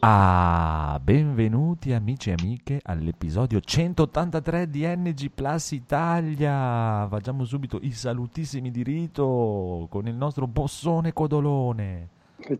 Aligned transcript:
Ah, 0.00 1.00
benvenuti 1.02 1.92
amici 1.92 2.30
e 2.30 2.34
amiche 2.38 2.80
all'episodio 2.84 3.60
183 3.60 4.70
di 4.70 4.86
NG 4.86 5.30
Plus 5.34 5.72
Italia. 5.72 7.06
Facciamo 7.08 7.44
subito 7.44 7.78
i 7.82 7.90
salutissimi 7.92 8.70
di 8.70 8.84
rito 8.84 9.86
con 9.90 10.06
il 10.06 10.14
nostro 10.14 10.46
bossone 10.46 11.12
codolone. 11.12 12.10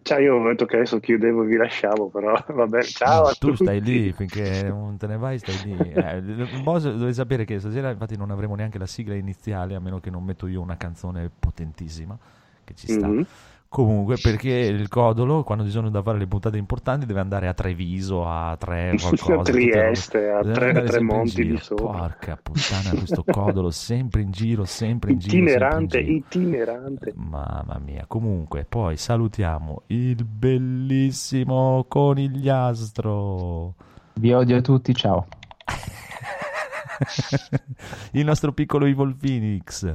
Ciao, 0.02 0.18
io 0.18 0.34
ho 0.34 0.48
detto 0.48 0.66
che 0.66 0.76
adesso 0.76 0.98
chiudevo 0.98 1.44
e 1.44 1.46
vi 1.46 1.56
lasciamo, 1.56 2.08
però 2.08 2.34
vabbè, 2.52 2.82
ciao 2.82 3.26
a 3.26 3.34
tu 3.34 3.50
tutti. 3.50 3.56
stai 3.56 3.80
lì 3.80 4.12
finché 4.12 4.64
non 4.68 4.96
te 4.96 5.06
ne 5.06 5.16
vai, 5.16 5.38
stai 5.38 5.56
lì. 5.62 5.92
Eh, 5.92 6.20
dovete 6.20 7.12
sapere 7.12 7.44
che 7.44 7.60
stasera 7.60 7.90
infatti 7.90 8.16
non 8.16 8.30
avremo 8.32 8.56
neanche 8.56 8.78
la 8.78 8.86
sigla 8.86 9.14
iniziale, 9.14 9.76
a 9.76 9.80
meno 9.80 10.00
che 10.00 10.10
non 10.10 10.24
metto 10.24 10.48
io 10.48 10.60
una 10.60 10.76
canzone 10.76 11.30
potentissima 11.30 12.18
che 12.64 12.74
ci 12.74 12.88
sta. 12.88 13.06
Mhm. 13.06 13.24
Comunque, 13.70 14.16
perché 14.16 14.48
il 14.50 14.88
codolo, 14.88 15.44
quando 15.44 15.62
ci 15.64 15.70
sono 15.70 15.90
da 15.90 16.00
fare 16.00 16.16
le 16.16 16.26
puntate 16.26 16.56
importanti, 16.56 17.04
deve 17.04 17.20
andare 17.20 17.48
a 17.48 17.54
Treviso, 17.54 18.26
a 18.26 18.56
Tre, 18.58 18.94
qualcosa. 18.98 19.34
A 19.34 19.42
Trieste, 19.42 20.30
a 20.30 20.40
Tre- 20.40 20.70
a 20.70 20.82
Tremonti 20.84 21.46
di 21.46 21.58
sopra. 21.58 21.84
Porca 21.84 22.38
puttana, 22.42 22.90
questo 22.96 23.22
codolo 23.30 23.70
sempre 23.70 24.22
in 24.22 24.30
giro, 24.30 24.64
sempre 24.64 25.12
in 25.12 25.18
giro. 25.18 25.36
Itinerante, 25.36 26.02
giro. 26.02 26.16
itinerante. 26.16 27.12
Mamma 27.14 27.78
mia, 27.84 28.04
comunque, 28.06 28.64
poi 28.66 28.96
salutiamo 28.96 29.82
il 29.88 30.24
bellissimo 30.24 31.84
conigliastro. 31.86 33.74
Vi 34.14 34.32
odio 34.32 34.56
a 34.56 34.60
tutti, 34.62 34.94
ciao. 34.94 35.26
il 38.12 38.24
nostro 38.24 38.52
piccolo 38.52 38.86
Evil 38.86 39.14
Phoenix, 39.14 39.94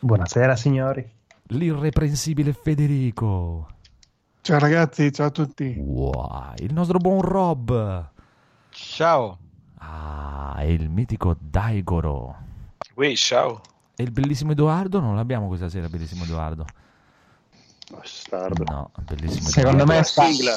Buonasera 0.00 0.54
signori. 0.54 1.10
L'irreprensibile 1.48 2.52
Federico, 2.52 3.68
Ciao 4.40 4.58
ragazzi, 4.58 5.10
ciao 5.12 5.26
a 5.28 5.30
tutti. 5.30 5.74
wow, 5.78 6.52
il 6.56 6.72
nostro 6.72 6.98
buon 6.98 7.20
Rob, 7.20 8.10
Ciao. 8.70 9.38
ah, 9.78 10.56
e 10.58 10.72
il 10.72 10.88
mitico 10.90 11.36
Daigoro, 11.38 12.36
Ui, 12.94 13.16
ciao. 13.16 13.60
e 13.96 14.02
il 14.02 14.10
bellissimo 14.10 14.52
Edoardo, 14.52 15.00
non 15.00 15.16
l'abbiamo 15.16 15.46
questa 15.48 15.68
sera, 15.68 15.88
bellissimo 15.88 16.24
Edoardo. 16.24 16.64
Bastardo. 17.90 18.64
No, 18.64 18.90
bellissimo 19.02 19.46
Secondo 19.48 19.84
me 19.84 19.96
La 19.96 20.02
sta, 20.02 20.24
sigla. 20.24 20.52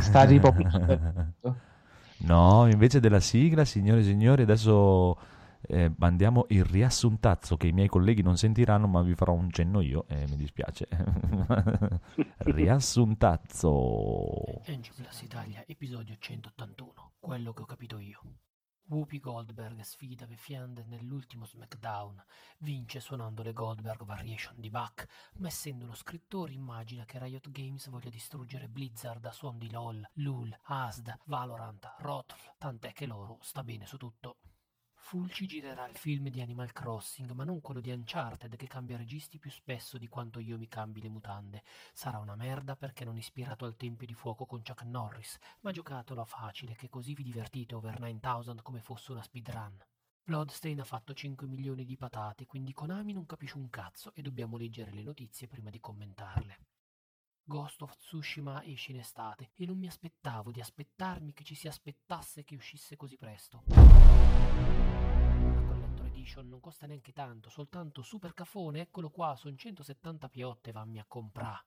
sta 0.00 0.26
tipo 0.26 0.54
No, 2.24 2.68
invece 2.70 3.00
della 3.00 3.18
sigla, 3.20 3.64
signore 3.64 4.00
e 4.00 4.04
signori, 4.04 4.42
adesso 4.42 5.16
eh, 5.62 5.92
mandiamo 5.96 6.46
il 6.48 6.64
riassuntazzo 6.64 7.56
che 7.56 7.68
i 7.68 7.72
miei 7.72 7.88
colleghi 7.88 8.22
non 8.22 8.36
sentiranno, 8.36 8.86
ma 8.86 9.02
vi 9.02 9.14
farò 9.14 9.32
un 9.32 9.50
cenno 9.50 9.80
io 9.80 10.06
e 10.08 10.26
mi 10.28 10.36
dispiace. 10.36 10.88
Riassuntazzo. 12.38 13.72
NG 14.66 14.92
Plus 14.94 15.22
Italia, 15.22 15.64
episodio 15.66 16.16
181. 16.18 17.12
Quello 17.18 17.52
che 17.52 17.62
ho 17.62 17.66
capito 17.66 17.98
io. 17.98 18.20
Whoopi 18.92 19.20
Goldberg 19.20 19.80
sfida 19.80 20.26
The 20.26 20.36
Fiend 20.36 20.84
nell'ultimo 20.86 21.46
SmackDown. 21.46 22.22
Vince 22.58 23.00
suonando 23.00 23.42
le 23.42 23.52
Goldberg 23.52 24.04
Variation 24.04 24.56
di 24.58 24.68
Bach, 24.68 25.06
ma 25.36 25.46
essendo 25.46 25.84
uno 25.84 25.94
scrittore 25.94 26.52
immagina 26.52 27.04
che 27.04 27.18
Riot 27.18 27.50
Games 27.50 27.88
voglia 27.88 28.10
distruggere 28.10 28.68
Blizzard 28.68 29.24
a 29.24 29.32
suon 29.32 29.56
di 29.56 29.70
LOL, 29.70 30.06
LUL, 30.14 30.54
ASD, 30.64 31.16
Valorant, 31.24 31.94
Rotl, 32.00 32.36
tant'è 32.58 32.92
che 32.92 33.06
loro 33.06 33.38
sta 33.40 33.62
bene 33.62 33.86
su 33.86 33.96
tutto. 33.96 34.36
Fulci 35.12 35.46
girerà 35.46 35.86
il 35.88 35.94
film 35.94 36.30
di 36.30 36.40
Animal 36.40 36.72
Crossing, 36.72 37.32
ma 37.32 37.44
non 37.44 37.60
quello 37.60 37.80
di 37.80 37.90
Uncharted 37.90 38.56
che 38.56 38.66
cambia 38.66 38.96
registi 38.96 39.38
più 39.38 39.50
spesso 39.50 39.98
di 39.98 40.08
quanto 40.08 40.38
io 40.38 40.56
mi 40.56 40.68
cambi 40.68 41.02
le 41.02 41.10
mutande. 41.10 41.64
Sarà 41.92 42.16
una 42.16 42.34
merda 42.34 42.76
perché 42.76 43.04
non 43.04 43.18
ispirato 43.18 43.66
al 43.66 43.76
Tempio 43.76 44.06
di 44.06 44.14
Fuoco 44.14 44.46
con 44.46 44.62
Chuck 44.62 44.84
Norris, 44.84 45.36
ma 45.60 45.70
giocatelo 45.70 46.22
a 46.22 46.24
facile 46.24 46.74
che 46.76 46.88
così 46.88 47.12
vi 47.12 47.24
divertite 47.24 47.74
over 47.74 48.00
9000 48.00 48.62
come 48.62 48.80
fosse 48.80 49.12
una 49.12 49.22
speedrun. 49.22 49.76
Bloodstain 50.24 50.80
ha 50.80 50.84
fatto 50.84 51.12
5 51.12 51.46
milioni 51.46 51.84
di 51.84 51.98
patate, 51.98 52.46
quindi 52.46 52.72
Konami 52.72 53.12
non 53.12 53.26
capisce 53.26 53.58
un 53.58 53.68
cazzo 53.68 54.14
e 54.14 54.22
dobbiamo 54.22 54.56
leggere 54.56 54.92
le 54.92 55.02
notizie 55.02 55.46
prima 55.46 55.68
di 55.68 55.78
commentarle. 55.78 56.58
Ghost 57.44 57.82
of 57.82 57.96
Tsushima 57.96 58.62
esce 58.64 58.92
in 58.92 58.98
estate 58.98 59.50
e 59.56 59.66
non 59.66 59.76
mi 59.76 59.88
aspettavo 59.88 60.52
di 60.52 60.60
aspettarmi 60.60 61.32
che 61.32 61.42
ci 61.42 61.56
si 61.56 61.66
aspettasse 61.66 62.44
che 62.44 62.54
uscisse 62.54 62.96
così 62.96 63.16
presto. 63.16 63.64
La 63.66 63.84
Collector 65.66 66.06
Edition 66.06 66.48
non 66.48 66.60
costa 66.60 66.86
neanche 66.86 67.12
tanto, 67.12 67.50
soltanto 67.50 68.02
super 68.02 68.32
cafone, 68.32 68.80
eccolo 68.80 69.10
qua, 69.10 69.34
sono 69.34 69.56
170 69.56 70.28
piotte, 70.28 70.70
vammi 70.70 71.00
a 71.00 71.04
comprare. 71.06 71.64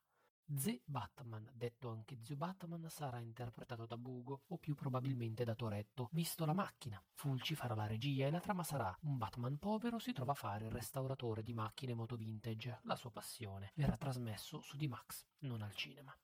The 0.48 0.84
Batman, 0.86 1.50
detto 1.56 1.90
anche 1.90 2.20
Zio 2.22 2.36
Batman, 2.36 2.88
sarà 2.88 3.18
interpretato 3.18 3.88
da 3.88 3.98
Bugo 3.98 4.44
o 4.50 4.58
più 4.58 4.76
probabilmente 4.76 5.44
da 5.44 5.56
Toretto, 5.56 6.10
visto 6.12 6.46
la 6.46 6.54
macchina. 6.54 7.04
Fulci 7.14 7.56
farà 7.56 7.74
la 7.74 7.88
regia 7.88 8.28
e 8.28 8.32
la 8.32 8.40
trama 8.40 8.64
sarà 8.64 8.96
un 9.02 9.18
Batman 9.18 9.58
povero 9.58 9.98
si 9.98 10.14
trova 10.14 10.34
a 10.34 10.36
fare 10.36 10.66
il 10.66 10.72
restauratore 10.72 11.42
di 11.42 11.54
macchine 11.54 11.96
moto 11.96 12.16
vintage, 12.16 12.82
la 12.84 12.96
sua 12.96 13.10
passione. 13.10 13.72
Verrà 13.74 13.98
trasmesso 13.98 14.62
su 14.62 14.78
D-Max, 14.78 15.26
non 15.40 15.64
al 15.64 15.74
cinema. 15.74 16.16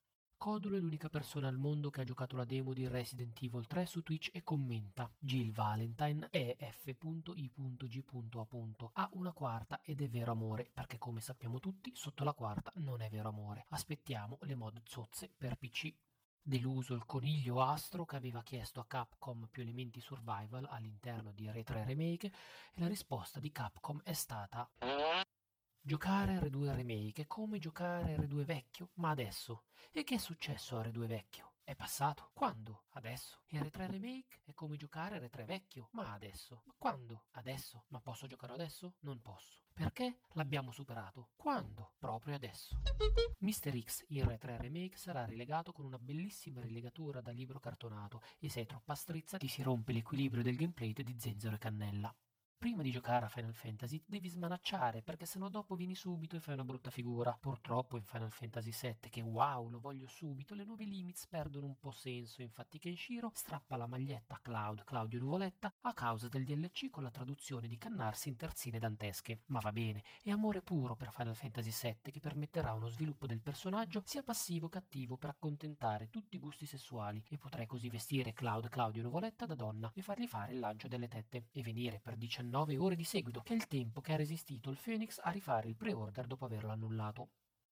Codolo 0.42 0.76
è 0.76 0.80
l'unica 0.80 1.08
persona 1.08 1.48
al 1.48 1.60
mondo 1.60 1.92
che 1.92 2.02
ha 2.02 2.04
giocato 2.04 2.36
la 2.36 2.46
demo 2.46 2.74
di 2.74 2.88
Resident 2.88 3.40
Evil 3.44 3.68
3 3.68 3.86
su 3.86 4.02
Twitch 4.02 4.32
e 4.34 4.42
commenta 4.42 5.08
Jill 5.20 5.52
Valentine 5.52 6.30
è 6.32 6.58
f.i.g.a. 6.58 8.90
Ha 8.94 9.10
una 9.14 9.34
quarta 9.34 9.82
ed 9.84 10.02
è 10.02 10.10
vero 10.10 10.32
amore, 10.32 10.72
perché 10.74 10.98
come 10.98 11.22
sappiamo 11.22 11.60
tutti, 11.60 11.92
sotto 11.94 12.24
la 12.24 12.34
quarta 12.34 12.72
non 12.78 13.04
è 13.04 13.10
vero 13.10 13.30
amore. 13.30 13.68
Aspettiamo 13.70 14.40
le 14.42 14.56
mod 14.56 14.82
zozze 14.84 15.30
per 15.30 15.58
PC. 15.58 15.94
Deluso 16.42 16.96
il 16.96 17.06
coniglio 17.06 17.62
astro 17.62 18.06
che 18.06 18.16
aveva 18.16 18.42
chiesto 18.42 18.80
a 18.80 18.88
Capcom 18.88 19.48
più 19.48 19.62
elementi 19.62 20.02
survival 20.02 20.66
all'interno 20.72 21.32
di 21.34 21.52
Re 21.52 21.62
3 21.62 21.86
Remake 21.86 22.32
e 22.74 22.80
la 22.80 22.88
risposta 22.88 23.40
di 23.40 23.52
Capcom 23.52 24.02
è 24.02 24.14
stata 24.14 24.68
Giocare 25.84 26.36
a 26.36 26.40
R2 26.40 26.76
Remake 26.76 27.24
è 27.24 27.28
come 27.28 27.58
giocare 27.58 28.14
a 28.14 28.18
R2 28.18 28.44
vecchio, 28.44 28.90
ma 28.96 29.10
adesso. 29.10 29.64
E 29.92 30.04
che 30.04 30.16
è 30.16 30.18
successo 30.20 30.78
a 30.78 30.84
R2 30.84 31.08
vecchio? 31.08 31.54
È 31.64 31.74
passato. 31.76 32.30
Quando? 32.34 32.84
Adesso. 32.92 33.40
E 33.48 33.60
R3 33.60 33.90
Remake 33.90 34.42
è 34.46 34.54
come 34.54 34.78
giocare 34.78 35.16
a 35.16 35.20
R3 35.20 35.44
vecchio, 35.44 35.90
ma 35.94 36.14
adesso. 36.14 36.62
Ma 36.66 36.76
quando? 36.78 37.24
Adesso. 37.32 37.86
Ma 37.88 38.00
posso 38.00 38.28
giocare 38.28 38.54
adesso? 38.54 38.94
Non 39.00 39.22
posso. 39.22 39.64
Perché? 39.74 40.20
L'abbiamo 40.34 40.72
superato. 40.72 41.30
Quando? 41.36 41.94
Proprio 41.98 42.36
adesso. 42.36 42.80
Mr. 43.40 43.82
X 43.82 44.06
in 44.10 44.26
R3 44.26 44.62
Remake 44.62 44.98
sarà 44.98 45.26
rilegato 45.26 45.72
con 45.72 45.86
una 45.86 45.98
bellissima 45.98 46.62
rilegatura 46.62 47.22
da 47.22 47.32
libro 47.32 47.60
cartonato 47.60 48.22
e 48.38 48.50
se 48.50 48.62
è 48.62 48.66
troppa 48.68 48.94
strizza 48.94 49.38
ti 49.40 49.48
si 49.48 49.64
rompe 49.64 49.94
l'equilibrio 49.94 50.44
del 50.44 50.58
gameplay 50.58 50.94
di 50.94 51.16
Zenzero 51.18 51.56
e 51.56 51.58
Cannella. 51.58 52.16
Prima 52.62 52.84
di 52.84 52.92
giocare 52.92 53.26
a 53.26 53.28
Final 53.28 53.56
Fantasy 53.56 54.04
devi 54.06 54.30
smanacciare 54.30 55.02
perché 55.02 55.26
sennò 55.26 55.50
dopo 55.50 55.74
vieni 55.74 55.96
subito 55.96 56.36
e 56.36 56.40
fai 56.40 56.54
una 56.54 56.64
brutta 56.64 56.92
figura. 56.92 57.36
Purtroppo 57.42 57.98
in 57.98 58.04
Final 58.04 58.30
Fantasy 58.30 58.70
VII, 58.70 59.10
che 59.10 59.22
wow, 59.22 59.68
lo 59.68 59.80
voglio 59.80 60.06
subito, 60.06 60.54
le 60.54 60.64
nuove 60.64 60.86
limits 60.86 61.26
perdono 61.26 61.66
un 61.66 61.80
po' 61.80 61.90
senso. 61.90 62.44
Infatti 62.44 62.78
Kenshiro 62.78 63.32
strappa 63.34 63.78
la 63.78 63.88
maglietta 63.88 64.36
a 64.36 64.40
Cloud, 64.40 64.84
Claudio 64.84 65.18
Nuvoletta, 65.22 65.74
a 65.82 65.94
causa 65.96 66.28
del 66.28 66.44
DLC 66.44 66.92
con 66.92 67.02
la 67.02 67.10
traduzione 67.10 67.68
di 67.68 67.80
cannarsi 67.80 68.30
in 68.30 68.36
terzine 68.36 68.78
dantesche. 68.78 69.40
Ma 69.48 69.58
va 69.58 69.72
bene, 69.72 70.04
è 70.22 70.30
amore 70.30 70.62
puro 70.62 70.96
per 70.96 71.12
Final 71.12 71.36
Fantasy 71.36 71.72
VII 71.72 72.12
che 72.12 72.20
permetterà 72.20 72.74
uno 72.74 72.90
sviluppo 72.90 73.26
del 73.26 73.42
personaggio 73.42 74.04
sia 74.06 74.22
passivo 74.22 74.70
che 74.70 74.78
attivo 74.78 75.18
per 75.18 75.32
accontentare 75.32 76.10
tutti 76.12 76.36
i 76.36 76.40
gusti 76.40 76.68
sessuali 76.68 77.24
e 77.28 77.40
potrai 77.40 77.66
così 77.66 77.90
vestire 77.90 78.34
Cloud 78.34 78.70
Claudio 78.70 79.02
Nuvoletta 79.02 79.48
da 79.48 79.56
donna 79.56 79.92
e 79.96 80.04
fargli 80.04 80.28
fare 80.28 80.54
il 80.54 80.60
lancio 80.60 80.88
delle 80.88 81.08
tette 81.08 81.46
e 81.52 81.64
venire 81.64 82.00
per 82.00 82.16
19 82.18 82.50
ore 82.56 82.96
di 82.96 83.04
seguito, 83.04 83.42
che 83.42 83.54
è 83.54 83.56
il 83.56 83.68
tempo 83.68 84.02
che 84.02 84.14
ha 84.14 84.18
resistito 84.18 84.70
il 84.70 84.80
Phoenix 84.82 85.20
a 85.22 85.30
rifare 85.30 85.68
il 85.68 85.76
pre-order 85.76 86.28
dopo 86.28 86.46
averlo 86.46 86.72
annullato. 86.72 87.30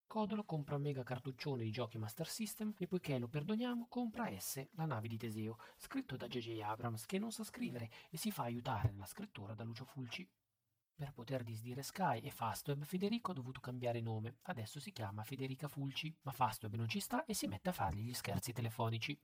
Codolo 0.08 0.44
compra 0.44 0.76
un 0.76 0.82
mega 0.82 1.04
cartuccione 1.04 1.64
di 1.64 1.70
giochi 1.70 2.00
Master 2.00 2.28
System 2.28 2.74
e 2.78 2.88
poiché 2.88 3.20
lo 3.20 3.28
perdoniamo 3.28 3.86
compra 3.88 4.28
S, 4.40 4.68
la 4.72 4.86
nave 4.86 5.08
di 5.08 5.18
Teseo, 5.18 5.58
scritto 5.78 6.18
da 6.18 6.28
J.J. 6.28 6.60
Abrams 6.62 7.06
che 7.06 7.20
non 7.20 7.32
sa 7.32 7.44
scrivere 7.44 7.90
e 8.10 8.18
si 8.18 8.32
fa 8.32 8.44
aiutare 8.44 8.90
nella 8.90 9.06
scrittura 9.06 9.54
da 9.54 9.64
Lucio 9.64 9.86
Fulci. 9.86 10.28
Per 10.96 11.14
poter 11.14 11.44
disdire 11.44 11.84
Sky 11.84 12.20
e 12.22 12.32
Fastweb, 12.32 12.84
Federico 12.84 13.32
ha 13.32 13.34
dovuto 13.36 13.60
cambiare 13.60 14.02
nome, 14.02 14.40
adesso 14.44 14.80
si 14.80 14.92
chiama 14.92 15.24
Federica 15.24 15.68
Fulci, 15.68 16.14
ma 16.24 16.32
Fastweb 16.32 16.74
non 16.74 16.90
ci 16.90 17.00
sta 17.00 17.24
e 17.26 17.34
si 17.34 17.48
mette 17.48 17.70
a 17.70 17.74
fargli 17.74 18.02
gli 18.02 18.14
scherzi 18.14 18.52
telefonici. 18.52 19.18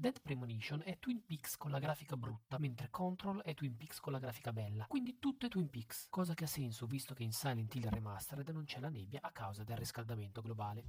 Dead 0.00 0.20
Premonition 0.22 0.80
è 0.84 0.96
Twin 1.00 1.24
Peaks 1.26 1.56
con 1.56 1.72
la 1.72 1.80
grafica 1.80 2.16
brutta, 2.16 2.56
mentre 2.60 2.88
Control 2.88 3.42
è 3.42 3.52
Twin 3.54 3.76
Peaks 3.76 3.98
con 3.98 4.12
la 4.12 4.20
grafica 4.20 4.52
bella, 4.52 4.86
quindi 4.86 5.18
tutto 5.18 5.46
è 5.46 5.48
Twin 5.48 5.68
Peaks, 5.68 6.06
cosa 6.08 6.34
che 6.34 6.44
ha 6.44 6.46
senso 6.46 6.86
visto 6.86 7.14
che 7.14 7.24
in 7.24 7.32
Silent 7.32 7.74
Hill 7.74 7.88
Remastered 7.88 8.48
non 8.50 8.62
c'è 8.62 8.78
la 8.78 8.90
nebbia 8.90 9.18
a 9.20 9.32
causa 9.32 9.64
del 9.64 9.76
riscaldamento 9.76 10.40
globale. 10.40 10.84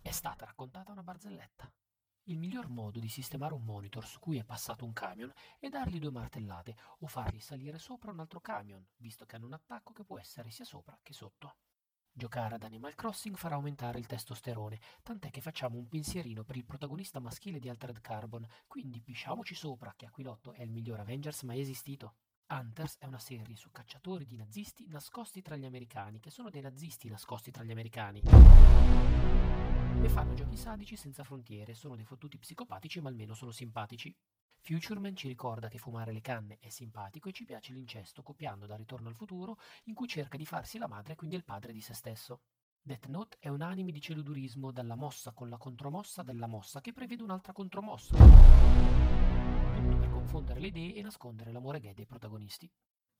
È 0.00 0.10
stata 0.10 0.46
raccontata 0.46 0.90
una 0.90 1.02
barzelletta. 1.02 1.70
Il 2.26 2.38
miglior 2.52 2.68
modo 2.68 3.00
di 3.00 3.08
sistemare 3.08 3.54
un 3.54 3.64
monitor 3.64 4.04
su 4.06 4.18
cui 4.18 4.36
è 4.36 4.44
passato 4.44 4.84
un 4.84 4.92
camion 4.92 5.32
è 5.58 5.70
dargli 5.70 5.98
due 5.98 6.10
martellate 6.10 6.76
o 6.98 7.06
fargli 7.06 7.40
salire 7.40 7.78
sopra 7.78 8.10
un 8.10 8.20
altro 8.20 8.42
camion, 8.42 8.86
visto 8.98 9.24
che 9.24 9.36
hanno 9.36 9.46
un 9.46 9.54
attacco 9.54 9.94
che 9.94 10.04
può 10.04 10.18
essere 10.18 10.50
sia 10.50 10.66
sopra 10.66 10.98
che 11.02 11.14
sotto. 11.14 11.56
Giocare 12.12 12.56
ad 12.56 12.62
Animal 12.62 12.94
Crossing 12.94 13.36
farà 13.36 13.54
aumentare 13.54 13.98
il 13.98 14.06
testosterone, 14.06 14.78
tant'è 15.02 15.30
che 15.30 15.40
facciamo 15.40 15.78
un 15.78 15.88
pensierino 15.88 16.44
per 16.44 16.56
il 16.56 16.66
protagonista 16.66 17.20
maschile 17.20 17.58
di 17.58 17.70
Altered 17.70 18.02
Carbon, 18.02 18.46
quindi 18.66 19.00
pisciamoci 19.00 19.54
sopra 19.54 19.94
che 19.96 20.04
Aquilotto 20.04 20.52
è 20.52 20.60
il 20.60 20.72
miglior 20.72 21.00
Avengers 21.00 21.44
mai 21.44 21.60
esistito. 21.60 22.16
Hunters 22.52 22.98
è 22.98 23.06
una 23.06 23.18
serie 23.18 23.56
su 23.56 23.70
cacciatori 23.70 24.26
di 24.26 24.36
nazisti 24.36 24.86
nascosti 24.86 25.40
tra 25.40 25.56
gli 25.56 25.64
americani, 25.64 26.20
che 26.20 26.28
sono 26.28 26.50
dei 26.50 26.60
nazisti 26.60 27.08
nascosti 27.08 27.50
tra 27.50 27.64
gli 27.64 27.70
americani. 27.70 28.20
E 30.02 30.08
fanno 30.10 30.34
giochi 30.34 30.58
sadici 30.58 30.94
senza 30.96 31.24
frontiere, 31.24 31.72
sono 31.72 31.96
dei 31.96 32.04
fottuti 32.04 32.36
psicopatici 32.36 33.00
ma 33.00 33.08
almeno 33.08 33.32
sono 33.32 33.52
simpatici. 33.52 34.14
Futureman 34.60 35.16
ci 35.16 35.28
ricorda 35.28 35.68
che 35.68 35.78
fumare 35.78 36.12
le 36.12 36.20
canne 36.20 36.58
è 36.60 36.68
simpatico 36.68 37.30
e 37.30 37.32
ci 37.32 37.44
piace 37.44 37.72
l'incesto, 37.72 38.22
copiando 38.22 38.66
da 38.66 38.76
Ritorno 38.76 39.08
al 39.08 39.16
futuro, 39.16 39.56
in 39.84 39.94
cui 39.94 40.06
cerca 40.06 40.36
di 40.36 40.44
farsi 40.44 40.76
la 40.76 40.86
madre 40.86 41.14
e 41.14 41.16
quindi 41.16 41.36
il 41.36 41.44
padre 41.44 41.72
di 41.72 41.80
se 41.80 41.94
stesso. 41.94 42.42
Death 42.82 43.06
Note 43.06 43.38
è 43.40 43.48
un 43.48 43.62
anime 43.62 43.92
di 43.92 44.00
celudurismo 44.00 44.70
dalla 44.72 44.94
mossa 44.94 45.32
con 45.32 45.48
la 45.48 45.56
contromossa 45.56 46.22
della 46.22 46.46
mossa 46.46 46.82
che 46.82 46.92
prevede 46.92 47.22
un'altra 47.22 47.52
contromossa. 47.54 49.41
Confondere 50.22 50.60
le 50.60 50.68
idee 50.68 50.94
e 50.94 51.02
nascondere 51.02 51.50
l'amore 51.50 51.80
gay 51.80 51.94
dei 51.94 52.06
protagonisti. 52.06 52.70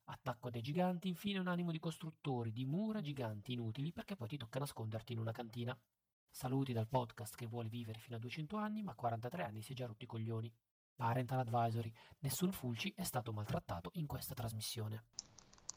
Attacco 0.04 0.50
dei 0.50 0.62
giganti, 0.62 1.08
infine 1.08 1.40
un 1.40 1.48
animo 1.48 1.72
di 1.72 1.80
costruttori 1.80 2.52
di 2.52 2.64
mura 2.64 3.00
giganti 3.00 3.54
inutili 3.54 3.90
perché 3.92 4.14
poi 4.14 4.28
ti 4.28 4.36
tocca 4.36 4.60
nasconderti 4.60 5.12
in 5.12 5.18
una 5.18 5.32
cantina. 5.32 5.76
Saluti 6.30 6.72
dal 6.72 6.86
podcast 6.86 7.34
che 7.34 7.46
vuole 7.46 7.68
vivere 7.68 7.98
fino 7.98 8.16
a 8.16 8.20
200 8.20 8.56
anni 8.56 8.84
ma 8.84 8.92
a 8.92 8.94
43 8.94 9.42
anni 9.42 9.62
si 9.62 9.72
è 9.72 9.74
già 9.74 9.86
rotti 9.86 10.04
i 10.04 10.06
coglioni. 10.06 10.50
Parental 10.94 11.40
Advisory. 11.40 11.92
Nessun 12.20 12.52
Fulci 12.52 12.92
è 12.94 13.02
stato 13.02 13.32
maltrattato 13.32 13.90
in 13.94 14.06
questa 14.06 14.34
trasmissione. 14.34 15.06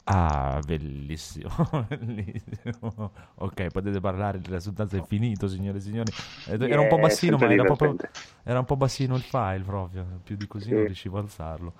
Ah, 0.08 0.60
bellissimo. 0.64 1.50
bellissimo. 1.88 3.10
Ok, 3.36 3.66
potete 3.72 3.98
parlare, 4.00 4.38
il 4.38 4.44
risultato 4.46 4.96
è 4.96 5.02
finito, 5.04 5.48
signore 5.48 5.78
e 5.78 5.80
signori. 5.80 6.12
Era 6.46 6.64
Yeah, 6.66 6.80
un 6.80 6.88
po' 6.88 6.98
bassino, 6.98 7.36
ma 7.36 7.50
era, 7.50 7.64
proprio, 7.64 7.96
era 8.44 8.58
un 8.60 8.64
po' 8.64 8.76
bassino 8.76 9.16
il 9.16 9.22
file 9.22 9.62
proprio. 9.64 10.06
Più 10.22 10.36
di 10.36 10.46
così 10.46 10.70
non 10.70 10.80
Sì. 10.80 10.86
riuscivo 10.86 11.16
a 11.18 11.20
alzarlo. 11.22 11.72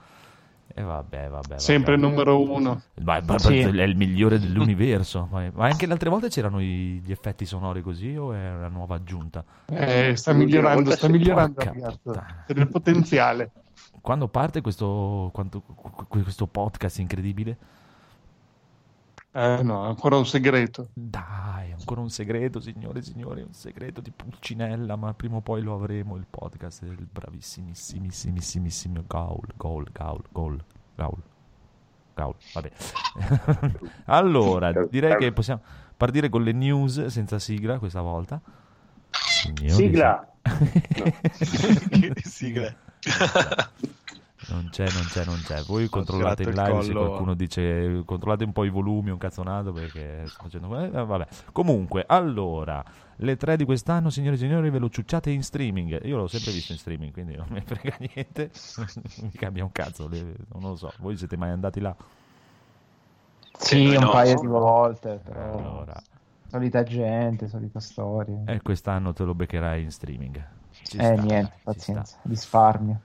E 0.74 0.82
vabbè, 0.82 1.28
vabbè. 1.28 1.58
Sempre 1.60 1.94
il 1.94 2.00
vabbè. 2.00 2.12
numero 2.12 2.42
uno. 2.42 2.82
Ma, 3.02 3.22
ma- 3.24 3.38
Sì. 3.38 3.58
è 3.60 3.82
il 3.82 3.96
migliore 3.96 4.40
dell'universo. 4.40 5.28
Ma, 5.30 5.48
ma 5.54 5.66
anche 5.66 5.86
le 5.86 5.92
altre 5.92 6.10
volte 6.10 6.28
c'erano 6.28 6.60
i- 6.60 7.00
gli 7.04 7.12
effetti 7.12 7.46
sonori 7.46 7.80
così 7.80 8.16
o 8.16 8.32
è 8.32 8.50
una 8.56 8.68
nuova 8.68 8.96
aggiunta? 8.96 9.44
Eh, 9.66 10.16
sta 10.16 10.32
migliorando, 10.32 10.90
sta 10.90 11.06
migliorando. 11.08 11.62
C'è 11.62 12.52
del 12.54 12.68
potenziale. 12.68 13.52
Quando 14.00 14.26
parte 14.26 14.60
questo, 14.62 15.30
quanto- 15.32 15.60
questo 16.08 16.48
podcast 16.48 16.98
incredibile? 16.98 17.56
Eh 19.38 19.62
no, 19.62 19.84
è 19.84 19.88
ancora 19.88 20.16
un 20.16 20.24
segreto. 20.24 20.88
Dai, 20.94 21.70
ancora 21.70 22.00
un 22.00 22.08
segreto, 22.08 22.58
signore 22.58 23.00
e 23.00 23.02
signori, 23.02 23.42
un 23.42 23.52
segreto 23.52 24.00
di 24.00 24.10
Pulcinella, 24.10 24.96
ma 24.96 25.12
prima 25.12 25.36
o 25.36 25.40
poi 25.42 25.60
lo 25.60 25.74
avremo, 25.74 26.16
il 26.16 26.24
podcast 26.28 26.82
del 26.82 27.06
bravissimissimissimo 27.12 29.04
Gaul, 29.06 29.46
Gaul, 29.58 29.86
Gaul, 29.92 30.22
Gaul, 30.32 30.64
Gaul, 30.94 31.22
Gaul, 32.14 32.34
vabbè. 32.54 32.72
allora, 34.06 34.72
direi 34.88 35.18
che 35.18 35.32
possiamo 35.32 35.60
partire 35.94 36.30
con 36.30 36.42
le 36.42 36.52
news 36.52 37.04
senza 37.04 37.38
sigla 37.38 37.78
questa 37.78 38.00
volta. 38.00 38.40
Signori, 39.10 39.70
Sigla! 39.70 40.26
Sigla. 42.24 42.74
Non 44.48 44.68
c'è, 44.70 44.84
non 44.92 45.04
c'è, 45.06 45.24
non 45.24 45.40
c'è. 45.42 45.62
Voi 45.62 45.88
controllate 45.88 46.42
il 46.44 46.54
live 46.54 46.82
se 46.82 46.92
qualcuno 46.92 47.34
dice 47.34 48.02
controllate 48.04 48.44
un 48.44 48.52
po' 48.52 48.64
i 48.64 48.70
volumi, 48.70 49.10
un 49.10 49.18
cazzonato 49.18 49.72
perché 49.72 50.24
sto 50.26 50.42
facendo 50.44 50.78
eh, 50.78 50.88
vabbè. 50.88 51.26
Comunque, 51.50 52.04
allora, 52.06 52.84
le 53.16 53.36
tre 53.36 53.56
di 53.56 53.64
quest'anno, 53.64 54.08
signori 54.10 54.36
e 54.36 54.38
signori, 54.38 54.70
ve 54.70 54.78
lo 54.78 54.88
ciucciate 54.88 55.30
in 55.30 55.42
streaming. 55.42 56.04
Io 56.04 56.16
l'ho 56.16 56.28
sempre 56.28 56.52
visto 56.52 56.72
in 56.72 56.78
streaming, 56.78 57.12
quindi 57.12 57.34
non 57.34 57.46
mi 57.50 57.60
frega 57.66 57.96
niente. 57.98 58.50
mi 59.22 59.32
cambia 59.32 59.64
un 59.64 59.72
cazzo, 59.72 60.08
non 60.08 60.60
lo 60.60 60.76
so. 60.76 60.92
Voi 60.98 61.16
siete 61.16 61.36
mai 61.36 61.50
andati 61.50 61.80
là? 61.80 61.94
Sì, 63.58 63.84
noi 63.84 63.96
un 63.96 64.02
no. 64.04 64.10
paio 64.10 64.38
di 64.38 64.46
volte, 64.46 65.20
però 65.24 65.58
Allora, 65.58 66.00
solita 66.48 66.82
gente, 66.82 67.48
solita 67.48 67.80
storia. 67.80 68.42
e 68.46 68.60
quest'anno 68.60 69.12
te 69.12 69.24
lo 69.24 69.34
beccherai 69.34 69.82
in 69.82 69.90
streaming. 69.90 70.48
Ci 70.70 70.98
eh, 70.98 71.14
sta, 71.14 71.22
niente, 71.22 71.52
pazienza, 71.62 72.18
risparmio. 72.22 73.00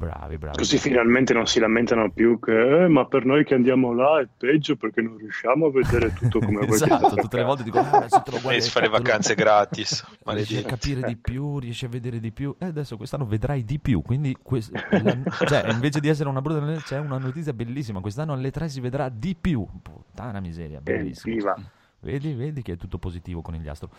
Bravi, 0.00 0.38
bravi. 0.38 0.56
Così 0.56 0.78
finalmente 0.78 1.34
non 1.34 1.46
si 1.46 1.60
lamentano 1.60 2.10
più 2.10 2.38
che 2.40 2.84
"Eh, 2.84 2.88
ma 2.88 3.04
per 3.04 3.26
noi 3.26 3.44
che 3.44 3.52
andiamo 3.52 3.92
là 3.92 4.18
è 4.22 4.26
peggio 4.34 4.74
perché 4.76 5.02
non 5.02 5.18
riusciamo 5.18 5.66
a 5.66 5.70
vedere 5.70 6.10
tutto 6.14 6.38
come 6.38 6.64
voi 6.64 6.68
esatto, 6.80 7.14
tutte 7.16 7.36
le 7.36 7.42
volte 7.44 7.64
dico, 7.64 7.80
ah, 7.80 8.08
se 8.08 8.22
te 8.24 8.30
lo 8.30 8.40
guardi 8.40 8.56
E 8.56 8.60
si 8.62 8.70
fa 8.70 8.80
le 8.80 8.86
te 8.86 8.92
lo- 8.92 8.98
vacanze 8.98 9.34
gratis. 9.34 10.02
riesci 10.24 10.56
a 10.56 10.62
capire 10.62 11.02
di 11.02 11.16
più, 11.16 11.58
riesci 11.58 11.84
a 11.84 11.88
vedere 11.88 12.18
di 12.18 12.32
più. 12.32 12.54
E 12.58 12.64
adesso 12.64 12.96
quest'anno 12.96 13.26
vedrai 13.26 13.62
di 13.62 13.78
più. 13.78 14.00
Quindi, 14.00 14.34
quest- 14.42 14.72
la- 14.72 15.46
cioè, 15.46 15.70
invece 15.70 16.00
di 16.00 16.08
essere 16.08 16.30
una 16.30 16.40
brutta, 16.40 16.80
c'è 16.82 16.98
una 16.98 17.18
notizia 17.18 17.52
bellissima. 17.52 18.00
Quest'anno 18.00 18.32
alle 18.32 18.50
3 18.50 18.70
si 18.70 18.80
vedrà 18.80 19.10
di 19.10 19.36
più. 19.38 19.66
Puttana 19.82 20.40
miseria, 20.40 20.80
bellissimo. 20.80 21.34
Evviva. 21.34 21.56
Vedi, 22.00 22.32
vedi 22.32 22.62
che 22.62 22.72
è 22.72 22.76
tutto 22.78 22.96
positivo 22.96 23.42
con 23.42 23.54
il 23.54 23.68
astro. 23.68 23.90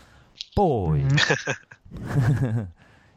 Poi, 0.52 1.02
Mhm. 1.04 1.16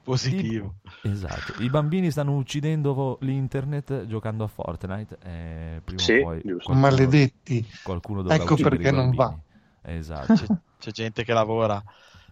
Positivo. 0.04 0.74
esatto, 1.02 1.60
i 1.62 1.70
bambini 1.70 2.10
stanno 2.10 2.36
uccidendo 2.36 3.16
l'internet 3.22 4.04
giocando 4.06 4.44
a 4.44 4.46
Fortnite. 4.46 5.16
E 5.22 5.80
prima 5.82 6.00
Sì, 6.00 6.12
o 6.12 6.22
poi 6.22 6.42
qualcuno, 6.42 6.78
Maledetti. 6.78 7.66
qualcuno 7.82 8.22
dovrà 8.22 8.36
Ecco 8.36 8.56
perché 8.56 8.90
i 8.90 8.92
non 8.92 9.10
va. 9.12 9.34
Esatto. 9.80 10.34
C'è, 10.34 10.46
c'è 10.78 10.90
gente 10.90 11.24
che 11.24 11.32
lavora. 11.32 11.82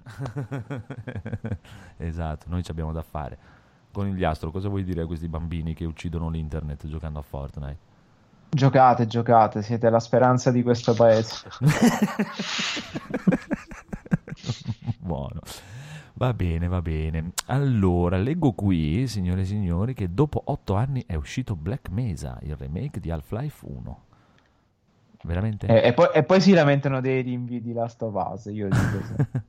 esatto, 1.96 2.46
noi 2.48 2.62
ci 2.62 2.70
abbiamo 2.70 2.92
da 2.92 3.02
fare. 3.02 3.38
Con 3.90 4.06
il 4.06 4.22
astro, 4.24 4.50
cosa 4.50 4.68
vuoi 4.68 4.84
dire 4.84 5.00
a 5.02 5.06
questi 5.06 5.28
bambini 5.28 5.72
che 5.74 5.86
uccidono 5.86 6.28
l'internet 6.28 6.86
giocando 6.86 7.20
a 7.20 7.22
Fortnite? 7.22 7.90
Giocate, 8.50 9.06
giocate, 9.06 9.62
siete 9.62 9.88
la 9.88 9.98
speranza 9.98 10.50
di 10.50 10.62
questo 10.62 10.92
paese. 10.92 11.48
Buono. 15.00 15.40
Va 16.14 16.34
bene, 16.34 16.68
va 16.68 16.82
bene. 16.82 17.32
Allora, 17.46 18.16
leggo 18.18 18.52
qui, 18.52 19.06
signore 19.08 19.42
e 19.42 19.44
signori, 19.44 19.94
che 19.94 20.12
dopo 20.12 20.42
otto 20.46 20.74
anni 20.74 21.04
è 21.06 21.14
uscito 21.14 21.56
Black 21.56 21.88
Mesa, 21.88 22.38
il 22.42 22.54
remake 22.56 23.00
di 23.00 23.10
Half-Life 23.10 23.64
1. 23.66 24.04
Veramente? 25.24 25.66
E, 25.68 25.88
e 25.88 25.92
poi, 25.94 26.08
e 26.12 26.22
poi 26.24 26.40
si 26.40 26.52
lamentano 26.52 27.00
dei 27.00 27.22
rinvii 27.22 27.60
di 27.60 27.72
Last 27.72 28.02
of 28.02 28.14
Us, 28.14 28.44
io 28.46 28.68
dico 28.68 29.02
sì. 29.02 29.14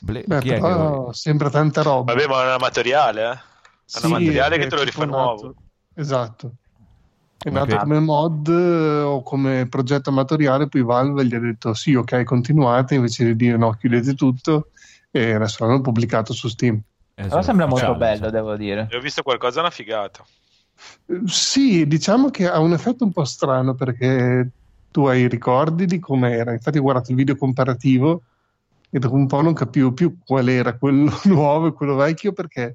Bla- 0.00 0.20
Beh, 0.24 0.40
chi 0.40 0.48
è 0.50 0.54
che- 0.54 0.60
però 0.60 1.12
sembra 1.12 1.50
tanta 1.50 1.82
roba. 1.82 2.12
Vabbè, 2.14 2.26
ma 2.26 2.42
è 2.42 2.46
un 2.46 2.52
amatoriale, 2.52 3.22
eh? 3.30 3.34
È 3.34 3.40
Sì, 3.84 4.06
un 4.06 4.12
amatoriale 4.14 4.56
che 4.58 4.64
è 4.64 4.68
te 4.68 4.76
lo 4.76 4.82
rifà 4.82 5.04
nuovo. 5.04 5.54
Esatto. 5.94 6.52
È 7.42 7.50
Ma 7.50 7.58
nato 7.58 7.76
che- 7.76 7.78
come 7.78 7.98
mod 8.00 8.48
eh, 8.48 9.00
o 9.02 9.22
come 9.22 9.66
progetto 9.68 10.08
amatoriale, 10.10 10.68
poi 10.68 10.82
Valve 10.82 11.26
gli 11.26 11.34
ha 11.34 11.38
detto 11.38 11.74
sì, 11.74 11.94
ok, 11.94 12.24
continuate, 12.24 12.94
invece 12.94 13.24
di 13.24 13.36
dire 13.36 13.56
no, 13.58 13.72
chiudete 13.72 14.14
tutto, 14.14 14.70
e 15.16 15.32
adesso 15.32 15.64
l'hanno 15.64 15.80
pubblicato 15.80 16.32
su 16.32 16.48
Steam. 16.48 16.74
Eh, 17.14 17.28
Però 17.28 17.40
sembra 17.40 17.66
molto 17.66 17.92
ufficiale, 17.92 18.16
bello, 18.16 18.26
sì. 18.26 18.32
devo 18.32 18.56
dire. 18.56 18.88
E 18.90 18.96
ho 18.96 19.00
visto 19.00 19.22
qualcosa, 19.22 19.60
una 19.60 19.70
figata. 19.70 20.24
Sì, 21.26 21.86
diciamo 21.86 22.30
che 22.30 22.48
ha 22.48 22.58
un 22.58 22.72
effetto 22.72 23.04
un 23.04 23.12
po' 23.12 23.24
strano 23.24 23.74
perché 23.74 24.50
tu 24.90 25.06
hai 25.06 25.20
i 25.20 25.28
ricordi 25.28 25.86
di 25.86 26.00
com'era. 26.00 26.52
Infatti, 26.52 26.78
ho 26.78 26.82
guardato 26.82 27.12
il 27.12 27.16
video 27.16 27.36
comparativo 27.36 28.22
e 28.90 28.98
dopo 28.98 29.14
un 29.14 29.28
po' 29.28 29.40
non 29.40 29.52
capivo 29.52 29.92
più 29.92 30.18
qual 30.18 30.48
era 30.48 30.76
quello 30.76 31.16
nuovo 31.26 31.68
e 31.68 31.72
quello 31.72 31.94
vecchio 31.94 32.32
perché 32.32 32.74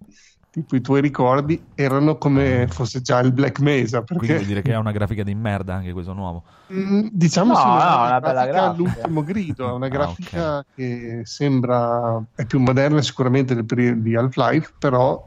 tipo 0.51 0.75
i 0.75 0.81
tuoi 0.81 1.01
ricordi 1.01 1.61
erano 1.75 2.17
come 2.17 2.67
fosse 2.69 3.01
già 3.01 3.19
il 3.19 3.31
Black 3.31 3.59
Mesa. 3.59 4.01
Quindi 4.03 4.19
Perché 4.27 4.33
vuol 4.35 4.47
dire 4.47 4.61
che 4.61 4.71
è 4.73 4.77
una 4.77 4.91
grafica 4.91 5.23
di 5.23 5.35
merda 5.35 5.75
anche 5.75 5.91
questo 5.93 6.13
nuovo. 6.13 6.43
Mm, 6.73 7.07
diciamo 7.11 7.53
No, 7.53 7.59
sì, 7.59 7.65
no, 7.65 7.73
una, 7.73 7.95
una 8.05 8.19
bella 8.19 8.45
grafica. 8.45 8.65
all'ultimo 8.65 9.23
grido, 9.23 9.69
è 9.69 9.71
una 9.73 9.85
Ah, 9.85 9.89
grafica 9.89 10.57
ok. 10.59 10.65
che 10.75 11.21
sembra 11.23 12.23
è 12.35 12.45
più 12.45 12.59
moderna 12.59 13.01
sicuramente 13.01 13.55
del 13.55 13.65
periodo 13.65 14.01
di 14.01 14.15
Half-Life, 14.15 14.73
però 14.77 15.23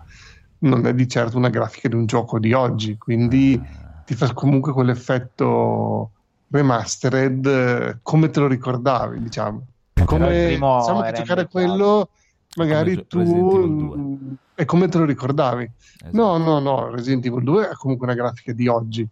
non 0.58 0.86
è 0.86 0.94
di 0.94 1.08
certo 1.08 1.36
una 1.36 1.48
grafica 1.48 1.88
di 1.88 1.94
un 1.96 2.06
gioco 2.06 2.38
di 2.38 2.52
oggi, 2.52 2.96
quindi 2.96 3.60
Ah, 3.60 4.02
ti 4.04 4.14
fa 4.14 4.32
comunque 4.32 4.72
quell'effetto 4.72 6.10
remastered 6.50 7.46
eh, 7.46 7.98
come 8.02 8.30
te 8.30 8.40
lo 8.40 8.46
ricordavi, 8.46 9.20
diciamo. 9.22 9.66
Come 10.04 10.44
primo 10.44 10.78
diciamo 10.78 11.00
che 11.02 11.12
giocare 11.12 11.48
quello 11.48 12.08
magari 12.56 13.06
tu 13.06 13.18
Resident 13.18 13.54
Evil 13.54 13.76
2. 13.76 14.36
è 14.54 14.64
come 14.64 14.88
te 14.88 14.98
lo 14.98 15.04
ricordavi. 15.04 15.70
esatto. 16.00 16.16
No, 16.16 16.36
no, 16.36 16.58
no, 16.58 16.90
Resident 16.90 17.24
Evil 17.26 17.42
2 17.42 17.70
è 17.70 17.72
comunque 17.74 18.06
una 18.06 18.16
grafica 18.16 18.52
di 18.52 18.68
oggi. 18.68 19.08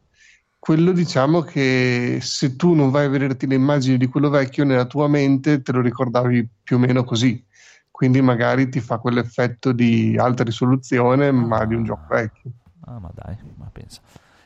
Quello 0.58 0.92
diciamo 0.92 1.40
che 1.40 2.18
se 2.20 2.54
tu 2.56 2.74
non 2.74 2.90
vai 2.90 3.06
a 3.06 3.08
vederti 3.08 3.46
le 3.46 3.54
immagini 3.54 3.96
di 3.96 4.06
quello 4.06 4.28
vecchio 4.28 4.64
nella 4.64 4.84
tua 4.84 5.08
mente 5.08 5.62
te 5.62 5.72
lo 5.72 5.80
ricordavi 5.80 6.48
più 6.62 6.76
o 6.76 6.78
meno 6.78 7.02
così. 7.04 7.42
quindi 7.90 8.22
magari 8.22 8.70
ti 8.70 8.80
fa 8.80 8.96
quell'effetto 8.96 9.72
di 9.72 10.16
alta 10.18 10.42
risoluzione, 10.42 11.30
ma 11.32 11.66
di 11.66 11.74
un 11.74 11.84
gioco 11.84 12.06
vecchio. 12.08 12.50
Ah, 12.86 12.98
ma 12.98 13.10
dai, 13.12 13.36
ma 13.56 13.68
pensa. 13.70 14.00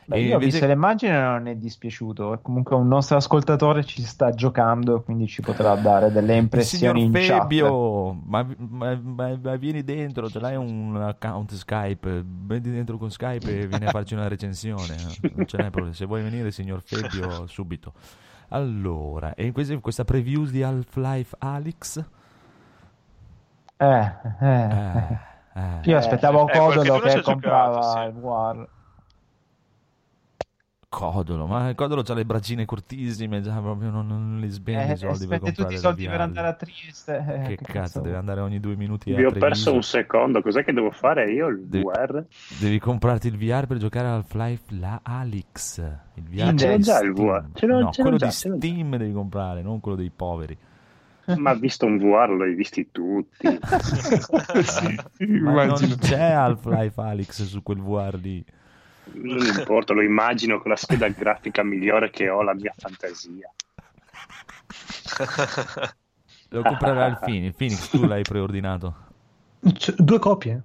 Beh, 0.07 0.19
io 0.19 0.29
ho 0.29 0.33
invece- 0.33 0.45
visto 0.51 0.65
l'immagine 0.67 1.15
e 1.17 1.19
non 1.21 1.47
è 1.47 1.55
dispiaciuto. 1.55 2.39
Comunque 2.43 2.75
un 2.75 2.87
nostro 2.87 3.17
ascoltatore 3.17 3.83
ci 3.83 4.03
sta 4.03 4.29
giocando, 4.31 5.01
quindi 5.01 5.27
ci 5.27 5.41
potrà 5.41 5.73
dare 5.75 6.11
delle 6.11 6.35
impressioni 6.35 7.01
signor 7.01 7.21
in 7.21 7.27
chat. 7.27 7.39
Fabio, 7.39 8.13
ma, 8.25 8.47
ma- 8.57 8.99
ma- 9.01 9.37
ma 9.41 9.55
vieni 9.55 9.83
dentro, 9.83 10.29
ce 10.29 10.39
l'hai 10.39 10.55
un 10.55 10.95
account 10.95 11.53
Skype, 11.53 12.23
vedi 12.23 12.71
dentro 12.71 12.97
con 12.97 13.09
Skype 13.09 13.61
e 13.61 13.67
vieni 13.67 13.85
a 13.85 13.89
farci 13.89 14.13
una 14.13 14.27
recensione. 14.27 14.95
Non 15.35 15.45
ce 15.47 15.57
n'è 15.57 15.69
problema. 15.71 15.93
Se 15.95 16.05
vuoi 16.05 16.21
venire, 16.21 16.51
signor 16.51 16.81
Fabio, 16.83 17.47
subito. 17.47 17.93
Allora, 18.49 19.33
e 19.33 19.51
questa, 19.51 19.75
questa 19.79 20.03
preview 20.05 20.45
di 20.45 20.61
Half-Life 20.61 21.35
Alyx? 21.39 22.03
Eh, 23.77 24.11
eh. 24.39 24.45
Eh, 24.45 25.17
eh. 25.55 25.79
Io 25.83 25.97
aspettavo 25.97 26.47
Eh, 26.47 26.57
Codolo 26.57 26.99
che 26.99 27.21
comprava 27.21 27.79
giocato, 27.81 27.99
sì. 27.99 28.07
il 28.07 28.23
War. 28.23 28.67
Codolo, 30.95 31.45
ma 31.45 31.73
Codolo 31.75 32.03
ha 32.07 32.13
le 32.13 32.23
braccine 32.23 32.63
cortissime, 32.63 33.41
già 33.41 33.59
proprio 33.59 33.89
non, 33.89 34.07
non 34.07 34.37
li 34.39 34.49
spendi 34.49 34.91
Eh, 34.91 34.93
i 34.93 34.97
soldi 34.97 35.27
per 35.27 35.39
spende 35.39 35.39
tutti 35.39 35.53
comprare 35.55 35.73
i 35.73 35.77
soldi 35.77 36.07
per 36.07 36.21
andare 36.21 36.47
a 36.47 36.53
Trieste. 36.53 37.43
eh, 37.43 37.55
Che 37.55 37.57
cazzo, 37.63 37.99
deve 37.99 38.15
andare 38.15 38.39
ogni 38.39 38.61
due 38.61 38.77
minuti 38.77 39.11
a 39.11 39.17
Vi 39.17 39.25
ho 39.25 39.31
perso 39.31 39.73
un 39.73 39.83
secondo, 39.83 40.41
cos'è 40.41 40.63
che 40.63 40.71
devo 40.71 40.91
fare 40.91 41.29
io? 41.33 41.47
Il 41.47 41.65
Devi- 41.65 41.83
VR? 41.83 42.23
Devi 42.61 42.79
comprarti 42.79 43.27
il 43.27 43.37
VR 43.37 43.67
per 43.67 43.75
giocare 43.77 44.07
a 44.07 44.13
Half-Life 44.13 44.63
la 44.79 45.01
Alix. 45.03 45.79
Il 46.13 46.23
VR 46.29 46.47
Ah, 46.47 46.55
ce 46.55 46.67
l'ho 46.69 46.75
di 46.77 46.83
già 46.83 46.99
il 47.01 47.11
Steam. 47.13 47.27
VR. 47.27 47.45
Ce 47.53 47.65
l'ho- 47.65 47.79
no, 47.81 47.91
ce 47.91 47.97
l'ho 48.01 48.03
quello 48.03 48.17
già, 48.17 48.25
di 48.27 48.31
già. 48.31 48.55
Steam 48.55 48.95
devi 48.95 49.11
comprare, 49.11 49.61
non 49.61 49.81
quello 49.81 49.97
dei 49.97 50.11
poveri. 50.15 50.57
Ma 51.37 51.53
visto 51.55 51.85
un 51.87 51.97
VR 51.97 52.29
l'hai 52.37 52.53
visti 52.55 52.87
tutti. 52.91 53.47
sì, 54.63 55.25
Ma 55.41 55.65
non 55.65 55.75
c'è 55.99 56.21
Half-Life 56.31 57.01
Alyx 57.01 57.43
su 57.43 57.61
quel 57.63 57.81
VR 57.81 58.15
lì. 58.21 58.45
Non 59.13 59.45
importa, 59.57 59.93
lo 59.93 60.01
immagino 60.01 60.59
con 60.59 60.71
la 60.71 60.77
scheda 60.77 61.07
grafica 61.09 61.63
migliore 61.63 62.09
che 62.09 62.29
ho, 62.29 62.41
la 62.41 62.53
mia 62.53 62.73
fantasia. 62.75 63.51
Lo 66.49 66.61
comprerà 66.61 67.07
il 67.07 67.17
Phoenix. 67.19 67.45
Il 67.47 67.55
Phoenix 67.55 67.89
tu 67.89 68.05
l'hai 68.05 68.21
preordinato. 68.21 68.95
C- 69.73 69.95
due 69.97 70.19
copie, 70.19 70.61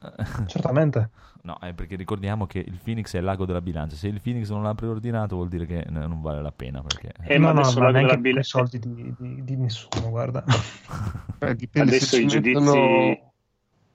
certamente. 0.46 1.10
No, 1.42 1.58
è 1.58 1.74
perché 1.74 1.96
ricordiamo 1.96 2.46
che 2.46 2.58
il 2.58 2.78
Phoenix 2.82 3.14
è 3.14 3.18
il 3.18 3.24
lago 3.24 3.44
della 3.44 3.60
bilancia. 3.60 3.96
Se 3.96 4.08
il 4.08 4.20
Phoenix 4.22 4.48
non 4.48 4.62
l'ha 4.62 4.74
preordinato 4.74 5.36
vuol 5.36 5.48
dire 5.48 5.66
che 5.66 5.80
eh, 5.80 5.90
non 5.90 6.22
vale 6.22 6.40
la 6.40 6.52
pena. 6.52 6.80
Perché... 6.82 7.12
Eh, 7.22 7.38
ma 7.38 7.48
no, 7.48 7.54
no, 7.54 7.60
adesso 7.60 7.80
ma 7.80 7.90
la- 7.90 7.98
neanche 7.98 8.18
bil- 8.18 8.38
i 8.38 8.44
soldi 8.44 8.78
di, 8.78 9.14
di- 9.18 9.44
di 9.44 9.56
nessuno, 9.56 10.08
guarda. 10.10 10.44
Eh, 11.44 11.54
dipende 11.56 11.96
Adesso 11.96 12.16
i 12.16 12.26
giudizi- 12.26 12.58
mettono 12.58 13.33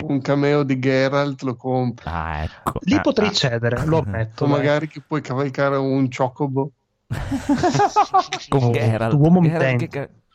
un 0.06 0.22
cameo 0.22 0.64
di 0.64 0.80
Geralt 0.80 1.42
lo 1.42 1.56
compri. 1.56 2.10
Ah, 2.10 2.44
ecco. 2.44 2.80
Lì 2.84 2.96
Ah, 2.96 3.02
potrei 3.02 3.30
ah. 3.30 3.34
cedere, 3.34 3.86
lo 3.86 4.00
ammetto. 4.00 4.46
O 4.46 4.48
magari 4.48 4.88
che 4.88 5.02
puoi 5.06 5.22
cavalcare 5.22 5.76
un 5.76 6.08
chocobo. 6.10 6.72
Con 8.50 8.72
Geralt. 8.72 9.14
uomo 9.16 9.42
Geralt 9.42 9.82
intento. 9.82 9.88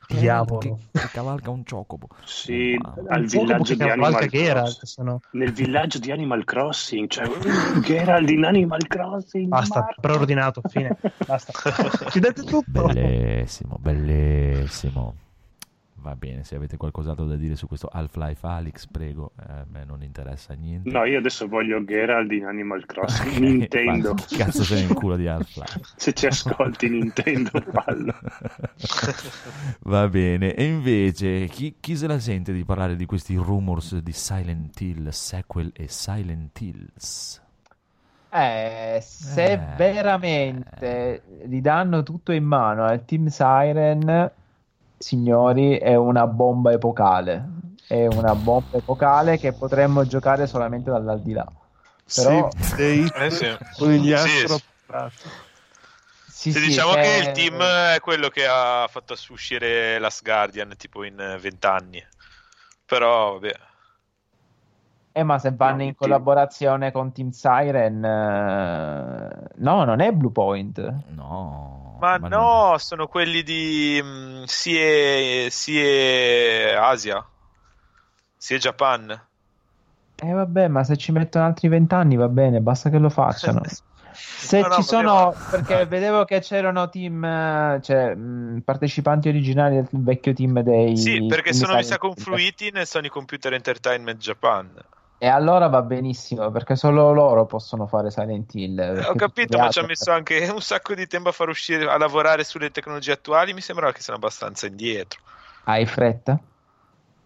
che, 0.07 0.17
Diavolo. 0.21 0.59
Che, 0.59 0.75
che 0.93 1.09
cavalca 1.13 1.49
un 1.51 1.65
ciocobo. 1.65 2.09
Sì, 2.25 2.77
Wow. 2.79 3.07
al 3.09 3.25
villaggio 3.25 3.73
di 3.73 3.79
cavalca 3.79 3.93
Animal 4.19 4.29
Geralt, 4.29 4.77
Crossing. 4.77 4.85
se 4.85 5.03
no- 5.03 5.21
Nel 5.33 5.53
villaggio 5.53 5.99
di 5.99 6.11
Animal 6.13 6.45
Crossing, 6.45 7.09
cioè 7.09 7.27
uh, 7.27 7.81
Geralt 7.81 8.29
in 8.31 8.45
Animal 8.45 8.87
Crossing. 8.87 9.49
Basta, 9.49 9.81
Marco. 9.81 10.01
preordinato, 10.03 10.61
fine. 10.69 10.95
Basta. 11.27 11.53
Ci 12.11 12.21
date 12.21 12.43
tutto. 12.43 12.85
Bellissimo, 12.87 13.79
bellissimo. 13.81 15.15
Va 16.05 16.17
bene, 16.17 16.45
se 16.45 16.55
avete 16.57 16.77
qualcos'altro 16.77 17.25
da 17.25 17.35
dire 17.35 17.57
su 17.57 17.67
questo 17.67 17.89
Half-Life 17.91 18.47
Alyx, 18.47 18.87
prego, 18.89 19.33
eh, 19.41 19.51
a 19.53 19.65
me 19.67 19.87
non 19.87 20.03
interessa 20.03 20.53
niente. 20.53 20.91
No, 20.91 21.07
io 21.07 21.17
adesso 21.17 21.49
voglio 21.49 21.83
Geralt 21.83 22.31
in 22.31 22.45
Animal 22.45 22.85
Crossing. 22.85 23.39
Nintendo. 23.39 24.13
ma 24.13 24.23
cazzo 24.37 24.63
se 24.65 24.75
ne 24.75 24.81
incula 24.83 25.17
di 25.17 25.27
Half-Life? 25.27 25.81
Se 25.97 26.13
ci 26.13 26.27
ascolti 26.27 26.91
Nintendo, 26.91 27.51
fallo. 27.73 28.15
Va 29.85 30.07
bene, 30.09 30.55
e 30.55 30.65
invece 30.67 31.47
chi, 31.47 31.77
chi 31.81 31.97
se 31.97 32.07
la 32.07 32.19
sente 32.19 32.53
di 32.53 32.65
parlare 32.67 32.97
di 32.97 33.07
questi 33.07 33.35
rumors 33.37 33.97
di 34.01 34.13
Silent 34.13 34.79
Hill 34.79 35.09
sequel 35.09 35.73
e 35.75 35.89
Silent 35.89 36.61
Hills? 36.61 37.41
Eh, 38.31 38.99
se 39.01 39.53
Eh. 39.53 39.59
veramente 39.79 41.23
gli 41.47 41.63
danno 41.63 42.03
tutto 42.03 42.33
in 42.33 42.45
mano 42.45 42.85
al 42.85 43.05
Team 43.07 43.29
Siren, 43.29 44.31
signori, 44.99 45.77
è 45.79 45.95
una 45.95 46.27
bomba 46.27 46.73
epocale. 46.73 47.45
È 47.87 48.07
una 48.07 48.35
bomba 48.35 48.77
epocale 48.79 49.39
che 49.39 49.53
potremmo 49.53 50.07
giocare 50.07 50.47
solamente 50.47 50.91
dall'aldilà. 50.91 51.47
Però- 52.15 52.49
Save 52.59 53.03
date 53.09 53.25
Eh 53.27 53.31
sì. 53.31 53.57
con 53.79 53.91
gli 53.93 54.09
Sì, 54.09 54.13
astro 54.15 54.57
sì. 54.57 54.65
Sì, 56.27 56.53
Sì, 56.53 56.59
sì, 56.61 56.67
diciamo 56.67 56.93
che- 56.95 57.01
che 57.01 57.17
il 57.29 57.33
team 57.33 57.63
è 57.63 57.99
quello 58.01 58.29
che 58.29 58.47
ha 58.47 58.87
fatto 58.91 59.15
uscire 59.31 59.99
Last 59.99 60.23
Guardian 60.23 60.75
tipo 60.77 61.05
in 61.05 61.19
eh, 61.19 61.39
20 61.39 61.67
anni. 61.67 62.07
Però, 62.85 63.33
vabbè. 63.35 63.55
Eh, 65.17 65.23
ma 65.23 65.39
se 65.39 65.53
vanno 65.55 65.83
No, 65.83 65.89
in 65.89 65.95
collaborazione 65.95 66.91
con 66.91 67.13
Team 67.13 67.31
Siren, 67.31 68.05
eh, 68.05 69.49
no, 69.57 69.85
non 69.85 70.01
è 70.01 70.13
Bluepoint. 70.13 71.05
No. 71.11 71.99
Ma, 72.01 72.19
non- 72.19 72.31
no, 72.31 72.77
sono 72.79 73.07
quelli 73.07 73.43
di 73.43 74.01
mm, 74.03 74.43
SIE, 74.45 75.49
SIE 75.51 76.75
Asia, 76.77 77.25
SIE 78.39 78.59
Japan. 78.61 79.11
Eh, 80.17 80.33
vabbè, 80.33 80.69
ma 80.69 80.85
se 80.85 80.97
ci 80.97 81.13
mettono 81.13 81.45
altri 81.45 81.69
vent'anni 81.69 82.17
va 82.17 82.29
bene, 82.29 82.61
basta 82.61 82.89
che 82.89 82.99
lo 82.99 83.11
facciano. 83.11 83.63
Se 84.17 84.59
No, 84.61 84.69
no, 84.69 84.75
ci 84.75 84.83
ma 84.83 84.83
sono, 84.83 85.33
devo- 85.33 85.39
perché 85.49 85.87
vedevo 85.87 86.25
che 86.25 86.39
c'erano 86.41 86.89
team, 86.89 87.81
cioè 87.81 88.15
mh, 88.15 88.61
partecipanti 88.65 89.29
originali 89.29 89.75
del 89.77 89.89
vecchio 90.03 90.33
team 90.33 90.61
dei. 90.61 90.97
Sì, 90.97 91.27
perché 91.27 91.53
sono 91.53 91.75
mi 91.75 91.83
sa 91.85 91.99
confluiti 91.99 92.71
nel 92.71 92.87
Sony 92.87 93.09
Computer 93.09 93.53
Entertainment 93.53 94.19
Japan. 94.21 94.73
E 95.19 95.29
allora 95.29 95.69
va 95.69 95.83
benissimo, 95.83 96.51
perché 96.51 96.77
solo 96.77 97.13
loro 97.13 97.47
possono 97.47 97.87
fare 97.87 98.11
Silent 98.11 98.55
Hill. 98.55 98.79
Eh, 98.79 99.01
Ho 99.09 99.15
capito, 99.15 99.57
ma 99.59 99.71
ci 99.71 99.79
ha 99.79 99.87
messo 99.87 100.11
anche 100.11 100.47
un 100.51 100.61
sacco 100.61 100.95
di 100.95 101.07
tempo 101.07 101.31
a 101.31 101.33
far 101.33 101.49
uscire, 101.49 101.89
a 101.89 101.97
lavorare 101.97 102.45
sulle 102.45 102.71
tecnologie 102.71 103.13
attuali. 103.13 103.55
Mi 103.55 103.61
sembra 103.61 103.93
che 103.93 104.01
siano 104.01 104.19
abbastanza 104.19 104.67
indietro. 104.67 105.21
Hai 105.65 105.87
fretta? 105.87 106.39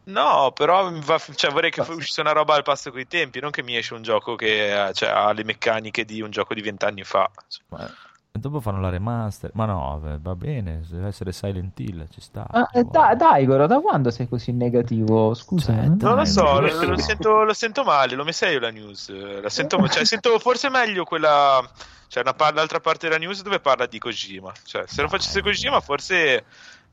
No, 0.05 0.53
però 0.53 0.91
va- 1.01 1.19
cioè, 1.19 1.51
vorrei 1.51 1.71
che 1.71 1.81
uscisse 1.81 2.21
una 2.21 2.33
roba 2.33 2.55
al 2.55 2.63
passo 2.63 2.91
coi 2.91 3.07
tempi, 3.07 3.41
non 3.41 3.51
che 3.51 3.63
mi 3.63 3.77
esce 3.77 3.93
un 3.95 4.03
gioco 4.03 4.37
che 4.37 4.89
eh, 4.89 4.93
cioè, 4.95 5.11
ha 5.11 5.33
le 5.33 5.45
meccaniche 5.45 6.05
di 6.05 6.23
un 6.23 6.31
gioco 6.31 6.55
di 6.55 6.63
vent'anni 6.63 7.05
fa. 7.05 7.31
Ma- 7.69 7.93
e 8.39 8.41
dopo 8.41 8.61
fanno 8.61 8.81
la 8.81 8.89
remaster. 8.89 9.51
Ma 9.55 9.65
no, 9.67 10.01
va 10.21 10.35
bene, 10.35 10.83
deve 10.89 11.09
essere 11.09 11.33
Silent 11.33 11.79
Hill, 11.79 12.07
ci 12.11 12.21
sta. 12.21 12.47
Ah, 12.51 12.69
da- 12.85 13.15
dai, 13.15 13.45
Goro, 13.45 13.67
da 13.67 13.81
quando 13.81 14.11
sei 14.11 14.29
così 14.29 14.53
negativo? 14.53 15.35
Scusa. 15.35 15.75
Cioè, 15.75 15.85
eh? 15.85 15.89
Non 15.89 16.15
lo 16.17 16.25
so, 16.25 16.61
lo, 16.61 16.85
lo 16.85 16.97
sento, 16.99 17.43
lo 17.45 17.53
sento 17.53 17.85
male, 17.85 18.15
l'ho 18.15 18.25
messa 18.25 18.49
io 18.49 18.61
la 18.61 18.71
news. 18.71 19.09
eh, 19.11 19.41
La 19.43 19.49
sento, 19.49 19.87
cioè, 19.89 20.05
sento 20.05 20.39
forse 20.39 20.71
meglio 20.71 21.05
quella. 21.05 21.61
Cioè, 22.07 22.23
una 22.23 22.33
par- 22.33 22.55
l'altra 22.55 22.81
parte 22.81 23.07
della 23.07 23.19
news 23.19 23.43
dove 23.43 23.61
parla 23.61 23.87
di 23.87 23.99
Kojima. 23.99 24.51
Cioè, 24.65 24.85
se 24.87 25.03
lo 25.03 25.09
facesse 25.09 25.43
Kojima, 25.43 25.81
forse 25.81 26.45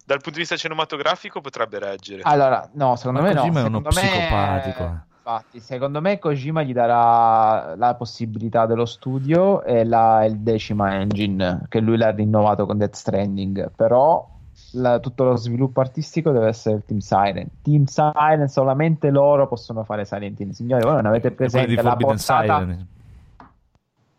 dal 0.04 0.18
punto 0.18 0.32
di 0.34 0.40
vista 0.40 0.58
cinematografico 0.58 1.40
potrebbe 1.42 1.80
reggere. 1.80 2.22
Allora, 2.26 2.70
no, 2.74 2.96
secondo 2.98 3.22
Ma 3.22 3.28
me 3.28 3.34
no. 3.34 3.40
Kojima 3.42 3.60
è 3.62 3.64
uno 3.64 3.78
Secondo 3.78 4.02
me- 4.02 4.08
psicopatico. 4.18 5.04
Infatti, 5.28 5.60
secondo 5.60 6.02
me 6.02 6.20
Kojima 6.20 6.62
gli 6.62 6.72
darà 6.72 7.76
la 7.76 7.96
possibilità 7.96 8.68
dello 8.68 8.86
studio 8.86 9.64
e 9.64 9.84
la, 9.84 10.24
il 10.24 10.38
decima 10.38 10.94
engine 11.00 11.66
che 11.68 11.80
lui 11.80 11.98
l'ha 11.98 12.12
rinnovato 12.12 12.68
con 12.68 12.78
Death 12.78 12.94
Stranding. 12.94 13.72
Però 13.76 14.30
la- 14.74 15.00
tutto 15.00 15.24
lo 15.24 15.36
sviluppo 15.36 15.80
artistico 15.80 16.30
deve 16.30 16.50
essere 16.50 16.76
il 16.76 16.84
Team 16.86 17.00
Siren. 17.00 17.48
Team 17.64 17.86
Siren, 17.86 18.48
solamente 18.50 19.10
loro 19.10 19.48
possono 19.48 19.84
fare 19.84 20.06
Silent 20.06 20.40
Hill. 20.40 20.52
Signori, 20.52 20.84
voi 20.84 20.94
non 20.94 21.08
avete 21.08 21.32
presente 21.32 21.82
la 21.82 21.96
portata. 21.96 22.64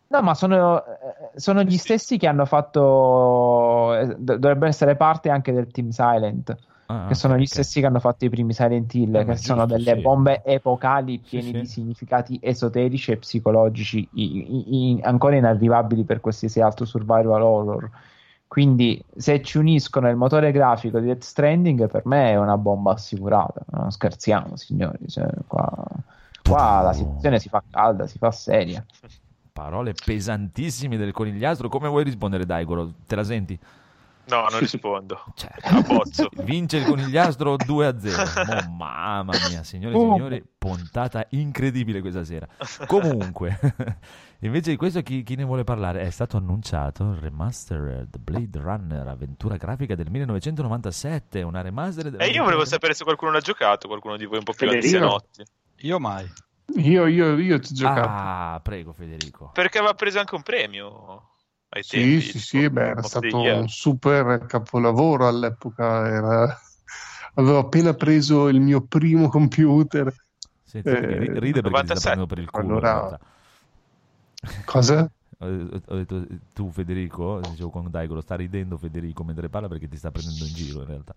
No, 0.08 0.22
ma 0.22 0.34
sono, 0.34 0.84
eh, 0.84 1.38
sono 1.38 1.62
gli 1.62 1.76
stessi 1.76 2.16
che 2.16 2.26
hanno 2.26 2.46
fatto. 2.46 3.94
eh, 3.94 4.06
do- 4.18 4.38
dovrebbero 4.38 4.66
essere 4.66 4.96
parte 4.96 5.30
anche 5.30 5.52
del 5.52 5.70
Team 5.70 5.90
Silent. 5.90 6.56
Ah, 6.88 6.96
che 7.04 7.14
sono 7.14 7.36
ok, 7.36 7.38
gli 7.38 7.46
stessi 7.46 7.80
che 7.80 7.86
hanno 7.86 8.00
fatto 8.00 8.24
i 8.24 8.28
primi 8.30 8.52
Silent 8.52 8.92
Hill, 8.94 9.24
Eh, 9.24 9.24
che 9.24 9.36
giusto, 9.40 9.64
sono 9.64 9.66
delle 9.66 9.96
sì. 9.96 9.96
bombe 9.96 10.42
epocali 10.44 11.20
Sì, 11.22 11.40
pieni 11.40 11.52
sì. 11.52 11.56
di 11.56 11.66
significati 11.66 12.38
esoterici 12.42 13.12
e 13.12 13.18
psicologici 13.18 14.08
i- 14.12 14.56
i- 14.56 14.92
i- 14.96 15.00
ancora 15.02 15.36
inarrivabili 15.36 16.04
per 16.04 16.20
qualsiasi 16.20 16.60
altro 16.60 16.84
survival 16.84 17.42
horror. 17.42 17.90
Quindi, 18.48 19.04
se 19.16 19.42
ci 19.42 19.58
uniscono 19.58 20.08
il 20.08 20.16
motore 20.16 20.50
grafico 20.52 20.98
di 21.00 21.06
Death 21.06 21.22
Stranding, 21.22 21.88
per 21.88 22.06
me 22.06 22.30
è 22.30 22.36
una 22.36 22.56
bomba 22.58 22.92
assicurata. 22.92 23.64
Non 23.70 23.90
scherziamo, 23.90 24.56
signori. 24.56 25.08
cioè, 25.08 25.28
qua, 25.46 25.66
qua 26.44 26.80
la 26.82 26.92
situazione 26.92 27.38
si 27.40 27.48
fa 27.48 27.62
calda, 27.68 28.06
si 28.06 28.18
fa 28.18 28.30
seria. 28.30 28.84
Parole 29.52 29.94
pesantissime 29.94 30.96
del 30.98 31.12
conigliastro. 31.12 31.68
Come 31.68 31.88
vuoi 31.88 32.04
rispondere, 32.04 32.44
Daigoro? 32.44 32.92
Te 33.06 33.16
la 33.16 33.24
senti? 33.24 33.58
No, 34.28 34.46
non 34.50 34.58
rispondo. 34.60 35.22
Cioè, 35.34 36.28
vince 36.42 36.78
il 36.78 36.84
conigliastro 36.84 37.56
2 37.56 37.86
a 37.86 37.98
0. 37.98 38.22
Oh, 38.22 38.70
mamma 38.70 39.32
mia, 39.48 39.62
signore 39.62 39.94
e 39.94 39.98
Oh. 39.98 40.14
signori, 40.14 40.44
puntata 40.58 41.26
incredibile 41.30 42.00
questa 42.00 42.24
sera. 42.24 42.46
Comunque, 42.86 43.58
invece 44.40 44.70
di 44.70 44.76
questo, 44.76 45.02
chi, 45.02 45.22
chi 45.22 45.34
ne 45.36 45.44
vuole 45.44 45.62
parlare? 45.64 46.00
È 46.02 46.10
stato 46.10 46.36
annunciato 46.36 47.04
il 47.10 47.16
remastered 47.18 48.18
Blade 48.18 48.58
Runner, 48.58 49.06
avventura 49.06 49.56
grafica 49.56 49.94
del 49.94 50.10
1997. 50.10 51.42
Una 51.42 51.60
remastered. 51.60 52.20
E 52.20 52.28
io 52.28 52.42
volevo 52.42 52.64
sapere 52.64 52.94
se 52.94 53.04
qualcuno 53.04 53.30
l'ha 53.32 53.40
giocato, 53.40 53.86
qualcuno 53.88 54.16
di 54.16 54.24
voi 54.24 54.38
un 54.38 54.44
po' 54.44 54.52
più 54.52 54.66
Federico? 54.66 54.96
anzianotti. 54.96 55.42
Io 55.80 55.98
mai. 56.00 56.30
Io, 56.78 57.06
io, 57.06 57.38
io 57.38 57.60
ci 57.60 57.72
ho 57.72 57.76
giocato. 57.76 58.08
Ah, 58.10 58.60
prego, 58.62 58.92
Federico. 58.92 59.50
Perché 59.54 59.78
aveva 59.78 59.94
preso 59.94 60.18
anche 60.18 60.34
un 60.34 60.42
premio 60.42 61.30
ai 61.70 61.84
Sì, 61.84 62.20
tempi. 62.20 62.22
sì, 62.22 62.40
sì, 62.40 62.68
beh, 62.68 62.88
era 62.88 63.02
stato 63.02 63.52
un 63.54 63.68
super 63.68 64.46
capolavoro 64.46 65.28
all'epoca. 65.28 66.06
era- 66.08 66.58
Avevo 67.34 67.58
appena 67.58 67.94
preso 67.94 68.48
il 68.48 68.60
mio 68.60 68.86
primo 68.86 69.28
computer. 69.30 70.12
Senti, 70.62 70.94
Eh, 70.94 71.16
ri- 71.16 71.38
ride 71.38 71.62
perché 71.62 71.80
ti 71.80 71.86
sta 71.88 72.00
97. 72.00 72.00
prendendo 72.00 72.26
per 72.28 72.38
il 72.40 72.50
culo. 72.50 72.78
Allora- 72.78 72.82
in 72.82 72.90
realtà. 72.90 73.18
Cosa? 74.66 75.08
Ho 75.38 75.96
detto 75.96 76.26
tu 76.52 76.70
Federico, 76.70 77.42
dicevo 77.42 77.70
con 77.70 77.90
Daigoro, 77.90 78.20
sta 78.22 78.36
ridendo 78.36 78.78
Federico 78.78 79.22
mentre 79.24 79.48
parla 79.50 79.68
perché 79.68 79.88
ti 79.88 79.96
sta 79.96 80.10
prendendo 80.10 80.44
in 80.46 80.52
giro 80.54 80.80
in 80.80 80.86
realtà. 80.86 81.14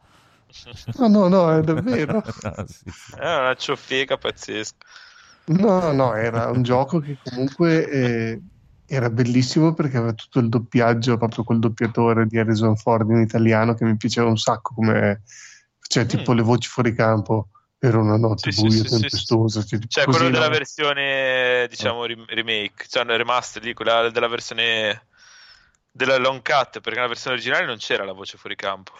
No, 0.98 1.08
no, 1.08 1.28
no, 1.30 1.52
è 1.58 1.62
davvero. 1.62 2.22
Ah, 2.44 2.66
sì, 2.68 2.92
sì. 2.92 3.12
È 3.16 3.26
una 3.26 3.56
ciofeca 3.56 4.18
pazzesca. 4.18 4.86
No, 5.48 5.92
no, 5.94 6.14
era 6.16 6.50
un 6.52 6.62
gioco 6.64 7.00
che 7.00 7.18
comunque 7.18 7.90
eh, 7.90 8.42
era 8.90 9.10
bellissimo 9.10 9.74
perché 9.74 9.98
aveva 9.98 10.14
tutto 10.14 10.40
il 10.40 10.50
doppiaggio, 10.50 11.18
proprio 11.18 11.44
col 11.44 11.60
doppiatore 11.60 12.26
di 12.26 12.38
Harrison 12.40 12.76
Ford 12.76 13.10
in 13.12 13.20
italiano 13.20 13.76
che 13.76 13.86
mi 13.86 13.96
piaceva 13.96 14.28
un 14.28 14.38
sacco 14.38 14.74
come 14.74 15.22
cioè 15.88 16.06
tipo 16.06 16.34
Mm. 16.34 16.36
le 16.38 16.42
voci 16.42 16.68
fuori 16.68 16.94
campo 16.94 17.50
per 17.78 17.96
una 17.96 18.18
notte 18.18 18.52
Sì, 18.52 18.58
sì, 18.58 18.62
buia 18.62 18.82
sì, 18.82 18.88
sì, 18.88 18.90
tempestosa 18.90 19.62
cioè, 19.62 19.80
tipo 19.80 19.88
Cioè, 19.88 20.06
così, 20.06 20.18
quello 20.18 20.32
della 20.34 20.48
no? 20.48 20.54
versione, 20.54 21.68
diciamo, 21.70 22.06
rim- 22.06 22.26
remake, 22.28 22.86
cioè 22.88 23.06
remaster 23.06 23.64
lì, 23.64 23.74
quella 23.74 24.10
della 24.10 24.28
versione 24.28 25.06
della 25.92 26.18
long 26.18 26.42
cut, 26.42 26.80
perché 26.80 26.96
nella 26.96 27.08
versione 27.08 27.36
originale 27.36 27.66
non 27.66 27.78
c'era 27.78 28.04
la 28.06 28.14
voce 28.14 28.38
fuori 28.38 28.56
campo. 28.56 28.94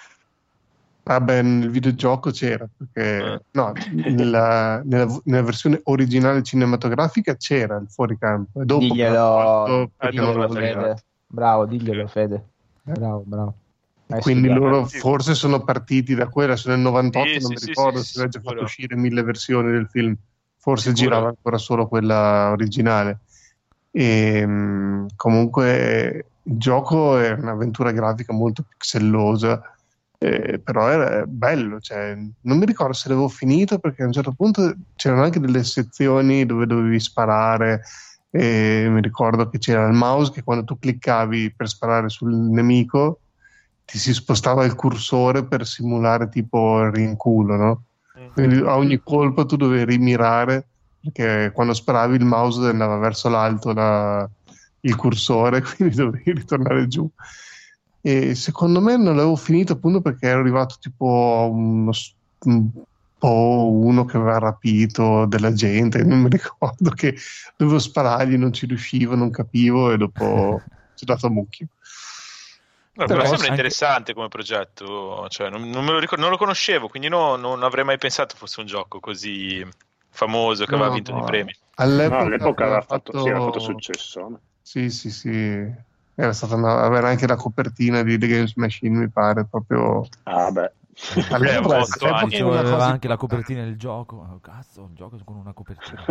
Vabbè, 1.04 1.42
nel 1.42 1.70
videogioco 1.70 2.30
c'era, 2.30 2.68
perché 2.78 3.34
Eh. 3.34 3.40
no, 3.52 3.74
nella, 3.94 4.82
nella- 4.84 5.20
nella 5.24 5.42
versione 5.44 5.80
originale 5.86 6.44
cinematografica 6.44 7.36
c'era 7.36 7.78
il 7.78 7.88
fuoricampo. 7.90 8.62
E 8.62 8.66
dopo 8.66 8.82
Diglielo, 8.86 9.92
diglielo, 9.98 10.34
lo 10.34 10.50
Fede. 10.50 11.04
Bravo, 11.26 11.66
diglielo, 11.66 12.08
Fede. 12.08 12.50
Bravo, 12.84 13.24
bravo. 13.26 13.54
Hai 14.12 14.22
Quindi 14.22 14.48
studiato. 14.50 14.70
loro 14.70 14.88
Sì. 14.88 14.98
forse 15.00 15.34
sono 15.36 15.64
partiti 15.64 16.16
da 16.16 16.28
quella, 16.28 16.56
sono 16.56 16.76
nel 16.76 16.84
98, 16.84 17.28
Sì, 17.28 17.34
non 17.34 17.42
sì, 17.42 17.48
mi 17.50 17.58
sì, 17.58 17.66
ricordo 17.68 18.00
sì, 18.00 18.06
se 18.06 18.18
aveva 18.20 18.32
già 18.32 18.42
fatto 18.42 18.64
uscire 18.64 18.96
mille 18.96 19.22
versioni 19.24 19.72
del 19.72 19.88
film, 19.90 20.16
forse 20.58 20.90
Sicuro. 20.90 21.04
girava 21.04 21.28
ancora 21.30 21.58
solo 21.58 21.88
quella 21.88 22.50
originale. 22.52 23.20
E, 23.92 24.46
mh, 24.46 25.08
comunque 25.16 26.26
il 26.44 26.58
gioco 26.58 27.18
è 27.18 27.32
un'avventura 27.32 27.92
grafica 27.92 28.34
molto 28.34 28.64
pixellosa, 28.68 29.62
eh, 30.20 30.60
però 30.60 30.90
era 30.90 31.26
bello, 31.26 31.80
cioè, 31.80 32.16
non 32.42 32.58
mi 32.58 32.66
ricordo 32.66 32.94
se 32.94 33.10
l'avevo 33.10 33.30
finito 33.30 33.80
perché 33.80 34.04
a 34.04 34.06
un 34.06 34.12
certo 34.12 34.34
punto 34.34 34.76
c'erano 34.96 35.24
anche 35.24 35.40
delle 35.40 35.64
sezioni 35.64 36.46
dove 36.46 36.66
dovevi 36.66 37.00
sparare. 37.00 37.82
E 38.32 38.88
mi 38.90 39.02
ricordo 39.02 39.50
che 39.50 39.58
c'era 39.58 39.88
il 39.88 39.94
mouse 39.94 40.32
che 40.32 40.44
quando 40.44 40.64
tu 40.64 40.78
cliccavi 40.78 41.54
per 41.56 41.68
sparare 41.68 42.10
sul 42.10 42.32
nemico 42.36 43.22
ti 43.86 43.98
si 43.98 44.14
spostava 44.14 44.66
il 44.66 44.76
cursore 44.76 45.48
per 45.48 45.66
simulare 45.66 46.30
tipo 46.30 46.80
il 46.84 46.92
rinculo, 46.92 47.56
no? 47.56 47.84
Quindi 48.34 48.58
a 48.60 48.78
ogni 48.78 49.02
colpo 49.04 49.46
tu 49.48 49.56
dovevi 49.56 49.96
rimirare 49.96 50.68
perché 51.02 51.52
quando 51.54 51.74
sparavi 51.74 52.18
il 52.18 52.26
mouse 52.26 52.68
andava 52.68 52.98
verso 52.98 53.30
l'alto 53.30 53.74
la- 53.74 54.30
il 54.82 54.96
cursore, 54.96 55.62
quindi 55.76 55.96
dovevi 55.96 56.32
ritornare 56.34 56.88
giù. 56.88 57.10
E 58.02 58.34
secondo 58.36 58.80
me 58.82 58.96
non 58.98 59.16
l'avevo 59.16 59.36
finito 59.36 59.74
appunto 59.74 60.02
perché 60.02 60.28
ero 60.28 60.40
arrivato 60.40 60.76
tipo 60.80 61.50
uno, 61.52 61.92
un 62.46 62.70
po' 63.18 63.70
uno 63.72 64.06
che 64.06 64.16
aveva 64.18 64.38
rapito 64.40 65.26
della 65.26 65.52
gente, 65.54 66.04
non 66.04 66.22
mi 66.22 66.30
ricordo 66.30 66.92
che 66.92 67.16
dovevo 67.58 67.80
sparargli, 67.80 68.38
non 68.38 68.54
ci 68.54 68.66
riuscivo, 68.66 69.16
non 69.16 69.30
capivo 69.30 69.92
e 69.92 69.98
dopo 69.98 70.64
ci 70.96 71.04
ho 71.04 71.08
dato 71.14 71.28
a 71.28 71.30
mucchio. 71.30 71.68
No, 72.94 73.06
Però 73.06 73.08
però 73.08 73.20
sembra 73.22 73.36
anche- 73.38 73.50
interessante 73.50 74.14
come 74.14 74.28
progetto, 74.28 75.28
cioè, 75.30 75.50
non, 75.50 75.70
non 75.70 75.86
me 75.86 75.92
lo 75.92 76.00
ricor- 76.00 76.20
non 76.20 76.30
lo 76.30 76.38
conoscevo, 76.38 76.88
quindi 76.90 77.08
no- 77.08 77.36
non 77.38 77.64
avrei 77.64 77.86
mai 77.86 77.98
pensato 77.98 78.36
fosse 78.36 78.60
un 78.60 78.66
gioco 78.66 79.00
così 79.00 79.66
famoso 80.10 80.66
che 80.66 80.72
aveva 80.76 80.90
No, 80.90 80.96
vinto 80.96 81.12
no. 81.12 81.18
dei 81.20 81.26
premi. 81.26 81.54
No, 81.78 82.18
all'epoca 82.18 82.64
aveva 82.66 82.82
fatto, 82.82 83.12
sì, 83.18 83.30
aveva 83.30 83.44
fatto 83.46 83.60
successo. 83.60 84.42
Sì, 84.62 84.90
sì, 84.90 85.10
sì. 85.12 85.88
Era 86.20 86.34
stata 86.34 86.56
una- 86.56 86.82
aveva 86.82 87.08
anche 87.08 87.26
la 87.26 87.38
copertina 87.38 88.04
di 88.04 88.18
The 88.18 88.28
Games 88.28 88.54
Machine, 88.56 89.00
mi 89.00 89.10
pare, 89.10 89.46
proprio 89.46 90.06
Ah, 90.24 90.52
beh. 90.52 90.74
all'epoca, 91.30 91.78
Eh, 91.78 92.42
aveva 92.42 92.64
cosa 92.64 92.88
anche 92.88 93.08
la 93.08 93.16
copertina 93.16 93.64
del 93.64 93.78
gioco. 93.78 94.18
Oh, 94.18 94.40
cazzo, 94.42 94.88
il 94.90 94.96
gioco 94.96 95.18
con 95.24 95.38
una 95.38 95.54
copertina. 95.54 96.04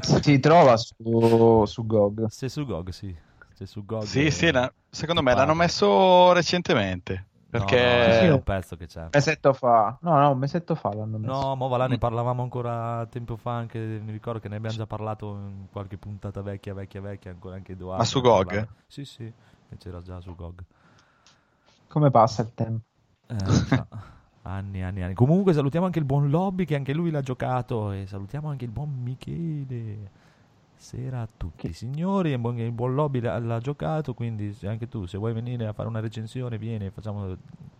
Si 0.00 0.38
trova 0.38 0.78
su, 0.78 1.64
su 1.66 1.84
GOG. 1.84 2.28
Se 2.28 2.48
su 2.48 2.64
GOG, 2.64 2.88
sì. 2.88 3.14
Se 3.52 3.66
su 3.66 3.84
GOG. 3.84 4.04
Sì, 4.04 4.24
eh, 4.24 4.30
sì, 4.30 4.50
la- 4.50 4.72
secondo 4.88 5.20
me 5.20 5.34
l'hanno 5.34 5.54
messo 5.54 6.32
recentemente. 6.32 7.26
No, 7.54 7.64
Perché 7.64 7.76
no, 7.76 8.26
è 8.26 8.32
un 8.32 8.42
pezzo 8.42 8.74
che 8.74 8.86
c'è. 8.86 9.02
Un 9.02 9.10
mesetto 9.12 9.52
fa. 9.52 9.96
No, 10.00 10.18
no, 10.18 10.30
un 10.32 10.38
mesetto 10.38 10.74
fa 10.74 10.92
l'hanno 10.92 11.18
messo. 11.18 11.32
No, 11.32 11.54
mo 11.54 11.68
va 11.68 11.76
là, 11.76 11.86
ne 11.86 11.98
parlavamo 11.98 12.42
ancora 12.42 13.06
tempo 13.08 13.36
fa, 13.36 13.52
anche 13.52 13.78
mi 13.78 14.10
ricordo 14.10 14.40
che 14.40 14.48
ne 14.48 14.56
abbiamo 14.56 14.74
già 14.74 14.86
parlato 14.86 15.26
in 15.36 15.66
qualche 15.70 15.96
puntata 15.96 16.42
vecchia, 16.42 16.74
vecchia, 16.74 17.00
vecchia, 17.00 17.30
ancora 17.30 17.54
anche 17.54 17.72
Edoardo. 17.72 17.98
Ma 17.98 18.04
su 18.04 18.20
GOG? 18.20 18.46
parlava. 18.46 18.66
Sì, 18.88 19.04
sì, 19.04 19.32
che 19.68 19.76
c'era 19.76 20.02
già 20.02 20.20
su 20.20 20.34
GOG. 20.34 20.64
Come 21.86 22.10
passa 22.10 22.42
il 22.42 22.50
tempo? 22.54 22.84
Eh, 23.28 23.34
no. 23.34 23.86
anni, 24.42 24.82
anni, 24.82 25.02
anni. 25.02 25.14
Comunque 25.14 25.52
salutiamo 25.52 25.86
anche 25.86 26.00
il 26.00 26.04
buon 26.04 26.30
Lobby 26.30 26.64
che 26.64 26.74
anche 26.74 26.92
lui 26.92 27.12
l'ha 27.12 27.22
giocato 27.22 27.92
e 27.92 28.08
salutiamo 28.08 28.48
anche 28.48 28.64
il 28.64 28.72
buon 28.72 28.90
Michele. 29.00 30.10
Sera 30.84 31.22
a 31.22 31.28
tutti, 31.34 31.72
signori, 31.72 32.32
il 32.32 32.38
buon, 32.38 32.58
il 32.58 32.70
buon 32.70 32.94
Lobby 32.94 33.18
l'ha, 33.20 33.38
l'ha 33.38 33.58
giocato, 33.58 34.12
quindi 34.12 34.52
se 34.52 34.68
anche 34.68 34.86
tu 34.86 35.06
se 35.06 35.16
vuoi 35.16 35.32
venire 35.32 35.66
a 35.66 35.72
fare 35.72 35.88
una 35.88 36.00
recensione 36.00 36.58
vieni, 36.58 36.90
facciamo 36.90 37.24
un 37.24 37.38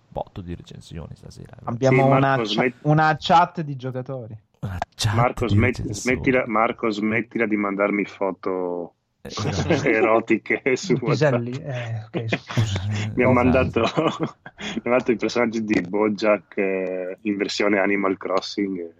botto 0.08 0.40
di 0.40 0.54
recensioni 0.54 1.14
stasera. 1.14 1.54
Abbiamo 1.64 2.02
Sì, 2.02 2.02
una, 2.06 2.38
Marco, 2.38 2.42
cha- 2.42 2.44
smetti- 2.44 2.78
una 2.82 3.14
chat 3.18 3.60
di 3.60 3.76
giocatori. 3.76 4.34
Una 4.60 4.78
chat 4.94 5.16
Marco, 5.16 5.46
recensioni. 5.48 5.94
smettila, 5.94 6.46
Marco, 6.46 6.90
smettila 6.90 7.46
di 7.46 7.56
mandarmi 7.56 8.04
foto. 8.04 8.94
erotiche 9.84 10.76
su. 10.76 10.98
Piselli, 10.98 11.50
eh, 11.52 12.04
ok, 12.06 12.24
scusa. 12.28 12.80
Mi 13.16 13.24
ha 13.24 13.30
mandato, 13.30 13.82
mandato 14.82 15.12
i 15.12 15.16
personaggi 15.16 15.64
di 15.64 15.80
Bojack 15.80 16.58
eh, 16.58 17.18
in 17.22 17.36
versione 17.36 17.78
Animal 17.78 18.18
Crossing. 18.18 18.92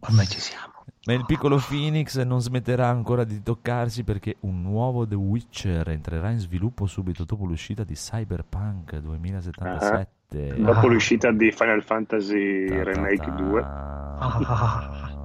Ormai 0.00 0.26
ci 0.26 0.40
siamo. 0.40 0.72
Ma 1.06 1.12
il 1.14 1.24
piccolo 1.24 1.56
Phoenix 1.56 2.20
non 2.22 2.40
smetterà 2.40 2.88
ancora 2.88 3.24
di 3.24 3.42
toccarsi 3.42 4.02
perché 4.02 4.36
un 4.40 4.60
nuovo 4.60 5.06
The 5.06 5.14
Witcher 5.14 5.88
entrerà 5.88 6.30
in 6.30 6.38
sviluppo 6.38 6.86
subito 6.86 7.24
dopo 7.24 7.46
l'uscita 7.46 7.84
di 7.84 7.94
Cyberpunk 7.94 8.96
2077. 8.96 10.56
Dopo 10.58 10.86
Ah. 10.86 10.86
l'uscita 10.88 11.30
di 11.32 11.50
Final 11.52 11.82
Fantasy 11.84 12.66
Ta 12.66 12.74
ta 12.74 12.82
Remake 12.82 13.16
ta. 13.24 13.30
2. 13.30 15.16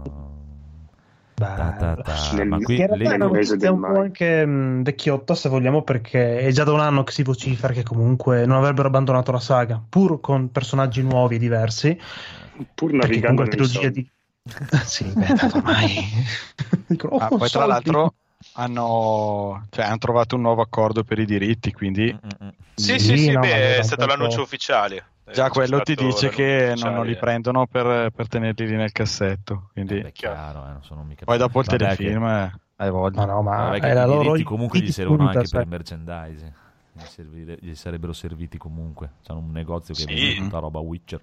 Ta 1.36 1.76
ta 1.78 1.96
ta. 1.96 2.46
Ma 2.46 2.58
qui 2.60 2.76
Che 2.76 2.82
in 2.82 2.88
realtà 2.88 3.28
lì- 3.28 3.58
è 3.60 3.68
un 3.68 3.80
po' 3.82 4.00
anche 4.00 4.46
mh, 4.46 4.84
vecchiotta, 4.84 5.36
se 5.36 5.50
vogliamo, 5.50 5.84
perché 5.84 6.40
è 6.40 6.52
già 6.52 6.64
da 6.64 6.72
un 6.74 6.80
anno 6.80 7.04
che 7.04 7.12
si 7.12 7.24
vocifera 7.24 7.74
che 7.74 7.84
comunque 7.84 8.46
non 8.46 8.58
avrebbero 8.58 8.88
abbandonato 8.88 9.32
la 9.32 9.40
saga, 9.40 9.82
pur 9.88 10.20
con 10.20 10.52
personaggi 10.52 11.02
nuovi 11.02 11.36
e 11.36 11.40
diversi. 11.40 11.98
Pur 12.76 12.92
Perché 12.92 13.22
navigando 13.22 13.44
comunque 13.44 13.46
la 13.46 13.68
trilogia 13.68 13.90
di. 13.90 14.10
sì, 14.86 15.06
beh, 15.06 15.34
ormai. 15.54 16.12
Dicono, 16.88 17.16
Ah, 17.16 17.26
"Oh, 17.26 17.38
poi 17.38 17.40
tra 17.40 17.48
soldi". 17.48 17.68
l'altro 17.68 18.14
hanno, 18.56 19.66
cioè, 19.72 19.86
hanno 19.86 19.98
trovato 19.98 20.36
un 20.36 20.42
nuovo 20.42 20.62
accordo 20.62 21.04
per 21.04 21.18
i 21.20 21.26
diritti, 21.26 21.72
quindi 21.72 22.14
Mm, 22.14 22.18
mm, 22.18 22.46
mm. 22.46 22.50
Sì, 22.76 23.00
Sì, 23.00 23.00
sì, 23.00 23.18
sì, 23.18 23.32
no, 23.32 23.42
beh, 23.42 23.78
è 23.78 23.84
stato 23.84 24.06
po'- 24.06 24.12
l'annuncio 24.12 24.42
ufficiale. 24.42 25.06
Già 25.32 25.46
Eh, 25.48 25.50
quello 25.50 25.78
c'è 25.78 25.84
ti 25.84 25.96
dice 25.96 26.30
che 26.30 26.74
non, 26.78 26.94
non 26.94 27.06
li 27.06 27.16
prendono 27.18 27.66
per, 27.68 28.12
per 28.12 28.28
tenerli 28.28 28.68
lì 28.68 28.76
nel 28.76 28.92
cassetto. 28.92 29.70
Quindi... 29.74 30.00
Eh, 30.00 30.02
beh, 30.04 30.12
chiaro, 30.12 30.66
eh, 30.68 30.72
non 30.72 30.84
sono 30.84 31.04
mica 31.04 31.26
Poi 31.26 31.38
dopo 31.38 31.60
il 31.60 31.66
Vabbè, 31.66 31.78
telefilm 31.78 32.26
eh, 32.26 32.54
hai 32.78 32.90
voglia. 32.90 33.26
Ma 33.26 33.32
no, 33.34 33.42
ma 33.42 33.56
Vabbè, 33.70 33.80
è 33.80 33.94
la 33.94 34.04
i 34.04 34.08
loro 34.08 34.22
diritti 34.24 34.44
comunque 34.44 34.80
gli 34.80 34.92
servono 34.92 35.24
anche 35.26 35.38
per 35.40 35.48
sai. 35.48 35.66
merchandising. 35.66 36.54
Gli, 36.96 37.02
servire- 37.06 37.58
gli 37.60 37.74
sarebbero 37.76 38.14
serviti 38.14 38.58
comunque. 38.58 39.14
C'hanno 39.26 39.40
un 39.40 39.52
negozio 39.52 39.94
che 39.96 40.02
Sì. 40.02 40.06
vende 40.14 40.36
tutta 40.36 40.60
roba 40.60 40.80
Witcher. 40.80 41.22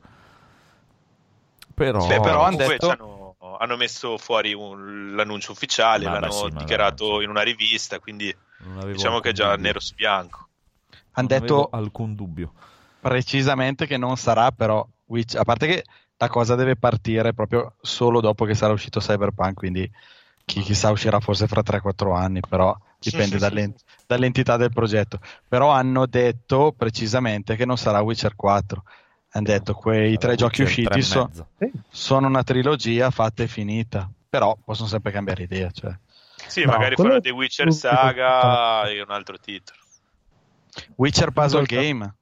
Però, 1.75 2.07
Beh, 2.07 2.21
però 2.21 2.43
hanno 2.43 2.57
Comunque 2.57 2.79
detto- 2.79 3.37
hanno, 3.59 3.77
messo 3.77 4.19
fuori 4.19 4.53
un- 4.53 5.15
l'annuncio 5.15 5.53
ufficiale, 5.53 6.05
Ma 6.07 6.19
l'hanno 6.19 6.31
sì, 6.33 6.51
dichiarato 6.57 7.19
sì. 7.19 7.25
in 7.25 7.31
una 7.31 7.43
rivista, 7.43 7.99
quindi 8.01 8.35
diciamo 8.87 9.21
che 9.21 9.31
è 9.31 9.33
già 9.33 9.51
dubbio. 9.51 9.63
nero 9.63 9.81
su 9.81 9.95
bianco. 9.95 10.49
Hanno 11.13 11.29
detto 11.29 11.69
alcun 11.71 12.15
dubbio. 12.15 12.53
Precisamente 13.01 13.87
che 13.87 13.97
non 13.97 14.17
sarà 14.17 14.51
però 14.53 14.87
Witch- 15.07 15.37
a 15.37 15.45
parte 15.45 15.67
che 15.67 15.85
la 16.17 16.29
cosa 16.29 16.55
deve 16.55 16.77
partire 16.77 17.33
proprio 17.33 17.75
solo 17.81 18.21
dopo 18.21 18.45
che 18.45 18.55
sarà 18.55 18.73
uscito 18.73 19.01
Cyberpunk, 19.01 19.55
quindi 19.55 19.91
chi, 20.45 20.61
chissà 20.61 20.91
uscirà 20.91 21.19
forse 21.21 21.47
fra 21.47 21.63
3-4 21.63 22.15
anni, 22.15 22.41
però 22.47 22.77
dipende 22.99 23.39
dalle- 23.39 23.75
dall'entità 24.07 24.57
del 24.57 24.71
progetto. 24.73 25.19
Però 25.49 25.71
hanno 25.71 26.07
detto 26.07 26.75
precisamente 26.77 27.57
che 27.57 27.65
non 27.65 27.79
sarà 27.79 28.01
Witcher 28.03 28.37
4. 28.37 28.83
Hanno 29.33 29.47
detto 29.47 29.75
quei 29.75 30.19
tre 30.19 30.35
giochi 30.35 30.63
Witcher 30.63 30.89
tre 30.89 30.99
usciti 30.99 31.03
so- 31.03 31.47
sono 31.89 32.27
una 32.27 32.43
trilogia 32.43 33.11
fatta 33.11 33.43
e 33.45 33.47
finita, 33.47 34.11
però 34.29 34.57
possono 34.63 34.89
sempre 34.89 35.13
cambiare 35.13 35.45
idea. 35.45 35.71
Cioè. 35.71 35.97
Sì, 36.47 36.65
No, 36.65 36.73
magari 36.73 36.97
quello- 36.97 37.11
fanno 37.11 37.23
The 37.23 37.31
Witcher 37.31 37.73
Saga 37.73 38.89
e 38.91 39.01
un 39.01 39.11
altro 39.11 39.39
titolo. 39.39 39.79
Witcher 40.97 41.31
Puzzle 41.31 41.65
Game, 41.65 42.15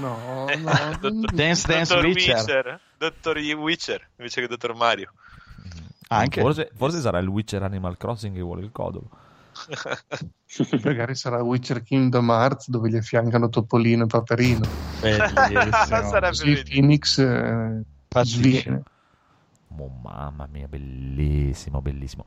No, 0.00 0.46
Eh, 0.48 0.56
no. 0.56 0.70
Dottor- 1.00 1.32
Dance 1.32 1.66
Dance 1.66 1.94
Dottor 1.94 2.06
Witcher. 2.06 2.80
Dottor 2.98 3.36
Witcher 3.38 4.08
invece 4.16 4.40
che 4.40 4.46
Dottor 4.48 4.74
Mario. 4.74 5.12
Anche. 6.08 6.40
Forse, 6.40 6.70
forse 6.74 7.00
sarà 7.00 7.18
il 7.18 7.28
Witcher 7.28 7.62
Animal 7.62 7.96
Crossing 7.96 8.34
che 8.34 8.42
vuole 8.42 8.62
il 8.62 8.70
codolo. 8.72 9.08
Magari 10.82 11.14
sarà 11.14 11.42
Witcher 11.42 11.82
Kingdom 11.82 12.28
Hearts 12.28 12.68
dove 12.68 12.90
gli 12.90 12.96
affiancano 12.96 13.48
Topolino 13.48 14.04
e 14.04 14.06
Paperino. 14.06 14.66
Bellissimo. 15.00 15.72
Sarebbe 16.02 16.28
Così. 16.28 16.62
Phoenix 16.64 17.18
eh, 17.18 17.82
sviene. 18.22 18.82
Oh, 19.76 19.88
mamma 19.88 20.46
mia, 20.50 20.68
bellissimo, 20.68 21.80
bellissimo. 21.80 22.26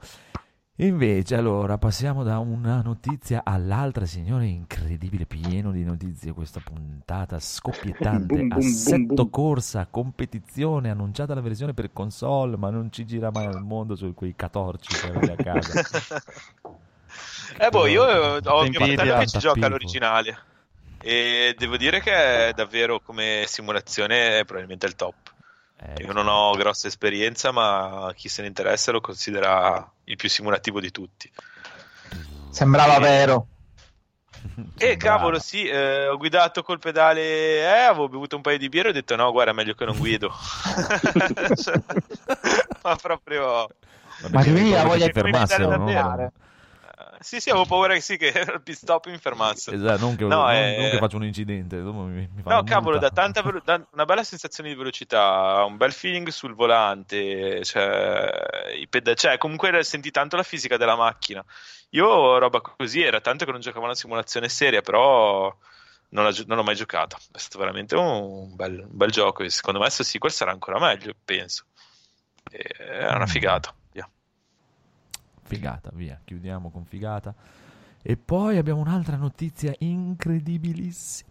Invece, 0.80 1.36
allora, 1.36 1.80
passiamo 1.80 2.22
da 2.24 2.38
una 2.38 2.82
notizia 2.84 3.42
all'altra, 3.44 4.06
signore, 4.06 4.46
incredibile, 4.46 5.26
pieno 5.26 5.72
di 5.72 5.84
notizie 5.84 6.34
questa 6.34 6.60
puntata 6.62 7.40
scoppiettante, 7.40 8.28
Boom, 8.28 8.52
boom, 8.52 8.58
assetto 8.58 9.16
boom. 9.16 9.30
corsa, 9.32 9.88
competizione, 9.90 10.92
annunciata 10.92 11.34
la 11.34 11.42
versione 11.42 11.74
per 11.74 11.92
console, 11.94 12.58
ma 12.58 12.70
non 12.70 12.92
ci 12.92 13.06
gira 13.08 13.32
mai 13.32 13.48
al 13.48 13.60
mondo 13.60 13.96
su 13.96 14.14
quei 14.14 14.36
catorci 14.36 14.98
che 15.00 15.08
avete 15.08 15.32
a 15.32 15.38
casa. 15.38 15.80
Eh 17.60 17.70
boh, 17.70 17.88
io 17.88 18.04
ho 18.04 18.68
mio 18.68 18.80
Invidia. 18.80 18.86
fratello 18.86 19.14
che 19.16 19.26
ci 19.28 19.38
gioca 19.40 19.66
all'originale 19.66 20.38
e 21.00 21.56
devo 21.58 21.78
dire 21.78 22.02
che 22.02 22.50
è 22.50 22.54
davvero 22.54 23.00
come 23.00 23.46
simulazione 23.48 24.40
è 24.40 24.46
probabilmente 24.46 24.86
il 24.86 24.96
top. 24.96 25.27
Eh, 25.80 26.04
Io 26.04 26.12
non 26.12 26.28
ho 26.28 26.52
grossa 26.54 26.88
esperienza, 26.88 27.52
ma 27.52 28.12
chi 28.16 28.30
se 28.30 28.42
ne 28.42 28.48
interessa 28.48 28.92
lo 28.92 29.02
considera 29.02 29.90
il 30.06 30.16
più 30.16 30.30
simulativo 30.30 30.80
di 30.80 30.92
tutti. 30.92 31.32
Sembrava 32.50 33.00
vero. 33.00 33.48
E 34.78 34.88
sembrava. 34.88 34.98
cavolo, 34.98 35.40
sì, 35.40 35.68
eh, 35.68 36.08
ho 36.08 36.18
guidato 36.18 36.64
col 36.64 36.80
pedale, 36.80 37.60
eh, 37.60 37.84
avevo 37.84 38.10
bevuto 38.10 38.36
un 38.36 38.42
paio 38.42 38.58
di 38.58 38.70
birre 38.70 38.88
e 38.88 38.92
ho 38.92 38.94
detto 38.94 39.16
no, 39.16 39.32
guarda, 39.32 39.54
meglio 39.54 39.74
che 39.74 39.86
non 39.86 39.98
guido. 39.98 40.32
Cioè, 41.56 41.82
ma 42.82 42.96
proprio... 42.96 43.68
Ma 44.32 44.42
ricordo 44.42 44.78
ha 44.78 44.84
voglia 44.84 45.08
di 45.08 45.22
guidare 45.22 45.68
no? 45.68 46.32
Sì, 47.20 47.40
sì, 47.40 47.50
avevo 47.50 47.66
paura 47.66 47.94
che 47.94 48.02
sì, 48.02 48.18
che 48.18 48.28
il 48.28 48.62
pit 48.64 48.76
stop 48.76 49.08
mi 49.08 49.18
fermasse. 49.18 49.74
Esatto, 49.74 49.98
non 50.00 50.16
che, 50.16 50.24
No, 50.26 50.44
non- 50.44 50.52
eh, 50.52 50.76
non 50.78 50.90
che 50.90 50.98
faccio 51.00 51.18
un 51.18 51.24
incidente, 51.26 51.76
mi, 51.78 52.30
mi 52.34 52.44
No, 52.46 52.64
cavolo, 52.64 52.98
da 52.98 53.10
tanta 53.10 53.42
velo- 53.42 53.62
da 53.64 53.86
una 53.92 54.06
bella 54.06 54.24
sensazione 54.24 54.70
di 54.70 54.76
velocità, 54.76 55.64
un 55.66 55.78
bel 55.78 55.92
feeling 55.92 56.28
sul 56.30 56.54
volante, 56.56 57.64
cioè, 57.64 58.72
i 58.76 58.88
peda- 58.88 59.14
cioè, 59.14 59.38
comunque 59.38 59.84
senti 59.84 60.12
tanto 60.12 60.36
la 60.36 60.44
fisica 60.44 60.78
della 60.78 60.96
macchina. 60.96 61.44
Io 61.92 62.38
roba 62.38 62.62
così, 62.62 63.02
era 63.02 63.22
tanto 63.22 63.46
che 63.46 63.52
non 63.52 63.62
giocavo 63.62 63.86
una 63.86 63.96
simulazione 63.96 64.50
seria, 64.50 64.82
però 64.82 65.54
non, 66.10 66.32
gio- 66.32 66.44
non 66.48 66.58
l'ho 66.58 66.64
mai 66.64 66.76
giocata. 66.76 67.18
È 67.32 67.38
stato 67.38 67.60
veramente 67.60 67.96
un 67.96 68.56
bel, 68.56 68.80
un 68.80 68.96
bel 68.98 69.12
gioco 69.12 69.44
e 69.44 69.50
secondo 69.50 69.80
me 69.80 69.86
questo 69.86 70.04
sequel 70.04 70.32
sarà 70.32 70.52
ancora 70.52 70.80
meglio, 70.80 71.14
penso. 71.24 71.66
E 72.50 72.60
è 72.60 73.12
una 73.14 73.26
figata. 73.28 73.74
Figata, 75.48 75.92
via, 75.94 76.20
chiudiamo 76.22 76.70
con 76.70 76.84
figata. 76.84 77.34
E 78.02 78.18
poi 78.18 78.58
abbiamo 78.58 78.82
un'altra 78.82 79.16
notizia 79.16 79.74
incredibilissima. 79.80 81.30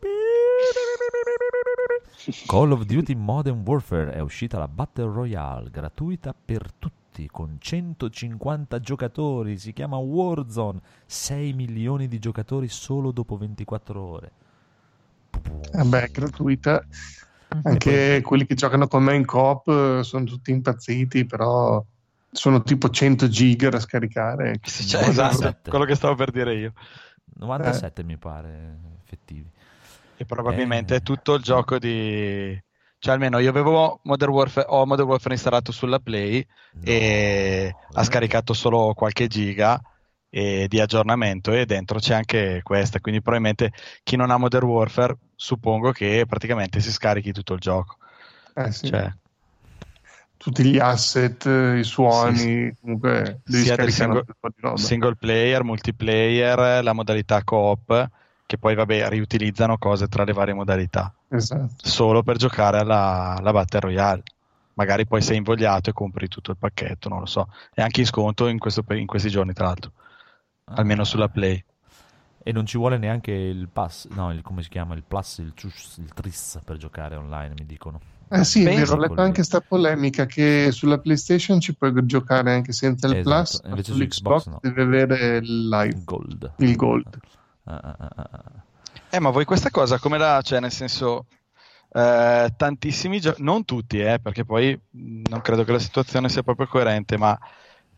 Call 2.46 2.72
of 2.72 2.84
Duty 2.84 3.14
Modern 3.14 3.62
Warfare 3.64 4.12
è 4.12 4.20
uscita 4.20 4.58
la 4.58 4.68
Battle 4.68 5.12
Royale 5.12 5.70
gratuita 5.70 6.34
per 6.34 6.72
tutti 6.78 7.28
con 7.30 7.56
150 7.58 8.80
giocatori, 8.80 9.58
si 9.58 9.74
chiama 9.74 9.98
Warzone, 9.98 10.80
6 11.04 11.52
milioni 11.52 12.08
di 12.08 12.18
giocatori 12.18 12.68
solo 12.68 13.12
dopo 13.12 13.36
24 13.36 14.02
ore. 14.02 14.32
Vabbè, 15.72 16.04
è 16.04 16.10
gratuita. 16.10 16.84
Anche 17.62 18.22
quelli 18.22 18.46
che 18.46 18.54
giocano 18.54 18.88
con 18.88 19.04
me 19.04 19.14
in 19.14 19.26
coop 19.26 19.68
eh, 19.68 20.02
sono 20.02 20.24
tutti 20.24 20.50
impazziti, 20.50 21.26
però 21.26 21.84
sono 22.30 22.62
tipo 22.62 22.90
100 22.90 23.28
giga 23.28 23.68
da 23.70 23.80
scaricare. 23.80 24.58
Cioè, 24.62 25.00
97. 25.06 25.30
esatto, 25.30 25.70
quello 25.70 25.84
che 25.84 25.94
stavo 25.94 26.14
per 26.14 26.30
dire 26.30 26.54
io. 26.54 26.72
97 27.38 28.02
mi 28.02 28.16
pare 28.16 28.78
effettivi. 29.04 29.48
E 30.16 30.24
probabilmente 30.24 30.94
Eh. 30.94 30.98
è 30.98 31.02
tutto 31.02 31.34
il 31.34 31.42
gioco 31.42 31.78
di... 31.78 32.58
Cioè, 32.98 33.12
almeno 33.12 33.38
io 33.38 33.50
avevo 33.50 34.00
Modern 34.04 34.32
Warfare, 34.32 34.66
ho 34.70 34.86
Modern 34.86 35.08
Warfare 35.08 35.34
installato 35.34 35.70
sulla 35.70 35.98
Play 35.98 36.44
e 36.82 37.74
ha 37.92 38.02
scaricato 38.02 38.54
solo 38.54 38.94
qualche 38.94 39.26
giga 39.26 39.78
e- 40.30 40.66
di 40.66 40.80
aggiornamento 40.80 41.52
e 41.52 41.66
dentro 41.66 41.98
c'è 41.98 42.14
anche 42.14 42.60
questa. 42.62 43.00
Quindi 43.00 43.20
probabilmente 43.20 43.72
chi 44.02 44.16
non 44.16 44.30
ha 44.30 44.38
Modern 44.38 44.66
Warfare 44.66 45.16
suppongo 45.34 45.92
che 45.92 46.24
praticamente 46.26 46.80
si 46.80 46.90
scarichi 46.90 47.32
tutto 47.32 47.52
il 47.52 47.60
gioco. 47.60 47.98
Eh, 48.54 48.72
sì. 48.72 48.86
Cioè, 48.86 49.14
Tutti 50.36 50.64
gli 50.64 50.78
asset, 50.78 51.44
eh, 51.46 51.78
i 51.78 51.84
suoni, 51.84 52.36
Sì, 52.36 52.74
comunque 52.80 53.40
devi 53.44 53.64
sia 53.64 53.76
del 53.76 53.90
single, 53.90 54.24
single 54.74 55.14
player, 55.16 55.64
multiplayer, 55.64 56.82
la 56.84 56.92
modalità 56.92 57.42
co-op, 57.42 58.10
che 58.46 58.58
poi 58.58 58.74
vabbè 58.74 59.08
riutilizzano 59.08 59.78
cose 59.78 60.08
tra 60.08 60.24
le 60.24 60.32
varie 60.32 60.54
modalità. 60.54 61.12
Esatto. 61.28 61.74
solo 61.78 62.22
per 62.22 62.36
giocare 62.36 62.78
alla, 62.78 63.34
alla 63.36 63.52
Battle 63.52 63.80
Royale. 63.80 64.22
Magari 64.74 65.06
poi 65.06 65.22
sei 65.22 65.38
invogliato 65.38 65.90
e 65.90 65.92
compri 65.92 66.28
tutto 66.28 66.50
il 66.50 66.56
pacchetto, 66.58 67.08
non 67.08 67.20
lo 67.20 67.26
so. 67.26 67.48
È 67.72 67.80
anche 67.80 68.00
in 68.00 68.06
sconto 68.06 68.46
in, 68.46 68.58
questo 68.58 68.84
in 68.90 69.06
questi 69.06 69.30
giorni, 69.30 69.52
tra 69.54 69.64
l'altro, 69.66 69.92
almeno 70.64 71.02
Ah. 71.02 71.06
sulla 71.06 71.28
Play. 71.28 71.64
E 72.42 72.52
non 72.52 72.64
ci 72.66 72.76
vuole 72.76 72.96
neanche 72.98 73.32
il 73.32 73.68
pass, 73.68 74.06
no, 74.10 74.30
il, 74.32 74.42
come 74.42 74.62
si 74.62 74.68
chiama? 74.68 74.94
Il 74.94 75.02
plus, 75.02 75.38
il, 75.38 75.52
il 75.96 76.12
tris 76.14 76.60
per 76.64 76.76
giocare 76.76 77.16
online, 77.16 77.54
mi 77.58 77.66
dicono. 77.66 78.00
Eh 78.28 78.44
sì, 78.44 78.64
è 78.64 78.74
vero, 78.74 78.94
ho 78.94 78.96
letto 78.98 79.20
anche 79.20 79.42
sta 79.44 79.60
polemica 79.60 80.26
che 80.26 80.70
sulla 80.72 80.98
PlayStation 80.98 81.60
ci 81.60 81.74
puoi 81.74 81.92
giocare 82.06 82.52
anche 82.52 82.72
senza 82.72 83.06
il 83.06 83.18
Esatto, 83.18 83.30
Plus, 83.30 83.60
ma 83.62 83.68
invece 83.68 83.92
su 83.92 83.98
sull'Xbox 83.98 84.42
Xbox 84.42 84.52
no. 84.52 84.58
devi 84.62 84.80
avere 84.80 85.36
il 85.36 85.68
live, 85.68 86.02
Gold. 86.04 86.52
il 86.58 86.76
Gold. 86.76 87.18
Ah, 87.64 87.80
ah, 87.82 87.96
ah, 87.98 88.10
ah, 88.16 88.28
ah. 88.32 88.64
Eh, 89.10 89.20
ma 89.20 89.30
voi 89.30 89.44
questa 89.44 89.70
cosa 89.70 89.98
come 89.98 90.18
la... 90.18 90.40
cioè, 90.42 90.60
nel 90.60 90.72
senso... 90.72 91.26
eh, 91.92 92.52
tantissimi 92.56 93.20
giochi, 93.20 93.42
non 93.42 93.64
tutti, 93.64 94.00
eh, 94.00 94.18
perché 94.20 94.44
poi 94.44 94.78
non 94.90 95.40
credo 95.40 95.64
che 95.64 95.72
la 95.72 95.78
situazione 95.78 96.28
sia 96.28 96.42
proprio 96.42 96.66
coerente, 96.66 97.16
ma 97.16 97.38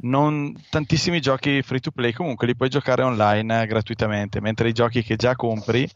non, 0.00 0.54
tantissimi 0.70 1.20
giochi 1.20 1.62
free 1.62 1.80
to 1.80 1.90
play 1.90 2.12
comunque 2.12 2.46
li 2.46 2.54
puoi 2.54 2.68
giocare 2.68 3.02
online 3.02 3.62
eh, 3.62 3.66
gratuitamente, 3.66 4.40
mentre 4.40 4.68
i 4.68 4.72
giochi 4.72 5.02
che 5.02 5.16
già 5.16 5.34
compri 5.34 5.88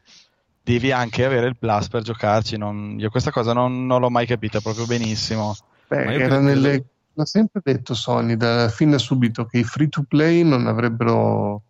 devi 0.62 0.92
anche 0.92 1.25
avere 1.25 1.46
il 1.46 1.57
plus 1.57 1.88
per 1.88 2.03
giocarci. 2.03 2.57
Non- 2.57 2.96
io 2.98 3.11
questa 3.11 3.31
cosa 3.31 3.53
non, 3.53 3.87
non 3.87 4.01
l'ho 4.01 4.11
mai 4.11 4.27
capita 4.27 4.61
proprio 4.61 4.87
benissimo. 4.87 5.57
Beh, 5.88 6.05
Ma 6.05 6.12
era 6.12 6.27
credo- 6.27 6.40
nelle... 6.40 6.85
L'ha 7.14 7.27
sempre 7.27 7.61
detto 7.62 7.92
Sony 7.92 8.37
da 8.38 8.70
fin 8.70 8.90
da 8.90 8.96
subito 8.96 9.44
che 9.44 9.59
i 9.59 9.64
free 9.64 9.88
to 9.88 10.03
play 10.09 10.42
non 10.42 10.66
avrebbero 10.66 11.62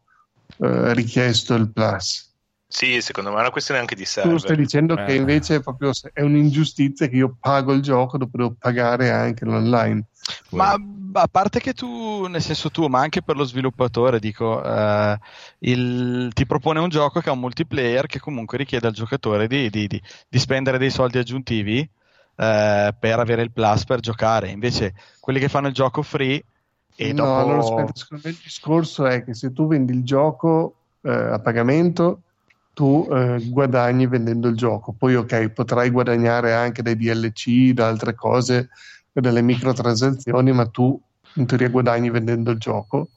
eh, 0.58 0.94
richiesto 0.94 1.54
il 1.54 1.68
Plus. 1.72 2.31
Sì, 2.72 3.02
secondo 3.02 3.30
me 3.30 3.36
è 3.36 3.40
una 3.40 3.50
questione 3.50 3.80
anche 3.80 3.94
di 3.94 4.04
Tu 4.04 4.08
server. 4.08 4.38
stai 4.38 4.56
dicendo 4.56 4.94
Eh. 4.98 5.04
che 5.04 5.14
invece 5.14 5.56
è 5.56 5.60
proprio 5.62 5.90
è 6.14 6.22
un'ingiustizia 6.22 7.06
che 7.06 7.16
io 7.16 7.36
pago 7.38 7.74
il 7.74 7.82
gioco, 7.82 8.16
dopo 8.16 8.38
devo 8.38 8.54
pagare 8.58 9.10
anche 9.10 9.44
l'online. 9.44 10.06
Ma 10.52 10.74
a 11.14 11.28
parte 11.30 11.60
che 11.60 11.74
tu, 11.74 12.26
nel 12.28 12.40
senso 12.40 12.70
tu, 12.70 12.86
ma 12.86 13.00
anche 13.00 13.20
per 13.20 13.36
lo 13.36 13.44
sviluppatore, 13.44 14.18
dico, 14.18 14.64
eh, 14.64 15.18
il- 15.60 16.30
ti 16.32 16.46
propone 16.46 16.80
un 16.80 16.88
gioco 16.88 17.20
che 17.20 17.28
ha 17.28 17.32
un 17.32 17.40
multiplayer 17.40 18.06
che 18.06 18.18
comunque 18.20 18.56
richiede 18.56 18.86
al 18.86 18.94
giocatore 18.94 19.46
di, 19.48 19.68
di- 19.68 19.86
di- 19.86 20.02
di 20.26 20.38
spendere 20.38 20.78
dei 20.78 20.90
soldi 20.90 21.18
aggiuntivi 21.18 21.78
eh, 21.80 22.94
per 22.98 23.18
avere 23.18 23.42
il 23.42 23.52
plus 23.52 23.84
per 23.84 24.00
giocare. 24.00 24.48
Invece 24.48 24.94
quelli 25.20 25.38
che 25.40 25.50
fanno 25.50 25.66
il 25.66 25.74
gioco 25.74 26.00
free 26.00 26.42
e 26.96 27.12
no, 27.12 27.24
dopo... 27.24 27.38
allora 27.38 27.58
aspetta, 27.58 27.92
secondo 27.94 28.22
me 28.24 28.30
il 28.30 28.40
discorso 28.42 29.04
è 29.04 29.22
che 29.22 29.34
se 29.34 29.52
tu 29.52 29.66
vendi 29.66 29.92
il 29.92 30.02
gioco 30.04 30.74
eh, 31.02 31.10
a 31.12 31.38
pagamento, 31.38 32.22
tu 32.72 33.08
eh, 33.10 33.42
guadagni 33.48 34.06
vendendo 34.06 34.48
il 34.48 34.56
gioco. 34.56 34.92
Poi, 34.92 35.14
ok, 35.14 35.48
potrai 35.50 35.90
guadagnare 35.90 36.54
anche 36.54 36.82
dai 36.82 36.96
DLC, 36.96 37.72
da 37.72 37.88
altre 37.88 38.14
cose, 38.14 38.70
dalle 39.12 39.42
microtransazioni, 39.42 40.52
ma 40.52 40.66
tu 40.66 41.00
in 41.34 41.46
teoria 41.46 41.68
guadagni 41.68 42.10
vendendo 42.10 42.50
il 42.50 42.58
gioco 42.58 43.10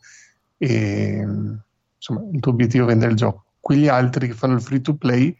e 0.57 1.25
insomma 1.95 2.23
il 2.31 2.39
tuo 2.39 2.51
obiettivo 2.51 2.85
è 2.85 2.87
vendere 2.87 3.11
il 3.11 3.17
gioco. 3.17 3.43
quegli 3.59 3.87
altri 3.87 4.27
che 4.27 4.33
fanno 4.33 4.53
il 4.53 4.61
free 4.61 4.81
to 4.81 4.95
play 4.95 5.35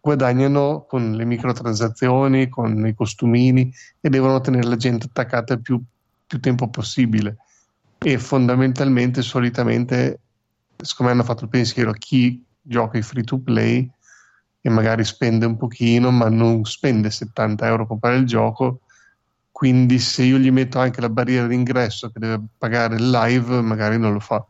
guadagnano 0.00 0.86
con 0.88 1.12
le 1.12 1.24
microtransazioni, 1.24 2.48
con 2.48 2.86
i 2.86 2.94
costumini 2.94 3.72
e 4.00 4.08
devono 4.08 4.40
tenere 4.40 4.66
la 4.66 4.76
gente 4.76 5.06
attaccata 5.06 5.54
il 5.54 5.60
più, 5.60 5.82
più 6.26 6.40
tempo 6.40 6.68
possibile. 6.68 7.38
E 7.98 8.16
fondamentalmente, 8.18 9.22
solitamente, 9.22 10.20
secondo 10.76 11.12
me 11.12 11.18
hanno 11.18 11.28
fatto 11.28 11.44
il 11.44 11.50
pensiero 11.50 11.92
chi 11.92 12.42
gioca 12.68 12.98
i 12.98 13.02
free 13.02 13.24
to 13.24 13.38
play 13.38 13.90
e 14.60 14.70
magari 14.70 15.04
spende 15.04 15.46
un 15.46 15.56
pochino, 15.56 16.10
ma 16.10 16.28
non 16.28 16.64
spende 16.64 17.10
70 17.10 17.66
euro 17.66 17.78
per 17.78 17.86
comprare 17.88 18.16
il 18.16 18.26
gioco. 18.26 18.80
Quindi, 19.50 19.98
se 19.98 20.22
io 20.22 20.38
gli 20.38 20.50
metto 20.50 20.78
anche 20.78 21.00
la 21.00 21.08
barriera 21.08 21.46
d'ingresso 21.46 22.10
che 22.10 22.18
deve 22.20 22.44
pagare 22.56 22.96
il 22.96 23.10
live, 23.10 23.60
magari 23.60 23.98
non 23.98 24.12
lo 24.12 24.20
fa. 24.20 24.44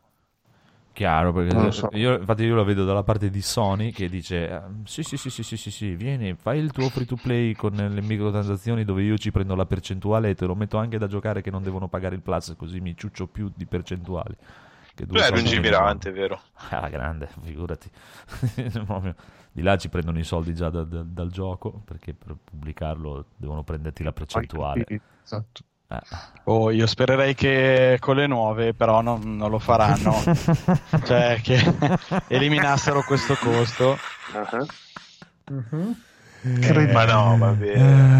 Chiaro, 0.93 1.31
perché 1.31 1.71
so. 1.71 1.89
io, 1.93 2.17
infatti 2.17 2.43
io 2.43 2.55
lo 2.55 2.65
vedo 2.65 2.83
dalla 2.83 3.03
parte 3.03 3.29
di 3.29 3.41
Sony 3.41 3.91
che 3.91 4.09
dice 4.09 4.49
eh, 4.49 4.61
sì, 4.83 5.01
sì, 5.01 5.15
sì, 5.15 5.29
sì, 5.29 5.43
sì, 5.43 5.55
sì, 5.55 5.71
sì, 5.71 5.95
vieni, 5.95 6.35
fai 6.35 6.59
il 6.59 6.71
tuo 6.71 6.89
free 6.89 7.05
to 7.05 7.15
play 7.15 7.53
con 7.53 7.73
le 7.73 8.01
microtransazioni 8.01 8.83
dove 8.83 9.03
io 9.03 9.17
ci 9.17 9.31
prendo 9.31 9.55
la 9.55 9.65
percentuale 9.65 10.31
e 10.31 10.35
te 10.35 10.45
lo 10.45 10.55
metto 10.55 10.77
anche 10.77 10.97
da 10.97 11.07
giocare 11.07 11.41
che 11.41 11.51
non 11.51 11.63
devono 11.63 11.87
pagare 11.87 12.15
il 12.15 12.21
plus, 12.21 12.53
così 12.57 12.81
mi 12.81 12.97
ciuccio 12.97 13.27
più 13.27 13.49
di 13.55 13.65
percentuali. 13.65 14.35
Che 14.99 15.05
Tu 15.05 15.13
due 15.13 15.25
è 15.25 15.31
lungimirante, 15.31 16.11
vero? 16.11 16.41
fanno. 16.53 16.83
Ah, 16.85 16.89
grande, 16.89 17.29
figurati. 17.41 17.89
Di 19.51 19.61
là 19.61 19.77
ci 19.77 19.87
prendono 19.87 20.19
i 20.19 20.23
soldi 20.25 20.53
già 20.53 20.69
da- 20.69 20.83
da- 20.83 21.03
dal 21.05 21.31
gioco 21.31 21.71
perché 21.85 22.13
per 22.13 22.35
pubblicarlo 22.43 23.27
devono 23.37 23.63
prenderti 23.63 24.03
la 24.03 24.11
percentuale. 24.11 24.85
Esatto. 25.23 25.61
Eh. 25.87 25.99
Oh, 26.43 26.69
io 26.69 26.85
spererei 26.85 27.33
che 27.33 27.95
con 28.01 28.17
le 28.17 28.27
nuove, 28.27 28.73
però 28.73 28.99
non, 29.01 29.37
non 29.37 29.49
lo 29.49 29.57
faranno. 29.59 30.13
cioè, 31.05 31.39
che 31.41 31.57
eliminassero 32.27 33.01
questo 33.03 33.35
costo. 33.35 33.97
Ah, 34.33 34.65
Mhm. 35.49 35.95
Credo- 36.41 36.91
Ma 36.93 37.05
no, 37.05 37.37
vabbè, 37.37 37.73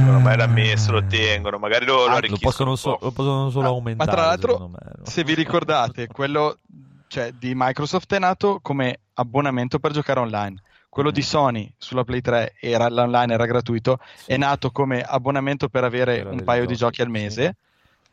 ormai 0.09 0.35
l'ha 0.37 0.47
messo, 0.47 0.91
lo 0.91 1.05
tengono, 1.05 1.57
magari 1.57 1.85
lo, 1.85 2.05
lo 2.07 2.15
Ah, 2.15 2.19
lo 2.21 2.37
possono, 2.39 2.75
so- 2.75 2.97
lo 3.01 3.11
possono 3.11 3.49
solo 3.49 3.67
Ah, 3.67 3.69
aumentare. 3.69 4.09
ma 4.09 4.15
tra 4.15 4.25
l'altro, 4.27 4.67
me, 4.67 4.77
no? 4.97 5.05
se 5.05 5.23
vi 5.23 5.33
ricordate, 5.33 6.07
quello 6.07 6.57
cioè, 7.07 7.31
di 7.31 7.53
Microsoft 7.55 8.13
è 8.13 8.19
nato 8.19 8.59
come 8.61 8.99
abbonamento 9.15 9.79
per 9.79 9.91
giocare 9.91 10.19
online. 10.19 10.61
Quello 10.89 11.11
di 11.11 11.21
Sony 11.21 11.71
sulla 11.77 12.03
Play 12.03 12.19
3 12.19 12.55
era 12.59 12.89
l'online 12.89 13.33
era 13.33 13.45
gratuito, 13.45 13.99
Sì. 14.15 14.31
è 14.31 14.37
nato 14.37 14.71
come 14.71 15.01
abbonamento 15.01 15.69
per 15.69 15.83
avere 15.83 16.23
Per 16.23 16.31
un 16.33 16.43
paio 16.43 16.65
di 16.65 16.75
giochi, 16.75 17.01
al 17.01 17.07
sì. 17.07 17.13
mese. 17.13 17.55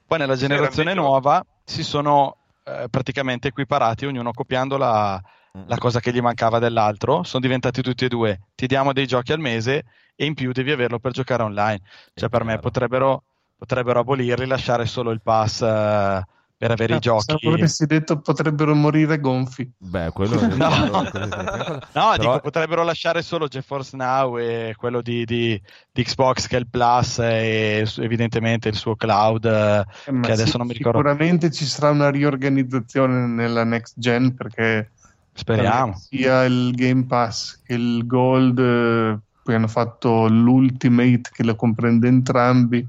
Poi 0.07 0.19
nella 0.19 0.37
generazione 0.37 0.95
nuova 0.95 1.45
si 1.65 1.83
sono 1.83 2.37
eh, 2.65 2.87
praticamente 2.91 3.49
equiparati, 3.49 4.07
ognuno 4.07 4.31
copiando 4.33 4.77
la, 4.77 5.21
la 5.67 5.79
cosa 5.79 6.01
che 6.01 6.13
gli 6.13 6.21
mancava 6.21 6.59
dell'altro. 6.59 7.23
Sono 7.23 7.43
diventati 7.43 7.83
tutti 7.83 8.05
e 8.05 8.09
due. 8.09 8.41
Ti 8.55 8.67
diamo 8.67 8.93
dei 8.93 9.07
giochi 9.07 9.33
al 9.33 9.41
mese 9.41 9.85
e 10.15 10.25
in 10.25 10.35
più 10.35 10.53
devi 10.53 10.71
averlo 10.73 10.99
per 10.99 11.13
giocare 11.13 11.43
online. 11.43 11.81
Cioè, 12.15 12.29
per 12.29 12.45
me 12.45 12.59
potrebbero, 12.59 13.25
potrebbero 13.57 14.01
abolirli, 14.01 14.47
lasciare 14.47 14.87
solo 14.87 15.11
il 15.11 15.21
pass 15.23 15.61
eh, 15.63 16.25
per 16.59 16.71
avere 16.71 16.95
i 16.97 16.99
giochi. 17.01 17.27
Pensavo 17.35 17.55
avessi 17.55 17.85
detto 17.85 18.19
potrebbero 18.21 18.75
morire 18.75 19.21
gonfi. 19.21 19.71
Beh, 19.77 20.11
quello 20.13 20.41
è 20.41 20.47
No. 20.55 20.69
è. 20.71 21.11
No, 21.13 21.81
Però- 21.93 22.17
dico, 22.17 22.41
potrebbero 22.41 22.83
lasciare 22.83 23.21
solo 23.21 23.47
GeForce 23.47 23.95
Now 23.97 24.39
e 24.39 24.75
quello 24.77 25.03
di, 25.03 25.27
di- 25.27 25.61
di 25.93 26.03
Xbox 26.03 26.47
che 26.47 26.57
è 26.57 26.59
il 26.61 26.69
Plus 26.69 27.19
e 27.19 27.87
evidentemente 27.99 28.69
il 28.71 28.75
suo 28.77 28.97
cloud. 28.97 29.45
eh, 29.45 29.85
Eh, 30.07 30.21
Che 30.21 30.33
adesso 30.33 30.53
sì, 30.53 30.57
non 30.57 30.67
mi 30.67 30.73
ricordo. 30.73 30.99
Sicuramente 30.99 31.51
ci 31.51 31.67
sarà 31.67 31.91
una 31.91 32.11
riorganizzazione 32.11 33.27
nella 33.27 33.65
next 33.65 33.95
gen 33.99 34.35
perché 34.35 34.93
Speriamo. 35.37 35.95
sia 35.95 36.45
il 36.45 36.75
Game 36.75 37.05
Pass 37.07 37.61
che 37.63 37.75
il 37.75 38.07
Gold, 38.07 38.59
eh, 38.59 39.19
poi 39.43 39.55
hanno 39.55 39.69
fatto 39.69 40.27
l'Ultimate 40.29 41.31
che 41.33 41.45
lo 41.45 41.55
comprende 41.55 42.09
entrambi. 42.09 42.87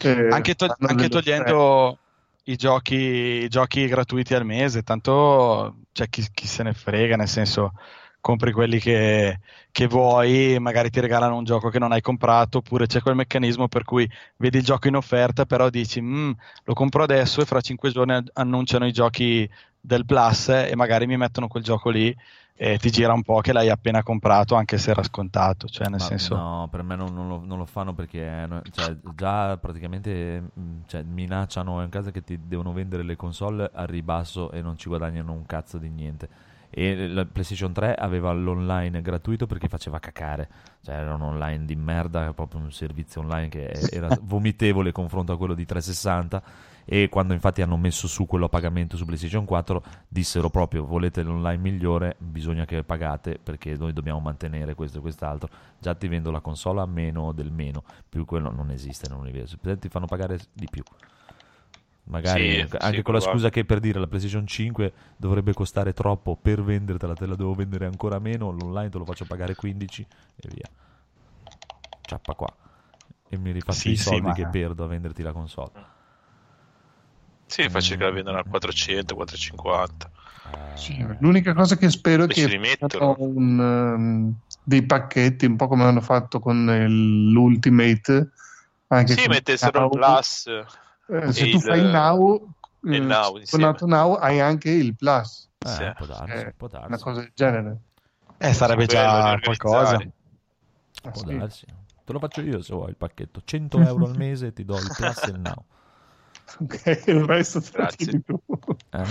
eh, 0.00 0.28
Anche, 0.30 0.54
to- 0.54 0.74
anche 0.80 1.08
togliendo 1.08 1.98
i 2.44 2.56
giochi, 2.56 2.94
i 2.94 3.48
giochi 3.48 3.86
gratuiti 3.86 4.34
al 4.34 4.44
mese, 4.44 4.82
tanto 4.82 5.78
c'è 5.92 6.08
chi, 6.08 6.24
chi 6.32 6.46
se 6.46 6.62
ne 6.62 6.74
frega, 6.74 7.16
nel 7.16 7.28
senso 7.28 7.72
compri 8.20 8.52
quelli 8.52 8.78
che, 8.80 9.38
che 9.70 9.86
vuoi, 9.86 10.58
magari 10.58 10.90
ti 10.90 11.00
regalano 11.00 11.36
un 11.36 11.44
gioco 11.44 11.68
che 11.70 11.78
non 11.78 11.92
hai 11.92 12.00
comprato, 12.00 12.58
oppure 12.58 12.86
c'è 12.86 13.00
quel 13.00 13.14
meccanismo 13.14 13.68
per 13.68 13.84
cui 13.84 14.08
vedi 14.36 14.58
il 14.58 14.64
gioco 14.64 14.88
in 14.88 14.96
offerta, 14.96 15.44
però 15.46 15.70
dici 15.70 16.00
"Mm, 16.00 16.32
lo 16.64 16.74
compro 16.74 17.02
adesso 17.04 17.40
e 17.40 17.44
fra 17.46 17.60
cinque 17.60 17.90
giorni 17.90 18.14
an- 18.14 18.28
annunciano 18.34 18.86
i 18.86 18.92
giochi 18.92 19.48
del 19.86 20.04
Plus 20.04 20.48
e 20.48 20.74
magari 20.74 21.06
mi 21.06 21.16
mettono 21.16 21.46
quel 21.46 21.62
gioco 21.62 21.90
lì 21.90 22.14
e 22.58 22.78
ti 22.78 22.90
gira 22.90 23.12
un 23.12 23.22
po' 23.22 23.40
che 23.40 23.52
l'hai 23.52 23.68
appena 23.68 24.02
comprato 24.02 24.54
anche 24.54 24.78
se 24.78 24.90
era 24.90 25.02
scontato, 25.02 25.68
cioè 25.68 25.88
nel 25.88 26.00
Ma 26.00 26.06
senso... 26.06 26.34
No, 26.34 26.68
per 26.70 26.82
me 26.82 26.96
non, 26.96 27.12
non 27.14 27.28
lo, 27.28 27.42
non 27.44 27.58
lo 27.58 27.66
fanno 27.66 27.92
perché 27.92 28.48
cioè, 28.72 28.96
già 29.14 29.56
praticamente 29.58 30.40
mh, 30.52 30.60
cioè, 30.86 31.02
minacciano 31.02 31.82
in 31.82 31.90
casa 31.90 32.10
che 32.10 32.24
ti 32.24 32.40
devono 32.46 32.72
vendere 32.72 33.02
le 33.02 33.14
console 33.14 33.70
a 33.72 33.84
ribasso 33.84 34.50
e 34.52 34.62
non 34.62 34.78
ci 34.78 34.88
guadagnano 34.88 35.32
un 35.32 35.44
cazzo 35.44 35.78
di 35.78 35.90
niente. 35.90 36.28
E 36.70 37.06
la 37.08 37.24
PlayStation 37.26 37.72
3 37.72 37.94
aveva 37.94 38.32
l'online 38.32 39.00
gratuito 39.02 39.46
perché 39.46 39.68
faceva 39.68 39.98
cacare, 40.00 40.48
cioè 40.82 40.94
era 40.96 41.14
un 41.14 41.22
online 41.22 41.64
di 41.64 41.76
merda, 41.76 42.32
proprio 42.32 42.60
un 42.60 42.72
servizio 42.72 43.20
online 43.20 43.48
che 43.48 43.68
era 43.92 44.08
vomitevole 44.22 44.92
confronto 44.92 45.32
a 45.32 45.36
quello 45.36 45.54
di 45.54 45.64
360 45.64 46.74
e 46.88 47.08
quando 47.08 47.34
infatti 47.34 47.62
hanno 47.62 47.76
messo 47.76 48.06
su 48.06 48.26
quello 48.26 48.44
a 48.44 48.48
pagamento 48.48 48.96
su 48.96 49.04
PlayStation 49.04 49.44
4 49.44 49.82
dissero 50.06 50.50
proprio 50.50 50.84
volete 50.84 51.22
l'online 51.22 51.56
migliore? 51.56 52.14
Bisogna 52.18 52.64
che 52.64 52.84
pagate 52.84 53.40
perché 53.42 53.76
noi 53.76 53.92
dobbiamo 53.92 54.20
mantenere 54.20 54.74
questo 54.74 54.98
e 54.98 55.00
quest'altro. 55.00 55.48
Già 55.80 55.96
ti 55.96 56.06
vendo 56.06 56.30
la 56.30 56.38
console 56.38 56.80
a 56.80 56.86
meno 56.86 57.32
del 57.32 57.50
meno. 57.50 57.82
Più 58.08 58.24
quello 58.24 58.52
non 58.52 58.70
esiste 58.70 59.08
nell'universo. 59.08 59.58
Ti 59.58 59.88
fanno 59.88 60.06
pagare 60.06 60.38
di 60.52 60.68
più. 60.70 60.84
Magari 62.04 62.64
Sì, 62.68 62.76
anche 62.78 62.98
sì, 62.98 63.02
con 63.02 63.14
la 63.14 63.20
scusa 63.20 63.50
che 63.50 63.64
per 63.64 63.80
dire 63.80 63.98
la 63.98 64.06
PlayStation 64.06 64.46
5 64.46 64.92
dovrebbe 65.16 65.52
costare 65.52 65.92
troppo 65.92 66.36
per 66.40 66.62
vendertela 66.62 67.14
te 67.14 67.26
la 67.26 67.34
devo 67.34 67.52
vendere 67.52 67.86
ancora 67.86 68.20
meno 68.20 68.52
l'online 68.52 68.90
te 68.90 68.98
lo 68.98 69.04
faccio 69.04 69.24
pagare 69.24 69.56
15 69.56 70.06
e 70.36 70.48
via. 70.54 70.68
Ciappa 72.02 72.34
qua. 72.34 72.54
E 73.28 73.36
mi 73.36 73.50
rifaccio 73.50 73.80
Sì, 73.80 73.90
i 73.90 73.96
soldi 73.96 74.30
che 74.34 74.46
perdo 74.46 74.84
a 74.84 74.86
venderti 74.86 75.24
la 75.24 75.32
console 75.32 75.94
Sì, 77.46 77.68
faccio 77.68 77.96
che 77.96 78.02
la 78.04 78.10
vendono 78.10 78.38
a 78.38 78.44
400, 78.44 79.14
450. 79.14 80.10
Eh, 80.52 80.76
Sì, 80.76 81.04
l'unica 81.20 81.54
cosa 81.54 81.76
che 81.76 81.88
spero 81.90 82.24
è 82.24 82.26
E 82.26 82.28
che 82.28 82.34
ci 82.34 82.46
rimettono. 82.46 82.88
facciano 83.14 83.14
um, 83.18 84.34
dei 84.62 84.84
pacchetti, 84.84 85.46
un 85.46 85.56
po' 85.56 85.68
come 85.68 85.84
hanno 85.84 86.00
fatto 86.00 86.40
con 86.40 86.56
il- 86.68 87.30
l'Ultimate. 87.30 88.30
Anche 88.88 89.14
Sì, 89.14 89.28
mettessero 89.28 89.78
il 89.78 89.84
Now. 89.84 89.90
plus. 89.90 90.46
Eh, 91.08 91.32
se 91.32 91.44
e 91.46 91.50
tu 91.50 91.56
il- 91.56 91.62
fai 91.62 91.78
il 91.80 91.86
Now, 91.86 92.52
e 92.82 92.96
il 92.96 93.02
eh, 93.02 93.06
Now. 93.06 93.40
Nato 93.52 93.86
Now 93.86 94.14
hai 94.14 94.40
anche 94.40 94.70
il 94.70 94.94
Plus. 94.96 95.48
eh, 95.64 95.68
Sì. 95.68 95.92
può 95.96 96.06
darsi, 96.06 96.32
Eh, 96.32 96.54
può 96.56 96.68
darsi. 96.68 96.86
Una 96.88 96.98
cosa 96.98 97.20
del 97.20 97.32
genere. 97.34 97.78
Eh, 98.38 98.52
sarebbe 98.52 98.86
già 98.86 99.38
qualcosa. 99.42 99.94
organizzare. 99.94 100.12
Ah, 101.04 101.10
Può 101.10 101.20
sì. 101.22 101.38
darsi. 101.38 101.66
Te 102.04 102.12
lo 102.12 102.18
faccio 102.18 102.40
io 102.42 102.60
se 102.62 102.74
vuoi 102.74 102.90
il 102.90 102.96
pacchetto. 102.96 103.40
100 103.44 103.78
euro 103.82 104.04
al 104.04 104.16
mese 104.16 104.52
ti 104.52 104.64
do 104.64 104.78
il 104.80 104.92
plus 104.94 105.26
e 105.26 105.30
il 105.30 105.38
now. 105.40 105.64
Ok, 106.60 107.02
il 107.06 107.24
resto 107.24 107.60
te 107.60 107.70
lo 107.72 107.78
Grazie. 107.82 108.06
tieni 108.06 108.22
tu. 108.24 108.40
Eh? 108.90 109.04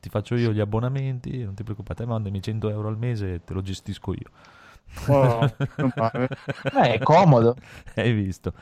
Ti 0.00 0.08
faccio 0.08 0.34
io 0.36 0.52
gli 0.52 0.60
abbonamenti, 0.60 1.42
non 1.44 1.54
ti 1.54 1.62
preoccupare, 1.62 2.04
mandami 2.06 2.40
100 2.42 2.68
euro 2.70 2.88
al 2.88 2.98
mese 2.98 3.34
e 3.34 3.44
te 3.44 3.54
lo 3.54 3.62
gestisco 3.62 4.12
io. 4.12 4.30
Oh. 5.06 5.40
Eh, 6.76 6.94
è 6.94 6.98
comodo. 7.00 7.56
Hai 7.94 8.12
visto? 8.12 8.52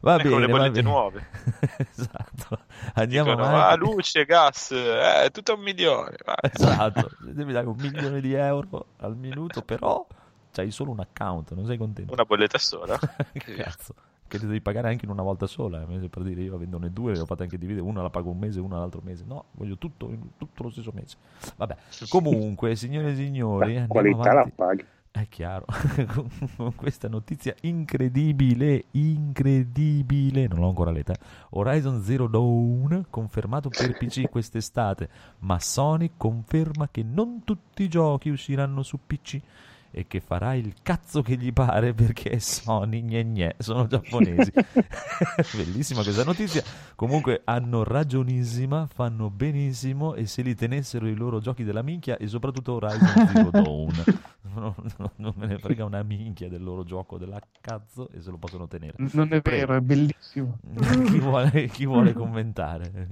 Va 0.00 0.18
Ecco 0.18 0.36
bene, 0.36 0.40
le 0.40 0.46
va 0.46 0.58
bollette 0.58 0.82
nuove. 0.82 1.26
esatto. 1.96 2.58
Andiamo 2.94 3.30
Dicono, 3.34 3.48
avanti. 3.48 3.72
ah, 3.72 3.76
luce, 3.76 4.24
gas, 4.24 4.70
eh, 4.72 5.28
tutto 5.32 5.54
un 5.54 5.60
milione. 5.60 6.16
vai. 6.24 6.36
Esatto, 6.52 7.10
devi 7.20 7.52
dare 7.52 7.66
un 7.66 7.76
milione 7.76 8.20
di 8.20 8.32
euro 8.34 8.86
al 8.98 9.16
minuto, 9.16 9.62
però 9.62 10.06
c'hai 10.52 10.70
solo 10.70 10.90
un 10.92 11.00
account, 11.00 11.52
non 11.54 11.66
sei 11.66 11.76
contento. 11.76 12.12
Una 12.12 12.24
bolletta 12.24 12.58
sola. 12.58 12.98
che 13.32 13.54
cazzo? 13.54 13.94
Che 14.28 14.38
ti 14.38 14.46
devi 14.46 14.60
pagare 14.60 14.88
anche 14.90 15.04
in 15.06 15.10
una 15.10 15.22
volta 15.22 15.46
sola. 15.46 15.86
eh, 15.88 16.08
Per 16.08 16.22
dire, 16.22 16.42
io 16.42 16.52
la 16.52 16.58
vendo 16.58 16.78
ne 16.78 16.92
due, 16.92 17.14
le 17.14 17.20
ho 17.20 17.26
fatte 17.26 17.42
anche 17.44 17.58
dividere. 17.58 17.84
Una 17.84 18.02
la 18.02 18.10
pago 18.10 18.30
un 18.30 18.38
mese, 18.38 18.60
una 18.60 18.78
l'altro 18.78 19.00
mese. 19.02 19.24
No, 19.26 19.46
voglio 19.52 19.78
tutto, 19.78 20.10
tutto 20.36 20.62
lo 20.62 20.70
stesso 20.70 20.92
mese. 20.94 21.16
Vabbè, 21.56 21.76
comunque, 22.08 22.76
signore 22.76 23.10
e 23.12 23.14
signori, 23.16 23.74
La 23.74 23.86
qualità 23.86 24.32
la 24.32 24.42
avanti. 24.42 24.52
paghi. 24.54 24.86
È 25.10 25.26
chiaro, 25.28 25.64
con 26.56 26.74
questa 26.76 27.08
notizia 27.08 27.54
incredibile, 27.62 28.84
incredibile, 28.92 30.46
non 30.46 30.58
l'ho 30.60 30.68
ancora 30.68 30.90
letta. 30.90 31.16
Horizon 31.50 32.02
Zero 32.02 32.28
Dawn 32.28 33.06
confermato 33.10 33.70
per 33.70 33.96
PC 33.96 34.28
quest'estate, 34.30 35.08
ma 35.40 35.58
Sony 35.58 36.12
conferma 36.16 36.88
che 36.90 37.02
non 37.02 37.42
tutti 37.44 37.82
i 37.84 37.88
giochi 37.88 38.28
usciranno 38.28 38.82
su 38.82 38.98
PC. 39.06 39.40
E 39.90 40.06
che 40.06 40.20
farà 40.20 40.54
il 40.54 40.74
cazzo 40.82 41.22
che 41.22 41.36
gli 41.36 41.52
pare 41.52 41.94
perché 41.94 42.30
è 42.30 42.38
Sony 42.38 43.02
gne 43.02 43.24
gne, 43.24 43.54
sono 43.58 43.86
giapponesi. 43.86 44.52
Bellissima 45.56 46.02
questa 46.02 46.24
notizia. 46.24 46.62
Comunque 46.94 47.40
hanno 47.44 47.84
ragionissima, 47.84 48.86
fanno 48.86 49.30
benissimo 49.30 50.14
e 50.14 50.26
se 50.26 50.42
li 50.42 50.54
tenessero 50.54 51.06
i 51.08 51.14
loro 51.14 51.40
giochi 51.40 51.64
della 51.64 51.82
minchia 51.82 52.16
e 52.16 52.26
soprattutto 52.26 52.74
Horizon 52.74 53.26
Zero 53.32 53.50
Dawn. 53.50 54.04
Non, 54.48 54.74
non- 54.96 55.10
non 55.16 55.34
me 55.36 55.46
ne 55.46 55.58
frega 55.58 55.84
una 55.84 56.02
minchia 56.02 56.48
del 56.48 56.62
loro 56.62 56.82
gioco 56.82 57.18
della 57.18 57.38
cazzo 57.60 58.08
e 58.10 58.22
se 58.22 58.30
lo 58.30 58.38
possono 58.38 58.66
tenere. 58.66 58.94
Non 59.12 59.28
è 59.32 59.40
vero, 59.42 59.74
è 59.74 59.80
bellissimo. 59.80 60.58
chi, 61.06 61.18
vuole, 61.18 61.66
chi 61.68 61.84
vuole 61.84 62.14
commentare? 62.14 63.08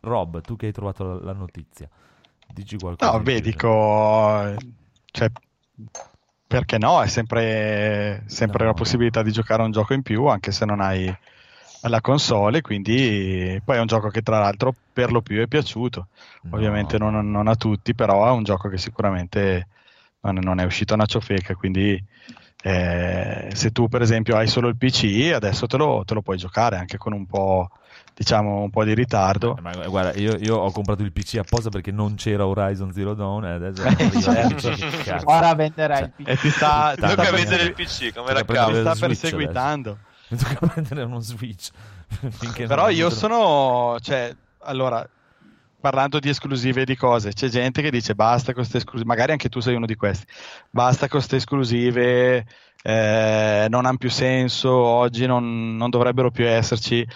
Rob, 0.00 0.40
tu 0.40 0.56
che 0.56 0.66
hai 0.66 0.72
trovato 0.72 1.04
la, 1.04 1.14
la 1.26 1.32
notizia, 1.32 1.88
dici 2.52 2.76
qualcosa. 2.76 3.12
No, 3.12 3.22
beh, 3.22 3.40
dico, 3.40 4.56
cioè, 5.12 5.30
perché 6.46 6.78
no? 6.78 7.02
È 7.02 7.06
sempre, 7.08 8.22
sempre 8.26 8.64
No. 8.64 8.70
la 8.70 8.74
possibilità 8.74 9.22
di 9.22 9.32
giocare 9.32 9.62
a 9.62 9.64
un 9.64 9.72
gioco 9.72 9.94
in 9.94 10.02
più, 10.02 10.26
anche 10.26 10.52
se 10.52 10.64
non 10.64 10.80
hai 10.80 11.12
la 11.86 12.00
console, 12.00 12.60
quindi 12.60 13.60
poi 13.64 13.76
è 13.76 13.80
un 13.80 13.86
gioco 13.86 14.08
che 14.08 14.22
tra 14.22 14.38
l'altro 14.38 14.74
per 14.92 15.10
lo 15.10 15.20
più 15.22 15.40
è 15.40 15.46
piaciuto. 15.46 16.08
No. 16.42 16.56
Ovviamente 16.56 16.98
non, 16.98 17.30
non 17.30 17.48
a 17.48 17.56
tutti, 17.56 17.94
però 17.94 18.26
è 18.26 18.30
un 18.30 18.44
gioco 18.44 18.68
che 18.68 18.78
sicuramente 18.78 19.66
non, 20.20 20.38
non 20.42 20.60
è 20.60 20.64
uscito 20.64 20.92
a 20.92 20.96
una 20.96 21.06
ciofeca, 21.06 21.54
quindi 21.54 22.02
eh, 22.64 23.48
se 23.52 23.70
tu 23.72 23.88
per 23.88 24.02
esempio 24.02 24.36
hai 24.36 24.46
solo 24.46 24.68
il 24.68 24.76
PC, 24.76 25.32
adesso 25.34 25.66
te 25.66 25.76
lo, 25.76 26.02
te 26.04 26.14
lo 26.14 26.22
puoi 26.22 26.36
giocare 26.36 26.76
anche 26.76 26.98
con 26.98 27.12
un 27.12 27.26
po', 27.26 27.68
diciamo, 28.14 28.62
un 28.62 28.70
po' 28.70 28.84
di 28.84 28.94
ritardo. 28.94 29.58
Ma 29.60 29.72
guarda, 29.86 30.18
io, 30.18 30.36
io 30.36 30.56
ho 30.56 30.70
comprato 30.70 31.02
il 31.02 31.12
PC 31.12 31.36
apposta 31.36 31.68
perché 31.70 31.90
non 31.90 32.14
c'era 32.14 32.46
Horizon 32.46 32.92
Zero 32.92 33.14
Dawn 33.14 33.44
e 33.44 33.50
adesso 33.52 33.82
arriva 33.86 34.20
certo. 34.20 35.30
Ora 35.30 35.54
venderai 35.54 35.98
Cioè, 35.98 36.12
il 36.16 36.24
PC. 36.24 36.28
E 36.28 36.36
ti 36.36 36.50
sta, 36.50 36.94
Tocca 36.96 37.14
da 37.14 37.30
vendere 37.30 37.62
il 37.62 37.72
PC, 37.74 38.12
come 38.14 38.32
la 38.32 38.42
ti 38.42 38.52
cavolo. 38.52 38.80
sta 38.80 38.94
perseguitando. 39.06 39.98
Mi 40.28 40.38
tocca 40.38 40.66
prendere 40.66 41.02
uno 41.02 41.20
Switch. 41.20 41.70
Però 42.66 42.88
io 42.88 43.10
sono, 43.10 43.96
cioè, 44.00 44.34
allora, 44.60 45.06
parlando 45.80 46.18
di 46.20 46.28
esclusive 46.28 46.82
e 46.82 46.84
di 46.84 46.96
cose, 46.96 47.32
c'è 47.32 47.48
gente 47.48 47.82
che 47.82 47.90
dice 47.90 48.14
basta 48.14 48.46
con 48.46 48.54
queste 48.62 48.78
esclusive, 48.78 49.08
magari 49.08 49.32
anche 49.32 49.48
tu 49.48 49.60
sei 49.60 49.74
uno 49.74 49.84
di 49.84 49.96
questi, 49.96 50.24
basta 50.70 51.00
con 51.08 51.18
queste 51.18 51.36
esclusive, 51.36 52.46
eh, 52.82 53.66
non 53.68 53.84
hanno 53.84 53.96
più 53.96 54.08
senso, 54.10 54.70
oggi 54.72 55.26
non, 55.26 55.76
non 55.76 55.90
dovrebbero 55.90 56.30
più 56.30 56.46
esserci, 56.46 57.06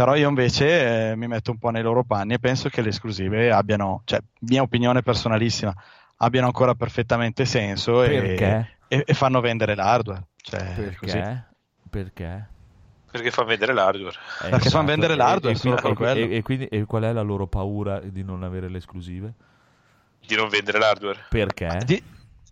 però 0.00 0.14
io 0.16 0.30
invece 0.30 1.10
eh, 1.10 1.14
mi 1.16 1.26
metto 1.26 1.50
un 1.50 1.58
po' 1.58 1.68
nei 1.68 1.82
loro 1.82 2.04
panni 2.04 2.32
e 2.32 2.38
penso 2.38 2.70
che 2.70 2.80
le 2.80 2.88
esclusive 2.88 3.52
abbiano, 3.52 4.00
cioè, 4.06 4.18
mia 4.48 4.62
opinione 4.62 5.02
personalissima, 5.02 5.74
abbiano 6.16 6.46
ancora 6.46 6.74
perfettamente 6.74 7.44
senso 7.44 8.02
e, 8.02 8.08
Perché? 8.18 8.76
e- 8.88 9.02
e 9.06 9.12
fanno 9.12 9.42
vendere 9.42 9.74
l'hardware. 9.74 10.28
Cioè, 10.36 10.94
così. 10.96 11.18
Perché? 11.18 11.44
Perché? 11.90 12.48
Perché 13.10 13.30
fa 13.30 13.44
vedere 13.44 13.74
l'hardware. 13.74 14.16
Eh, 14.44 14.48
Perché 14.48 14.70
fanno 14.70 14.86
vendere 14.86 15.12
e- 15.12 15.16
l'hardware 15.16 15.54
e, 15.54 15.58
solo 15.58 15.74
quindi- 15.76 15.98
per 15.98 16.12
quello. 16.12 16.32
e- 16.32 16.36
e 16.36 16.42
quindi 16.42 16.64
e 16.68 16.84
qual 16.86 17.02
è 17.02 17.12
la 17.12 17.20
loro 17.20 17.46
paura 17.46 18.00
di 18.00 18.22
non 18.24 18.42
avere 18.42 18.70
le 18.70 18.78
esclusive? 18.78 19.34
Di 20.26 20.34
non 20.34 20.48
vendere 20.48 20.78
l'hardware. 20.78 21.18
Perché? 21.28 21.82
Di- 21.84 22.02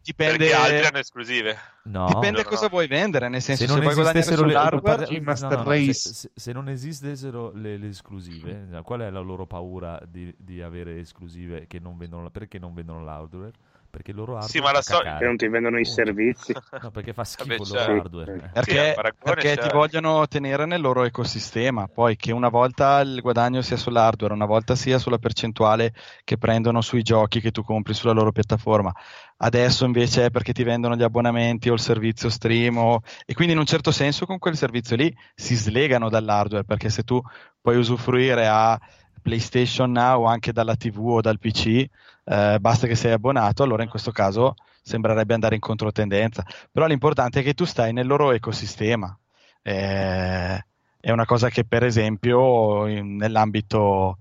dipende, 0.08 0.38
Perché 0.38 0.54
altri 0.54 0.86
hanno 0.86 0.98
esclusive. 0.98 1.56
No. 1.82 2.06
Dipende 2.06 2.42
no, 2.42 2.48
cosa 2.48 2.62
no. 2.64 2.68
vuoi 2.70 2.86
vendere, 2.86 3.28
nel 3.28 3.42
senso 3.42 3.62
se 3.62 3.68
se, 3.68 3.74
non 3.74 3.82
vuoi 3.82 3.94
guadagnare 3.94 4.18
esistessero 4.18 4.46
le, 4.46 4.52
sull'hardware, 4.54 5.06
G 5.06 5.18
Master 5.20 5.58
no, 5.58 5.64
no, 5.64 5.70
Race. 5.70 5.92
se, 5.92 6.14
se- 6.14 6.30
se 6.34 6.52
non 6.52 6.68
esistessero 6.68 7.50
le, 7.52 7.76
le 7.76 7.88
esclusive, 7.88 8.68
qual 8.82 9.00
è 9.00 9.10
la 9.10 9.20
loro 9.20 9.46
paura 9.46 10.00
di, 10.06 10.34
di 10.38 10.62
avere 10.62 10.98
esclusive 10.98 11.66
che 11.66 11.78
non 11.78 11.96
vendono 11.96 12.30
perché 12.30 12.58
non 12.58 12.74
vendono 12.74 13.04
l'hardware? 13.04 13.52
Perché 13.90 14.12
loro 14.12 14.32
hardware 14.36 14.50
Sì, 14.52 14.60
ma 14.60 14.72
la 14.72 14.82
so-. 14.82 14.98
Che 15.00 15.24
non 15.24 15.36
ti 15.36 15.48
vendono 15.48 15.78
i 15.78 15.84
servizi. 15.84 16.52
No, 16.80 16.90
perché 16.90 17.12
fa 17.12 17.24
schifo 17.24 17.64
Vabbè, 17.64 17.68
loro 17.68 17.80
certo. 17.80 18.00
hardware. 18.02 18.32
Sì. 18.38 18.44
Eh. 18.44 18.50
perché, 18.52 18.94
Sì, 18.94 19.12
perché 19.22 19.56
ti 19.56 19.68
vogliono 19.70 20.26
tenere 20.28 20.66
nel 20.66 20.80
loro 20.80 21.04
ecosistema, 21.04 21.88
poi 21.88 22.16
che 22.16 22.32
una 22.32 22.48
volta 22.48 23.00
il 23.00 23.20
guadagno 23.20 23.62
sia 23.62 23.76
sull'hardware, 23.76 24.32
una 24.34 24.44
volta 24.46 24.74
sia 24.76 24.98
sulla 24.98 25.18
percentuale 25.18 25.92
che 26.24 26.36
prendono 26.38 26.80
sui 26.82 27.02
giochi 27.02 27.40
che 27.40 27.50
tu 27.50 27.62
compri 27.62 27.94
sulla 27.94 28.12
loro 28.12 28.30
piattaforma. 28.30 28.92
Adesso 29.40 29.84
invece 29.84 30.26
è 30.26 30.30
perché 30.30 30.52
ti 30.52 30.64
vendono 30.64 30.96
gli 30.96 31.02
abbonamenti 31.02 31.68
o 31.68 31.74
il 31.74 31.80
servizio 31.80 32.28
stream 32.28 32.76
o- 32.78 33.02
e 33.24 33.34
quindi 33.34 33.52
in 33.54 33.60
un 33.60 33.66
certo 33.66 33.92
senso 33.92 34.26
con 34.26 34.38
quel 34.38 34.56
servizio 34.56 34.96
lì 34.96 35.14
si 35.34 35.54
slegano 35.54 36.08
dall'hardware 36.08 36.64
perché 36.64 36.88
se 36.90 37.04
tu 37.04 37.20
puoi 37.60 37.76
usufruire 37.76 38.46
a 38.48 38.78
PlayStation 39.22 39.90
Now 39.92 40.22
o 40.22 40.26
anche 40.26 40.52
dalla 40.52 40.74
TV 40.76 40.98
o 41.06 41.20
dal 41.20 41.38
PC, 41.38 41.84
eh, 42.24 42.58
basta 42.60 42.86
che 42.86 42.94
sei 42.94 43.12
abbonato, 43.12 43.62
allora 43.62 43.82
in 43.82 43.88
questo 43.88 44.10
caso 44.10 44.54
sembrerebbe 44.82 45.34
andare 45.34 45.54
in 45.54 45.60
controtendenza. 45.60 46.44
Però 46.72 46.86
l'importante 46.86 47.40
è 47.40 47.42
che 47.42 47.54
tu 47.54 47.64
stai 47.64 47.92
nel 47.92 48.06
loro 48.06 48.32
ecosistema. 48.32 49.16
Eh, 49.62 50.64
è 51.00 51.10
una 51.10 51.24
cosa 51.26 51.48
che, 51.50 51.64
per 51.64 51.84
esempio, 51.84 52.86
in- 52.86 53.16
nell'ambito 53.16 54.18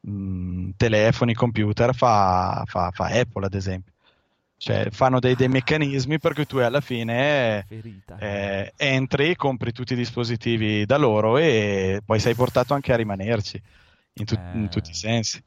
mh, 0.00 0.70
telefoni, 0.76 1.34
computer, 1.34 1.94
fa, 1.94 2.62
fa- 2.66 2.90
fa 2.92 3.06
Apple, 3.06 3.46
ad 3.46 3.54
esempio. 3.54 3.92
Cioè, 4.58 4.90
fanno 4.90 5.18
dei, 5.20 5.34
dei 5.34 5.48
meccanismi 5.48 6.18
per 6.18 6.32
cui 6.34 6.46
tu 6.46 6.56
alla 6.58 6.80
fine 6.80 7.66
eh, 8.16 8.72
entri, 8.76 9.36
compri 9.36 9.72
tutti 9.72 9.92
i 9.92 9.96
dispositivi 9.96 10.86
da 10.86 10.96
loro 10.96 11.36
e 11.38 12.00
poi 12.04 12.18
sei 12.20 12.34
portato 12.34 12.74
anche 12.74 12.92
a 12.92 12.96
rimanerci 12.96 13.60
in, 14.14 14.24
tu- 14.24 14.34
in 14.52 14.68
Eh. 14.68 14.68
tutti 14.68 14.90
i 14.90 14.94
sensi. 14.94 15.42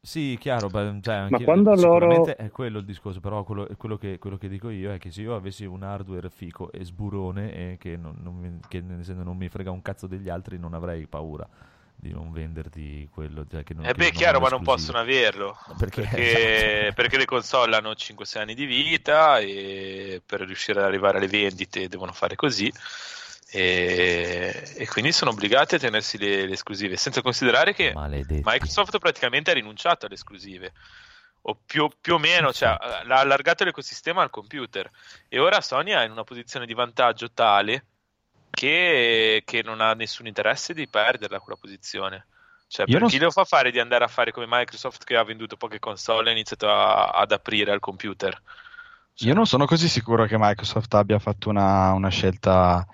Sì, 0.00 0.36
chiaro, 0.38 0.68
beh, 0.68 0.98
cioè, 1.00 1.14
anche- 1.14 1.44
quando 1.44 1.74
loro- 1.74 2.26
è 2.36 2.50
quello 2.50 2.78
il 2.78 2.84
discorso, 2.84 3.20
però 3.20 3.42
quello, 3.42 3.66
quello 3.78 3.96
che, 3.96 4.18
quello 4.18 4.36
che 4.36 4.48
dico 4.48 4.68
io 4.68 4.92
è 4.92 4.98
che 4.98 5.10
se 5.10 5.22
io 5.22 5.34
avessi 5.34 5.64
un 5.64 5.82
hardware 5.82 6.28
fico 6.28 6.70
e 6.70 6.84
sburone 6.84 7.72
e 7.72 7.76
che, 7.78 7.96
non, 7.96 8.14
non 8.20 8.34
mi, 8.36 8.60
che 8.68 8.82
nel 8.82 9.02
senso 9.02 9.22
non 9.22 9.36
mi 9.38 9.48
frega 9.48 9.70
un 9.70 9.80
cazzo 9.80 10.06
degli 10.06 10.28
altri, 10.28 10.58
non 10.58 10.74
avrei 10.74 11.06
paura 11.06 11.48
di 11.96 12.12
non 12.12 12.32
venderti 12.32 13.08
quello. 13.10 13.46
Cioè, 13.50 13.64
che 13.64 13.74
non, 13.74 13.86
Eh 13.86 13.94
beh, 13.94 14.04
non 14.04 14.12
chiaro, 14.12 14.40
ma 14.40 14.48
non 14.48 14.62
possono 14.62 14.98
averlo. 14.98 15.58
Perché, 15.78 16.02
Perché, 16.02 16.78
esatto. 16.80 16.94
perché 16.94 17.16
le 17.16 17.24
console 17.24 17.76
hanno 17.76 17.90
5-6 17.90 18.38
anni 18.38 18.54
di 18.54 18.66
vita 18.66 19.38
e 19.38 20.20
per 20.24 20.40
riuscire 20.42 20.80
ad 20.80 20.86
arrivare 20.86 21.18
alle 21.18 21.28
vendite 21.28 21.88
devono 21.88 22.12
fare 22.12 22.36
così. 22.36 22.72
E, 23.50 24.74
e 24.76 24.88
quindi 24.88 25.12
sono 25.12 25.30
obbligati 25.30 25.76
a 25.76 25.78
tenersi 25.78 26.18
le, 26.18 26.46
le 26.46 26.54
esclusive, 26.54 26.96
senza 26.96 27.22
considerare 27.22 27.72
che 27.72 27.92
Maledetti. 27.92 28.42
Microsoft 28.44 28.98
praticamente 28.98 29.52
ha 29.52 29.54
rinunciato 29.54 30.06
alle 30.06 30.16
esclusive, 30.16 30.72
o 31.42 31.58
più, 31.64 31.88
più 32.00 32.14
o 32.14 32.18
meno, 32.18 32.52
cioè, 32.52 32.70
ha 32.70 33.04
allargato 33.06 33.64
l'ecosistema 33.64 34.22
al 34.22 34.30
computer 34.30 34.90
e 35.28 35.38
ora 35.38 35.60
Sony 35.60 35.92
è 35.92 36.04
in 36.04 36.10
una 36.10 36.24
posizione 36.24 36.66
di 36.66 36.74
vantaggio 36.74 37.30
tale 37.32 37.84
che, 38.54 39.42
che 39.44 39.62
non 39.62 39.80
ha 39.80 39.94
nessun 39.94 40.26
interesse 40.26 40.74
di 40.74 40.88
perderla 40.88 41.40
quella 41.40 41.58
posizione. 41.58 42.26
Cioè, 42.68 42.86
Io 42.88 42.98
per 42.98 43.08
chi 43.08 43.18
so- 43.18 43.24
lo 43.24 43.30
fa 43.30 43.44
fare 43.44 43.70
di 43.70 43.78
andare 43.80 44.04
a 44.04 44.08
fare 44.08 44.32
come 44.32 44.46
Microsoft 44.48 45.04
che 45.04 45.16
ha 45.16 45.24
venduto 45.24 45.56
poche 45.56 45.78
console 45.78 46.28
e 46.28 46.30
ha 46.30 46.32
iniziato 46.34 46.68
a- 46.70 47.08
ad 47.10 47.32
aprire 47.32 47.72
al 47.72 47.80
computer? 47.80 48.40
Io 49.18 49.32
non 49.32 49.46
sono 49.46 49.64
così 49.64 49.88
sicuro 49.88 50.26
che 50.26 50.36
Microsoft 50.36 50.92
abbia 50.94 51.20
fatto 51.20 51.48
una, 51.48 51.92
una 51.92 52.08
scelta, 52.08 52.84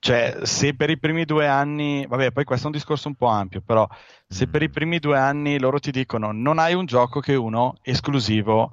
cioè 0.00 0.40
se 0.42 0.74
per 0.74 0.90
i 0.90 0.98
primi 0.98 1.24
due 1.24 1.46
anni, 1.46 2.04
vabbè 2.04 2.32
poi 2.32 2.42
questo 2.42 2.64
è 2.64 2.70
un 2.70 2.74
discorso 2.76 3.06
un 3.06 3.14
po' 3.14 3.28
ampio, 3.28 3.60
però 3.60 3.86
se 4.26 4.48
Mm. 4.48 4.50
per 4.50 4.62
i 4.62 4.70
primi 4.70 4.98
due 4.98 5.16
anni 5.18 5.56
loro 5.60 5.78
ti 5.78 5.92
dicono 5.92 6.32
non 6.32 6.58
hai 6.58 6.74
un 6.74 6.84
gioco 6.84 7.20
che 7.20 7.34
è 7.34 7.36
uno 7.36 7.76
esclusivo 7.82 8.72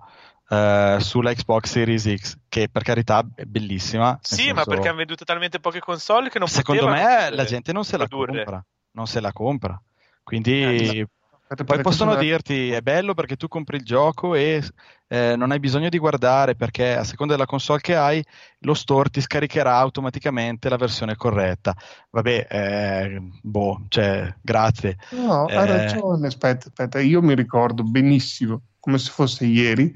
eh, 0.50 0.98
sulla 1.00 1.34
Xbox 1.34 1.70
Series 1.70 2.14
X, 2.16 2.38
che 2.50 2.70
per 2.72 2.84
carità 2.84 3.26
è 3.36 3.44
bellissima. 3.46 4.18
Sì, 4.22 4.48
ma 4.50 4.56
senso- 4.56 4.70
perché 4.70 4.88
hanno 4.88 4.98
venduto 4.98 5.24
talmente 5.26 5.60
poche 5.60 5.80
console 5.80 6.30
che 6.30 6.40
non 6.40 6.48
secondo 6.48 6.88
me 6.88 7.30
la 7.32 7.46
gente 7.46 7.72
non 7.74 7.84
se 7.84 7.98
la 7.98 8.08
produrre. 8.08 8.44
compra, 8.44 8.66
non 8.92 9.08
se 9.08 9.20
la 9.20 9.32
compra. 9.34 9.82
Quindi 10.24 11.00
Eh, 11.00 11.64
poi 11.64 11.82
possono 11.82 12.12
cosa- 12.12 12.24
dirti 12.24 12.72
è 12.72 12.82
bello 12.82 13.14
perché 13.14 13.36
tu 13.36 13.48
compri 13.48 13.78
il 13.78 13.84
gioco 13.84 14.34
e 14.34 14.64
eh, 15.08 15.36
non 15.36 15.52
hai 15.52 15.60
bisogno 15.60 15.90
di 15.90 16.00
guardare 16.00 16.56
perché 16.56 16.96
a 16.96 17.04
seconda 17.04 17.34
della 17.34 17.46
console 17.46 17.80
che 17.82 17.96
hai 17.96 18.26
lo 18.62 18.74
store 18.74 19.10
ti 19.10 19.22
scaricherà 19.22 19.76
automaticamente 19.76 20.68
la 20.70 20.78
versione 20.78 21.16
corretta. 21.16 21.76
Vabbè, 22.10 22.48
eh, 22.50 23.22
boh, 23.44 23.86
cioè, 23.90 24.34
grazie. 24.42 24.98
No, 25.12 25.48
Eh. 25.48 25.56
ha 25.56 25.66
ragione. 25.66 26.26
Aspetta, 26.26 26.68
aspetta, 26.70 27.00
io 27.00 27.22
mi 27.22 27.36
ricordo 27.36 27.84
benissimo, 27.84 28.62
come 28.80 28.98
se 28.98 29.12
fosse 29.12 29.46
ieri, 29.46 29.94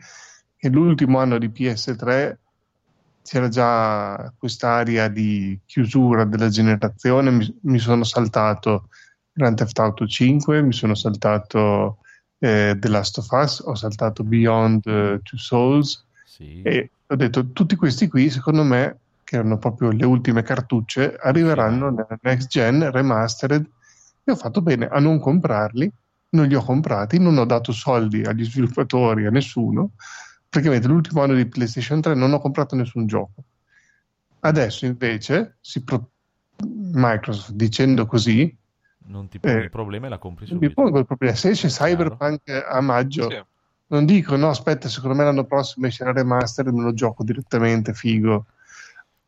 che 0.59 0.67
l'ultimo 0.67 1.19
anno 1.19 1.37
di 1.37 1.47
PS3 1.47 2.35
c'era 3.23 3.47
già 3.47 4.33
quest'aria 4.37 5.07
di 5.07 5.57
chiusura 5.65 6.25
della 6.25 6.49
generazione. 6.49 7.31
Mi, 7.31 7.59
mi 7.61 7.79
sono 7.79 8.03
saltato 8.03 8.89
Grand 9.31 9.55
Theft 9.55 9.79
Auto 9.79 10.05
5, 10.05 10.61
mi 10.61 10.73
sono 10.73 10.95
saltato 10.95 11.99
eh, 12.39 12.75
The 12.77 12.89
Last 12.89 13.19
of 13.19 13.29
Us, 13.31 13.59
ho 13.59 13.73
saltato 13.75 14.25
Beyond 14.25 14.85
eh, 14.85 15.19
Two 15.23 15.37
Souls 15.37 16.03
Sì. 16.25 16.61
e 16.61 16.89
ho 17.07 17.15
detto 17.15 17.51
tutti 17.51 17.77
questi 17.77 18.09
qui, 18.09 18.29
secondo 18.29 18.63
me, 18.63 18.97
che 19.23 19.37
erano 19.37 19.57
proprio 19.57 19.91
le 19.91 20.05
ultime 20.05 20.41
cartucce, 20.41 21.15
arriveranno 21.15 21.89
nella 21.89 22.19
next 22.21 22.49
gen 22.49 22.91
remastered 22.91 23.65
e 24.25 24.31
ho 24.31 24.35
fatto 24.35 24.61
bene 24.61 24.87
a 24.87 24.99
non 24.99 25.19
comprarli, 25.19 25.89
non 26.31 26.47
li 26.47 26.55
ho 26.55 26.63
comprati, 26.63 27.17
non 27.17 27.37
ho 27.37 27.45
dato 27.45 27.71
soldi 27.71 28.23
agli 28.23 28.43
sviluppatori, 28.43 29.25
a 29.25 29.29
nessuno, 29.29 29.91
praticamente 30.49 30.87
l'ultimo 30.87 31.21
anno 31.21 31.35
di 31.35 31.45
PlayStation 31.45 32.01
3 32.01 32.15
non 32.15 32.33
ho 32.33 32.39
comprato 32.39 32.75
nessun 32.75 33.05
gioco. 33.05 33.43
Adesso 34.41 34.85
invece 34.85 35.57
si 35.61 35.83
pro- 35.83 36.09
Microsoft 36.91 37.51
dicendo 37.51 38.05
così 38.05 38.53
Non 39.05 39.27
ti 39.29 39.39
poni 39.39 39.53
Eh, 39.53 39.57
il 39.63 39.69
problema 39.69 40.07
e 40.07 40.09
la 40.09 40.17
compri 40.17 40.45
non 40.49 40.57
mi 40.57 40.65
subito. 40.65 40.81
pongo 40.81 40.99
il 40.99 41.05
problema. 41.05 41.35
Se 41.35 41.49
esce. 41.49 41.67
Cyberpunk 41.67 42.49
a 42.67 42.81
maggio, 42.81 43.29
Sì. 43.29 43.41
non 43.87 44.05
dico 44.05 44.35
no, 44.35 44.49
aspetta, 44.49 44.89
secondo 44.89 45.15
me 45.15 45.23
l'anno 45.23 45.45
prossimo 45.45 45.87
esce 45.87 46.03
la 46.03 46.11
remaster 46.11 46.67
e 46.67 46.71
me 46.71 46.83
lo 46.83 46.93
gioco 46.93 47.23
direttamente, 47.23 47.93
figo. 47.93 48.45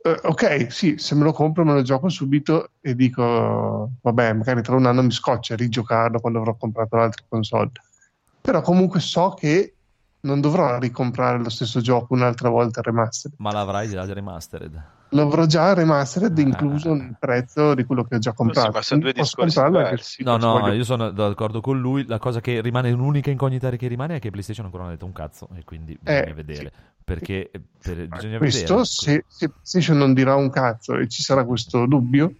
Eh, 0.03 0.19
ok, 0.23 0.71
sì, 0.71 0.97
se 0.97 1.13
me 1.15 1.23
lo 1.23 1.31
compro 1.31 1.63
me 1.63 1.73
lo 1.73 1.81
gioco 1.83 2.09
subito 2.09 2.71
e 2.81 2.95
dico, 2.95 3.91
vabbè, 4.01 4.33
magari 4.33 4.61
tra 4.63 4.75
un 4.75 4.85
anno 4.87 5.03
mi 5.03 5.11
scoccia 5.11 5.55
rigiocarlo 5.55 6.19
quando 6.19 6.39
avrò 6.39 6.55
comprato 6.55 6.95
l'altra 6.95 7.23
console. 7.27 7.71
Però 8.41 8.61
comunque 8.61 8.99
so 8.99 9.33
che 9.35 9.75
non 10.21 10.39
dovrò 10.39 10.77
ricomprare 10.79 11.39
lo 11.39 11.49
stesso 11.49 11.81
gioco 11.81 12.13
un'altra 12.13 12.49
volta 12.49 12.81
remastered. 12.81 13.35
Ma 13.39 13.51
l'avrai 13.51 13.89
già 13.89 14.05
remastered. 14.11 14.83
Lo 15.13 15.21
avrò 15.23 15.45
già 15.45 15.73
remastered 15.73 16.37
Ah. 16.37 16.41
incluso 16.41 16.93
nel 16.93 17.15
prezzo 17.19 17.73
di 17.73 17.83
quello 17.83 18.03
che 18.03 18.15
ho 18.15 18.19
già 18.19 18.29
Sì, 18.29 18.35
comprato. 18.37 18.71
ma 18.71 18.81
sono 18.81 19.01
due 19.01 19.13
discorsi. 19.13 20.23
No, 20.23 20.37
no, 20.37 20.59
voglio- 20.59 20.73
io 20.73 20.83
sono 20.83 21.09
d'accordo 21.11 21.59
con 21.59 21.79
lui. 21.79 22.05
La 22.05 22.17
cosa 22.19 22.39
che 22.39 22.61
rimane, 22.61 22.91
l'unica 22.91 23.29
incognita 23.31 23.69
che 23.71 23.87
rimane 23.87 24.17
è 24.17 24.19
che 24.19 24.29
PlayStation 24.29 24.65
ancora 24.65 24.83
non 24.83 24.91
ha 24.91 24.95
detto 24.95 25.05
un 25.07 25.13
cazzo 25.13 25.49
e 25.55 25.63
quindi 25.65 25.97
bisogna 25.99 26.23
Eh, 26.25 26.33
vedere. 26.33 26.71
sì. 26.75 26.89
Perché 27.03 27.49
eh, 27.51 27.61
per- 27.81 28.07
Ma 28.07 28.15
bisogna 28.15 28.37
questo, 28.37 28.65
vedere. 28.67 28.85
se, 28.85 29.25
se 29.27 29.49
PlayStation 29.49 29.97
non 29.97 30.13
dirà 30.13 30.35
un 30.35 30.49
cazzo 30.49 30.95
e 30.97 31.07
ci 31.09 31.23
sarà 31.23 31.43
questo 31.43 31.85
dubbio, 31.87 32.33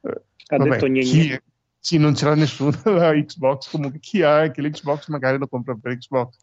eh, 0.00 0.22
Ha 0.48 0.56
vabbè, 0.56 0.70
detto 0.70 0.86
niente. 0.86 1.42
Chi 1.86 1.98
non 1.98 2.14
ce 2.16 2.24
l'ha 2.26 2.34
nessuno 2.34 2.72
la 2.84 3.12
Xbox, 3.12 3.70
comunque 3.70 4.00
chi 4.00 4.22
ha 4.22 4.38
anche 4.40 4.60
l'Xbox 4.62 5.08
magari 5.08 5.38
lo 5.38 5.46
compra 5.48 5.74
per 5.80 5.96
Xbox, 5.96 6.36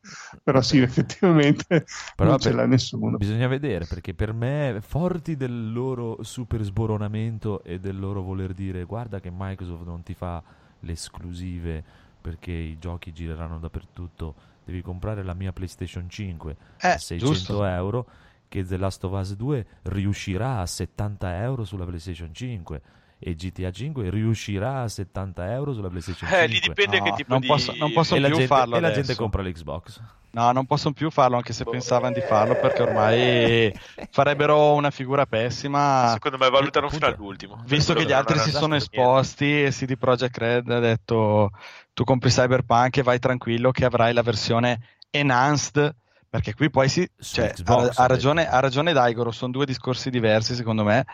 però 0.44 0.62
sì, 0.62 0.80
effettivamente 0.80 1.86
Però 2.16 2.30
non 2.32 2.40
per- 2.40 2.40
ce 2.40 2.54
l'ha 2.54 2.66
nessuno. 2.66 3.18
Bisogna 3.18 3.48
vedere 3.48 3.86
perché 3.86 4.14
per 4.14 4.34
me, 4.34 4.80
forti 4.82 5.36
del 5.36 5.72
loro 5.72 6.24
super 6.24 6.62
sboronamento 6.64 7.64
e 7.64 7.80
del 7.80 8.00
loro 8.00 8.22
voler 8.22 8.54
dire 8.54 8.84
guarda 8.86 9.20
che 9.20 9.30
Microsoft 9.32 9.84
non 9.86 10.04
ti 10.04 10.14
fa 10.14 10.42
le 10.80 10.92
esclusive 10.94 11.84
perché 12.22 12.52
i 12.52 12.78
giochi 12.80 13.12
gireranno 13.14 13.60
dappertutto, 13.60 14.36
devi 14.64 14.82
comprare 14.82 15.24
la 15.24 15.34
mia 15.34 15.52
PlayStation 15.54 16.10
5 16.10 16.58
Eh, 16.82 16.88
a 16.90 16.98
600 16.98 17.64
giusto. 17.64 17.66
euro, 17.66 18.08
che 18.48 18.64
The 18.66 18.78
Last 18.78 19.04
of 19.04 19.12
Us 19.14 19.36
2 19.36 19.66
riuscirà 19.84 20.60
a 20.60 20.66
70 20.66 21.42
euro 21.42 21.66
sulla 21.66 21.86
PlayStation 21.86 22.34
5 22.34 22.82
e 23.26 23.36
GTA 23.36 23.72
5 23.72 24.10
riuscirà 24.10 24.82
a 24.82 24.88
70 24.88 25.52
euro 25.54 25.74
sulla 25.74 25.90
PlayStation 25.90 26.28
5. 26.30 26.44
Eh, 26.46 26.48
lì 26.48 26.60
dipende 26.60 26.98
No, 27.00 27.04
che 27.06 27.12
tipo 27.12 27.32
non 27.32 27.40
di... 27.42 27.48
posso- 27.48 27.74
non 27.78 27.92
posso 27.94 28.16
e 28.16 28.20
la, 28.20 28.28
più 28.28 28.36
gente, 28.38 28.54
farlo 28.54 28.76
e 28.76 28.80
la 28.80 28.88
adesso. 28.88 29.02
gente 29.02 29.16
compra 29.16 29.42
l'Xbox. 29.42 30.02
No, 30.32 30.52
non 30.52 30.66
possono 30.66 30.94
più 30.96 31.12
farlo 31.12 31.36
anche 31.36 31.54
se 31.54 31.64
pensavano 31.64 32.14
di 32.14 32.22
farlo 32.22 32.56
perché 32.56 32.82
ormai 32.82 33.72
farebbero 34.10 34.74
una 34.74 34.90
figura 34.90 35.26
pessima. 35.28 36.10
Secondo 36.14 36.38
me 36.38 36.50
valutano 36.50 36.90
fino 36.90 37.06
all'ultimo. 37.06 37.62
Visto 37.66 37.94
che 37.94 38.04
gli 38.04 38.12
altri 38.12 38.40
si 38.40 38.50
sono 38.50 38.76
niente. 38.76 38.86
esposti 38.96 39.64
e 39.64 39.70
CD 39.70 39.96
Projekt 39.96 40.38
Red 40.38 40.70
ha 40.72 40.80
detto 40.80 41.52
tu 41.94 42.04
compri 42.04 42.30
Cyberpunk 42.32 42.98
e 42.98 43.04
vai 43.04 43.20
tranquillo 43.20 43.70
che 43.72 43.86
avrai 43.86 44.14
la 44.14 44.24
versione 44.24 44.80
enhanced 45.12 45.96
perché 46.28 46.56
qui 46.56 46.72
poi 46.72 46.90
si 46.90 47.08
cioè, 47.20 47.52
Xbox, 47.52 47.96
ha, 48.00 48.04
ha 48.04 48.08
ragione, 48.08 48.50
ha 48.50 48.60
ragione 48.60 48.92
Daigoro 48.92 49.30
sono 49.30 49.52
due 49.52 49.68
discorsi 49.68 50.10
diversi 50.10 50.56
secondo 50.56 50.84
me 50.84 51.06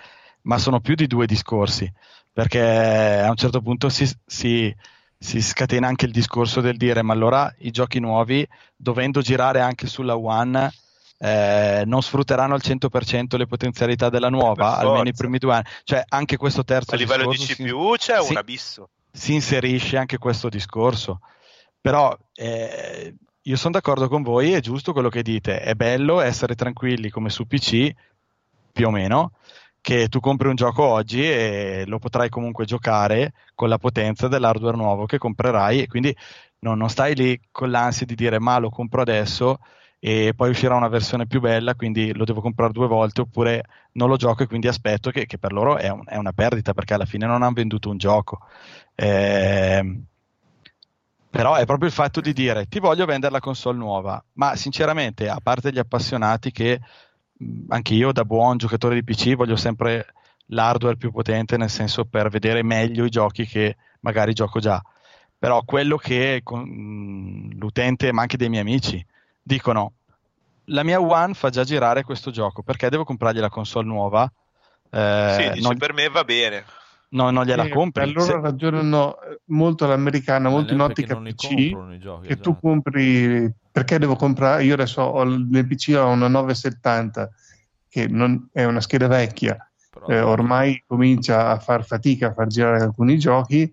ma 0.44 0.58
sono 0.58 0.80
più 0.80 0.96
di 0.96 1.08
due 1.08 1.26
discorsi 1.26 1.92
perché 2.32 2.62
a 2.62 3.30
un 3.30 3.36
certo 3.36 3.62
punto 3.62 3.90
si, 3.90 4.10
si- 4.26 4.74
si 5.18 5.42
scatena 5.42 5.88
anche 5.88 6.06
il 6.06 6.12
discorso 6.12 6.62
del 6.62 6.78
dire 6.78 7.02
ma 7.02 7.14
allora 7.14 7.54
i 7.60 7.72
giochi 7.72 8.00
nuovi 8.00 8.48
dovendo 8.76 9.22
girare 9.22 9.60
anche 9.60 9.88
sulla 9.88 10.16
One 10.18 10.72
eh, 11.18 11.84
non 11.86 12.02
sfrutteranno 12.02 12.54
al 12.54 12.62
100% 12.64 13.36
le 13.36 13.46
potenzialità 13.48 14.10
della 14.10 14.30
nuova 14.30 14.78
almeno 14.78 15.10
i 15.10 15.14
primi 15.14 15.38
due 15.38 15.54
anni 15.56 15.66
cioè 15.84 16.04
anche 16.08 16.38
questo 16.38 16.64
terzo 16.64 16.96
A 16.96 16.98
livello 16.98 17.30
di 17.30 17.38
discorso 17.38 17.54
si- 17.56 17.64
CPU 17.70 17.94
c'è 17.98 18.20
un 18.20 18.38
abisso. 18.38 18.90
si 19.12 19.34
inserisce 19.34 19.98
anche 19.98 20.18
questo 20.18 20.48
discorso. 20.48 21.20
Però 21.82 22.16
eh, 22.34 23.16
io 23.42 23.56
sono 23.58 23.74
d'accordo 23.74 24.08
con 24.08 24.22
voi, 24.22 24.52
è 24.54 24.60
giusto 24.60 24.92
quello 24.94 25.10
che 25.10 25.24
dite, 25.24 25.60
è 25.62 25.74
bello 25.74 26.20
essere 26.22 26.56
tranquilli 26.56 27.10
come 27.10 27.30
su 27.30 27.48
PC, 27.48 27.90
più 28.72 28.88
o 28.88 28.92
meno, 28.92 29.32
che 29.82 30.08
tu 30.10 30.20
compri 30.20 30.48
un 30.50 30.56
gioco 30.56 30.84
oggi 30.84 31.24
e 31.24 31.84
lo 31.88 32.00
potrai 32.00 32.30
comunque 32.30 32.66
giocare 32.66 33.34
con 33.56 33.70
la 33.70 33.78
potenza 33.78 34.28
dell'hardware 34.28 34.78
nuovo 34.78 35.06
che 35.06 35.18
comprerai 35.18 35.82
e 35.82 35.88
quindi 35.88 36.16
non, 36.60 36.78
non 36.78 36.90
stai 36.90 37.16
lì 37.16 37.40
con 37.52 37.70
l'ansia 37.72 38.06
di 38.06 38.16
dire 38.16 38.40
ma 38.40 38.58
lo 38.60 38.70
compro 38.70 39.02
adesso 39.02 39.60
e 40.00 40.34
poi 40.36 40.50
uscirà 40.52 40.76
una 40.76 40.88
versione 40.88 41.28
più 41.28 41.42
bella, 41.42 41.76
quindi 41.76 42.14
lo 42.14 42.24
devo 42.24 42.40
comprare 42.42 42.72
due 42.72 42.88
volte 42.88 43.22
oppure 43.22 43.64
non 43.94 44.08
lo 44.10 44.16
gioco 44.16 44.44
e 44.44 44.48
quindi 44.48 44.68
aspetto 44.68 45.12
che, 45.12 45.26
che 45.26 45.38
per 45.38 45.52
loro 45.52 45.78
è, 45.78 45.90
un- 45.90 46.04
è 46.06 46.16
una 46.16 46.32
perdita 46.32 46.74
perché 46.74 46.94
alla 46.94 47.06
fine 47.06 47.26
non 47.26 47.42
hanno 47.44 47.54
venduto 47.54 47.90
un 47.90 47.98
gioco. 47.98 48.40
Ehm, 48.96 50.06
però 51.30 51.56
è 51.56 51.66
proprio 51.66 51.88
il 51.88 51.94
fatto 51.94 52.22
di 52.22 52.34
dire 52.34 52.66
ti 52.68 52.80
voglio 52.80 53.06
vendere 53.06 53.32
la 53.32 53.40
console 53.40 53.78
nuova, 53.78 54.24
ma 54.34 54.56
sinceramente, 54.56 55.30
a 55.30 55.40
parte 55.42 55.72
gli 55.72 55.78
appassionati 55.80 56.52
che 56.52 56.80
anche 57.70 57.94
io 57.94 58.12
da 58.12 58.26
buon 58.26 58.58
giocatore 58.58 58.96
di 58.96 59.04
PC 59.04 59.36
voglio 59.36 59.56
sempre 59.56 60.14
l'hardware 60.48 60.98
più 60.98 61.12
potente, 61.12 61.58
nel 61.58 61.70
senso 61.70 62.06
per 62.06 62.30
vedere 62.30 62.64
meglio 62.64 63.06
i 63.06 63.10
giochi 63.10 63.46
che 63.46 63.78
magari 64.02 64.34
gioco 64.34 64.60
già. 64.60 64.82
Però 65.38 65.64
quello 65.64 65.96
che 65.98 66.42
con- 66.44 67.50
l'utente, 67.58 68.12
ma 68.12 68.22
anche 68.22 68.38
dei 68.38 68.50
miei 68.50 68.62
amici, 68.62 69.04
dicono 69.42 69.94
la 70.66 70.84
mia 70.84 71.00
One 71.00 71.34
fa 71.34 71.50
già 71.50 71.64
girare 71.64 72.04
questo 72.04 72.32
gioco, 72.32 72.62
perché 72.62 72.90
devo 72.90 73.04
comprargli 73.04 73.40
la 73.40 73.50
console 73.50 73.88
nuova? 73.88 74.32
Eh, 74.92 75.36
sì, 75.38 75.50
dice 75.52 75.68
non, 75.68 75.78
per 75.78 75.94
me 75.94 76.10
va 76.10 76.24
bene. 76.24 76.66
No, 77.10 77.30
non 77.32 77.44
gliela 77.46 77.64
Eh, 77.64 77.70
compri. 77.70 78.04
Allora 78.04 78.22
Se- 78.24 78.40
ragionano 78.40 79.20
eh, 79.22 79.42
molto 79.46 79.86
all'americana, 79.86 80.50
molto 80.50 80.74
in 80.74 80.82
ottica 80.82 81.16
PC, 81.16 81.34
giochi, 81.98 82.28
che 82.28 82.36
tu 82.40 82.50
esatto. 82.52 82.58
compri 82.62 83.52
perché 83.72 83.98
devo 84.00 84.16
comprare 84.16 84.64
io 84.64 84.74
adesso 84.74 85.02
ho 85.02 85.22
il- 85.24 85.48
nel 85.50 85.66
PC 85.68 85.96
ho 85.96 86.08
una 86.10 86.28
970 86.28 87.30
che 87.88 88.08
non, 88.08 88.50
è 88.52 88.64
una 88.66 88.82
scheda 88.82 89.08
vecchia 89.08 89.58
Però- 89.92 90.08
eh, 90.08 90.20
ormai 90.22 90.84
comincia 90.86 91.50
a 91.52 91.60
far 91.60 91.86
fatica 91.86 92.28
a 92.28 92.34
far 92.34 92.48
girare 92.48 92.82
alcuni 92.82 93.18
giochi 93.18 93.72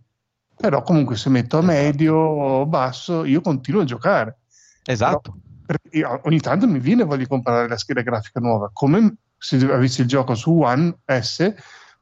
però 0.56 0.82
comunque 0.82 1.16
se 1.16 1.28
metto 1.28 1.56
a 1.58 1.60
Esatto. 1.60 1.72
medio 1.74 2.14
o 2.14 2.66
basso 2.66 3.24
io 3.24 3.40
continuo 3.40 3.82
a 3.82 3.84
giocare 3.84 4.38
esatto. 4.84 5.36
perché 5.66 5.98
io- 5.98 6.20
ogni 6.24 6.40
tanto 6.40 6.66
mi 6.68 6.78
viene 6.78 7.02
voglia 7.04 7.18
di 7.22 7.26
comprare 7.26 7.68
la 7.68 7.76
scheda 7.76 8.02
grafica 8.02 8.38
nuova 8.40 8.70
come 8.72 9.16
se 9.36 9.56
avessi 9.70 10.02
il 10.02 10.06
gioco 10.08 10.34
su 10.34 10.60
One 10.60 10.98
S 11.04 11.54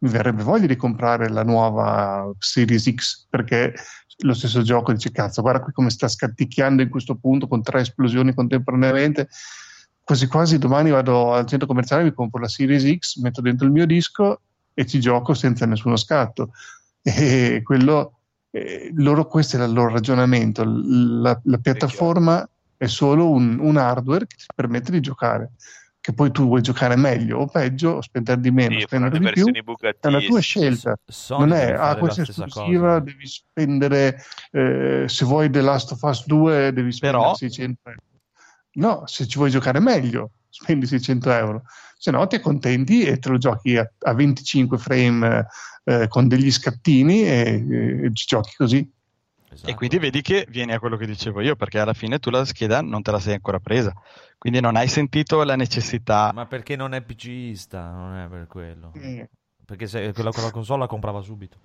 mi 0.04 0.10
verrebbe 0.10 0.42
voglia 0.42 0.66
di 0.66 0.76
comprare 0.76 1.30
la 1.30 1.42
nuova 1.42 2.30
Series 2.38 2.92
X 2.94 3.26
perché 3.30 3.72
lo 4.18 4.34
stesso 4.34 4.62
gioco 4.62 4.92
dice 4.92 5.10
cazzo 5.10 5.40
guarda 5.40 5.62
qui 5.62 5.72
come 5.72 5.88
sta 5.88 6.06
scatticchiando 6.06 6.82
in 6.82 6.90
questo 6.90 7.16
punto 7.16 7.48
con 7.48 7.62
tre 7.62 7.80
esplosioni 7.80 8.34
contemporaneamente. 8.34 9.28
Quasi 10.02 10.26
quasi 10.26 10.58
domani 10.58 10.90
vado 10.90 11.32
al 11.32 11.46
centro 11.46 11.66
commerciale 11.66 12.04
mi 12.04 12.12
compro 12.12 12.38
la 12.38 12.48
Series 12.48 12.84
X 12.98 13.16
metto 13.20 13.40
dentro 13.40 13.64
il 13.66 13.72
mio 13.72 13.86
disco 13.86 14.42
e 14.74 14.84
ci 14.84 15.00
gioco 15.00 15.32
senza 15.32 15.64
nessuno 15.64 15.96
scatto. 15.96 16.50
E 17.02 17.62
quello 17.64 18.20
eh, 18.50 18.90
loro 18.96 19.26
questo 19.26 19.56
è 19.56 19.64
il 19.64 19.72
loro 19.72 19.94
ragionamento. 19.94 20.62
La, 20.66 21.40
la 21.44 21.58
piattaforma 21.58 22.46
è 22.76 22.86
solo 22.86 23.30
un, 23.30 23.58
un 23.58 23.78
hardware 23.78 24.26
che 24.26 24.36
ti 24.36 24.44
permette 24.54 24.90
di 24.90 25.00
giocare 25.00 25.52
che 26.04 26.12
poi 26.12 26.30
tu 26.30 26.44
vuoi 26.44 26.60
giocare 26.60 26.96
meglio 26.96 27.38
o 27.38 27.46
peggio 27.46 27.92
o 27.92 28.02
spendere 28.02 28.38
di 28.38 28.50
meno 28.50 28.74
Sì, 28.74 28.80
spendere 28.82 29.10
di 29.12 29.16
più 29.16 29.24
versioni 29.26 29.58
è 29.64 30.06
una 30.06 30.20
tua 30.20 30.40
scelta. 30.40 30.98
Sony 31.06 31.40
non 31.48 31.52
è 31.56 31.72
ah 31.72 31.96
questa 31.96 32.20
è 32.20 32.24
esclusiva 32.28 32.88
cosa. 32.88 33.00
devi 33.00 33.26
spendere 33.26 34.22
eh, 34.50 35.04
se 35.06 35.24
vuoi 35.24 35.48
The 35.48 35.62
Last 35.62 35.92
of 35.92 36.02
Us 36.02 36.26
2 36.26 36.74
devi 36.74 36.92
spendere 36.92 37.22
Però- 37.22 37.34
600 37.34 37.88
euro. 37.88 38.02
No 38.72 39.06
se 39.06 39.26
ci 39.26 39.38
vuoi 39.38 39.48
giocare 39.50 39.80
meglio 39.80 40.32
spendi 40.50 40.84
600 40.86 41.32
euro. 41.32 41.62
Se 41.96 42.10
no 42.10 42.26
ti 42.26 42.34
accontenti 42.34 43.02
e 43.04 43.18
te 43.18 43.30
lo 43.30 43.38
giochi 43.38 43.78
a, 43.78 43.90
a 44.00 44.12
25 44.12 44.76
frame 44.76 45.46
eh, 45.84 46.06
con 46.08 46.28
degli 46.28 46.50
scattini 46.52 47.22
e, 47.26 47.64
e 48.04 48.10
ci 48.12 48.26
giochi 48.26 48.52
così 48.58 48.92
Esatto. 49.54 49.70
E 49.70 49.74
quindi 49.74 49.98
vedi 49.98 50.20
che 50.20 50.46
vieni 50.48 50.72
a 50.72 50.78
quello 50.78 50.96
che 50.96 51.06
dicevo 51.06 51.40
io, 51.40 51.54
perché 51.56 51.78
alla 51.78 51.94
fine 51.94 52.18
tu 52.18 52.30
la 52.30 52.44
scheda 52.44 52.82
non 52.82 53.02
te 53.02 53.10
la 53.10 53.20
sei 53.20 53.34
ancora 53.34 53.60
presa. 53.60 53.92
Quindi 54.36 54.60
non 54.60 54.76
hai 54.76 54.88
sentito 54.88 55.42
la 55.44 55.56
necessità. 55.56 56.32
Ma 56.34 56.46
perché 56.46 56.76
non 56.76 56.92
è 56.92 57.00
PCista, 57.02 57.90
non 57.90 58.16
è 58.16 58.28
per 58.28 58.46
quello. 58.46 58.92
Eh, 58.94 59.28
Perché 59.64 59.86
se 59.86 60.12
quella, 60.12 60.30
quella 60.30 60.50
console 60.50 60.80
la 60.80 60.86
comprava 60.86 61.22
subito. 61.22 61.56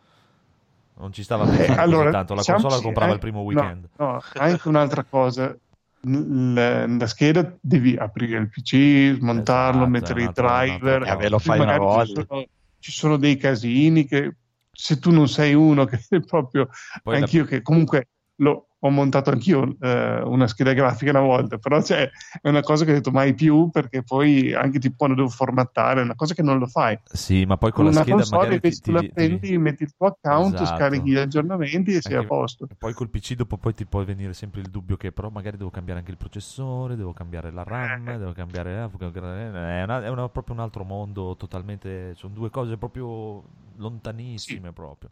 Non 1.00 1.12
ci 1.12 1.24
stava 1.24 1.46
Eh, 1.46 1.58
pensando 1.58 1.82
allora, 1.82 2.04
così 2.04 2.16
tanto, 2.16 2.34
la 2.36 2.44
console 2.44 2.76
la 2.76 2.82
comprava 2.82 3.12
eh, 3.12 3.14
il 3.14 3.20
primo 3.20 3.40
no, 3.40 3.46
weekend. 3.46 3.90
No, 3.98 4.22
anche 4.34 4.68
un'altra 4.68 5.04
cosa, 5.04 5.58
la, 6.02 6.88
la 6.88 7.08
scheda 7.08 7.58
devi 7.60 7.96
aprire 7.96 8.38
il 8.38 8.50
PC, 8.50 9.18
smontarlo, 9.18 9.82
Esatto, 9.82 9.90
mettere 9.90 10.24
i 10.24 10.30
driver. 10.32 11.04
Eh, 11.08 11.16
ve 11.16 11.30
lo 11.30 11.40
fai 11.40 11.60
una 11.60 11.78
magari 11.78 11.84
volta. 11.86 12.22
Ci 12.22 12.28
sono, 12.28 12.46
ci 12.80 12.92
sono 12.92 13.18
dei 13.18 13.38
casini 13.38 14.06
che 14.06 14.34
se 14.80 14.98
tu 14.98 15.12
non 15.12 15.28
sei 15.28 15.54
uno 15.54 15.84
che 15.84 16.00
è 16.08 16.20
proprio 16.24 16.70
Poi 17.04 17.18
anch'io 17.18 17.44
che 17.44 17.62
comunque 17.62 18.08
lo, 18.36 18.69
ho 18.82 18.90
montato 18.90 19.30
anch'io 19.30 19.76
eh, 19.82 20.22
una 20.24 20.48
scheda 20.48 20.72
grafica 20.74 21.12
una 21.12 21.20
volta, 21.20 21.58
però 21.58 21.82
cioè, 21.82 22.10
è 22.42 22.48
una 22.48 22.62
cosa 22.62 22.86
che 22.86 22.92
ho 22.92 22.94
detto 22.94 23.12
mai 23.12 23.34
più 23.34 23.70
perché 23.70 24.04
poi 24.04 24.54
anche 24.54 24.80
tipo 24.80 24.96
quando 24.98 25.16
devo 25.16 25.28
formattare 25.28 26.00
è 26.00 26.04
una 26.04 26.16
cosa 26.16 26.34
che 26.34 26.42
non 26.42 26.60
lo 26.60 26.68
fai. 26.68 26.98
Sì, 27.04 27.46
ma 27.46 27.58
poi 27.58 27.72
con 27.72 27.86
una 27.86 27.94
la 27.96 28.02
scheda 28.02 28.16
console 28.18 28.38
magari 28.38 28.56
invece 28.56 28.80
ti, 28.82 28.90
tu 28.90 28.92
la 28.92 29.04
prendi, 29.14 29.40
ti- 29.48 29.58
metti 29.58 29.84
il 29.84 29.94
tuo 29.96 30.08
account, 30.08 30.54
Esatto. 30.56 30.76
scarichi 30.76 31.10
gli 31.12 31.18
aggiornamenti 31.18 31.94
e 31.96 32.02
sei 32.02 32.14
a 32.14 32.18
Anche- 32.18 32.28
posto. 32.28 32.68
poi 32.78 32.94
col 32.94 33.10
PC 33.10 33.34
dopo 33.34 33.58
poi 33.58 33.74
ti 33.74 33.86
può 33.86 34.04
venire 34.06 34.34
sempre 34.34 34.62
il 34.62 34.70
dubbio 34.70 34.96
che 34.96 35.12
però 35.12 35.30
magari 35.30 35.58
devo 35.58 35.70
cambiare 35.70 36.00
anche 36.00 36.12
il 36.12 36.18
processore, 36.18 36.96
devo 36.96 37.12
cambiare 37.12 37.52
la 37.52 37.64
RAM, 37.64 38.08
Eh. 38.08 38.18
devo 38.18 38.32
cambiare... 38.32 38.76
È, 38.76 39.84
una- 39.84 40.04
è 40.04 40.10
una- 40.10 40.30
proprio 40.30 40.56
un 40.56 40.62
altro 40.62 40.84
mondo 40.86 41.36
totalmente... 41.38 42.14
Sono 42.16 42.34
due 42.34 42.50
cose 42.50 42.78
proprio 42.78 43.44
lontanissime 43.76 44.72
proprio. 44.72 45.10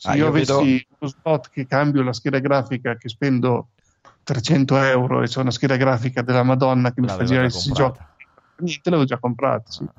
Se 0.00 0.08
Ah, 0.10 0.14
io 0.14 0.24
io 0.24 0.28
avessi 0.28 0.52
vedo- 0.52 0.84
uno 1.00 1.10
spot 1.10 1.50
che 1.50 1.66
cambio 1.66 2.02
la 2.04 2.12
scheda 2.12 2.38
grafica 2.38 2.96
che 2.96 3.08
spendo 3.08 3.70
300 4.22 4.76
euro 4.80 5.22
e 5.22 5.26
c'è 5.26 5.40
una 5.40 5.50
scheda 5.50 5.76
grafica 5.76 6.22
della 6.22 6.44
Madonna 6.44 6.92
che 6.92 7.00
mi 7.00 7.08
fa 7.08 7.24
girare 7.24 7.50
questi 7.50 7.72
giochi, 7.72 7.98
comprata. 7.98 8.14
niente, 8.58 8.90
l'avevo 8.90 9.04
già 9.08 9.18
comprato. 9.18 9.72
Sì. 9.72 9.84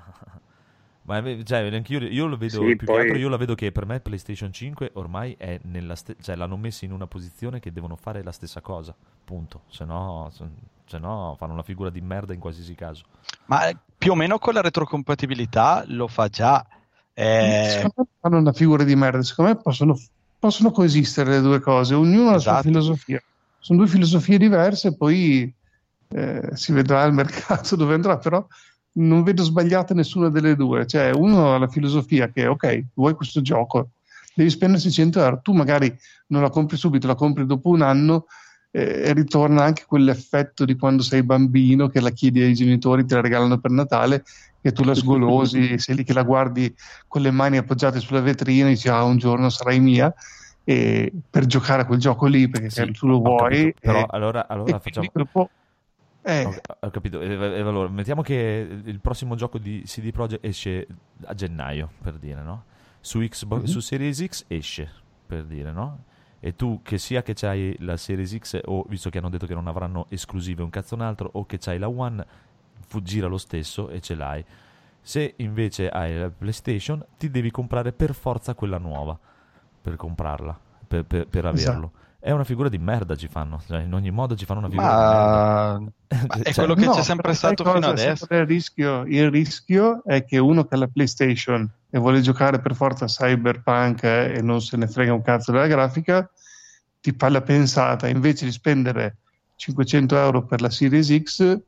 Ma 1.03 1.21
cioè, 1.43 1.73
anche 1.75 1.93
io, 1.93 1.99
io 2.07 2.27
lo 2.27 2.37
vedo 2.37 2.61
Sì, 2.67 2.75
più 2.77 2.85
poi- 2.85 2.95
che 2.95 3.01
altro 3.01 3.17
io 3.17 3.27
la 3.29 3.35
vedo 3.37 3.55
che 3.55 3.71
per 3.73 3.85
me 3.85 3.99
PlayStation 3.99 4.53
5 4.53 4.91
ormai 4.93 5.35
è 5.37 5.59
nella 5.63 5.95
ste- 5.95 6.15
cioè 6.21 6.35
l'hanno 6.35 6.55
messo 6.55 6.85
in 6.85 6.91
una 6.93 7.07
posizione 7.07 7.59
che 7.59 7.73
devono 7.73 7.95
fare 7.97 8.23
la 8.23 8.31
stessa 8.31 8.61
cosa, 8.61 8.95
punto. 9.25 9.63
Se 9.67 9.83
no, 9.85 10.29
se, 10.31 10.45
se 10.85 10.97
no 10.99 11.35
fanno 11.37 11.53
una 11.53 11.63
figura 11.63 11.89
di 11.89 11.99
merda 11.99 12.33
in 12.33 12.39
qualsiasi 12.39 12.73
caso. 12.75 13.03
Ma 13.47 13.69
più 13.97 14.11
o 14.11 14.15
meno 14.15 14.37
con 14.37 14.53
la 14.53 14.61
retrocompatibilità 14.61 15.83
lo 15.87 16.07
fa 16.07 16.27
già. 16.29 16.63
Eh, 17.13 17.65
Secondo 17.69 17.93
me 17.97 18.05
fanno 18.19 18.37
una 18.37 18.53
figura 18.53 18.83
di 18.83 18.95
merda, 18.95 19.21
secondo 19.23 19.51
me 19.51 19.61
possono, 19.61 19.99
possono 20.39 20.71
coesistere 20.71 21.31
le 21.31 21.41
due 21.41 21.59
cose, 21.59 21.93
ognuno 21.93 22.29
ha 22.29 22.33
la 22.33 22.39
sua 22.39 22.51
Esatto. 22.51 22.67
filosofia. 22.67 23.21
Sono 23.59 23.79
due 23.79 23.87
filosofie 23.87 24.37
diverse, 24.37 24.95
poi 24.95 25.53
eh, 26.09 26.49
si 26.53 26.71
vedrà 26.71 27.03
il 27.03 27.13
mercato 27.13 27.75
dove 27.77 27.93
andrà, 27.93 28.17
però 28.17 28.45
non 28.91 29.23
vedo 29.23 29.43
sbagliata 29.43 29.93
nessuna 29.93 30.29
delle 30.29 30.55
due. 30.55 30.85
Cioè, 30.87 31.11
uno 31.11 31.53
ha 31.53 31.57
la 31.57 31.67
filosofia 31.67 32.29
che, 32.29 32.47
ok, 32.47 32.85
vuoi 32.93 33.13
questo 33.13 33.41
gioco, 33.41 33.89
devi 34.33 34.49
spendersi 34.49 34.91
100 34.91 35.21
euro, 35.21 35.39
tu 35.41 35.53
magari 35.53 35.93
non 36.27 36.41
la 36.41 36.49
compri 36.49 36.77
subito, 36.77 37.07
la 37.07 37.15
compri 37.15 37.45
dopo 37.45 37.69
un 37.69 37.81
anno 37.81 38.25
eh, 38.71 39.01
e 39.05 39.13
ritorna 39.13 39.63
anche 39.63 39.83
quell'effetto 39.85 40.63
di 40.65 40.75
quando 40.75 41.03
sei 41.03 41.23
bambino 41.23 41.89
che 41.89 41.99
la 41.99 42.11
chiedi 42.11 42.41
ai 42.41 42.53
genitori, 42.53 43.05
te 43.05 43.15
la 43.15 43.21
regalano 43.21 43.59
per 43.59 43.71
Natale, 43.71 44.23
che 44.61 44.71
tu 44.71 44.83
la 44.83 44.93
sgolosi, 44.95 45.77
sei 45.79 45.95
lì 45.95 46.03
che 46.03 46.13
la 46.13 46.23
guardi 46.23 46.73
con 47.07 47.21
le 47.21 47.31
mani 47.31 47.57
appoggiate 47.57 47.99
sulla 47.99 48.21
vetrina 48.21 48.67
e 48.67 48.71
dici 48.71 48.89
ah 48.89 49.03
un 49.03 49.17
giorno 49.17 49.49
sarai 49.49 49.79
mia 49.79 50.13
e 50.63 51.11
per 51.29 51.45
giocare 51.45 51.83
a 51.83 51.85
quel 51.85 51.99
gioco 51.99 52.25
lì 52.27 52.49
perché 52.49 52.69
Sì, 52.69 52.89
tu 52.91 53.07
lo 53.07 53.19
vuoi 53.19 53.33
capito, 53.35 53.73
però 53.81 54.05
e- 54.05 54.07
allora, 54.07 54.47
allora 54.47 54.79
facciamo... 54.79 55.11
dopo- 55.13 55.51
eh, 56.23 56.47
Ho, 56.47 56.55
ho 56.79 56.89
capito. 56.89 57.19
E, 57.21 57.27
e 57.33 57.59
allora, 57.59 57.89
mettiamo 57.89 58.21
che 58.21 58.67
il 58.85 58.99
prossimo 59.01 59.35
gioco 59.35 59.57
di 59.57 59.81
CD 59.85 60.11
Projekt 60.11 60.45
esce 60.45 60.87
a 61.25 61.33
gennaio, 61.33 61.89
per 62.01 62.17
dire, 62.17 62.41
no? 62.41 62.65
Su, 63.01 63.19
Xbox, 63.19 63.63
Mhm. 63.63 63.65
su 63.65 63.79
Series 63.81 64.23
X 64.25 64.45
esce, 64.47 64.89
per 65.25 65.43
dire, 65.45 65.71
no? 65.71 66.05
E 66.39 66.55
tu, 66.55 66.79
che 66.81 66.97
sia 66.97 67.21
che 67.23 67.33
c'hai 67.33 67.75
la 67.79 67.97
Series 67.97 68.37
X, 68.37 68.59
o 68.65 68.85
visto 68.87 69.09
che 69.09 69.17
hanno 69.17 69.29
detto 69.29 69.45
che 69.45 69.53
non 69.53 69.67
avranno 69.67 70.05
esclusive 70.09 70.63
un 70.63 70.69
cazzo 70.69 70.95
un 70.95 71.01
altro, 71.01 71.29
o 71.33 71.45
che 71.45 71.57
c'hai 71.57 71.77
la 71.77 71.89
One, 71.89 72.25
gira 73.01 73.27
lo 73.27 73.37
stesso 73.37 73.89
e 73.89 74.01
ce 74.01 74.15
l'hai. 74.15 74.43
Se 75.01 75.33
invece 75.37 75.89
hai 75.89 76.17
la 76.17 76.29
PlayStation, 76.29 77.03
ti 77.17 77.29
devi 77.29 77.51
comprare 77.51 77.93
per 77.93 78.13
forza 78.13 78.53
quella 78.55 78.77
nuova 78.77 79.17
per 79.81 79.95
comprarla, 79.95 80.59
per, 80.87 81.05
per- 81.05 81.27
per 81.27 81.45
Esatto. 81.51 81.77
averlo. 81.79 81.93
È 82.19 82.31
una 82.31 82.43
figura 82.43 82.69
di 82.69 82.77
merda 82.77 83.15
ci 83.15 83.27
fanno, 83.27 83.61
cioè, 83.65 83.81
in 83.81 83.93
ogni 83.93 84.11
modo 84.11 84.35
ci 84.35 84.45
fanno 84.45 84.59
una 84.59 84.69
figura 84.69 84.95
di 84.95 85.05
merda. 85.05 85.45
ma, 85.77 85.79
ma 86.25 86.39
è 86.43 86.53
Cioè, 86.53 86.53
quello 86.53 86.75
che 86.75 86.85
no, 86.85 86.91
c'è 86.91 87.03
sempre 87.03 87.33
stato 87.33 87.65
fino 87.65 87.87
adesso. 87.87 88.25
Il 88.29 88.45
rischio, 88.45 89.03
il 89.05 89.29
rischio 89.31 90.03
è 90.03 90.25
che 90.25 90.37
uno 90.37 90.65
che 90.65 90.75
ha 90.75 90.77
la 90.77 90.87
PlayStation 90.87 91.69
e 91.89 91.97
vuole 91.99 92.21
giocare 92.21 92.59
per 92.59 92.75
forza 92.75 93.05
Cyberpunk 93.05 94.03
eh, 94.03 94.33
e 94.37 94.41
non 94.41 94.61
se 94.61 94.77
ne 94.77 94.87
frega 94.87 95.13
un 95.13 95.21
cazzo 95.21 95.51
della 95.51 95.67
grafica, 95.67 96.29
ti 97.01 97.13
fa 97.17 97.29
la 97.29 97.41
pensata 97.41 98.07
invece 98.07 98.45
di 98.45 98.51
spendere 98.51 99.17
500 99.55 100.17
euro 100.17 100.45
per 100.45 100.61
la 100.61 100.69
Series 100.69 101.15
X, 101.23 101.59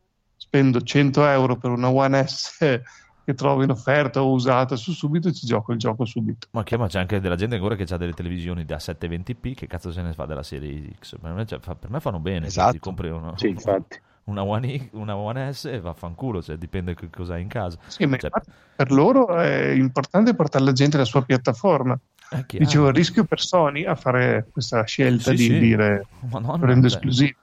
spendo 0.52 0.82
100 0.82 1.26
euro 1.28 1.56
per 1.56 1.72
una 1.72 1.89
One 1.89 2.28
S 2.28 2.58
che 3.24 3.34
trovo 3.36 3.64
in 3.64 3.70
offerta 3.70 4.22
o 4.22 4.32
usata 4.32 4.76
su 4.76 4.91
subito 4.91 5.30
e 5.30 5.34
ci 5.34 5.45
gioco 5.45 5.72
il 5.72 5.78
gioco 5.80 6.04
subito. 6.04 6.47
Ma, 6.52 6.64
che, 6.64 6.76
ma 6.76 6.88
c'è 6.88 6.99
anche 6.99 7.22
della 7.22 7.36
gente 7.38 7.56
ancora 7.56 7.76
che 7.76 7.86
ha 7.89 7.97
delle 7.97 8.12
televisioni 8.12 8.66
da 8.66 8.76
720p, 8.76 9.54
che 9.56 9.68
cazzo 9.68 9.93
se 9.93 10.02
ne 10.02 10.12
fa 10.12 10.26
della 10.26 10.43
serie 10.43 10.91
X? 10.99 11.18
Per 11.22 11.32
me, 11.32 11.45
cioè, 11.45 11.60
fa- 11.60 11.76
per 11.76 11.89
me 11.89 12.02
fanno 12.02 12.20
bene, 12.20 12.47
Esatto. 12.47 12.74
ti 12.74 12.80
compri 12.80 13.10
una, 13.10 13.32
Sì, 13.38 13.47
infatti. 13.49 13.97
una, 14.26 14.43
One 14.43 14.78
X- 14.78 14.89
una 14.91 15.16
One 15.16 15.54
S 15.54 15.66
e 15.66 15.80
vaffanculo, 15.80 16.41
cioè, 16.41 16.58
dipende 16.58 16.95
che 16.95 17.10
cosa 17.10 17.36
hai 17.36 17.43
in 17.43 17.47
casa. 17.47 17.78
Sì, 17.88 18.06
ma 18.06 18.18
Cioè, 18.18 18.32
per 18.76 18.91
loro 18.91 19.38
è 19.38 19.70
importante 19.70 20.36
portare 20.36 20.66
la 20.66 20.74
gente 20.74 20.97
alla 20.97 21.06
sua 21.06 21.22
piattaforma. 21.22 21.97
chiaro. 22.28 22.45
Dicevo, 22.66 22.88
il 22.89 22.93
rischio 22.93 23.24
per 23.24 23.39
Sony 23.39 23.86
a 23.86 23.95
fare 23.95 24.47
questa 24.52 24.84
scelta 24.84 25.30
Sì, 25.30 25.36
di 25.38 25.43
sì. 25.43 25.60
dire 25.60 26.08
Madonna, 26.30 26.58
prendo 26.58 26.89
cioè, 26.89 26.97
esclusivo. 26.97 27.38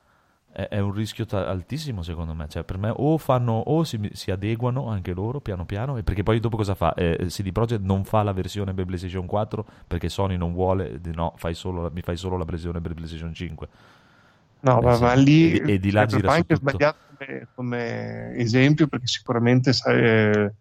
È, 0.59 0.69
è 0.69 0.79
un 0.81 0.93
rischio 0.93 1.25
ta- 1.25 1.47
altissimo 1.47 2.03
secondo 2.03 2.35
me, 2.35 2.49
cioè, 2.49 2.65
per 2.65 2.79
me 2.79 2.93
o 2.95 3.17
fanno 3.17 3.53
o 3.53 3.85
si, 3.85 4.11
si 4.13 4.33
adeguano 4.33 4.89
anche 4.89 5.13
loro 5.13 5.41
piano 5.41 5.65
piano, 5.65 5.97
e 5.97 6.03
perché 6.03 6.25
poi 6.25 6.41
dopo 6.41 6.57
cosa 6.57 6.75
fa? 6.75 6.95
Eh, 6.95 7.27
CD 7.29 7.53
Projekt 7.53 7.83
non 7.85 8.03
fa 8.05 8.25
la 8.25 8.33
versione 8.33 8.75
per 8.75 8.85
PlayStation 8.85 9.25
4 9.27 9.65
perché 9.87 10.09
Sony 10.09 10.37
non 10.37 10.53
vuole, 10.53 11.01
no, 11.15 11.35
fai 11.37 11.55
solo, 11.55 11.89
mi 11.95 12.01
fai 12.03 12.17
solo 12.17 12.37
la 12.37 12.45
versione 12.45 12.81
per 12.81 12.95
PlayStation 12.95 13.33
5. 13.33 13.69
No, 14.61 14.79
Eh, 14.79 14.83
ma, 14.83 14.95
sì. 14.95 15.03
ma 15.03 15.15
lì 15.15 15.53
E- 15.53 15.75
e 15.75 15.79
di 15.79 15.93
là 15.93 16.05
gira 16.07 16.29
Cyberpunk 16.29 16.51
è 16.51 16.55
su 16.57 16.61
tutto. 16.61 16.71
sbagliato 16.71 16.99
come, 17.17 17.49
come 17.55 18.35
esempio 18.37 18.89
perché 18.89 19.07
sicuramente 19.07 19.73
sai, 19.73 20.03
eh, 20.03 20.55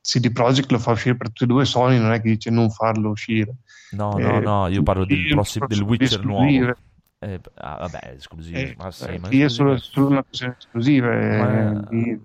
CD 0.00 0.30
Projekt 0.30 0.70
lo 0.70 0.78
fa 0.78 0.92
uscire 0.92 1.16
per 1.16 1.26
tutti 1.28 1.42
e 1.42 1.46
due, 1.48 1.64
Sony 1.64 1.98
non 1.98 2.12
è 2.12 2.20
che 2.20 2.28
dice 2.30 2.50
non 2.50 2.70
farlo 2.70 3.10
uscire. 3.10 3.56
No, 3.90 4.18
no, 4.18 4.18
Eh, 4.18 4.40
no, 4.40 4.66
io 4.68 4.82
parlo 4.84 5.04
del, 5.04 5.26
prossimo, 5.26 5.66
del 5.66 5.80
Witcher 5.82 6.24
nuovo. 6.24 6.74
Eh, 7.18 7.40
ah, 7.54 7.76
vabbè, 7.78 8.12
esclusive, 8.14 8.60
Eh, 8.60 8.74
ma 8.76 8.90
sì, 8.90 9.04
eh, 9.08 9.18
ma 9.18 9.28
lì 9.28 9.40
è 9.40 9.48
solo, 9.48 9.78
una 9.94 10.22
questione 10.22 10.56
esclusiva. 10.58 11.12
eh, 11.12 11.38
Ma- 11.38 11.80
di- 11.88 12.20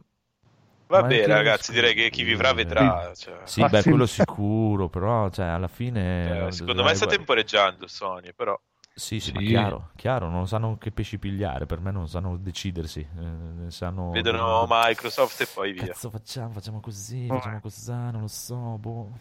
Va 0.87 1.03
bene, 1.03 1.21
anche- 1.21 1.33
ragazzi, 1.33 1.71
direi 1.71 1.93
che 1.93 2.09
chi 2.09 2.23
vivrà 2.23 2.51
vedrà. 2.53 3.13
cioè. 3.15 3.39
Sì, 3.45 3.61
Ma 3.61 3.69
beh, 3.69 3.81
sì. 3.81 3.89
quello 3.89 4.05
sicuro, 4.05 4.89
però, 4.89 5.29
cioè, 5.29 5.45
alla 5.45 5.69
fine... 5.69 6.47
Eh, 6.47 6.51
secondo 6.51 6.83
me 6.83 6.89
sta 6.89 7.05
guarda- 7.05 7.15
temporeggiando 7.15 7.87
Sony, 7.87 8.33
però. 8.33 8.59
Sì, 8.93 9.21
sì, 9.21 9.31
ma 9.31 9.39
Sì. 9.39 9.45
chiaro, 9.45 9.91
chiaro, 9.95 10.27
non 10.27 10.49
sanno 10.49 10.77
che 10.77 10.91
pesci 10.91 11.17
pigliare, 11.17 11.65
per 11.65 11.79
me 11.79 11.91
non 11.91 12.09
sanno 12.09 12.35
decidersi, 12.35 12.99
eh, 12.99 13.71
sanno... 13.71 14.11
Vedono 14.11 14.67
Microsoft 14.69 15.39
e 15.39 15.47
poi 15.51 15.71
via. 15.71 15.85
Cazzo 15.85 16.09
facciamo, 16.09 16.51
facciamo 16.51 16.81
così, 16.81 17.25
Oh. 17.29 17.37
facciamo 17.39 17.61
così, 17.61 17.89
non 17.91 18.19
lo 18.19 18.27
so, 18.27 18.55
boh. 18.77 19.11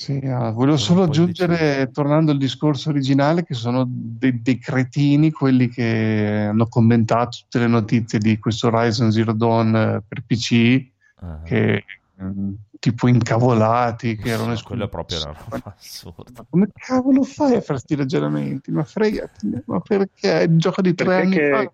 Sì, 0.00 0.16
ah, 0.26 0.50
volevo 0.52 0.76
solo 0.76 1.02
aggiungere, 1.02 1.90
tornando 1.92 2.30
al 2.30 2.38
discorso 2.38 2.90
originale, 2.90 3.42
che 3.42 3.54
sono 3.54 3.84
dei, 3.88 4.40
dei 4.40 4.56
cretini 4.56 5.32
quelli 5.32 5.68
che 5.68 6.46
hanno 6.48 6.68
commentato 6.68 7.38
tutte 7.40 7.58
le 7.58 7.66
notizie 7.66 8.20
di 8.20 8.38
questo 8.38 8.68
Horizon 8.68 9.10
Zero 9.10 9.32
Dawn 9.32 9.74
eh, 9.74 10.02
per 10.06 10.22
PC, 10.24 10.86
Ah. 11.20 11.40
che 11.42 11.84
mm, 12.22 12.52
tipo 12.78 13.08
incavolati, 13.08 14.14
che 14.14 14.28
erano 14.28 14.54
Sì, 14.54 14.62
quello 14.62 14.84
esclusi. 14.84 15.08
proprio 15.08 15.18
una 15.18 15.34
roba 15.50 15.74
assurda. 15.76 16.30
Ma 16.36 16.46
come 16.48 16.68
cavolo 16.72 17.22
fai 17.24 17.46
a 17.56 17.60
fare 17.60 17.64
questi 17.66 17.96
ragionamenti? 17.96 18.70
Ma 18.70 18.84
fregati, 18.84 19.50
ma 19.66 19.80
perché? 19.80 20.42
È 20.42 20.44
un 20.46 20.58
gioco 20.58 20.80
di 20.80 20.94
tre 20.94 21.06
Perché 21.06 21.22
anni 21.22 21.34
che- 21.34 21.50
fa. 21.50 21.72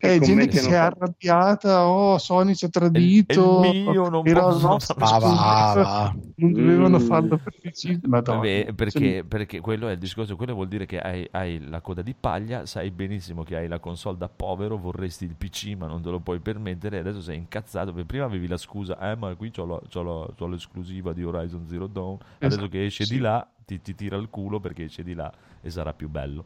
Che 0.00 0.14
È 0.14 0.18
gente 0.18 0.46
che 0.46 0.56
si 0.56 0.70
è 0.70 0.76
arrabbiata, 0.76 1.86
oh 1.86 2.16
Sony 2.16 2.54
ci 2.54 2.64
ha 2.64 2.68
tradito, 2.70 3.62
È 3.62 3.68
il 3.68 3.88
mio, 3.90 4.08
non 4.08 4.26
era 4.26 4.40
posso- 4.40 4.66
nostra 4.66 4.94
va, 5.18 5.18
va. 5.76 6.16
non 6.36 6.52
dovevano 6.52 6.96
Mm. 6.98 7.02
farlo 7.06 7.36
per 7.36 7.54
PC. 7.60 7.98
Vabbè, 8.06 8.72
perché, 8.72 9.24
perché 9.28 9.60
quello 9.60 9.88
è 9.88 9.92
il 9.92 9.98
discorso, 9.98 10.36
quello 10.36 10.54
vuol 10.54 10.68
dire 10.68 10.86
che 10.86 10.98
hai, 10.98 11.28
hai 11.32 11.60
la 11.68 11.82
coda 11.82 12.00
di 12.00 12.14
paglia, 12.18 12.64
sai 12.64 12.90
benissimo 12.90 13.42
che 13.42 13.56
hai 13.56 13.68
la 13.68 13.78
console 13.78 14.16
da 14.16 14.30
povero, 14.30 14.78
vorresti 14.78 15.24
il 15.26 15.34
PC 15.36 15.74
ma 15.76 15.86
non 15.86 16.00
te 16.00 16.08
lo 16.08 16.20
puoi 16.20 16.38
permettere 16.40 16.96
e 16.96 17.00
adesso 17.00 17.20
sei 17.20 17.36
incazzato, 17.36 17.92
perché 17.92 18.06
prima 18.06 18.24
avevi 18.24 18.46
la 18.48 18.56
scusa, 18.56 18.98
eh 19.12 19.16
ma 19.16 19.34
qui 19.34 19.50
c'ho, 19.50 19.66
la- 19.66 19.80
c'ho 19.92 20.02
la- 20.02 20.28
c'ho 20.34 20.46
l'esclusiva 20.46 21.12
di 21.12 21.22
Horizon 21.24 21.66
Zero 21.68 21.86
Dawn, 21.86 22.16
adesso 22.38 22.46
Esatto, 22.56 22.68
che 22.68 22.86
esce 22.86 23.04
sì. 23.04 23.14
di 23.14 23.20
là 23.20 23.46
ti, 23.66 23.82
ti 23.82 23.94
tira 23.94 24.16
il 24.16 24.28
culo 24.30 24.60
perché 24.60 24.84
esce 24.84 25.02
di 25.02 25.12
là 25.12 25.30
e 25.60 25.68
sarà 25.68 25.92
più 25.92 26.08
bello. 26.08 26.44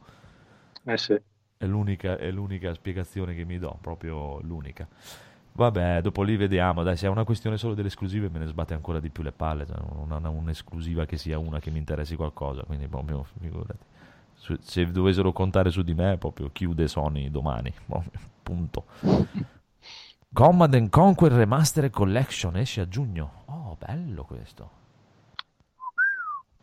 Eh 0.87 0.99
sì. 0.99 1.17
È 1.65 1.67
l'unica, 1.67 2.19
è 2.19 2.31
l'unica 2.31 2.75
spiegazione 2.75 3.35
che 3.35 3.45
mi 3.45 3.59
do, 3.59 3.79
proprio 3.81 4.39
l'unica. 4.43 4.87
Vabbè, 5.53 6.03
dopo 6.03 6.23
lì 6.23 6.37
vediamo. 6.37 6.83
Dai, 6.83 6.97
se 6.97 7.07
è 7.07 7.09
una 7.09 7.25
questione 7.25 7.57
solo 7.57 7.75
delle 7.75 7.89
esclusive, 7.89 8.29
me 8.29 8.39
ne 8.39 8.47
sbatte 8.47 8.75
ancora 8.75 9.01
di 9.01 9.09
più 9.09 9.23
le 9.23 9.33
palle. 9.33 9.65
Cioè, 9.65 9.77
non 10.07 10.25
ho 10.25 10.31
un'esclusiva 10.31 11.07
che 11.07 11.17
sia 11.17 11.39
una 11.39 11.61
che 11.61 11.71
mi 11.71 11.79
interessi 11.79 12.17
qualcosa. 12.17 12.65
Quindi, 12.65 12.87
proprio, 12.87 13.25
figurati. 13.41 13.85
Su- 14.35 14.59
Se 14.61 14.85
dovessero 14.91 15.33
contare 15.33 15.71
su 15.71 15.83
di 15.83 15.95
me, 15.95 16.19
proprio 16.19 16.51
chiude 16.53 16.87
Sony 16.87 17.31
domani. 17.31 17.73
Proprio, 17.87 18.21
punto. 18.43 18.85
Command 20.35 20.75
and 20.75 20.91
Conquer 20.91 21.33
Remastered 21.33 21.91
Collection 21.93 22.57
esce 22.57 22.81
a 22.83 22.89
giugno. 22.89 23.45
Oh, 23.47 23.77
bello 23.79 24.25
questo. 24.25 24.83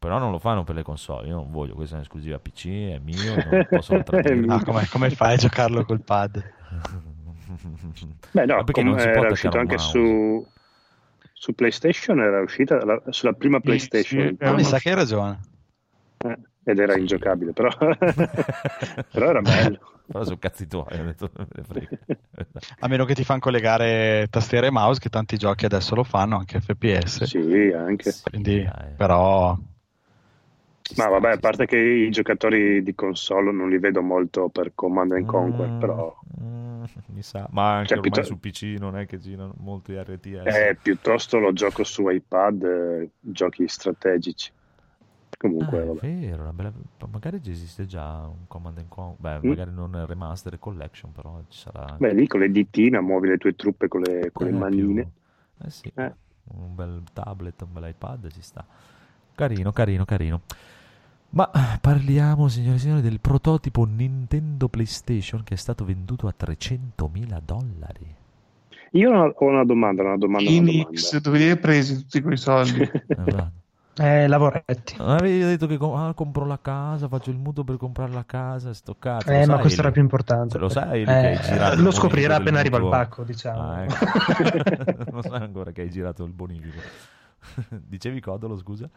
Però 0.01 0.17
non 0.17 0.31
lo 0.31 0.39
fanno 0.39 0.63
per 0.63 0.73
le 0.73 0.81
console, 0.81 1.27
io 1.27 1.35
non 1.35 1.51
voglio, 1.51 1.75
questa 1.75 1.93
è 1.93 1.97
un'esclusiva 1.99 2.39
PC, 2.39 2.65
è 2.95 2.97
mio, 2.97 3.43
non 3.43 3.61
posso 3.69 4.01
tradire. 4.01 4.43
Ah, 4.47 4.59
come, 4.63 4.87
come 4.87 5.11
fai 5.11 5.33
a 5.35 5.37
giocarlo 5.37 5.85
col 5.85 6.01
pad? 6.03 6.43
Beh, 8.33 8.45
no, 8.45 8.63
perché 8.63 8.81
com- 8.81 8.87
non 8.89 8.97
si 8.97 9.07
era 9.09 9.29
uscito 9.29 9.57
anche 9.59 9.77
mouse? 9.77 9.87
su, 9.91 10.43
su 11.33 11.53
PlayStation, 11.53 12.19
era 12.19 12.41
uscita 12.41 12.83
la- 12.83 13.01
sulla 13.09 13.33
prima 13.33 13.59
Sì, 13.59 13.63
PlayStation. 13.65 14.27
sì, 14.27 14.35
Ah, 14.39 14.49
Eh, 14.49 14.53
mi 14.53 14.63
sa 14.63 14.79
che 14.79 14.89
hai 14.89 14.95
ragione. 14.95 15.39
Eh, 16.23 16.37
ed 16.63 16.79
era 16.79 16.95
ingiocabile, 16.97 17.53
però, 17.53 17.69
però 19.11 19.29
era 19.29 19.41
bello. 19.41 20.03
Però 20.11 20.23
sono 20.25 20.37
cazzi 20.37 20.67
tuoi, 20.67 20.99
ho 20.99 21.03
detto, 21.05 21.31
me 21.37 21.47
ne 21.55 21.63
frega. 21.63 21.89
A 22.79 22.87
meno 22.87 23.05
che 23.05 23.13
ti 23.15 23.23
fanno 23.23 23.39
collegare 23.39 24.27
tastiera 24.29 24.67
e 24.67 24.71
mouse, 24.71 24.99
che 24.99 25.09
tanti 25.09 25.37
giochi 25.37 25.65
adesso 25.65 25.95
lo 25.95 26.03
fanno, 26.03 26.37
anche 26.37 26.59
FPS. 26.59 27.27
Sì, 27.27 27.71
anche. 27.75 28.13
Quindi, 28.21 28.67
però, 28.95 29.57
Ma 30.97 31.07
vabbè, 31.07 31.31
a 31.31 31.37
parte 31.37 31.65
che 31.65 31.77
i 31.77 32.09
giocatori 32.11 32.83
di 32.83 32.93
console 32.95 33.51
non 33.51 33.69
li 33.69 33.77
vedo 33.77 34.01
molto 34.01 34.49
per 34.49 34.71
Command 34.75 35.11
and 35.13 35.25
Conquer, 35.25 35.69
Mm, 35.69 35.79
però 35.79 36.19
mm, 36.41 36.83
mi 37.13 37.21
sa, 37.21 37.47
ma 37.51 37.75
anche 37.77 37.89
Cioè, 37.93 37.99
piuttosto- 38.01 38.33
su 38.33 38.39
PC 38.39 38.75
non 38.79 38.97
è 38.97 39.05
che 39.05 39.19
girano 39.19 39.53
molti 39.59 39.93
RTS. 39.95 40.45
eh, 40.55 40.77
piuttosto 40.81 41.37
lo 41.39 41.53
gioco 41.53 41.83
su 41.83 42.07
iPad, 42.09 42.63
eh, 42.63 43.09
giochi 43.19 43.67
strategici. 43.67 44.51
Comunque, 45.37 45.79
Ah, 45.79 45.81
è 45.81 45.85
vabbè. 45.87 45.99
vero, 46.01 46.41
una 46.43 46.53
bella- 46.53 46.73
magari 47.11 47.41
esiste 47.45 47.85
già 47.87 48.27
un 48.27 48.45
Command 48.47 48.77
and 48.77 48.87
Conquer, 48.89 49.39
beh, 49.39 49.45
Mm. 49.45 49.49
magari 49.49 49.71
non 49.73 49.95
è 49.95 50.05
remaster 50.05 50.59
collection, 50.59 51.11
però 51.11 51.41
ci 51.47 51.57
sarà 51.59 51.95
Beh, 51.97 52.13
lì 52.13 52.27
con 52.27 52.41
le 52.41 52.51
ditine 52.51 52.99
muovi 52.99 53.27
le 53.29 53.37
tue 53.37 53.55
truppe 53.55 53.87
con 53.87 54.01
le, 54.01 54.29
con 54.31 54.45
le 54.47 54.53
Eh, 54.53 54.57
manine. 54.57 55.01
più- 55.01 55.65
Eh 55.65 55.69
sì, 55.71 55.91
Eh. 55.95 56.13
un 56.55 56.75
bel 56.75 57.01
tablet, 57.13 57.59
un 57.61 57.73
bel 57.73 57.89
iPad 57.89 58.29
ci 58.31 58.41
sta. 58.41 58.65
Carino, 59.33 59.71
carino, 59.71 60.05
carino. 60.05 60.41
Ma 61.31 61.49
parliamo, 61.79 62.49
signore 62.49 62.75
e 62.75 62.79
signori, 62.79 63.01
del 63.01 63.21
prototipo 63.21 63.85
Nintendo 63.85 64.67
PlayStation 64.67 65.43
che 65.43 65.53
è 65.53 65.57
stato 65.57 65.85
venduto 65.85 66.27
a 66.27 66.33
300.000 66.37 67.41
dollari. 67.45 68.15
Io 68.91 69.11
ho 69.11 69.45
una, 69.45 69.63
domanda, 69.63 70.03
una 70.03 70.17
domanda, 70.17 70.49
Phoenix, 70.49 71.15
dove 71.19 71.37
li 71.37 71.49
hai 71.49 71.57
presi 71.57 71.95
tutti 71.95 72.21
quei 72.21 72.37
soldi? 72.37 72.89
Eh. 73.95 74.23
Eh, 74.23 74.25
lavoretti. 74.25 74.95
Non 74.97 75.09
avevi 75.09 75.39
detto 75.39 75.67
che 75.67 75.77
ah, 75.81 76.13
compro 76.13 76.45
la 76.45 76.57
casa, 76.61 77.09
faccio 77.09 77.29
il 77.29 77.35
mutuo 77.35 77.65
per 77.65 77.75
comprare 77.75 78.13
la 78.13 78.23
casa, 78.25 78.73
sto 78.73 78.95
cazzo. 78.97 79.29
Eh, 79.29 79.45
ma 79.45 79.59
questo 79.59 79.81
era 79.81 79.91
più 79.91 80.01
importante. 80.01 80.57
Lo 80.57 80.69
sai, 80.69 81.01
Eh, 81.01 81.05
che 81.05 81.11
hai 81.11 81.37
girato 81.41 81.75
il 81.75 81.83
lo 81.83 81.91
scoprirà 81.91 82.37
appena 82.37 82.59
arriva 82.59 82.77
il 82.77 82.87
pacco, 82.87 83.23
diciamo. 83.23 83.61
Ah, 83.61 83.83
ecco. 83.83 85.05
non 85.11 85.21
sai 85.21 85.41
ancora 85.41 85.71
che 85.71 85.81
hai 85.81 85.89
girato 85.89 86.23
il 86.23 86.31
bonifico. 86.31 86.79
Dicevi 87.67 88.21
Codolo, 88.21 88.57
scusa? 88.57 88.89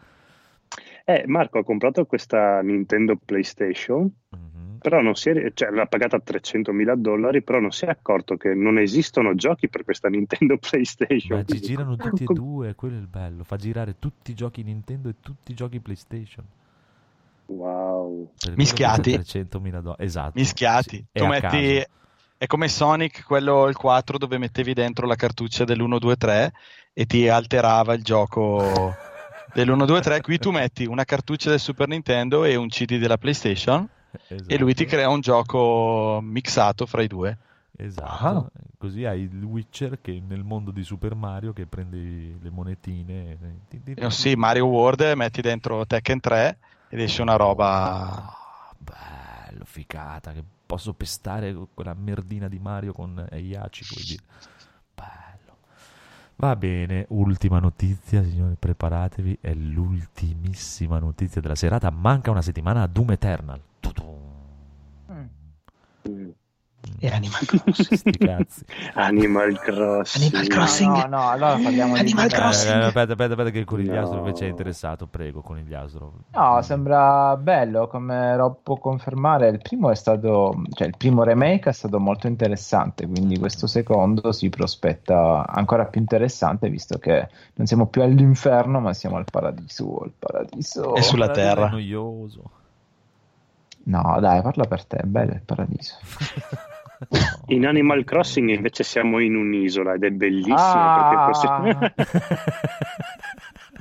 Eh, 1.04 1.24
Marco 1.26 1.58
ha 1.58 1.64
comprato 1.64 2.04
questa 2.06 2.60
Nintendo 2.62 3.16
PlayStation, 3.22 4.10
Mhm. 4.30 4.78
però 4.80 5.00
non 5.02 5.14
si 5.14 5.30
è, 5.30 5.52
cioè, 5.54 5.70
l'ha 5.70 5.86
pagata 5.86 6.18
300.000 6.18 6.94
dollari, 6.96 7.42
però 7.42 7.60
non 7.60 7.70
si 7.72 7.84
è 7.84 7.88
accorto 7.88 8.36
che 8.36 8.54
non 8.54 8.78
esistono 8.78 9.34
giochi 9.34 9.68
per 9.68 9.84
questa 9.84 10.08
Nintendo 10.08 10.56
PlayStation. 10.58 11.38
Ma 11.38 11.44
ci 11.44 11.60
girano 11.60 11.96
tutti 11.96 12.22
e 12.24 12.32
due, 12.32 12.74
quello 12.74 12.96
è 12.96 13.00
il 13.00 13.06
bello. 13.06 13.44
Fa 13.44 13.56
girare 13.56 13.96
tutti 13.98 14.30
i 14.30 14.34
giochi 14.34 14.62
Nintendo 14.62 15.08
e 15.08 15.14
tutti 15.20 15.52
i 15.52 15.54
giochi 15.54 15.80
PlayStation. 15.80 16.44
Wow. 17.46 18.30
Per 18.42 18.56
Mischiati. 18.56 19.14
costa 19.16 19.38
300.000 19.38 19.80
dollari. 19.80 20.04
Esatto. 20.04 20.32
mischiati. 20.34 20.96
Sì, 20.96 21.04
è 21.12 21.18
Tu 21.18 21.26
metti... 21.26 21.84
È 22.36 22.46
come 22.46 22.68
Sonic, 22.68 23.24
quello 23.24 23.68
il 23.68 23.76
4, 23.76 24.18
dove 24.18 24.38
mettevi 24.38 24.74
dentro 24.74 25.06
la 25.06 25.14
cartuccia 25.14 25.64
dell'1, 25.64 25.98
2, 25.98 26.16
3 26.16 26.52
e 26.92 27.06
ti 27.06 27.28
alterava 27.28 27.94
il 27.94 28.02
gioco 28.02 28.58
dell'1, 29.54 29.84
2, 29.86 30.00
3. 30.00 30.20
Qui 30.20 30.38
tu 30.38 30.50
metti 30.50 30.84
una 30.86 31.04
cartuccia 31.04 31.50
del 31.50 31.60
Super 31.60 31.88
Nintendo 31.88 32.44
e 32.44 32.56
un 32.56 32.68
CD 32.68 32.98
della 32.98 33.16
PlayStation 33.18 33.88
Esatto. 34.28 34.52
e 34.52 34.58
lui 34.58 34.74
ti 34.74 34.84
crea 34.84 35.08
un 35.08 35.20
gioco 35.20 36.20
mixato 36.22 36.86
fra 36.86 37.02
i 37.02 37.06
due. 37.06 37.36
Esatto. 37.76 38.26
Ah. 38.26 38.50
Così 38.78 39.04
hai 39.04 39.22
il 39.22 39.42
Witcher 39.42 40.00
che 40.00 40.22
nel 40.24 40.44
mondo 40.44 40.70
di 40.70 40.84
Super 40.84 41.14
Mario 41.14 41.52
che 41.52 41.66
prendi 41.66 42.38
le 42.40 42.50
monetine. 42.50 43.30
e- 43.30 43.38
ti- 43.68 43.82
ti- 43.82 43.92
Eh, 43.94 44.10
sì, 44.10 44.34
Mario 44.34 44.66
World, 44.66 45.12
metti 45.16 45.40
dentro 45.40 45.84
Tekken 45.86 46.20
3 46.20 46.58
ed 46.90 47.00
esce 47.00 47.22
una 47.22 47.36
roba... 47.36 48.26
Ah, 48.28 48.72
bello, 48.78 49.64
ficata. 49.64 50.32
Che 50.32 50.44
posso 50.66 50.92
pestare 50.92 51.56
quella 51.74 51.94
merdina 51.94 52.46
di 52.48 52.58
Mario 52.58 52.92
con 52.92 53.26
Eiaci. 53.30 53.84
vuoi 53.90 54.04
dire. 54.04 54.22
Va 56.36 56.56
bene, 56.56 57.06
ultima 57.10 57.58
notizia, 57.58 58.22
signori, 58.22 58.56
preparatevi. 58.58 59.38
È 59.40 59.54
l'ultimissima 59.54 60.98
notizia 60.98 61.40
della 61.40 61.54
serata. 61.54 61.90
Manca 61.90 62.30
una 62.30 62.42
settimana 62.42 62.82
a 62.82 62.86
Doom 62.86 63.12
Eternal. 63.12 63.60
Tudum. 63.80 64.18
Mm. 65.10 66.30
Era 67.00 67.16
Animal 67.16 67.44
Crossing. 67.44 68.16
Animal 68.94 69.58
Crossing. 69.58 70.24
Animal 70.34 70.46
Crossing. 70.48 70.90
No, 70.90 71.06
no, 71.16 71.28
allora 71.28 71.52
parliamo 71.54 71.94
di 71.94 72.00
Animal 72.00 72.04
Nintendo. 72.04 72.34
Crossing. 72.34 72.72
Eh, 72.74 72.84
aspetta, 72.84 73.12
aspetta, 73.12 73.32
aspetta, 73.32 73.50
che 73.50 73.58
il 73.58 73.64
conigliastro 73.64 74.14
No. 74.14 74.26
invece 74.26 74.46
è 74.46 74.48
interessato. 74.48 75.06
Prego, 75.06 75.40
conigliastro. 75.42 76.12
No, 76.32 76.62
sembra 76.62 77.36
bello, 77.36 77.88
come 77.88 78.36
Rob 78.36 78.56
può 78.62 78.76
confermare, 78.76 79.48
il 79.48 79.60
primo 79.60 79.90
è 79.90 79.94
stato, 79.94 80.62
cioè 80.72 80.86
il 80.86 80.96
primo 80.96 81.22
remake 81.22 81.70
è 81.70 81.72
stato 81.72 81.98
molto 82.00 82.26
interessante, 82.26 83.06
quindi 83.06 83.38
questo 83.38 83.66
secondo 83.66 84.32
si 84.32 84.48
prospetta 84.48 85.46
ancora 85.46 85.84
più 85.86 86.00
interessante 86.00 86.68
visto 86.68 86.98
che 86.98 87.28
non 87.54 87.66
siamo 87.66 87.86
più 87.86 88.02
all'inferno 88.02 88.80
ma 88.80 88.92
siamo 88.94 89.16
al 89.16 89.24
paradiso, 89.30 89.98
al 90.02 90.12
paradiso. 90.18 90.94
E 90.94 91.02
sulla 91.02 91.26
Paradiso 91.26 91.54
terra. 91.54 91.66
È 91.68 91.70
noioso. 91.70 92.42
No, 93.86 94.16
dai, 94.18 94.40
parla 94.40 94.64
per 94.64 94.84
te, 94.84 94.96
è 94.96 95.04
bello 95.04 95.32
il 95.32 95.42
paradiso. 95.44 95.94
In 97.48 97.66
Animal 97.66 98.04
Crossing 98.04 98.50
invece 98.50 98.84
siamo 98.84 99.18
in 99.20 99.34
un'isola 99.36 99.94
ed 99.94 100.04
è 100.04 100.10
bellissimo 100.10 100.54
Ah. 100.56 101.28
possiamo... 101.30 101.78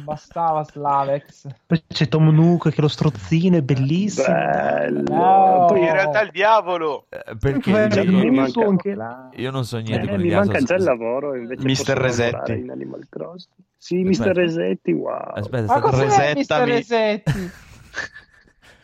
Bastava 0.04 0.64
Slavex. 0.64 1.48
Poi 1.68 1.84
c'è 1.88 2.08
Tom 2.08 2.28
Nook 2.30 2.72
che 2.72 2.82
lo 2.82 2.88
strozzino, 2.88 3.58
è 3.58 3.62
bellissimo. 3.62 4.26
Bello. 4.36 5.04
No. 5.14 5.66
Poi 5.68 5.80
In 5.82 5.92
realtà 5.92 6.22
il 6.22 6.32
diavolo. 6.32 7.06
Eh, 7.10 7.36
perché 7.40 7.84
Eh, 7.84 7.88
già 7.90 8.02
io, 8.02 8.12
mi 8.18 8.32
manca- 8.32 8.66
anche 8.66 8.96
là. 8.96 9.30
io 9.34 9.52
non 9.52 9.64
so 9.66 9.78
niente 9.78 10.06
Eh, 10.08 10.10
con 10.10 10.20
mi 10.20 10.30
gli 10.30 10.34
manca 10.34 10.60
già 10.60 10.76
il 10.76 10.84
lavoro 10.84 11.36
invece 11.36 11.64
posso 11.64 11.94
Resetti. 11.94 12.52
in 12.54 12.72
Animal 12.72 13.06
Crossing. 13.08 13.54
Sì. 13.78 14.06
Aspetta. 14.10 14.34
Resetti, 14.34 14.92
wow. 14.94 15.34
Aspetta, 15.36 15.74
Ma 15.74 15.80
cos'è 15.80 16.04
Resettami. 16.06 16.72
Mr. 16.72 16.76
Resetti? 16.76 17.52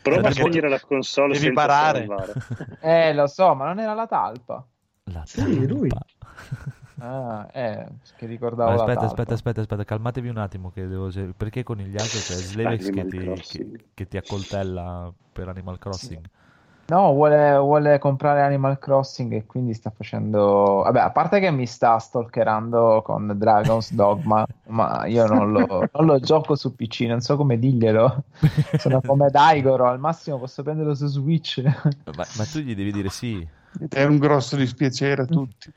Prova 0.02 0.28
a 0.28 0.32
spegnere 0.32 0.68
la 0.68 0.80
console 0.80 1.32
devi 1.34 1.44
senza 1.44 1.66
parare. 1.66 2.06
salvare. 2.06 2.32
Eh, 2.80 3.14
lo 3.14 3.26
so, 3.26 3.54
ma 3.54 3.66
non 3.66 3.78
era 3.78 3.94
la 3.94 4.06
talpa. 4.06 4.66
La 5.04 5.22
Sì, 5.26 5.66
lui. 5.66 5.88
talpa. 5.88 6.78
Ah, 7.02 7.48
eh, 7.54 7.86
che 8.18 8.26
ricordavo 8.26 8.72
Aspetta, 8.72 9.06
aspetta, 9.06 9.32
aspetta, 9.32 9.60
aspetta, 9.62 9.84
calmatevi 9.84 10.28
un 10.28 10.36
attimo 10.36 10.70
che 10.70 10.86
devo... 10.86 11.08
Perché 11.34 11.62
con 11.62 11.78
gli 11.78 11.96
altri 11.96 12.18
c'è 12.18 12.34
Slavex 12.34 12.90
che 12.90 13.06
che, 13.06 13.70
che 13.94 14.06
ti 14.06 14.18
accoltella 14.18 15.10
per 15.32 15.48
Animal 15.48 15.78
Crossing. 15.78 16.28
No, 16.90 17.12
vuole, 17.12 17.56
vuole 17.56 17.98
comprare 18.00 18.42
Animal 18.42 18.80
Crossing 18.80 19.32
e 19.32 19.46
quindi 19.46 19.74
sta 19.74 19.92
facendo... 19.94 20.82
Vabbè, 20.82 20.98
a 20.98 21.10
parte 21.12 21.38
che 21.38 21.52
mi 21.52 21.64
sta 21.64 21.96
stalkerando 22.00 23.00
con 23.04 23.32
Dragon's 23.36 23.92
Dogma, 23.94 24.44
ma 24.66 25.06
io 25.06 25.24
non 25.26 25.52
lo, 25.52 25.88
non 25.92 26.04
lo 26.04 26.18
gioco 26.18 26.56
su 26.56 26.74
PC, 26.74 27.02
non 27.02 27.20
so 27.20 27.36
come 27.36 27.60
dirglielo. 27.60 28.24
Sono 28.76 29.00
come 29.00 29.30
Daigoro, 29.30 29.86
al 29.86 30.00
massimo 30.00 30.40
posso 30.40 30.64
prenderlo 30.64 30.96
su 30.96 31.06
Switch. 31.06 31.62
Ma, 31.62 32.26
ma 32.36 32.44
tu 32.44 32.58
gli 32.58 32.74
devi 32.74 32.90
dire 32.90 33.08
sì. 33.08 33.46
È 33.88 34.02
un 34.02 34.18
grosso 34.18 34.56
dispiacere 34.56 35.22
a 35.22 35.26
tutti. 35.26 35.72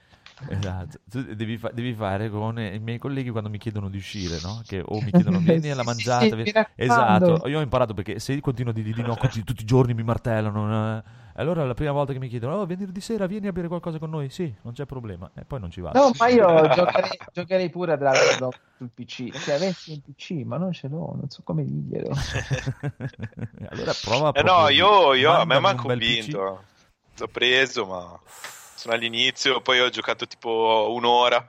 Esatto, 0.48 1.00
tu 1.10 1.22
devi, 1.36 1.58
fa- 1.58 1.72
devi 1.74 1.94
fare 1.94 2.30
con 2.30 2.60
i 2.60 2.80
miei 2.80 2.98
colleghi 2.98 3.30
quando 3.30 3.50
mi 3.50 3.58
chiedono 3.58 3.90
di 3.90 3.98
uscire, 3.98 4.40
no? 4.42 4.62
Che 4.66 4.84
o 4.86 5.02
mi 5.02 5.12
chiedono 5.12 5.40
vieni 5.40 5.70
alla 5.70 5.84
mangiata. 5.84 6.28
sì, 6.28 6.36
vieni-. 6.36 6.52
Esatto, 6.76 7.48
io 7.48 7.60
ho 7.60 7.62
imparato 7.62 7.94
perché 7.94 8.20
se 8.20 8.40
continuo 8.42 8.72
a 8.72 8.74
dire 8.74 8.92
di 8.92 9.02
no 9.02 9.16
così 9.16 9.44
tutti 9.44 9.62
i 9.62 9.66
giorni 9.66 9.94
mi 9.94 10.04
martellano. 10.04 11.22
Allora 11.36 11.66
la 11.66 11.74
prima 11.74 11.92
volta 11.92 12.14
che 12.14 12.20
mi 12.20 12.28
chiedono, 12.28 12.58
oh 12.58 12.66
venerdì 12.66 13.02
sera 13.02 13.26
vieni 13.26 13.48
a 13.48 13.52
bere 13.52 13.68
qualcosa 13.68 13.98
con 13.98 14.10
noi, 14.12 14.30
sì, 14.30 14.54
non 14.62 14.74
c'è 14.74 14.86
problema. 14.86 15.32
E 15.34 15.46
poi 15.46 15.60
non 15.60 15.72
ci 15.72 15.82
vado. 15.82 15.98
No, 15.98 16.12
ma 16.18 16.28
io 16.28 16.70
giocherei, 16.70 17.20
giocherei 17.34 17.70
pure 17.70 17.94
a 17.94 17.96
Dragon's 17.96 18.38
Dogma 18.38 18.58
sul 18.78 18.90
PC. 18.94 19.32
Se 19.40 19.54
avessi 19.54 19.92
un 19.92 20.02
PC, 20.02 20.46
ma 20.46 20.58
non 20.58 20.72
ce 20.74 20.88
l'ho, 20.88 21.16
non 21.16 21.30
so 21.30 21.42
come 21.44 21.64
dirglielo. 21.64 22.10
allora 23.70 23.94
prova 23.94 24.30
a 24.30 24.34
Eh 24.36 24.44
no, 24.44 24.70
io, 24.70 25.14
io 25.14 25.32
a 25.32 25.46
me 25.46 25.60
mi 25.60 25.68
ha 25.68 25.76
convinto. 25.76 26.64
L'ho 27.18 27.28
preso, 27.28 27.86
ma 27.86 28.20
sono 28.84 28.96
all'inizio, 28.96 29.62
poi 29.62 29.80
ho 29.80 29.90
giocato 29.90 30.28
tipo 30.28 30.92
un'ora. 30.94 31.44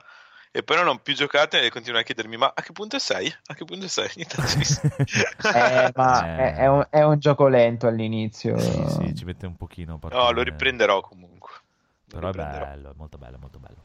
E 0.51 0.63
poi 0.63 0.77
non 0.77 0.87
ho 0.87 0.97
più 0.99 1.13
giocato 1.13 1.57
e 1.57 1.69
continuano 1.69 2.01
a 2.01 2.05
chiedermi: 2.05 2.37
Ma 2.37 2.51
a 2.55 2.61
che 2.61 2.71
punto 2.71 2.97
sei? 2.97 3.27
A 3.47 3.53
che 3.53 3.65
punto 3.65 3.87
sei? 3.89 4.09
Eh, 5.53 5.91
ma 5.95 6.25
Eh. 6.25 6.35
è, 6.35 6.55
è 6.55 6.67
un, 6.67 6.87
è 6.89 7.01
un 7.01 7.19
gioco 7.19 7.47
lento 7.47 7.87
all'inizio. 7.87 8.57
Sì, 8.57 8.85
sì, 8.87 9.15
ci 9.15 9.25
mette 9.25 9.45
un 9.45 9.57
pochino. 9.57 9.99
a 10.01 10.07
no, 10.07 10.31
lo 10.31 10.41
riprenderò 10.41 11.01
comunque. 11.01 11.51
Lo 12.11 12.19
Però 12.19 12.29
è 12.29 12.33
bello, 12.33 12.91
è 12.91 12.93
molto 12.95 13.17
bello, 13.17 13.37
molto 13.37 13.59
bello. 13.59 13.77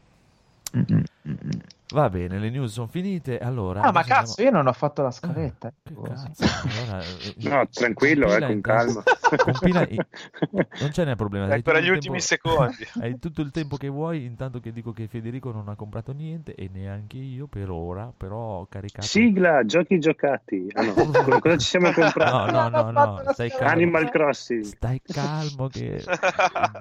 Mm, 0.76 0.82
mm, 0.94 1.02
mm, 1.28 1.32
mm. 1.32 1.49
Va 1.92 2.08
bene, 2.08 2.38
le 2.38 2.50
news 2.50 2.72
sono 2.72 2.86
finite. 2.86 3.38
Allora, 3.38 3.80
Ah, 3.82 3.90
ma 3.90 4.04
cazzo, 4.04 4.34
andiamo- 4.40 4.50
io 4.50 4.50
non 4.50 4.66
ho 4.68 4.72
fatto 4.72 5.02
la 5.02 5.10
scaletta. 5.10 5.68
Eh, 5.68 5.72
che 5.82 5.94
Cosa? 5.94 6.12
cazzo? 6.12 6.44
Allora, 6.44 7.02
eh, 7.02 7.34
No, 7.48 7.68
tranquillo, 7.68 8.36
eh, 8.36 8.40
con 8.46 8.60
calma. 8.60 9.02
compila 9.36 9.86
Non 10.80 10.92
ce 10.92 11.04
n'è 11.04 11.16
problema. 11.16 11.46
hai 11.46 11.52
Ancora 11.54 11.78
tutto 11.78 11.86
gli 11.86 11.90
il 11.90 11.94
ultimi 11.96 12.18
tempo- 12.18 12.26
secondi. 12.26 12.86
Hai 13.00 13.18
tutto 13.18 13.40
il 13.42 13.50
tempo 13.50 13.76
che 13.76 13.88
vuoi, 13.88 14.24
intanto 14.24 14.60
che 14.60 14.72
dico 14.72 14.92
che 14.92 15.08
Federico 15.08 15.50
non 15.50 15.68
ha 15.68 15.74
comprato 15.74 16.12
niente 16.12 16.54
e 16.54 16.68
neanche 16.72 17.16
io 17.16 17.46
per 17.48 17.70
ora, 17.70 18.12
però 18.16 18.36
ho 18.60 18.66
caricato... 18.68 19.06
Sigla, 19.06 19.64
giochi 19.64 19.98
giocati. 19.98 20.70
Ah 20.74 20.82
no, 20.82 20.92
co- 21.24 21.38
cosa 21.40 21.56
ci 21.56 21.66
siamo 21.66 21.90
comprati? 21.92 22.52
No, 22.52 22.68
no, 22.68 22.90
no, 22.90 22.90
no, 22.92 23.32
stai 23.32 23.50
calmo. 23.50 23.66
Animal 23.72 24.10
Crossing. 24.10 24.62
Stai 24.62 25.00
calmo 25.02 25.66
che 25.68 26.04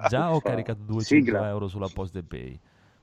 già 0.08 0.32
ho 0.32 0.40
caricato 0.40 0.80
200 0.84 1.04
sigla. 1.04 1.48
euro 1.48 1.66
sulla 1.68 1.88
Post 1.92 2.22
Pay. 2.22 2.58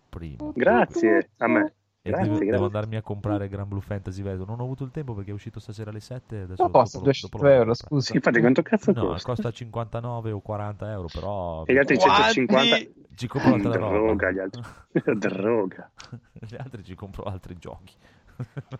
Primo. 0.09 0.53
Grazie 0.55 1.29
a 1.37 1.47
me. 1.47 1.73
E 2.07 2.11
Grazie, 2.11 2.25
devo, 2.25 2.35
grazie. 2.37 2.51
devo 2.51 2.65
andarmi 2.65 2.95
a 2.95 3.01
comprare 3.01 3.47
Gran 3.49 3.67
Blue 3.67 3.81
Fantasy 3.81 4.21
Veto. 4.21 4.45
Non 4.45 4.59
ho 4.59 4.63
avuto 4.63 4.83
il 4.85 4.91
tempo 4.91 5.13
perché 5.13 5.31
è 5.31 5.33
uscito 5.33 5.59
stasera 5.59 5.89
alle 5.89 5.99
7. 5.99 6.41
Adesso 6.41 6.63
Ma 6.63 6.69
costa 6.69 6.97
dopo- 6.99 7.09
200 7.09 7.27
dopo 7.27 7.37
lo 7.37 7.43
vado 7.43 7.55
a 7.55 7.63
euro, 7.63 7.73
scusa. 7.73 8.13
Infatti, 8.13 8.39
quanto 8.39 8.61
cazzo 8.61 8.91
No, 8.93 9.07
costa? 9.07 9.27
costa 9.33 9.51
59 9.51 10.31
o 10.31 10.39
40 10.39 10.91
euro, 10.91 11.07
però 11.11 11.63
E 11.65 11.73
gli 11.73 11.77
altri 11.77 11.97
Quanti? 11.97 12.21
150? 12.21 12.77
ci 13.15 13.27
compro 13.27 13.53
altra 13.55 13.75
roba. 13.75 13.89
Droga, 13.97 14.31
gli 14.31 14.39
altri. 14.39 14.61
Droga. 15.17 15.91
Gli 16.39 16.55
altri 16.57 16.83
ci 16.83 16.95
compro 16.95 17.23
altri 17.23 17.57
giochi. 17.57 17.93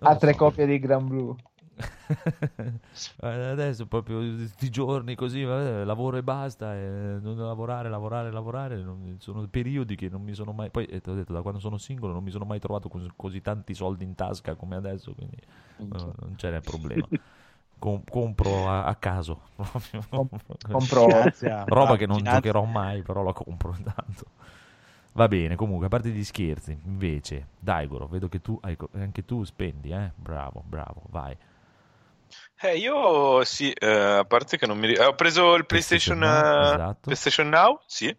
Altre 0.00 0.32
so. 0.32 0.38
copie 0.38 0.66
di 0.66 0.78
Gran 0.78 1.06
Blue. 1.06 1.34
Eh, 3.22 3.26
Adesso 3.28 3.86
proprio 3.86 4.18
questi 4.18 4.70
giorni 4.70 5.14
così, 5.14 5.42
lavoro 5.42 6.16
e 6.16 6.22
basta, 6.22 6.74
e 6.74 7.18
non 7.20 7.36
lavorare, 7.36 7.88
lavorare, 7.88 8.30
lavorare, 8.30 8.76
non- 8.82 9.16
sono 9.20 9.46
periodi 9.48 9.96
che 9.96 10.08
non 10.08 10.22
mi 10.22 10.34
sono 10.34 10.52
mai, 10.52 10.70
poi 10.70 10.86
eh, 10.86 11.00
ti 11.00 11.10
ho 11.10 11.14
detto, 11.14 11.32
da 11.32 11.42
quando 11.42 11.60
sono 11.60 11.76
singolo 11.78 12.12
non 12.12 12.22
mi 12.22 12.30
sono 12.30 12.44
mai 12.44 12.58
trovato 12.60 12.88
cos- 12.88 13.08
così 13.16 13.40
tanti 13.40 13.74
soldi 13.74 14.04
in 14.04 14.14
tasca 14.14 14.54
come 14.54 14.76
adesso, 14.76 15.14
quindi 15.14 15.36
eh, 15.36 15.46
non 16.20 16.34
ce 16.36 16.50
n'è 16.50 16.60
problema. 16.62 17.08
Com- 17.78 18.02
compro 18.08 18.68
a, 18.68 18.84
a 18.86 18.94
caso. 18.96 19.42
Compro 20.70 21.06
Grazie. 21.06 21.64
roba 21.66 21.96
che 21.96 22.06
non 22.06 22.24
Finanza- 22.24 22.26
giocherò 22.26 22.64
mai, 22.64 23.02
però 23.02 23.22
la 23.22 23.32
compro 23.32 23.74
intanto. 23.76 24.26
Va 25.12 25.28
bene, 25.28 25.56
comunque, 25.56 25.86
a 25.86 25.88
parte 25.88 26.10
gli 26.10 26.24
scherzi, 26.24 26.78
invece, 26.84 27.48
Daigoro, 27.58 28.06
vedo 28.06 28.28
che 28.28 28.42
tu 28.42 28.58
hai 28.62 28.76
anche 28.92 29.24
tu 29.24 29.44
spendi, 29.44 29.90
eh? 29.90 30.12
Bravo, 30.14 30.62
bravo, 30.66 31.02
vai. 31.08 31.36
Eh, 32.58 32.76
io 32.78 33.44
sì, 33.44 33.70
eh, 33.70 33.86
a 33.86 34.24
parte 34.24 34.56
che 34.56 34.66
non 34.66 34.78
mi 34.78 34.92
eh, 34.92 35.04
ho 35.04 35.14
preso 35.14 35.54
il 35.54 35.66
PlayStation, 35.66 36.18
PlayStation 36.18 36.18
Now, 36.18 36.70
eh, 36.70 36.74
esatto. 36.74 37.00
PlayStation 37.02 37.48
Now, 37.48 37.80
sì, 37.86 38.16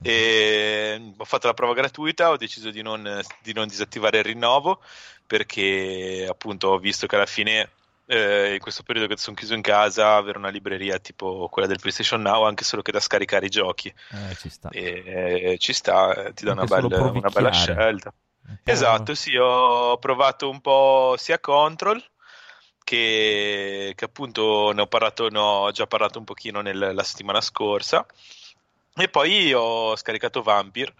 e 0.00 1.12
ho 1.16 1.24
fatto 1.24 1.48
la 1.48 1.54
prova 1.54 1.74
gratuita, 1.74 2.30
ho 2.30 2.36
deciso 2.36 2.70
di 2.70 2.82
non, 2.82 3.20
di 3.42 3.52
non 3.52 3.66
disattivare 3.66 4.18
il 4.18 4.24
rinnovo 4.24 4.80
perché 5.26 6.26
appunto 6.28 6.68
ho 6.68 6.78
visto 6.78 7.06
che 7.06 7.16
alla 7.16 7.26
fine 7.26 7.70
eh, 8.06 8.54
in 8.54 8.60
questo 8.60 8.82
periodo 8.82 9.06
che 9.06 9.16
sono 9.16 9.36
chiuso 9.36 9.54
in 9.54 9.60
casa 9.60 10.16
avere 10.16 10.38
una 10.38 10.48
libreria 10.48 10.98
tipo 10.98 11.48
quella 11.48 11.68
del 11.68 11.78
PlayStation 11.78 12.20
Now 12.20 12.44
anche 12.44 12.64
solo 12.64 12.82
che 12.82 12.90
da 12.90 12.98
scaricare 12.98 13.46
i 13.46 13.50
giochi 13.50 13.88
Eh, 13.88 14.34
ci 14.36 14.48
sta. 14.48 14.68
e 14.70 15.02
eh, 15.52 15.58
ci 15.58 15.72
sta, 15.72 16.14
eh, 16.14 16.32
ti 16.32 16.44
dà 16.44 16.52
una 16.52 16.64
bella, 16.64 17.10
una 17.10 17.28
bella 17.28 17.52
scelta. 17.52 18.12
Esatto, 18.64 19.14
sì, 19.14 19.36
ho 19.36 19.96
provato 19.98 20.50
un 20.50 20.60
po' 20.60 21.14
sia 21.16 21.38
Control 21.38 22.02
che, 22.84 23.92
che 23.94 24.04
appunto 24.04 24.72
ne 24.72 24.82
ho 24.82 24.86
parlato, 24.86 25.28
ne 25.28 25.38
ho 25.38 25.70
già 25.70 25.86
parlato 25.86 26.18
un 26.18 26.24
pochino 26.24 26.60
nel- 26.60 26.92
la 26.94 27.02
settimana 27.02 27.40
scorsa. 27.40 28.06
E 28.96 29.08
poi 29.08 29.52
ho 29.52 29.96
scaricato 29.96 30.42
Vampire 30.42 30.94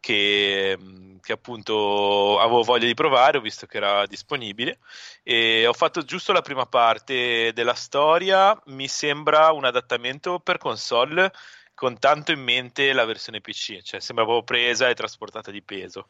che, 0.00 0.78
che 1.20 1.32
appunto 1.32 2.38
avevo 2.38 2.62
voglia 2.62 2.86
di 2.86 2.94
provare, 2.94 3.38
ho 3.38 3.40
visto 3.40 3.66
che 3.66 3.76
era 3.78 4.06
disponibile. 4.06 4.78
E 5.22 5.66
ho 5.66 5.72
fatto 5.72 6.02
giusto 6.02 6.32
la 6.32 6.42
prima 6.42 6.66
parte 6.66 7.52
della 7.52 7.74
storia, 7.74 8.58
mi 8.66 8.88
sembra 8.88 9.52
un 9.52 9.64
adattamento 9.64 10.38
per 10.40 10.58
console 10.58 11.32
con 11.74 11.98
tanto 11.98 12.32
in 12.32 12.40
mente 12.40 12.92
la 12.92 13.04
versione 13.04 13.40
PC, 13.40 13.82
cioè 13.82 14.00
sembra 14.00 14.24
proprio 14.24 14.44
presa 14.44 14.88
e 14.88 14.94
trasportata 14.94 15.50
di 15.52 15.62
peso 15.62 16.08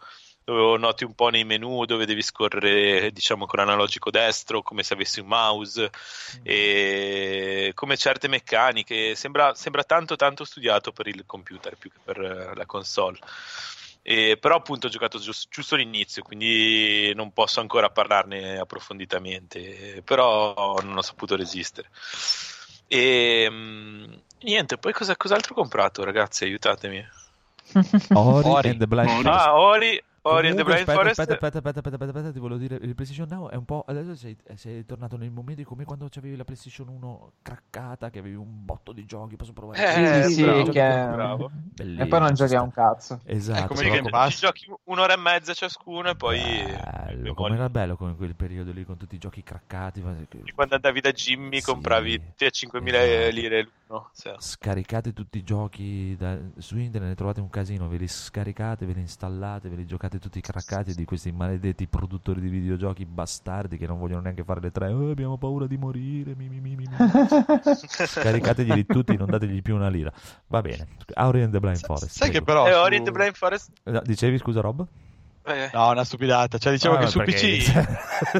dove 0.53 0.79
noti 0.79 1.05
un 1.05 1.15
po' 1.15 1.29
nei 1.29 1.45
menu 1.45 1.85
dove 1.85 2.07
devi 2.07 2.23
scorrere 2.23 3.11
diciamo 3.13 3.45
con 3.45 3.59
analogico 3.59 4.11
destro 4.11 4.63
come 4.63 4.83
se 4.83 4.95
avessi 4.95 5.21
un 5.21 5.27
mouse 5.27 5.91
e 6.43 7.73
come 7.75 7.99
certe 7.99 8.29
meccaniche 8.29 9.15
sembra, 9.15 9.55
sembra 9.55 9.85
tanto 9.85 10.17
tanto 10.17 10.45
studiato 10.45 10.91
per 10.93 11.07
il 11.07 11.25
computer 11.27 11.77
più 11.77 11.91
che 11.91 11.99
per 12.03 12.19
eh, 12.21 12.55
la 12.55 12.65
console 12.65 13.19
E- 14.01 14.39
però 14.41 14.57
appunto 14.57 14.87
ho 14.87 14.91
giocato 14.91 15.19
gius- 15.19 15.49
giusto 15.51 15.77
l'inizio 15.77 16.23
quindi 16.23 17.13
non 17.15 17.31
posso 17.33 17.61
ancora 17.61 17.91
parlarne 17.91 18.59
approfonditamente 18.59 20.01
però 20.03 20.79
non 20.83 20.97
ho 20.97 21.03
saputo 21.03 21.37
resistere 21.37 21.91
e 22.87 23.47
mm, 23.51 24.13
niente 24.45 24.79
poi 24.79 24.95
cosa, 24.95 25.15
cos'altro 25.15 25.53
ho 25.53 25.57
comprato 25.57 26.05
ragazzi 26.05 26.45
aiutatemi 26.45 27.07
Ori, 28.15 28.49
Ori. 28.49 28.69
and 28.71 28.79
the 28.79 28.87
Blind 28.87 29.11
Ori. 29.11 29.23
Forest. 29.25 29.47
ah 29.47 29.59
Ori 29.61 30.03
Ori 30.29 30.49
and 30.49 30.57
the 30.57 30.65
Blind 30.65 30.81
aspetta, 30.81 30.99
Forest 30.99 31.19
aspetta, 31.21 31.47
aspetta, 31.47 31.59
aspetta, 31.59 31.79
aspetta, 31.79 31.95
aspetta, 32.05 32.19
aspetta, 32.19 32.33
ti 32.33 32.39
volevo 32.41 32.61
dire, 32.61 32.75
il 32.77 32.95
PlayStation 32.95 33.29
Now 33.29 33.49
è 33.49 33.55
un 33.57 33.65
po', 33.65 33.85
adesso 33.87 34.15
sei, 34.17 34.37
sei 34.55 34.85
tornato 34.87 35.17
nel 35.17 35.31
momento 35.31 35.63
come 35.65 35.85
quando 35.85 36.09
avevi 36.17 36.37
la 36.37 36.45
PlayStation 36.45 36.89
1 36.89 37.33
craccata, 37.43 38.11
che 38.11 38.19
avevi 38.19 38.35
un 38.37 38.65
botto 38.65 38.93
di 38.93 39.05
giochi, 39.05 39.37
posso 39.37 39.53
provare 39.53 40.21
Eh, 40.21 40.25
sì, 40.25 40.35
sì, 40.35 40.43
bravo, 40.43 40.65
che- 40.71 41.09
bravo. 41.11 41.51
Bellissimo, 41.53 42.03
E 42.05 42.07
poi 42.07 42.21
non 42.21 42.35
giochi 42.35 42.55
a 42.55 42.63
un 42.63 42.71
cazzo. 42.71 43.21
Esatto, 43.25 43.65
È 43.65 43.67
come 43.77 43.83
Game 43.89 44.01
com- 44.03 44.11
Pass. 44.11 44.33
Ci 44.33 44.39
giochi 44.41 44.73
un'ora 44.85 45.15
e 45.15 45.17
mezza 45.17 45.55
ciascuno 45.55 46.11
e 46.11 46.15
poi 46.17 46.39
bello, 46.39 47.35
com'era 47.35 47.69
bello 47.69 47.97
come 47.97 48.15
quel 48.17 48.35
periodo 48.35 48.73
lì 48.73 48.85
con 48.85 48.97
tutti 48.97 49.15
i 49.15 49.19
giochi 49.19 49.43
craccati, 49.43 50.03
quando 50.55 50.75
andavi 50.75 51.01
da 51.01 51.13
Jimmy 51.13 51.59
Sì, 51.61 51.65
compravi 51.65 52.21
te 52.37 52.47
a 52.47 52.51
5.000 52.51 53.03
esatto. 53.03 53.35
lire 53.35 53.69
l'uno 53.87 54.11
cioè. 54.15 54.35
scaricate 54.39 55.13
tutti 55.13 55.39
i 55.39 55.43
giochi 55.43 56.17
da- 56.17 56.39
su 56.59 56.77
internet, 56.79 57.11
ne 57.11 57.15
trovate 57.15 57.41
un 57.41 57.49
casino, 57.51 57.89
ve 57.89 57.97
li 57.97 58.09
scaricate, 58.09 58.87
ve 58.87 58.93
li 58.93 59.01
installate, 59.01 59.69
ve 59.69 59.77
li 59.77 59.87
giocate 59.87 60.18
tutti 60.19 60.41
craccati 60.41 60.95
di 60.95 61.05
questi 61.05 61.33
maledetti 61.33 61.87
produttori 61.87 62.41
di 62.41 62.49
videogiochi 62.49 63.05
bastardi 63.05 63.77
che 63.77 63.87
non 63.87 63.99
vogliono 63.99 64.23
neanche 64.23 64.45
fare 64.45 64.61
le 64.61 64.71
tre, 64.71 64.93
"Oh, 64.93 65.11
abbiamo 65.11 65.37
paura 65.39 65.67
di 65.67 65.77
morire, 65.77 66.35
mi, 66.37 66.49
mi, 66.49 66.61
mi, 66.61 66.77
mi, 66.77 66.87
mi." 66.89 66.97
Scaricateglieli 68.07 68.87
tutti, 68.87 69.17
non 69.17 69.29
dategli 69.31 69.63
più 69.63 69.75
una 69.75 69.89
lira. 69.89 70.13
Va 70.49 70.61
bene. 70.61 70.87
Ori 71.17 71.43
and 71.43 71.53
the 71.53 71.61
Blind 71.61 71.79
Forest. 71.79 72.09
Sai 72.11 72.31
che 72.31 72.43
prego. 72.43 72.63
però 72.65 72.69
e 72.69 72.73
su- 72.73 72.79
Ori 72.87 72.97
and 72.97 73.05
the 73.05 73.11
Blind 73.13 73.35
Forest 73.35 73.71
Eh, 73.85 74.01
Dicevi, 74.05 74.39
scusa, 74.39 74.61
Rob? 74.61 74.87
Eh, 75.49 75.71
No, 75.73 75.91
una 75.91 76.05
stupidata. 76.05 76.59
Cioè, 76.59 76.73
dicevo 76.73 76.97
Ah, 76.97 76.99
che 76.99 77.07
su 77.09 77.21
PC. 77.21 77.73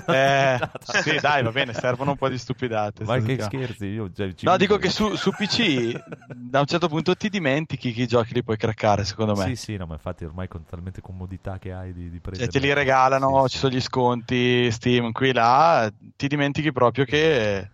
Eh, 0.07 0.59
sì, 1.03 1.19
dai, 1.21 1.43
va 1.43 1.51
bene, 1.51 1.73
servono 1.73 2.13
un 2.13 2.17
po' 2.17 2.29
di 2.29 2.39
stupidate. 2.39 3.05
Ma 3.05 3.19
che 3.21 3.41
scherzi, 3.41 3.87
io 3.87 4.11
cioè, 4.15 4.33
ci 4.35 4.45
No, 4.47 4.57
dico 4.57 4.77
che 4.77 4.91
su, 4.91 5.15
su 5.15 5.31
PC 5.31 5.93
da 6.35 6.61
un 6.61 6.67
certo 6.67 6.89
punto 6.89 7.15
ti 7.15 7.29
dimentichi 7.29 7.93
che 7.93 8.03
i 8.03 8.07
giochi 8.07 8.35
li 8.35 8.43
puoi 8.43 8.57
craccare, 8.57 9.05
secondo 9.05 9.35
me. 9.35 9.47
Sì, 9.49 9.57
sì, 9.57 9.77
no, 9.77 9.87
ma 9.87 9.95
infatti 9.95 10.25
ormai 10.25 10.49
con 10.49 10.65
talmente 10.65 11.01
comodità 11.01 11.59
che 11.59 11.73
hai 11.73 11.93
di, 11.93 12.11
di 12.11 12.21
prendere... 12.21 12.51
Cioè, 12.51 12.61
te 12.61 12.67
li 12.67 12.73
regalano, 12.73 13.43
Sì, 13.45 13.49
ci 13.51 13.55
sì. 13.55 13.59
sono 13.59 13.73
gli 13.75 13.81
sconti, 13.81 14.71
Steam, 14.71 15.13
qui 15.13 15.33
là, 15.33 15.91
ti 16.17 16.27
dimentichi 16.29 16.73
proprio 16.73 17.05
che 17.05 17.71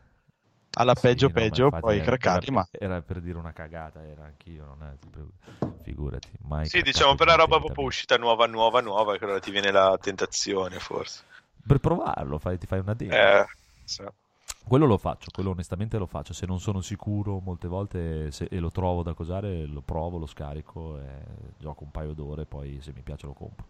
alla 0.75 0.95
Sì, 0.95 1.01
peggio 1.01 1.27
no, 1.27 1.33
ma 1.33 1.39
peggio 1.39 1.91
era- 1.91 2.05
craccarli, 2.05 2.47
era, 2.47 2.53
ma 2.55 2.68
era 2.70 3.03
per 3.03 3.20
dire 3.20 3.39
una 3.39 3.53
cagata, 3.53 4.03
era 4.05 4.25
anch'io, 4.25 4.64
non 4.64 4.83
è 4.83 4.99
tipo- 4.99 5.72
figurati, 5.83 6.29
mai 6.43 6.66
sì 6.66 6.81
diciamo 6.81 7.14
per 7.14 7.27
la 7.27 7.35
roba 7.35 7.59
proprio 7.59 7.85
uscita 7.85 8.16
nuova 8.16 8.47
nuova 8.47 8.81
nuova 8.81 9.16
che 9.18 9.25
allora 9.25 9.39
ti 9.39 9.51
viene 9.51 9.70
la 9.70 9.99
tentazione 10.01 10.79
forse 10.79 11.22
Per 11.66 11.79
provarlo, 11.79 12.39
fai- 12.39 12.59
ti 12.59 12.66
fai 12.66 12.79
una 12.81 12.95
demo. 12.95 13.12
eh, 13.14 13.45
sì. 13.85 14.03
Quello 14.66 14.87
lo 14.87 14.97
faccio, 14.97 15.29
quello 15.31 15.51
onestamente 15.51 15.99
lo 15.99 16.07
faccio. 16.07 16.33
Se 16.33 16.47
non 16.47 16.59
sono 16.59 16.81
sicuro, 16.81 17.39
molte 17.41 17.68
volte 17.68 18.31
se- 18.31 18.49
e 18.51 18.59
lo 18.59 18.70
trovo 18.70 19.03
da 19.03 19.12
cosare, 19.12 19.66
lo 19.66 19.83
provo, 19.83 20.16
lo 20.16 20.25
scarico 20.27 20.99
e 21.01 21.07
gioco 21.59 21.85
un 21.85 21.91
paio 21.91 22.14
d'ore, 22.14 22.47
poi 22.47 22.79
se 22.81 22.93
mi 22.95 23.03
piace 23.03 23.27
lo 23.27 23.35
compro. 23.35 23.66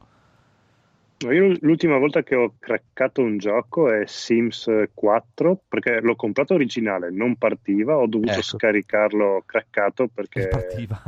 Io 1.33 1.57
l'ultima 1.61 1.99
volta 1.99 2.23
che 2.23 2.35
ho 2.35 2.55
craccato 2.59 3.23
un 3.23 3.39
gioco 3.39 3.91
è 3.91 4.05
Sims 4.07 4.71
4 4.93 5.63
perché 5.69 6.01
l'ho 6.01 6.17
comprato 6.17 6.55
originale, 6.55 7.11
non 7.11 7.37
partiva, 7.37 7.97
ho 7.97 8.07
dovuto 8.07 8.31
Ecco. 8.33 8.43
scaricarlo 8.43 9.43
craccato 9.47 10.09
perché 10.09 10.43
È 10.43 10.49
partiva. 10.49 11.03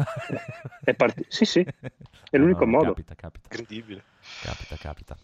è 0.84 0.94
parti- 0.94 1.24
sì, 1.28 1.44
sì, 1.44 1.60
è 2.30 2.36
l'unico 2.36 2.64
No, 2.64 2.70
no, 2.70 2.76
modo. 2.78 2.88
Capita, 2.94 3.14
capita. 3.14 3.48
incredibile 3.50 4.02
Capita, 4.42 4.76
capita. 4.76 5.16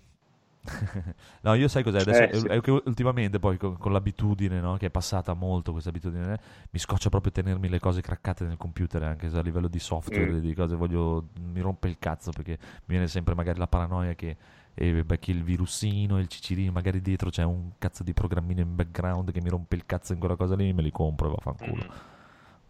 no, 1.43 1.55
io 1.55 1.67
sai 1.67 1.83
cos'è? 1.83 1.99
Adesso 2.01 2.49
Eh, 2.49 2.61
sì. 2.63 2.71
ultimamente 2.85 3.41
poi 3.41 3.57
con, 3.57 3.77
con 3.77 3.91
l'abitudine, 3.93 4.61
no, 4.61 4.77
che 4.77 4.87
è 4.87 4.91
passata 4.91 5.35
molto 5.35 5.73
questa 5.73 5.91
abitudine, 5.91 6.39
mi 6.71 6.79
scoccia 6.79 7.09
proprio 7.09 7.33
tenermi 7.33 7.69
le 7.69 7.81
cose 7.81 8.01
craccate 8.01 8.45
nel 8.45 8.57
computer, 8.57 9.03
anche 9.03 9.29
se 9.29 9.37
a 9.37 9.43
livello 9.43 9.67
di 9.67 9.81
software, 9.81 10.31
Mm. 10.35 10.39
di 10.39 10.55
cose 10.55 10.77
voglio 10.77 11.31
mi 11.53 11.61
rompe 11.61 11.89
il 11.89 11.99
cazzo 11.99 12.31
perché 12.31 12.59
mi 12.61 12.79
viene 12.87 13.09
sempre 13.09 13.35
magari 13.35 13.59
la 13.59 13.67
paranoia 13.67 14.15
che 14.15 14.37
e 14.75 15.05
becchi 15.05 15.31
il 15.31 15.43
virusino, 15.45 16.19
il 16.19 16.29
cicirino, 16.29 16.73
magari 16.73 17.01
dietro 17.01 17.31
c'è 17.31 17.43
un 17.43 17.73
cazzo 17.79 18.03
di 18.03 18.13
programmino 18.15 18.61
in 18.61 18.75
background 18.75 19.31
che 19.33 19.41
mi 19.41 19.49
rompe 19.49 19.77
il 19.77 19.85
cazzo 19.87 20.13
in 20.13 20.19
quella 20.19 20.37
cosa 20.37 20.55
lì, 20.55 20.73
me 20.73 20.83
li 20.83 20.91
compro 20.91 21.29
e 21.29 21.35
vaffanculo. 21.37 21.85
Mm. 21.85 21.97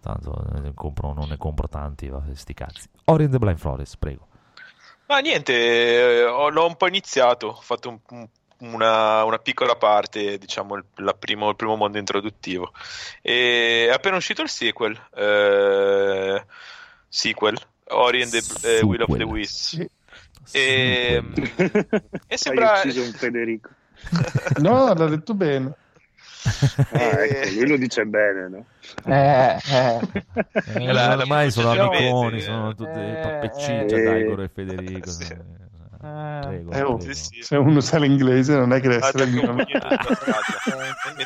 Tanto 0.00 0.44
eh, 0.64 0.72
compro, 0.74 1.12
non 1.12 1.28
ne 1.28 1.36
compro 1.36 1.68
tanti, 1.68 2.09
va, 2.09 2.22
sti 2.32 2.55
cazzi. 2.55 2.88
Ori 3.05 3.24
and 3.24 3.32
the 3.32 3.38
Blind 3.38 3.59
Forest, 3.59 3.96
prego. 3.98 4.26
Ma 5.07 5.20
niente, 5.20 5.53
eh, 5.53 6.24
ho- 6.24 6.48
l'ho 6.48 6.66
un 6.66 6.76
po' 6.76 6.88
iniziato, 6.88 7.48
ho 7.48 7.61
fatto 7.61 7.88
un- 7.88 8.00
un- 8.11 8.28
una, 8.59 9.24
una 9.24 9.38
piccola 9.38 9.76
parte, 9.76 10.38
diciamo, 10.38 10.76
il, 10.76 10.84
la 10.96 11.14
primo, 11.14 11.48
il 11.50 11.57
primo 11.57 11.76
mondo 11.76 11.98
introduttivo. 11.98 12.72
E 13.20 13.86
è 13.88 13.92
appena 13.92 14.16
uscito 14.16 14.42
il 14.42 14.48
sequel, 14.48 14.96
eh, 15.14 16.44
sequel, 17.09 17.59
Ori 17.88 18.22
and 18.22 18.30
the 18.30 18.78
eh, 18.78 18.82
Will 18.82 19.03
of 19.03 19.16
the. 19.16 19.24
Wisps. 19.24 19.84
E, 20.51 21.22
Sequel. 21.34 22.05
e 22.26 22.36
sembra... 22.36 22.72
Hai 22.72 22.78
ucciso 22.88 23.03
un 23.03 23.12
Federico. 23.12 23.70
No, 24.59 24.93
l'ha 24.93 25.07
detto 25.07 25.34
bene. 25.34 25.72
Ah, 26.90 27.24
ecco, 27.24 27.55
lui 27.55 27.68
lo 27.68 27.76
dice 27.76 28.05
bene, 28.05 28.49
no? 28.49 28.66
Eh, 29.07 29.57
eh. 29.70 30.01
Eh, 30.74 30.90
ormai 30.90 31.51
sono 31.53 31.70
amiconi, 31.70 32.40
sono 32.40 32.70
eh. 32.70 32.74
tutti 32.74 32.99
Eh, 32.99 33.20
pappeciccia, 33.22 33.97
eh. 33.97 34.03
Daigoro 34.03 34.43
e 34.43 34.51
Federico. 34.53 35.09
Sì. 35.09 35.36
Eh, 36.03 36.07
Eh. 36.07 36.40
Prego, 36.42 36.70
Eh, 36.70 36.74
prego. 36.74 37.00
Sì, 37.00 37.14
sì. 37.14 37.42
Se 37.42 37.57
uno 37.57 37.80
sa 37.80 37.98
l'inglese 37.98 38.57
non 38.57 38.72
è 38.72 38.80
che 38.80 38.88
deve 38.88 39.05
Ah, 39.05 39.09
essere 39.09 39.24
il 39.24 39.30
mio 39.30 39.42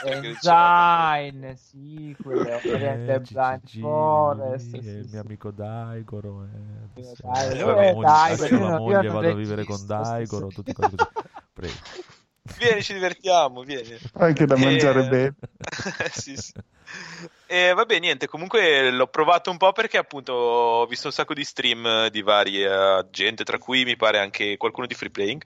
Engine, 0.03 1.57
sì, 1.57 2.15
quello 2.23 2.61
Eh, 2.61 3.21
Blind 3.21 3.63
Gigi, 3.65 3.81
Forest. 3.81 4.75
è 4.75 4.77
il 4.77 5.09
mio 5.11 5.21
amico 5.21 5.51
Daigoro. 5.51 6.45
Eh, 6.45 7.05
Lascio 8.03 8.45
eh, 8.45 8.59
la 8.59 8.79
moglie, 8.79 9.09
vado 9.09 9.31
a 9.31 9.35
vivere 9.35 9.65
con 9.65 9.87
Daigoro, 9.87 10.49
tutte 10.49 10.73
cose 10.73 10.97
così. 10.97 11.11
Prego. 11.53 11.75
Vieni, 12.59 12.83
ci 12.83 12.93
divertiamo, 12.95 13.63
vieni. 13.63 13.97
Anche 14.15 14.47
da 14.47 14.55
Eh, 14.55 14.65
mangiare 14.65 15.09
bene. 15.09 15.35
sì, 16.13 16.37
sì. 16.37 16.53
E 17.49 17.73
vabbè, 17.75 18.01
niente, 18.01 18.27
comunque 18.27 18.91
l'ho 18.91 19.07
provato 19.07 19.53
un 19.53 19.57
po' 19.57 19.71
perché 19.71 19.99
appunto 19.99 20.33
ho 20.33 20.87
visto 20.87 21.07
un 21.07 21.13
sacco 21.13 21.33
di 21.33 21.45
stream 21.45 21.87
eh, 21.87 22.11
di 22.11 22.21
varia 22.21 23.09
gente, 23.09 23.45
tra 23.45 23.57
cui 23.59 23.85
mi 23.85 23.95
pare 23.95 24.19
anche 24.19 24.57
qualcuno 24.57 24.89
di 24.89 24.95
Free 24.95 25.11
Playing, 25.11 25.43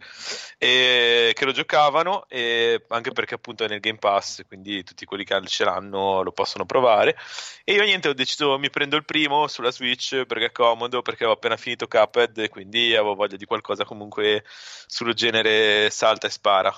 e- 0.56 1.32
che 1.34 1.44
lo 1.44 1.52
giocavano, 1.52 2.26
e 2.28 2.82
anche 2.88 3.10
perché 3.12 3.34
appunto 3.34 3.64
è 3.64 3.68
nel 3.68 3.80
Game 3.80 3.98
Pass, 3.98 4.46
quindi 4.46 4.82
tutti 4.82 5.04
quelli 5.04 5.24
che 5.24 5.38
ce 5.46 5.64
l'hanno 5.64 6.22
lo 6.22 6.32
possono 6.32 6.64
provare. 6.64 7.18
E 7.64 7.74
io 7.74 7.84
niente, 7.84 8.08
ho 8.08 8.14
deciso 8.14 8.58
mi 8.58 8.70
prendo 8.70 8.96
il 8.96 9.04
primo 9.04 9.46
sulla 9.46 9.70
Switch 9.70 10.24
perché 10.24 10.46
è 10.46 10.52
comodo, 10.52 11.02
perché 11.02 11.26
ho 11.26 11.32
appena 11.32 11.58
finito 11.58 11.86
Cuphead 11.86 12.38
e 12.38 12.48
quindi 12.48 12.94
avevo 12.94 13.14
voglia 13.14 13.36
di 13.36 13.44
qualcosa 13.44 13.84
comunque 13.84 14.42
sullo 14.86 15.12
genere 15.12 15.90
salta 15.90 16.28
e 16.28 16.30
spara 16.30 16.74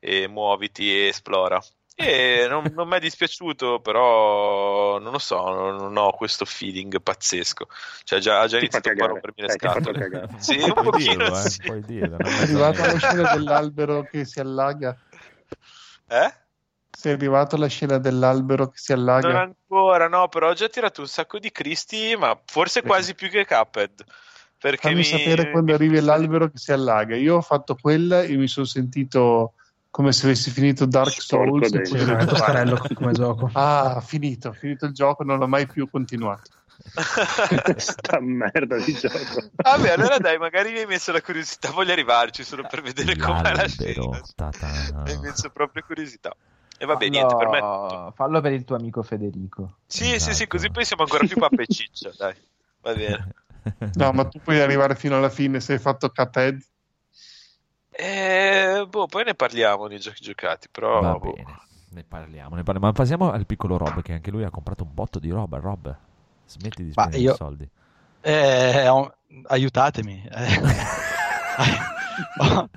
e 0.00 0.26
muoviti 0.26 0.90
e 0.90 1.06
esplora. 1.08 1.60
E 2.00 2.46
non, 2.48 2.70
non 2.76 2.86
mi 2.86 2.94
è 2.94 3.00
dispiaciuto, 3.00 3.80
però 3.80 5.00
non 5.00 5.10
lo 5.10 5.18
so, 5.18 5.48
non, 5.48 5.74
non 5.74 5.96
ho 5.96 6.12
questo 6.12 6.44
feeling 6.44 7.02
pazzesco. 7.02 7.66
Cioè, 8.04 8.20
già, 8.20 8.38
ha 8.40 8.46
già 8.46 8.58
iniziato 8.58 8.88
a 8.90 9.06
rompermi 9.06 9.42
le 9.42 9.46
Eh, 9.46 9.50
scatole. 9.50 10.28
Sì, 10.38 10.58
Puoi 10.58 10.70
un 10.70 10.74
pochino 10.84 11.24
dirlo, 11.24 11.36
eh, 11.36 11.50
sì. 11.50 11.62
puoi 11.62 11.82
dirlo, 11.84 12.18
È 12.18 12.42
arrivato 12.42 12.82
alla 12.84 12.98
scena 12.98 13.32
dell'albero 13.34 14.08
che 14.08 14.24
si 14.24 14.38
allaga. 14.38 14.96
Eh? 16.06 16.34
Sei 16.88 17.12
arrivato 17.14 17.56
alla 17.56 17.66
scena 17.66 17.98
dell'albero 17.98 18.68
che 18.68 18.78
si 18.78 18.92
allaga. 18.92 19.26
Non 19.26 19.36
ancora, 19.36 20.06
no, 20.06 20.28
però 20.28 20.50
ho 20.50 20.54
già 20.54 20.68
tirato 20.68 21.00
un 21.00 21.08
sacco 21.08 21.40
di 21.40 21.50
cristi, 21.50 22.14
ma 22.16 22.40
forse 22.46 22.82
quasi 22.82 23.16
più 23.16 23.28
che 23.28 23.44
Cuphead. 23.44 24.04
Perché 24.56 24.88
Fammi 24.88 24.98
mi... 24.98 25.04
sapere 25.04 25.50
quando 25.50 25.74
arrivi 25.74 25.98
all'albero 25.98 26.48
che 26.48 26.58
si 26.58 26.70
allaga. 26.70 27.16
Io 27.16 27.38
ho 27.38 27.42
fatto 27.42 27.74
quella 27.74 28.22
e 28.22 28.36
mi 28.36 28.46
sono 28.46 28.66
sentito 28.66 29.54
come 29.98 30.12
se 30.12 30.26
avessi 30.26 30.52
finito 30.52 30.86
Dark 30.86 31.10
Sporco 31.10 31.66
Souls. 31.66 31.92
e 31.92 32.04
poi 32.06 32.24
tostarello 32.24 32.76
"Guarda, 32.76 32.94
come 32.94 33.12
gioco. 33.14 33.50
Ah, 33.58 34.00
finito, 34.00 34.52
finito 34.52 34.86
il 34.86 34.92
gioco, 34.92 35.24
non 35.24 35.40
l'ho 35.40 35.48
mai 35.48 35.66
più 35.66 35.90
continuato. 35.90 36.50
Sta 37.76 38.20
merda 38.20 38.78
di 38.78 38.92
gioco. 38.94 39.50
Vabbè, 39.60 39.88
allora 39.90 40.18
dai, 40.18 40.38
magari 40.38 40.70
mi 40.70 40.78
hai 40.78 40.86
messo 40.86 41.10
la 41.10 41.20
curiosità, 41.20 41.72
voglio 41.72 41.90
arrivarci 41.90 42.44
solo 42.44 42.62
per 42.62 42.80
vedere 42.80 43.16
com'è 43.16 43.52
la 43.52 43.66
scena. 43.66 44.20
Mi 45.04 45.10
hai 45.10 45.18
messo 45.18 45.50
proprio 45.50 45.82
curiosità. 45.84 46.32
E 46.78 46.86
vabbè, 46.86 47.08
niente, 47.08 47.34
per 47.34 47.48
me. 47.48 48.12
Fallo 48.14 48.40
per 48.40 48.52
il 48.52 48.62
tuo 48.62 48.76
amico 48.76 49.02
Federico. 49.02 49.78
Sì, 49.84 50.04
sì, 50.04 50.20
sì, 50.20 50.30
Esatto. 50.30 50.46
così 50.46 50.70
poi 50.70 50.84
siamo 50.84 51.02
ancora 51.02 51.26
più 51.26 51.38
pappa 51.38 51.62
e 51.62 51.66
ciccia, 51.66 52.12
dai. 52.16 52.36
Va 52.82 52.94
bene. 52.94 53.34
No, 53.94 54.12
ma 54.12 54.24
tu 54.28 54.38
puoi 54.38 54.60
arrivare 54.60 54.94
fino 54.94 55.16
alla 55.16 55.28
fine 55.28 55.58
se 55.58 55.72
hai 55.72 55.80
fatto 55.80 56.08
Cuphead. 56.08 56.56
Eh, 58.00 58.86
boh, 58.88 59.08
poi 59.08 59.24
ne 59.24 59.34
parliamo 59.34 59.88
dei 59.88 59.98
giochi 59.98 60.22
giocati, 60.22 60.68
però... 60.70 61.00
Va 61.00 61.18
boh. 61.18 61.32
bene, 61.32 61.58
ne 61.90 62.04
parliamo, 62.04 62.54
ne 62.54 62.62
parliamo. 62.62 62.86
Ma 62.86 62.92
passiamo 62.92 63.32
al 63.32 63.44
piccolo 63.44 63.76
Rob, 63.76 64.02
che 64.02 64.12
anche 64.12 64.30
lui 64.30 64.44
ha 64.44 64.50
comprato 64.50 64.84
un 64.84 64.90
botto 64.94 65.18
di 65.18 65.30
roba. 65.30 65.58
Rob, 65.58 65.96
smetti 66.46 66.84
di 66.84 66.92
spendere 66.92 67.18
io- 67.18 67.34
soldi. 67.34 67.68
Eh, 68.20 68.88
ho- 68.88 69.12
aiutatemi. 69.48 70.22
Eh. 71.58 71.86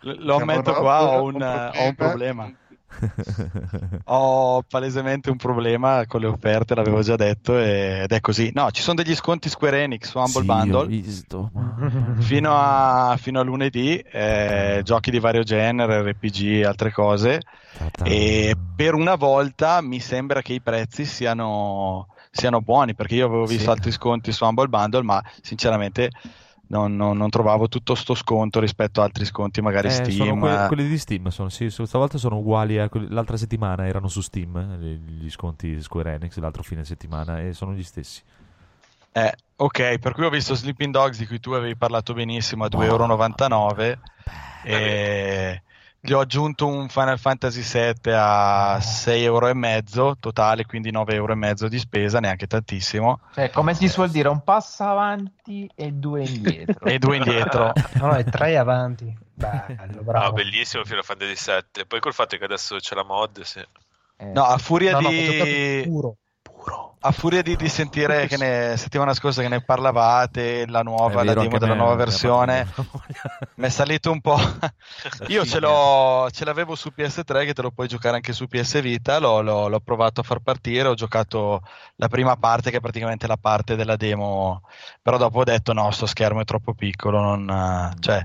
Lo 0.00 0.36
ammetto 0.36 0.72
qua, 0.74 1.02
ho 1.02 1.24
un 1.24 1.42
ho 1.42 1.84
un 1.84 1.94
problema. 1.94 2.50
Ho 4.04 4.62
palesemente 4.68 5.30
un 5.30 5.36
problema 5.36 6.04
con 6.06 6.20
le 6.20 6.26
offerte, 6.26 6.74
l'avevo 6.74 7.00
già 7.02 7.16
detto, 7.16 7.58
ed 7.58 8.10
è 8.10 8.20
così. 8.20 8.50
No, 8.54 8.70
ci 8.70 8.82
sono 8.82 9.02
degli 9.02 9.14
sconti 9.14 9.48
Square 9.48 9.82
Enix 9.82 10.08
su 10.08 10.18
Humble 10.18 10.40
Sì, 10.42 10.46
Bundle. 10.46 11.02
Fino 12.20 12.52
a, 12.52 13.16
fino 13.16 13.40
a 13.40 13.42
lunedì, 13.42 13.96
eh, 13.98 14.80
giochi 14.84 15.10
di 15.10 15.18
vario 15.18 15.42
genere, 15.42 16.02
RPG 16.10 16.42
e 16.60 16.64
altre 16.64 16.92
cose. 16.92 17.40
Ta-ta. 17.78 18.04
E 18.04 18.54
per 18.76 18.94
una 18.94 19.14
volta 19.14 19.80
mi 19.80 20.00
sembra 20.00 20.42
che 20.42 20.52
i 20.52 20.60
prezzi 20.60 21.04
siano, 21.04 22.08
siano 22.30 22.60
buoni 22.60 22.94
perché 22.94 23.14
io 23.14 23.26
avevo 23.26 23.46
visto 23.46 23.64
Sì. 23.64 23.70
altri 23.70 23.92
sconti 23.92 24.32
su 24.32 24.44
Humble 24.44 24.68
Bundle, 24.68 25.02
ma 25.02 25.22
sinceramente 25.40 26.10
non, 26.70 26.94
non- 26.96 27.16
non 27.16 27.30
trovavo 27.30 27.68
tutto 27.68 27.94
sto 27.94 28.14
sconto 28.14 28.60
rispetto 28.60 29.00
a 29.00 29.04
altri 29.04 29.24
sconti, 29.24 29.60
magari 29.60 29.88
Eh, 29.88 29.90
sono 29.90 30.10
Steam. 30.10 30.40
que- 30.40 30.64
eh. 30.64 30.66
quelli 30.68 30.88
di 30.88 30.98
Steam 30.98 31.28
sono, 31.28 31.48
sì, 31.48 31.68
stavolta 31.70 32.16
sono 32.18 32.36
uguali 32.38 32.78
a 32.78 32.88
quelli- 32.88 33.08
l'altra 33.08 33.36
settimana 33.36 33.86
erano 33.86 34.06
su 34.08 34.20
Steam 34.20 34.56
eh, 34.56 34.76
gli 35.12 35.28
sconti 35.30 35.82
Square 35.82 36.14
Enix 36.14 36.36
l'altro 36.38 36.62
fine 36.62 36.84
settimana 36.84 37.40
e 37.40 37.52
sono 37.52 37.72
gli 37.72 37.82
stessi 37.82 38.22
Eh, 39.12 39.34
ok, 39.56 39.98
per 39.98 40.12
cui 40.14 40.24
ho 40.24 40.30
visto 40.30 40.54
Sleeping 40.54 40.92
Dogs 40.92 41.18
di 41.18 41.26
cui 41.26 41.40
tu 41.40 41.50
avevi 41.50 41.74
parlato 41.76 42.12
benissimo 42.14 42.64
a 42.64 42.68
Boh. 42.68 42.78
2,99€ 42.78 43.98
e 44.62 45.62
gli 46.02 46.12
ho 46.12 46.20
aggiunto 46.20 46.66
un 46.66 46.88
Final 46.88 47.18
Fantasy 47.18 47.60
VII 47.62 48.12
a 48.14 48.78
6,5€ 48.78 50.14
totale, 50.18 50.64
quindi 50.64 50.90
9,5€ 50.90 51.66
di 51.66 51.78
spesa, 51.78 52.20
neanche 52.20 52.46
tantissimo. 52.46 53.20
Cioè, 53.34 53.50
come 53.50 53.74
si 53.74 53.86
suol 53.88 54.10
dire, 54.10 54.28
un 54.28 54.42
passo 54.42 54.84
avanti 54.84 55.70
e 55.74 55.92
due 55.92 56.24
indietro. 56.24 56.84
E 56.88 56.98
due 56.98 57.16
indietro. 57.16 57.72
No, 57.94 58.06
no, 58.06 58.12
è 58.14 58.24
tre 58.24 58.56
avanti. 58.56 59.14
Bello, 59.34 59.64
Ah, 59.78 59.86
bravo. 60.02 60.32
bellissimo 60.32 60.84
Final 60.84 61.04
Fantasy 61.04 61.34
VII. 61.74 61.84
Poi 61.86 62.00
col 62.00 62.14
fatto 62.14 62.36
che 62.36 62.44
adesso 62.44 62.76
c'è 62.76 62.94
la 62.94 63.04
mod, 63.04 63.40
sì. 63.42 63.60
Eh, 64.16 64.24
No, 64.26 64.44
a 64.44 64.58
furia 64.58 64.92
No, 64.92 65.00
no, 65.00 65.08
di... 65.08 65.82
Puro. 65.84 66.16
A 67.02 67.12
furia 67.12 67.40
di, 67.40 67.56
di 67.56 67.68
sentire 67.70 68.26
che 68.26 68.36
ne, 68.36 68.76
settimana 68.76 69.14
scorsa 69.14 69.40
che 69.40 69.48
ne 69.48 69.62
parlavate, 69.62 70.66
la 70.66 70.82
nuova, 70.82 71.24
la 71.24 71.32
demo 71.32 71.56
della 71.56 71.72
me 71.72 71.78
nuova 71.78 71.94
versione, 71.94 72.66
mi 73.56 73.64
è 73.64 73.70
salito 73.70 74.10
un 74.10 74.20
po'. 74.20 74.36
Io 75.28 75.46
ce, 75.46 75.60
l'ho, 75.60 76.28
ce 76.30 76.44
l'avevo 76.44 76.74
su 76.74 76.92
PS3 76.94 77.46
che 77.46 77.54
te 77.54 77.62
lo 77.62 77.70
puoi 77.70 77.88
giocare 77.88 78.16
anche 78.16 78.34
su 78.34 78.46
PS 78.46 78.82
Vita, 78.82 79.18
l'ho, 79.18 79.40
l'ho- 79.40 79.68
l'ho 79.68 79.80
provato 79.80 80.20
a 80.20 80.24
far 80.24 80.40
partire, 80.40 80.88
ho 80.88 80.94
giocato 80.94 81.62
la 81.96 82.08
prima 82.08 82.36
parte 82.36 82.70
che 82.70 82.76
è 82.76 82.80
praticamente 82.80 83.26
la 83.26 83.38
parte 83.38 83.76
della 83.76 83.96
demo, 83.96 84.60
però 85.00 85.16
dopo 85.16 85.38
ho 85.38 85.44
detto 85.44 85.72
no, 85.72 85.90
sto 85.92 86.04
schermo 86.04 86.42
è 86.42 86.44
troppo 86.44 86.74
piccolo, 86.74 87.18
non, 87.18 87.94
cioè, 87.98 88.20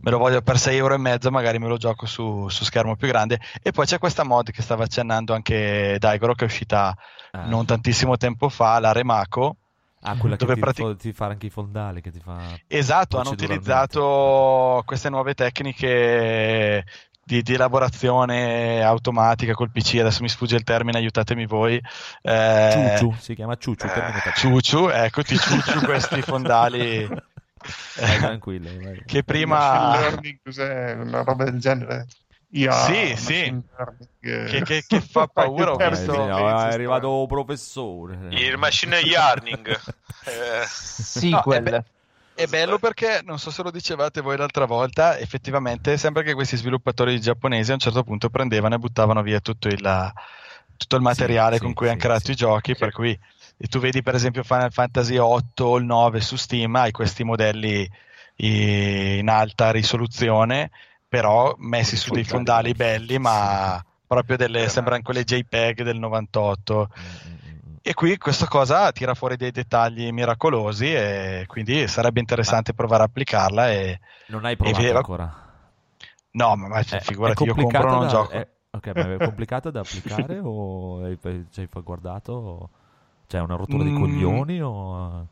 me 0.00 0.10
lo 0.10 0.18
voglio 0.18 0.42
per 0.42 0.58
6 0.58 0.76
euro 0.76 0.94
e 0.94 0.98
mezzo, 0.98 1.30
magari 1.30 1.60
me 1.60 1.68
lo 1.68 1.76
gioco 1.76 2.06
su, 2.06 2.48
su 2.48 2.64
schermo 2.64 2.96
più 2.96 3.06
grande. 3.06 3.40
E 3.62 3.70
poi 3.70 3.86
c'è 3.86 3.98
questa 3.98 4.24
mod 4.24 4.50
che 4.50 4.62
stava 4.62 4.82
accennando 4.82 5.32
anche 5.32 5.96
Daigoro 6.00 6.34
che 6.34 6.44
è 6.44 6.46
uscita 6.48 6.96
Ah. 7.32 7.44
non 7.46 7.64
tantissimo 7.66 8.16
tempo 8.16 8.48
fa, 8.48 8.78
la 8.78 8.92
Remaco. 8.92 9.56
Ah, 10.02 10.16
quella 10.16 10.36
che 10.36 10.44
dove 10.44 10.54
ti, 10.54 10.60
prati- 10.60 10.82
fo- 10.82 10.94
ti 10.96 11.12
fa 11.12 11.26
anche 11.26 11.46
i 11.46 11.50
fondali 11.50 12.00
che 12.00 12.12
ti 12.12 12.20
fa 12.20 12.36
Esatto, 12.68 13.18
hanno 13.18 13.30
utilizzato 13.30 14.82
queste 14.86 15.08
nuove 15.08 15.34
tecniche 15.34 16.84
di, 17.24 17.42
di 17.42 17.54
elaborazione 17.54 18.82
automatica 18.84 19.52
col 19.54 19.72
PC, 19.72 19.96
adesso 19.98 20.22
mi 20.22 20.28
sfugge 20.28 20.54
il 20.54 20.62
termine, 20.62 20.98
aiutatemi 20.98 21.46
voi. 21.46 21.80
Eh, 22.22 22.94
Ciuciu 22.98 23.14
si 23.18 23.34
chiama 23.34 23.56
Ciuciu 23.56 23.88
termine 23.88 24.20
tecnico. 24.22 24.38
Ciuciu, 24.38 24.88
ecco 24.90 25.22
ti 25.22 25.36
ciucciu 25.36 25.80
questi 25.80 26.22
fondali 26.22 27.06
Vai 27.08 28.14
eh, 28.14 28.18
tranquillo 28.18 28.68
vai. 28.80 29.02
che 29.06 29.24
prima 29.24 29.98
learning, 29.98 30.38
cos'è? 30.44 30.92
Una 30.92 31.24
roba 31.24 31.44
del 31.44 31.58
genere. 31.58 32.06
IA, 32.50 32.72
Sì, 32.72 33.16
sì. 33.16 33.22
machine 33.22 33.62
learning, 33.76 34.08
eh. 34.20 34.44
che, 34.44 34.62
che- 34.62 34.84
che 34.86 35.00
fa 35.00 35.26
paura. 35.32 35.72
Eh, 35.90 35.96
sì, 35.96 36.06
no, 36.06 36.36
è 36.38 36.72
arrivato 36.72 37.20
un 37.20 37.26
professore 37.26 38.34
Il 38.34 38.56
machine 38.58 39.00
learning. 39.02 39.68
Eh, 40.24 40.64
Sequel. 40.66 41.62
No, 41.62 41.68
è 41.68 41.70
be- 41.70 41.84
È 42.34 42.46
bello 42.46 42.78
perché, 42.78 43.20
non 43.24 43.38
so 43.38 43.50
se 43.50 43.62
lo 43.62 43.70
dicevate 43.70 44.20
voi 44.20 44.36
l'altra 44.36 44.66
volta, 44.66 45.16
effettivamente 45.18 45.96
sembra 45.96 46.22
che 46.22 46.34
questi 46.34 46.56
sviluppatori 46.56 47.18
giapponesi 47.20 47.70
a 47.70 47.74
un 47.74 47.80
certo 47.80 48.02
punto 48.04 48.28
prendevano 48.28 48.74
e 48.74 48.78
buttavano 48.78 49.22
via 49.22 49.40
tutto 49.40 49.68
il, 49.68 50.12
tutto 50.76 50.96
il 50.96 51.02
materiale 51.02 51.58
Sì, 51.58 51.60
con 51.60 51.72
sì, 51.72 51.74
cui 51.74 51.86
hanno 51.88 51.96
sì, 51.96 51.98
creato 51.98 52.24
sì. 52.24 52.32
i 52.32 52.34
giochi, 52.36 52.76
per 52.76 52.92
cui 52.92 53.18
e 53.58 53.66
tu 53.68 53.78
vedi 53.78 54.02
per 54.02 54.14
esempio 54.14 54.42
Final 54.42 54.70
Fantasy 54.72 55.16
8 55.16 55.64
o 55.64 55.76
il 55.78 55.84
9 55.86 56.20
su 56.20 56.36
Steam, 56.36 56.74
hai 56.76 56.90
questi 56.92 57.24
modelli 57.24 57.88
in 58.38 59.28
alta 59.28 59.70
risoluzione, 59.70 60.70
però 61.08 61.54
messi 61.58 61.96
su 61.96 62.10
dei 62.12 62.24
Fondali. 62.24 62.72
belli, 62.74 63.18
ma 63.18 63.82
proprio 64.06 64.36
delle, 64.36 64.68
sembrano 64.68 65.02
quelle 65.02 65.24
JPEG 65.24 65.82
del 65.82 65.98
98. 65.98 66.88
Mm, 66.98 67.04
mm, 67.04 67.70
mm. 67.72 67.74
E 67.82 67.94
qui 67.94 68.16
questa 68.18 68.46
cosa 68.48 68.90
tira 68.92 69.14
fuori 69.14 69.36
dei 69.36 69.50
dettagli 69.52 70.10
miracolosi 70.10 70.92
e 70.92 71.44
quindi 71.46 71.86
sarebbe 71.86 72.20
interessante 72.20 72.74
provare 72.74 73.02
a 73.02 73.06
applicarla 73.06 73.70
e 73.70 74.00
Non 74.26 74.44
hai 74.44 74.56
provato 74.56 74.78
vedeva- 74.78 74.98
ancora? 74.98 75.44
no, 76.32 76.56
ma, 76.56 76.68
ma 76.68 76.78
Eh, 76.80 77.00
figurati, 77.00 77.44
è 77.44 77.46
io 77.46 77.54
compro 77.54 77.90
non 77.90 78.00
da- 78.00 78.08
gioco. 78.08 78.30
è- 78.30 78.48
ok, 78.72 78.86
ma 78.88 79.12
è 79.14 79.18
complicato 79.20 79.70
da 79.70 79.80
applicare 79.80 80.38
o 80.42 81.02
hai, 81.04 81.18
ci 81.50 81.60
hai 81.60 81.68
guardato? 81.82 82.32
o- 82.32 82.70
C'è 83.26 83.40
una 83.40 83.56
rottura 83.56 83.82
di 83.84 83.90
Mm. 83.90 83.96
coglioni 83.96 84.60
o... 84.62 85.26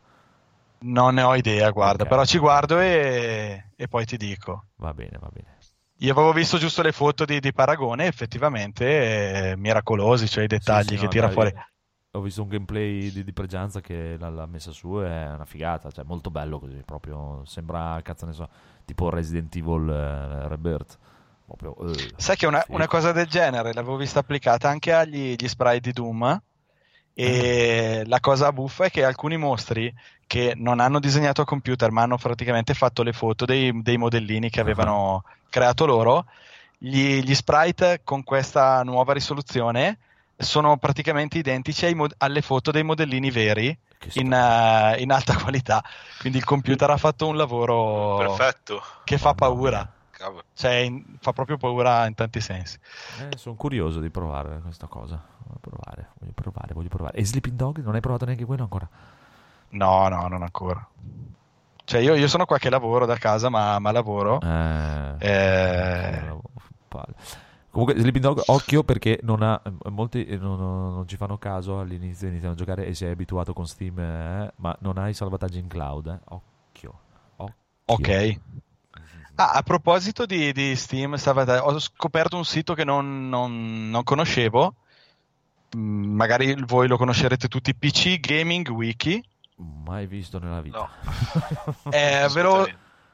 Non 0.87 1.14
ne 1.14 1.22
ho 1.22 1.35
idea, 1.35 1.70
guarda, 1.70 2.03
Ok. 2.03 2.09
però 2.09 2.25
ci 2.25 2.39
guardo 2.39 2.79
e, 2.79 3.70
e 3.75 3.89
poi 3.89 4.05
ti 4.05 4.16
dico. 4.16 4.64
Va 4.77 4.93
bene, 4.93 5.16
va 5.18 5.29
bene. 5.33 5.54
Io 5.99 6.13
avevo 6.13 6.33
visto 6.33 6.59
giusto 6.59 6.83
le 6.83 6.93
foto 6.93 7.25
di, 7.25 7.41
di 7.41 7.53
Paragone, 7.53 8.07
effettivamente 8.07 9.51
eh, 9.51 9.57
miracolosi, 9.57 10.29
cioè 10.29 10.45
i 10.45 10.49
dettagli 10.49 10.89
Sì, 10.89 10.95
sì, 10.95 10.97
che 10.97 11.05
no, 11.05 11.09
tira 11.09 11.27
dai, 11.27 11.35
fuori. 11.35 11.55
Ho 12.13 12.21
visto 12.21 12.43
un 12.43 12.49
gameplay 12.49 13.11
di, 13.11 13.25
di 13.25 13.33
Pregianza 13.33 13.81
che 13.81 14.17
l'ha, 14.19 14.29
l'ha 14.29 14.47
messa 14.47 14.71
su 14.71 14.99
è 14.99 15.33
una 15.33 15.45
figata, 15.45 15.91
cioè 15.91 16.05
molto 16.05 16.31
bello 16.31 16.59
così, 16.59 16.81
proprio 16.85 17.43
sembra, 17.45 18.01
cazzo 18.03 18.27
ne 18.27 18.33
so, 18.33 18.49
tipo 18.85 19.09
Resident 19.11 19.55
Evil 19.57 19.89
eh, 19.89 20.49
Rebirth. 20.49 20.99
Proprio, 21.47 21.77
eh, 21.93 22.13
Sai 22.17 22.37
che 22.37 22.47
una, 22.47 22.65
una 22.69 22.87
cosa 22.87 23.13
del 23.13 23.27
genere 23.27 23.73
l'avevo 23.73 23.97
vista 23.97 24.21
applicata 24.21 24.69
anche 24.69 24.93
agli 24.93 25.35
gli 25.37 25.49
sprite 25.49 25.81
di 25.81 25.93
Doom 25.93 26.43
e 27.15 28.03
la 28.07 28.19
cosa 28.19 28.53
buffa 28.53 28.87
è 28.87 28.91
che 28.91 29.05
alcuni 29.05 29.37
mostri 29.37 29.95
che 30.27 30.55
non 30.57 30.81
hanno 30.81 30.99
disegnato 30.99 31.43
a 31.43 31.45
computer 31.45 31.91
ma 31.93 32.03
hanno 32.03 32.17
praticamente 32.17 32.75
fatto 32.75 33.03
le 33.05 33.12
foto 33.12 33.45
dei, 33.45 33.83
dei 33.83 33.97
modellini 33.97 34.51
che 34.51 34.61
avevano 34.61 35.23
creato 35.49 35.87
loro, 35.87 36.27
gli, 36.77 37.21
gli 37.21 37.35
sprite 37.35 38.01
con 38.03 38.25
questa 38.25 38.83
nuova 38.83 39.12
risoluzione 39.12 39.99
sono 40.37 40.77
praticamente 40.77 41.39
identici 41.39 41.87
ai 41.87 41.95
mod- 41.95 42.15
alle 42.19 42.43
foto 42.43 42.73
dei 42.73 42.83
modellini 42.83 43.31
veri 43.31 43.79
in, 44.15 44.33
eh, 44.33 45.01
in 45.01 45.12
alta 45.12 45.37
qualità. 45.37 45.83
Quindi 46.19 46.39
il 46.39 46.45
computer 46.45 46.91
ha 46.91 46.97
fatto 46.97 47.27
un 47.29 47.37
lavoro 47.37 48.17
Perfetto. 48.17 48.83
che 49.05 49.19
fa 49.19 49.35
paura, 49.35 49.89
Cavolo. 50.17 50.45
cioè 50.55 50.73
in- 50.73 51.17
fa 51.21 51.33
proprio 51.33 51.57
paura 51.57 52.07
in 52.07 52.15
tanti 52.15 52.41
sensi. 52.41 52.79
Eh, 53.21 53.37
sono 53.37 53.55
curioso 53.57 54.01
di 54.01 54.11
provare 54.11 54.61
questa 54.61 54.87
cosa. 54.87 55.21
Voglio 55.45 55.59
provare, 55.61 56.09
voglio 56.19 56.33
provare, 56.33 56.75
voglio 56.75 56.89
provare. 56.89 57.17
E 57.19 57.25
Sleeping 57.25 57.57
Dog? 57.57 57.79
Non 57.83 57.95
hai 57.95 58.01
provato 58.01 58.25
neanche 58.25 58.45
quello 58.45 58.62
ancora? 58.62 58.89
No, 59.71 60.09
no, 60.09 60.29
non 60.29 60.43
ancora. 60.43 60.87
Cioè, 61.85 62.01
io, 62.01 62.15
io 62.15 62.29
sono 62.29 62.47
qua 62.47 62.57
che 62.59 62.71
lavoro 62.71 63.05
da 63.07 63.17
casa, 63.17 63.49
ma, 63.51 63.79
ma 63.79 63.91
lavoro. 63.93 64.41
Eh, 64.41 65.17
Eh. 65.19 66.33
Comunque, 67.71 67.99
Sleeping 67.99 68.23
Dog, 68.23 68.41
occhio 68.47 68.85
perché 68.85 69.19
non 69.23 69.43
ha, 69.43 69.61
molti 69.91 70.25
eh, 70.25 70.37
non, 70.37 70.57
non- 70.59 70.95
non 70.95 71.09
ci 71.09 71.17
fanno 71.17 71.39
caso 71.39 71.81
all'inizio, 71.81 72.29
iniziano 72.29 72.55
a 72.55 72.57
giocare 72.57 72.87
e 72.87 72.95
si 72.95 73.05
è 73.05 73.11
abituato 73.11 73.53
con 73.53 73.67
Steam, 73.67 73.99
eh, 73.99 74.53
ma 74.57 74.77
non 74.81 74.97
hai 74.97 75.12
salvataggi 75.12 75.59
in 75.59 75.67
cloud. 75.67 76.07
eh. 76.07 76.19
Occhio, 76.29 76.99
occhio. 77.37 77.53
ok. 77.87 78.41
Ah, 79.37 79.51
a 79.53 79.62
proposito 79.62 80.26
di, 80.26 80.53
di 80.53 80.76
Steam, 80.76 81.14
stava- 81.16 81.64
ho 81.64 81.78
scoperto 81.80 82.37
un 82.37 82.45
sito 82.45 82.74
che 82.74 82.85
non, 82.85 83.28
non- 83.28 83.91
non 83.91 84.03
conoscevo. 84.05 84.74
Mm, 85.76 86.14
Magari 86.14 86.55
voi 86.66 86.87
lo 86.87 86.97
conoscerete 86.97 87.49
tutti, 87.49 87.74
PC 87.74 88.20
Gaming 88.20 88.68
Wiki. 88.68 89.22
Mai 89.57 90.07
visto 90.07 90.39
nella 90.39 90.61
vita. 90.61 90.78
No. 90.78 90.89
Eh, 91.91 92.28
ve 92.32 92.43
lo- 92.43 92.68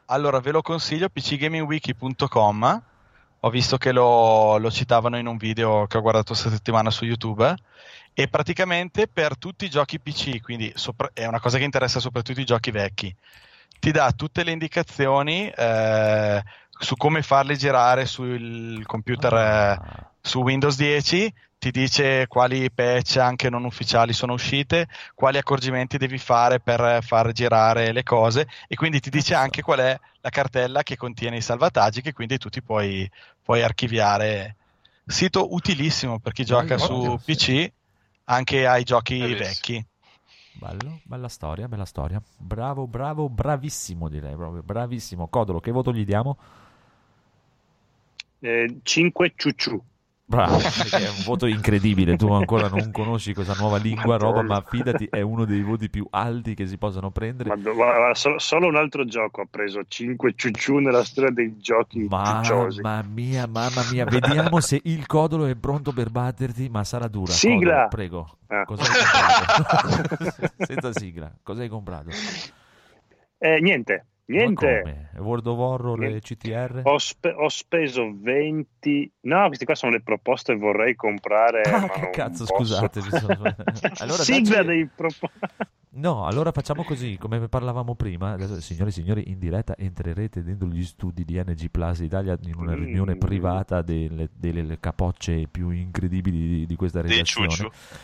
allora, 0.06 0.40
ve 0.40 0.50
lo 0.50 0.60
consiglio, 0.62 1.08
pcgamingwiki.com. 1.08 2.82
Ho 3.42 3.48
visto 3.50 3.78
che 3.78 3.92
lo, 3.92 4.58
lo 4.58 4.70
citavano 4.70 5.16
in 5.16 5.26
un 5.26 5.38
video 5.38 5.86
che 5.86 5.96
ho 5.96 6.02
guardato 6.02 6.32
questa 6.32 6.50
settimana 6.50 6.90
su 6.90 7.04
YouTube. 7.06 7.54
E 8.12 8.28
praticamente 8.28 9.06
per 9.08 9.38
tutti 9.38 9.64
i 9.64 9.70
giochi 9.70 9.98
PC, 10.00 10.40
quindi 10.42 10.70
sopra- 10.74 11.10
è 11.14 11.24
una 11.26 11.40
cosa 11.40 11.56
che 11.56 11.64
interessa 11.64 12.00
soprattutto 12.00 12.40
i 12.40 12.44
giochi 12.44 12.70
vecchi, 12.70 13.14
ti 13.80 13.90
dà 13.90 14.12
tutte 14.12 14.44
le 14.44 14.52
indicazioni 14.52 15.48
eh, 15.48 16.42
su 16.68 16.96
come 16.96 17.22
farli 17.22 17.56
girare 17.56 18.06
sul 18.06 18.84
computer 18.86 19.32
eh, 19.34 19.38
Ah, 19.38 20.10
su 20.20 20.40
Windows 20.40 20.76
10 20.76 21.32
ti 21.58 21.70
dice 21.70 22.26
quali 22.26 22.70
patch 22.70 23.16
anche 23.16 23.50
non 23.50 23.64
ufficiali 23.64 24.14
sono 24.14 24.32
uscite, 24.32 24.88
quali 25.14 25.36
accorgimenti 25.36 25.98
devi 25.98 26.16
fare 26.16 26.58
per 26.58 27.02
far 27.02 27.32
girare 27.32 27.92
le 27.92 28.02
cose 28.02 28.48
e 28.66 28.76
quindi 28.76 29.00
ti 29.00 29.10
dice 29.10 29.34
anche 29.34 29.60
qual 29.60 29.80
è 29.80 29.98
la 30.22 30.30
cartella 30.30 30.82
che 30.82 30.96
contiene 30.96 31.36
i 31.36 31.42
salvataggi 31.42 32.00
che 32.00 32.12
quindi 32.12 32.38
tu 32.38 32.48
ti 32.48 32.62
puoi, 32.62 33.10
puoi 33.42 33.62
archiviare. 33.62 34.56
Sito 35.04 35.52
utilissimo 35.52 36.18
per 36.18 36.32
chi 36.32 36.44
gioca 36.44 36.78
su. 36.78 37.18
PC 37.22 37.70
anche 38.24 38.66
ai 38.66 38.84
giochi 38.84 39.18
Bellissimo. 39.18 39.44
vecchi. 39.44 39.86
Bello, 40.60 41.00
bella 41.04 41.28
storia, 41.28 41.66
bella 41.68 41.86
storia. 41.86 42.22
Bravo, 42.36 42.86
bravo, 42.86 43.30
bravissimo 43.30 44.08
direi 44.08 44.36
proprio, 44.36 44.62
bravissimo. 44.62 45.28
Codolo, 45.28 45.58
che 45.58 45.70
voto 45.70 45.92
gli 45.92 46.04
diamo? 46.04 46.36
Eh, 48.40 48.80
5 48.82 49.32
ciucciù. 49.36 49.82
Bravo, 50.30 50.58
è 50.96 51.08
un 51.08 51.24
voto 51.24 51.46
incredibile. 51.46 52.16
Tu 52.16 52.30
ancora 52.30 52.68
non 52.68 52.92
conosci 52.92 53.34
questa 53.34 53.54
nuova 53.58 53.78
lingua, 53.78 54.16
roba, 54.16 54.42
Madonna. 54.42 54.54
ma 54.54 54.64
fidati, 54.64 55.08
è 55.10 55.20
uno 55.22 55.44
dei 55.44 55.60
voti 55.60 55.90
più 55.90 56.06
alti 56.08 56.54
che 56.54 56.68
si 56.68 56.78
possano 56.78 57.10
prendere. 57.10 57.48
Ma 57.48 57.56
do- 57.56 57.74
guarda, 57.74 58.14
solo, 58.14 58.38
solo 58.38 58.68
un 58.68 58.76
altro 58.76 59.04
gioco 59.04 59.40
ha 59.40 59.46
preso 59.50 59.82
5 59.88 60.34
ciucciù 60.36 60.76
nella 60.76 61.02
storia 61.02 61.30
dei 61.32 61.56
giochi 61.58 62.08
ciucciosi. 62.08 62.80
Mamma 62.80 63.08
mia, 63.12 63.48
mamma 63.48 63.82
mia, 63.90 64.04
vediamo 64.04 64.60
se 64.60 64.80
il 64.84 65.04
codolo 65.06 65.46
è 65.46 65.56
pronto 65.56 65.90
per 65.90 66.10
batterti, 66.10 66.68
ma 66.68 66.84
sarà 66.84 67.08
dura. 67.08 67.32
Sigla! 67.32 67.88
Codolo, 67.88 67.88
prego. 67.88 68.38
Ah. 68.46 68.64
Cosa 68.66 68.82
hai 68.82 68.88
comprato? 68.88 70.46
Senza 70.64 70.92
sigla, 70.92 71.32
cosa 71.42 71.62
hai 71.62 71.68
comprato? 71.68 72.10
Eh, 73.38 73.60
niente, 73.60 73.94
Ma 73.94 74.00
niente. 74.36 75.08
World 75.18 75.46
of 75.46 75.58
Horror 75.58 76.02
e 76.04 76.08
Niente. 76.08 76.34
CTR? 76.36 76.80
Ho, 76.84 76.98
spe- 76.98 77.34
ho 77.36 77.48
speso 77.48 78.10
20. 78.18 79.12
No, 79.22 79.46
queste 79.46 79.64
qua 79.64 79.74
sono 79.74 79.92
le 79.92 80.00
proposte 80.02 80.52
che 80.54 80.58
vorrei 80.58 80.94
comprare. 80.94 81.62
Ah, 81.62 81.88
che 81.88 82.10
cazzo, 82.10 82.46
scusate, 82.46 83.00
sono- 83.00 83.26
Allora, 83.98 84.22
Sigla 84.22 84.56
dacci- 84.62 84.66
dei 84.66 84.88
proposte. 84.94 85.46
No, 85.92 86.24
allora 86.24 86.52
facciamo 86.52 86.84
così, 86.84 87.18
come 87.18 87.48
parlavamo 87.48 87.96
prima, 87.96 88.30
adesso, 88.30 88.60
signore 88.60 88.90
e 88.90 88.92
signori, 88.92 89.28
in 89.28 89.40
diretta 89.40 89.74
entrerete 89.76 90.44
dentro 90.44 90.68
gli 90.68 90.84
studi 90.84 91.24
di 91.24 91.36
NG 91.44 91.68
Plus 91.68 91.98
Italia 91.98 92.38
in 92.44 92.54
una 92.54 92.76
Mm. 92.76 92.84
riunione 92.84 93.16
privata 93.16 93.82
delle, 93.82 94.28
delle 94.32 94.78
capocce 94.78 95.48
più 95.50 95.70
incredibili 95.70 96.38
di, 96.46 96.66
di 96.66 96.76
questa 96.76 97.00
redazione. 97.00 97.48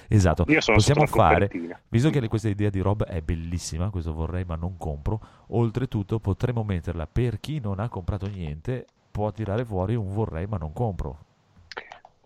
Esatto, 0.08 0.44
Io 0.48 0.60
sono 0.60 0.78
possiamo 0.78 1.06
fare, 1.06 1.48
visto 1.88 2.10
che 2.10 2.26
questa 2.26 2.48
idea 2.48 2.70
di 2.70 2.80
Rob 2.80 3.04
è 3.04 3.20
bellissima, 3.20 3.88
questo 3.90 4.12
vorrei 4.12 4.42
ma 4.44 4.56
non 4.56 4.76
compro, 4.76 5.20
oltretutto 5.50 6.15
potremmo 6.18 6.62
metterla 6.64 7.06
per 7.06 7.40
chi 7.40 7.60
non 7.60 7.80
ha 7.80 7.88
comprato 7.88 8.26
niente, 8.26 8.86
può 9.10 9.30
tirare 9.32 9.64
fuori 9.64 9.94
un 9.94 10.12
vorrei 10.12 10.46
ma 10.46 10.56
non 10.56 10.72
compro. 10.72 11.18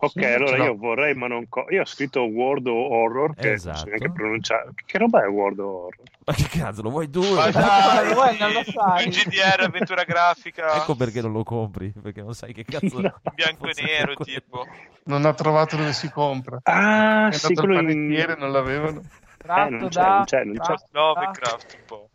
Ok, 0.03 0.13
Sì, 0.13 0.25
allora 0.25 0.57
l'ho. 0.57 0.63
io 0.63 0.75
vorrei, 0.77 1.13
ma 1.13 1.27
non. 1.27 1.47
Co- 1.47 1.67
io 1.69 1.81
ho 1.81 1.85
scritto 1.85 2.21
World 2.23 2.65
Horror, 2.65 3.35
che 3.35 3.49
non 3.49 3.57
so 3.59 3.69
Esatto. 3.69 3.85
neanche 3.85 4.11
pronunciare. 4.11 4.71
Che 4.83 4.97
roba 4.97 5.23
è 5.23 5.27
World 5.27 5.59
Horror? 5.59 6.01
Ma 6.25 6.33
che 6.33 6.47
cazzo, 6.49 6.81
lo 6.81 6.89
vuoi 6.89 7.07
tu? 7.07 7.21
Ma 7.35 7.49
dai, 7.51 8.11
vuoi, 8.11 8.35
non 8.39 8.51
lo 8.51 8.63
sai. 8.63 9.09
GDR 9.09 9.59
avventura 9.61 10.03
grafica 10.03 10.73
Ecco 10.77 10.95
perché 10.95 11.21
non 11.21 11.31
lo 11.33 11.43
compri, 11.43 11.91
perché 12.01 12.23
non 12.23 12.33
sai 12.33 12.51
che 12.51 12.63
cazzo... 12.63 12.99
No. 12.99 13.13
in 13.25 13.31
bianco 13.35 13.67
e 13.67 13.73
nero, 13.79 14.13
per 14.15 14.25
tipo. 14.25 14.65
Non 15.03 15.23
ha 15.25 15.33
trovato 15.35 15.75
dove 15.75 15.93
si 15.93 16.09
compra. 16.09 16.57
Ah, 16.63 17.27
È 17.27 17.33
sì, 17.33 17.45
andato 17.45 17.61
al 17.61 17.65
quello 17.67 17.79
in. 17.81 17.85
panettiere, 17.87 18.35
non 18.37 18.51
l'avevano. 18.51 19.01
Eh, 19.01 19.03
Tratto 19.37 19.69
non 19.69 19.89
c'è, 19.89 19.99
da 20.01 20.15
non 20.15 20.23
c'è, 20.25 20.43
non 20.45 20.57
c'è. 20.57 20.73
da- 20.73 20.85
Lovecraft 20.91 21.73
un 21.79 21.85
po'. 21.85 22.09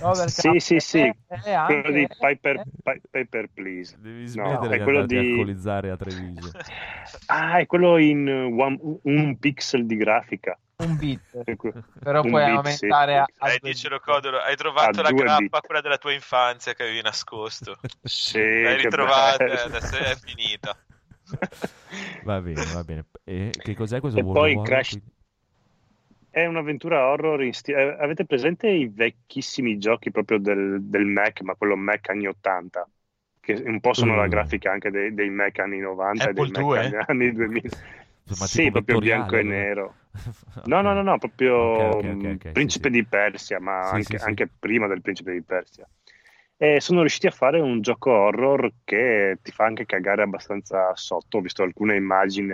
Overcast 0.00 0.40
Sì, 0.40 0.58
sì, 0.58 0.78
sì. 0.78 1.00
anche- 1.00 1.80
Quello 1.80 1.90
di 1.90 2.06
Piper, 2.18 2.56
eh, 2.56 2.64
Pi- 2.82 3.00
Paper 3.10 3.46
Please. 3.52 3.96
Devi 3.98 4.22
No, 4.22 4.28
smettere 4.28 4.74
è 4.74 4.78
di 4.78 4.84
quello 4.84 5.06
di- 5.06 5.16
alcolizzare 5.30 5.90
a 5.90 5.96
Treviso. 5.96 6.50
Ah, 7.26 7.58
è 7.58 7.66
quello 7.66 7.98
in 7.98 8.26
uh, 8.26 8.60
one- 8.60 8.78
un 9.02 9.38
pixel 9.38 9.86
di 9.86 9.96
grafica. 9.96 10.58
un 10.76 10.96
bit, 10.96 11.20
però 12.02 12.22
un 12.22 12.30
puoi 12.30 12.44
bit, 12.44 12.54
aumentare 12.56 13.12
sì. 13.12 13.18
a, 13.18 13.46
a 13.46 13.48
due 13.48 13.58
dicelo. 13.70 14.00
Codolo, 14.00 14.38
hai 14.38 14.56
trovato 14.56 15.00
A 15.00 15.02
la 15.02 15.12
grappa, 15.12 15.38
bit. 15.38 15.66
quella 15.66 15.80
della 15.80 15.98
tua 15.98 16.12
infanzia 16.12 16.74
che 16.74 16.82
avevi 16.84 17.02
nascosto. 17.02 17.76
Sì, 18.02 18.38
L'hai 18.62 18.76
ritrovata, 18.82 19.44
adesso 19.64 19.96
è 19.96 20.16
finita. 20.16 20.76
Va 22.24 22.40
bene, 22.40 22.64
va 22.72 22.82
bene. 22.84 23.06
E 23.24 23.50
che 23.56 23.74
cos'è 23.74 24.00
questo 24.00 24.18
E 24.18 24.22
World 24.22 24.38
poi 24.38 24.50
of 24.54 24.58
Horror? 24.58 24.86
È 26.34 26.46
un'avventura 26.46 27.06
horror 27.08 27.42
in 27.42 27.52
sti- 27.52 27.72
eh, 27.72 27.96
Avete 28.00 28.24
presente 28.24 28.66
i 28.68 28.88
vecchissimi 28.88 29.76
giochi 29.78 30.10
proprio 30.10 30.38
del, 30.38 30.78
del 30.82 31.04
Mac, 31.04 31.42
ma 31.42 31.54
quello 31.54 31.76
Mac 31.76 32.08
anni 32.08 32.26
80? 32.26 32.88
Che 33.40 33.52
un 33.66 33.80
po' 33.80 33.92
sono 33.92 34.14
Mm. 34.14 34.16
la 34.16 34.28
grafica 34.28 34.70
anche 34.72 34.90
dei, 34.90 35.12
dei 35.14 35.28
Mac 35.30 35.58
anni 35.58 35.78
90 35.80 36.28
Apple 36.28 36.30
e 36.30 36.34
dei 36.34 36.48
2? 36.48 36.48
Mac 36.48 36.74
anni, 36.76 36.94
anni 37.06 37.32
2000. 37.32 37.70
Ma 38.38 38.46
sì, 38.46 38.70
proprio 38.70 38.98
bianco 38.98 39.36
e 39.36 39.42
nero. 39.42 39.98
No, 40.64 40.80
no, 40.80 40.94
no, 40.94 41.02
no, 41.02 41.18
proprio 41.18 41.54
Ok, 41.56 41.78
ok, 41.92 42.04
ok, 42.14 42.24
mm, 42.24 42.36
ok, 42.36 42.56
sì, 42.58 42.70
Principe 42.70 42.88
sì. 42.88 42.90
di 42.90 43.06
Persia, 43.06 43.60
ma 43.60 43.92
Sì, 44.00 44.02
anche, 44.02 44.16
sì. 44.18 44.18
anche 44.18 44.48
prima 44.48 44.86
del 44.86 45.02
Principe 45.02 45.32
di 45.32 45.42
Persia. 45.42 45.86
E 46.56 46.80
sono 46.80 47.00
riusciti 47.00 47.26
a 47.26 47.30
fare 47.32 47.60
un 47.60 47.80
gioco 47.82 48.10
horror 48.12 48.72
che 48.84 49.38
ti 49.42 49.50
fa 49.52 49.64
anche 49.64 49.84
cagare 49.86 50.22
abbastanza 50.22 50.94
sotto. 50.94 51.38
Ho 51.38 51.40
visto 51.40 51.62
alcune 51.64 51.96
immagini, 51.96 52.52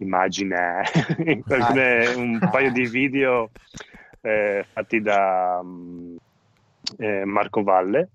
immagine, 0.00 0.82
alcune- 1.48 2.14
un 2.14 2.40
paio 2.50 2.70
di 2.70 2.86
video 2.86 3.50
eh, 4.22 4.64
fatti 4.72 5.00
da 5.00 5.60
mm, 5.62 6.16
eh, 6.98 7.24
Marco 7.24 7.62
Valle. 7.62 8.08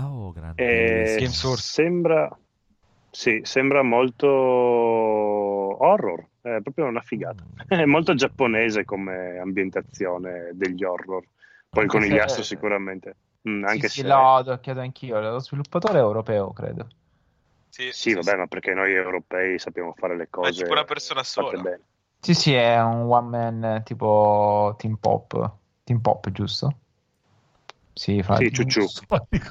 Oh, 0.00 0.32
grande. 0.32 0.62
E 0.62 1.26
Source. 1.28 1.62
sembra, 1.72 2.38
sì, 3.10 3.40
sembra 3.44 3.82
molto 3.82 4.26
horror, 4.28 6.26
è 6.42 6.58
proprio 6.62 6.86
una 6.86 7.00
figata. 7.00 7.42
È 7.70 7.84
molto 7.84 8.14
giapponese 8.14 8.84
come 8.84 9.38
ambientazione 9.38 10.50
degli 10.54 10.82
horror. 10.82 11.22
Poi 11.70 11.82
Anche 11.82 11.98
con 11.98 12.02
gli 12.02 12.14
se- 12.14 12.20
astro 12.20 12.42
sicuramente. 12.42 13.16
Mm, 13.48 13.64
anche 13.64 13.88
sì, 13.88 13.88
sì, 13.88 14.02
se... 14.02 14.08
l'ho 14.08 14.34
adocchiato 14.36 14.80
anch'io. 14.80 15.20
Lo 15.20 15.38
sviluppatore 15.38 15.98
è 15.98 16.02
europeo, 16.02 16.52
credo. 16.52 16.88
Sì, 17.70 17.90
Sì, 17.92 18.14
vabbè, 18.14 18.36
ma 18.36 18.46
perché 18.46 18.74
noi 18.74 18.92
europei 18.92 19.58
sappiamo 19.58 19.94
fare 19.94 20.16
le 20.16 20.28
Ma 20.40 20.48
è 20.48 20.50
cose 20.50 20.62
tipo 20.62 20.72
una 20.72 20.84
persona 20.84 21.22
sola. 21.22 21.62
bene. 21.62 21.80
Sì, 22.20 22.34
sì, 22.34 22.52
è 22.52 22.80
un 22.82 23.02
one 23.10 23.28
man 23.28 23.64
eh, 23.76 23.82
tipo 23.82 24.74
Team 24.78 24.96
Pop. 24.96 25.52
Team 25.84 26.00
Pop, 26.00 26.30
giusto? 26.30 26.76
Sì, 27.94 28.22
fra 28.22 28.36
Sì, 28.36 28.50
ciucciù. 28.50 28.86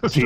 Sì. 0.09 0.23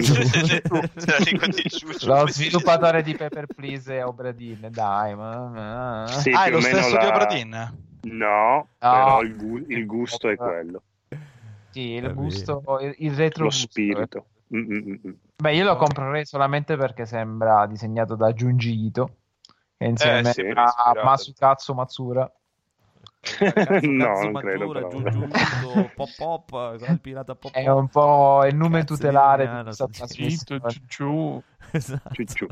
Lo 2.06 2.28
sviluppatore 2.28 3.02
di 3.04 3.16
Paper 3.16 3.48
Please 3.48 3.98
è 3.98 4.06
Obradin, 4.06 4.70
dai. 4.72 5.16
Ma... 5.16 6.08
Sì, 6.08 6.32
ah, 6.32 6.46
è 6.46 6.52
lo 6.52 6.60
stesso 6.62 6.92
la- 6.92 7.00
di 7.00 7.06
Obradin? 7.06 7.78
No, 8.06 8.68
però 8.80 9.22
il, 9.22 9.36
gu- 9.36 9.66
il 9.70 9.86
gusto 9.86 10.28
è 10.28 10.36
quello, 10.36 10.84
Sì, 11.70 11.80
il 11.92 12.14
gusto, 12.14 12.62
il, 12.82 12.96
il 13.00 13.14
retro 13.16 13.46
lo 13.46 13.50
gusto. 13.50 13.70
spirito. 13.70 14.26
Mm, 14.56 14.60
mm, 14.60 14.78
mm, 14.90 15.08
mm. 15.08 15.14
Beh, 15.36 15.56
io 15.56 15.64
lo 15.64 15.76
comprerei 15.76 16.26
solamente 16.26 16.78
perché 16.78 17.06
sembra 17.06 17.66
disegnato 17.66 18.16
da 18.16 18.32
Junji 18.32 18.86
Ito, 18.86 19.18
che 19.78 19.86
insieme 19.86 20.32
sì, 20.32 20.42
a. 20.54 21.02
Masukatsu 21.04 21.74
Matsura. 21.74 22.32
No, 23.82 24.22
non 24.22 24.34
credo, 24.34 24.70
però. 24.70 24.90
Giugiu, 24.90 25.28
pop 25.96 26.10
pop, 26.16 26.78
il 26.80 27.00
pirata 27.00 27.36
pop 27.36 27.54
È 27.54 27.68
un 27.70 27.88
po' 27.88 28.46
il 28.46 28.56
nome 28.56 28.80
Cazzo 28.80 28.96
tutelare 28.96 29.46
di 29.48 29.62
questa 29.64 29.88
trasmissione. 29.88 30.62
ciucciù. 30.70 31.42
Esatto. 31.72 32.14
Ciucciù. 32.14 32.48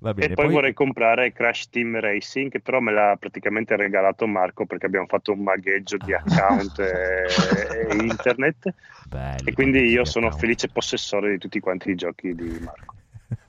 Va 0.00 0.12
bene, 0.12 0.32
E 0.32 0.34
poi, 0.34 0.48
vorrei 0.48 0.72
comprare 0.74 1.32
Crash 1.32 1.70
Team 1.70 1.98
Racing, 1.98 2.50
che 2.50 2.60
però 2.60 2.80
me 2.80 2.92
l'ha 2.92 3.16
praticamente 3.18 3.74
regalato 3.76 4.26
Marco 4.26 4.66
perché 4.66 4.86
abbiamo 4.86 5.06
fatto 5.06 5.32
un 5.32 5.40
magheggio 5.42 5.96
di 5.96 6.12
account 6.12 6.78
e, 6.78 7.26
e 7.88 7.94
internet. 7.96 8.74
Belli, 9.04 9.48
E 9.48 9.52
quindi 9.52 9.78
io 9.88 10.04
sono 10.04 10.26
account. 10.26 10.36
felice 10.36 10.68
possessore 10.68 11.30
di 11.30 11.38
tutti 11.38 11.60
quanti 11.60 11.90
i 11.90 11.94
giochi 11.94 12.34
di 12.34 12.58
Marco. 12.60 12.94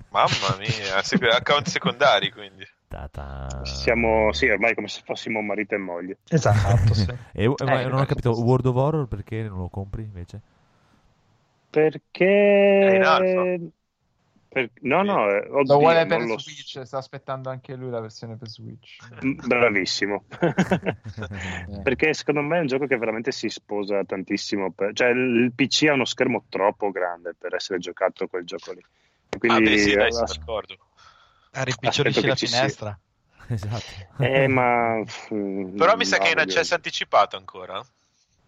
Mamma 0.10 0.56
mia, 0.60 1.02
sec- 1.04 1.24
account 1.24 1.68
secondari 1.68 2.32
quindi. 2.32 2.66
Ta-ta. 2.94 3.64
Siamo, 3.66 4.32
sì, 4.34 4.48
ormai 4.50 4.76
come 4.76 4.88
se 4.88 5.02
fossimo 5.04 5.42
marito 5.42 5.74
e 5.74 5.80
moglie. 5.80 6.18
Esatto, 6.30 6.94
sì. 6.94 7.06
E, 7.34 7.48
ma 7.48 7.82
Eh, 7.82 7.86
non 7.90 8.00
ho 8.00 8.06
capito, 8.06 8.32
World 8.40 8.68
of 8.68 8.76
Horror 8.76 9.08
perché 9.08 9.42
non 9.42 9.58
lo 9.58 9.68
compri 9.70 10.04
invece? 10.04 10.42
Perché... 11.72 13.60
Per- 14.50 14.70
No, 14.82 15.02
no, 15.04 15.28
eh, 15.32 15.48
Lo 15.48 15.60
oddio, 15.60 15.80
vuole 15.80 16.06
per 16.06 16.22
lo 16.22 16.38
Switch, 16.38 16.82
sta 16.84 16.98
aspettando 16.98 17.50
anche 17.50 17.76
lui 17.76 17.90
la 17.90 18.00
versione 18.00 18.38
per 18.38 18.48
Switch. 18.50 19.00
Bravissimo. 19.48 20.26
Eh. 20.30 21.82
Perché 21.82 22.14
secondo 22.14 22.42
me 22.42 22.58
è 22.58 22.60
un 22.62 22.68
gioco 22.68 22.86
che 22.86 22.98
veramente 22.98 23.32
si 23.32 23.50
sposa 23.50 24.04
tantissimo. 24.06 24.72
per- 24.72 24.94
Cioè, 24.94 25.10
il 25.10 25.52
PC 25.56 25.88
ha 25.90 25.94
uno 25.94 26.06
schermo 26.06 26.46
troppo 26.50 26.92
grande 26.92 27.34
per 27.36 27.56
essere 27.56 27.80
giocato 27.80 28.28
quel 28.28 28.46
gioco 28.46 28.72
lì. 28.74 28.80
E 28.80 29.38
Ah, 29.40 29.40
Quindi, 29.40 29.72
beh, 29.72 29.78
sì, 29.78 29.96
dai, 29.96 30.12
sono 30.12 30.26
as- 30.26 30.36
d'accordo. 30.38 30.78
Ah, 31.56 31.64
Rimpiccionisci 31.64 32.26
Aspetto 32.26 32.28
la 32.28 32.36
finestra. 32.36 33.00
esatto. 33.50 34.24
eh, 34.24 34.48
ma... 34.48 35.04
Però 35.30 35.96
mi 35.96 36.06
sa 36.06 36.18
no, 36.18 36.24
che 36.24 36.30
è 36.30 36.32
in 36.32 36.38
io- 36.38 36.44
accesso 36.44 36.76
anticipato 36.76 37.38
ancora. 37.38 37.84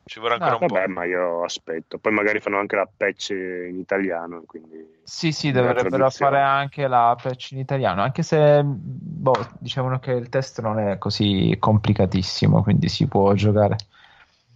Ci 0.08 0.20
vorrà 0.20 0.36
ancora 0.36 0.56
Ah, 0.56 0.58
un 0.60 0.68
po'. 0.68 0.76
Vabbè, 0.76 0.88
ma 0.88 1.04
io 1.06 1.44
aspetto. 1.44 1.98
Poi 1.98 2.12
magari 2.12 2.40
fanno 2.40 2.60
anche 2.60 2.76
la 2.76 2.88
patch 2.96 3.30
in 3.32 3.80
italiano, 3.80 4.44
quindi... 4.46 5.04
Sì, 5.04 5.32
sì, 5.32 5.52
dovrebbero 5.52 6.10
fare 6.10 6.42
anche 6.42 6.88
la 6.88 7.16
patch 7.22 7.52
in 7.52 7.60
italiano, 7.60 8.02
anche 8.02 8.24
se 8.24 8.64
boh, 8.64 9.34
dicevano 9.60 10.00
che 10.00 10.12
il 10.12 10.30
test 10.30 10.62
non 10.62 10.80
è 10.80 10.98
così 10.98 11.56
complicatissimo, 11.60 12.64
quindi 12.64 12.90
si 12.90 13.08
può 13.08 13.32
giocare. 13.34 13.76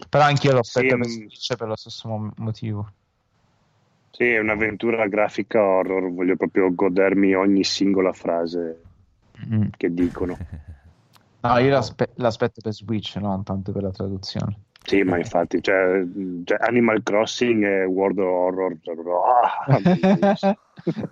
Però 0.08 0.24
anch'io 0.24 0.52
lo 0.52 0.58
aspetto 0.60 0.94
Sì, 0.94 0.98
per 0.98 1.06
mm. 1.06 1.10
Switch 1.10 1.56
per 1.56 1.68
lo 1.68 1.76
stesso 1.76 2.08
mo- 2.08 2.32
motivo. 2.38 2.92
Sì, 4.12 4.24
è 4.24 4.38
un'avventura 4.38 5.06
grafica 5.06 5.62
horror. 5.62 6.12
Voglio 6.12 6.36
proprio 6.36 6.74
godermi 6.74 7.34
ogni 7.34 7.64
singola 7.64 8.12
frase 8.12 8.84
Mm. 9.48 9.68
che 9.76 9.92
dicono. 9.92 10.36
No, 11.42 11.56
io 11.56 11.70
l'aspe- 11.70 12.10
l'aspetto 12.16 12.60
per 12.60 12.74
Switch, 12.74 13.16
non 13.16 13.42
tanto 13.42 13.72
per 13.72 13.82
la 13.84 13.90
traduzione. 13.90 14.58
Sì, 14.84 15.02
ma 15.02 15.16
infatti, 15.16 15.62
cioè, 15.62 16.04
cioè, 16.44 16.58
Animal 16.60 17.02
Crossing 17.02 17.64
e 17.64 17.84
World 17.84 18.18
of 18.18 18.26
Horror. 18.26 18.76
ah, 19.66 19.80
bellissimo. 19.80 20.58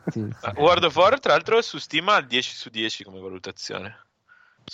Sì, 0.09 0.29
sì. 0.31 0.47
Ah, 0.47 0.53
World 0.57 0.85
of 0.85 0.97
War, 0.97 1.19
tra 1.19 1.33
l'altro, 1.33 1.63
su 1.63 1.79
Steam 1.79 2.09
ha 2.09 2.19
il 2.19 2.27
10 2.27 2.55
su 2.55 2.69
10 2.69 3.05
come 3.05 3.21
valutazione. 3.21 4.05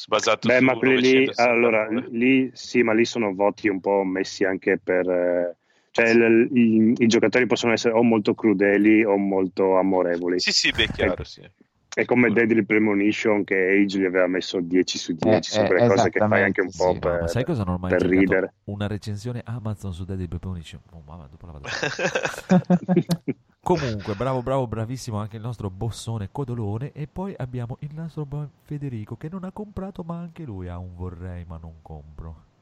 Basato 0.09 0.49
Beh, 0.49 0.59
su 0.59 0.65
ma 0.65 0.75
quelli 0.75 1.01
lì, 1.01 1.13
969. 1.27 1.57
allora, 1.57 2.09
lì 2.11 2.51
sì, 2.53 2.83
ma 2.83 2.93
lì 2.93 3.05
sono 3.05 3.33
voti 3.33 3.69
un 3.69 3.79
po' 3.81 4.03
messi 4.03 4.45
anche 4.45 4.79
per... 4.83 5.09
eh, 5.09 5.57
cioè, 5.95 6.09
il- 6.09 6.49
i, 6.53 6.95
i 7.05 7.07
giocatori 7.07 7.47
possono 7.47 7.73
essere 7.73 7.95
o 7.95 8.03
molto 8.03 8.35
crudeli 8.35 9.05
o 9.05 9.17
molto 9.17 9.79
amorevoli. 9.79 10.41
Sì, 10.41 10.51
sì, 10.51 10.73
beh, 10.73 10.89
chiaro, 10.89 11.23
sì. 11.23 11.49
È 11.95 12.05
come 12.05 12.33
Deadly 12.33 12.65
Premonition 12.65 13.45
che 13.45 13.55
Age 13.55 14.01
gli 14.01 14.05
aveva 14.05 14.27
messo 14.27 14.59
10 14.59 14.99
su 14.99 15.13
10, 15.13 15.53
sono 15.53 15.65
eh, 15.65 15.69
quelle 15.69 15.87
cose 15.87 16.11
che 16.11 16.19
fai 16.19 16.43
anche 16.43 16.63
un 16.63 16.71
po' 16.77 16.93
sì. 16.93 16.99
Ma 16.99 16.99
per, 16.99 17.31
sai 17.31 17.45
cosa 17.45 17.63
non 17.63 17.75
ho 17.75 17.79
mai 17.79 17.91
per 17.97 18.03
ridere. 18.03 18.55
Una 18.65 18.89
recensione 18.89 19.41
Amazon 19.45 19.93
su 19.93 20.05
Dead 20.05 20.27
Premonition. 20.27 20.81
Oh, 20.91 21.03
mamma, 21.07 21.29
dopo 21.31 21.47
la 21.47 21.53
vado. 21.53 21.69
Comunque, 23.63 24.15
bravo, 24.15 24.43
bravo, 24.43 24.67
bravissimo 24.67 25.19
anche 25.19 25.37
il 25.37 25.43
nostro 25.43 25.71
bossone 25.71 26.31
Codolone. 26.33 26.91
E 26.91 27.07
poi 27.07 27.33
abbiamo 27.37 27.77
il 27.83 27.91
nostro 27.95 28.27
Federico 28.65 29.17
che 29.17 29.29
non 29.29 29.45
ha 29.45 29.53
comprato, 29.53 30.03
ma 30.03 30.19
anche 30.19 30.43
lui 30.43 30.67
ha 30.67 30.77
un 30.79 30.97
vorrei, 30.97 31.45
ma 31.47 31.59
non 31.63 31.75
compro. 31.81 32.53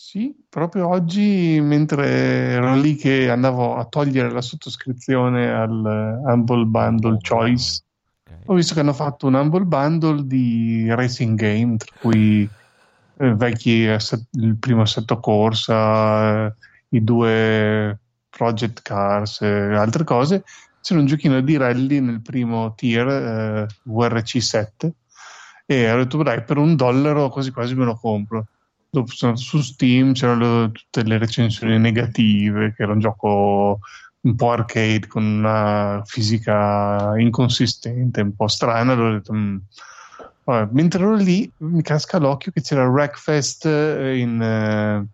Sì, 0.00 0.32
proprio 0.48 0.86
oggi, 0.86 1.58
mentre 1.60 2.06
ero 2.06 2.76
lì 2.76 2.94
che 2.94 3.28
andavo 3.28 3.74
a 3.74 3.84
togliere 3.84 4.30
la 4.30 4.40
sottoscrizione 4.40 5.50
al 5.50 5.84
eh, 6.24 6.30
Humble 6.30 6.66
Bundle 6.66 7.18
Choice, 7.20 7.82
ok. 8.24 8.36
ho 8.46 8.54
visto 8.54 8.74
che 8.74 8.80
hanno 8.80 8.92
fatto 8.92 9.26
un 9.26 9.34
Humble 9.34 9.64
Bundle 9.64 10.24
di 10.24 10.86
racing 10.88 11.36
game, 11.36 11.76
tra 11.78 11.92
cui 11.98 12.48
eh, 13.16 13.34
vecchi 13.34 13.70
il 13.70 14.56
primo 14.58 14.82
assetto 14.82 15.18
corsa, 15.18 16.46
eh, 16.46 16.54
i 16.90 17.02
due 17.02 17.98
Project 18.30 18.82
Cars 18.82 19.40
e 19.42 19.74
altre 19.74 20.04
cose. 20.04 20.44
C'era 20.80 21.00
un 21.00 21.06
giochino 21.06 21.40
di 21.40 21.56
rally 21.56 21.98
nel 21.98 22.22
primo 22.22 22.72
tier, 22.76 23.08
eh, 23.08 23.66
VRC7, 23.82 24.90
e 25.66 25.90
ho 25.90 25.96
detto, 25.96 26.22
dai, 26.22 26.44
per 26.44 26.56
un 26.56 26.76
dollaro 26.76 27.30
quasi 27.30 27.50
quasi 27.50 27.74
me 27.74 27.84
lo 27.84 27.96
compro. 27.96 28.46
Dopo 28.90 29.36
su 29.36 29.60
Steam, 29.60 30.12
c'erano 30.12 30.70
tutte 30.70 31.02
le 31.04 31.18
recensioni 31.18 31.78
negative, 31.78 32.72
che 32.74 32.82
era 32.82 32.92
un 32.92 33.00
gioco 33.00 33.80
un 34.20 34.34
po' 34.34 34.50
arcade 34.50 35.06
con 35.06 35.22
una 35.24 36.02
fisica 36.04 37.12
inconsistente, 37.18 38.22
un 38.22 38.34
po' 38.34 38.48
strana. 38.48 38.92
Allora 38.92 39.08
ho 39.10 39.12
detto, 39.12 39.34
"Mm". 39.34 39.56
Vabbè, 40.44 40.72
mentre 40.72 41.02
ero 41.02 41.14
lì 41.14 41.50
mi 41.58 41.82
casca 41.82 42.18
l'occhio 42.18 42.50
che 42.52 42.62
c'era 42.62 42.88
Wreckfest 42.88 43.66
eh, 43.66 44.18
in, 44.18 44.40
eh, 44.40 45.06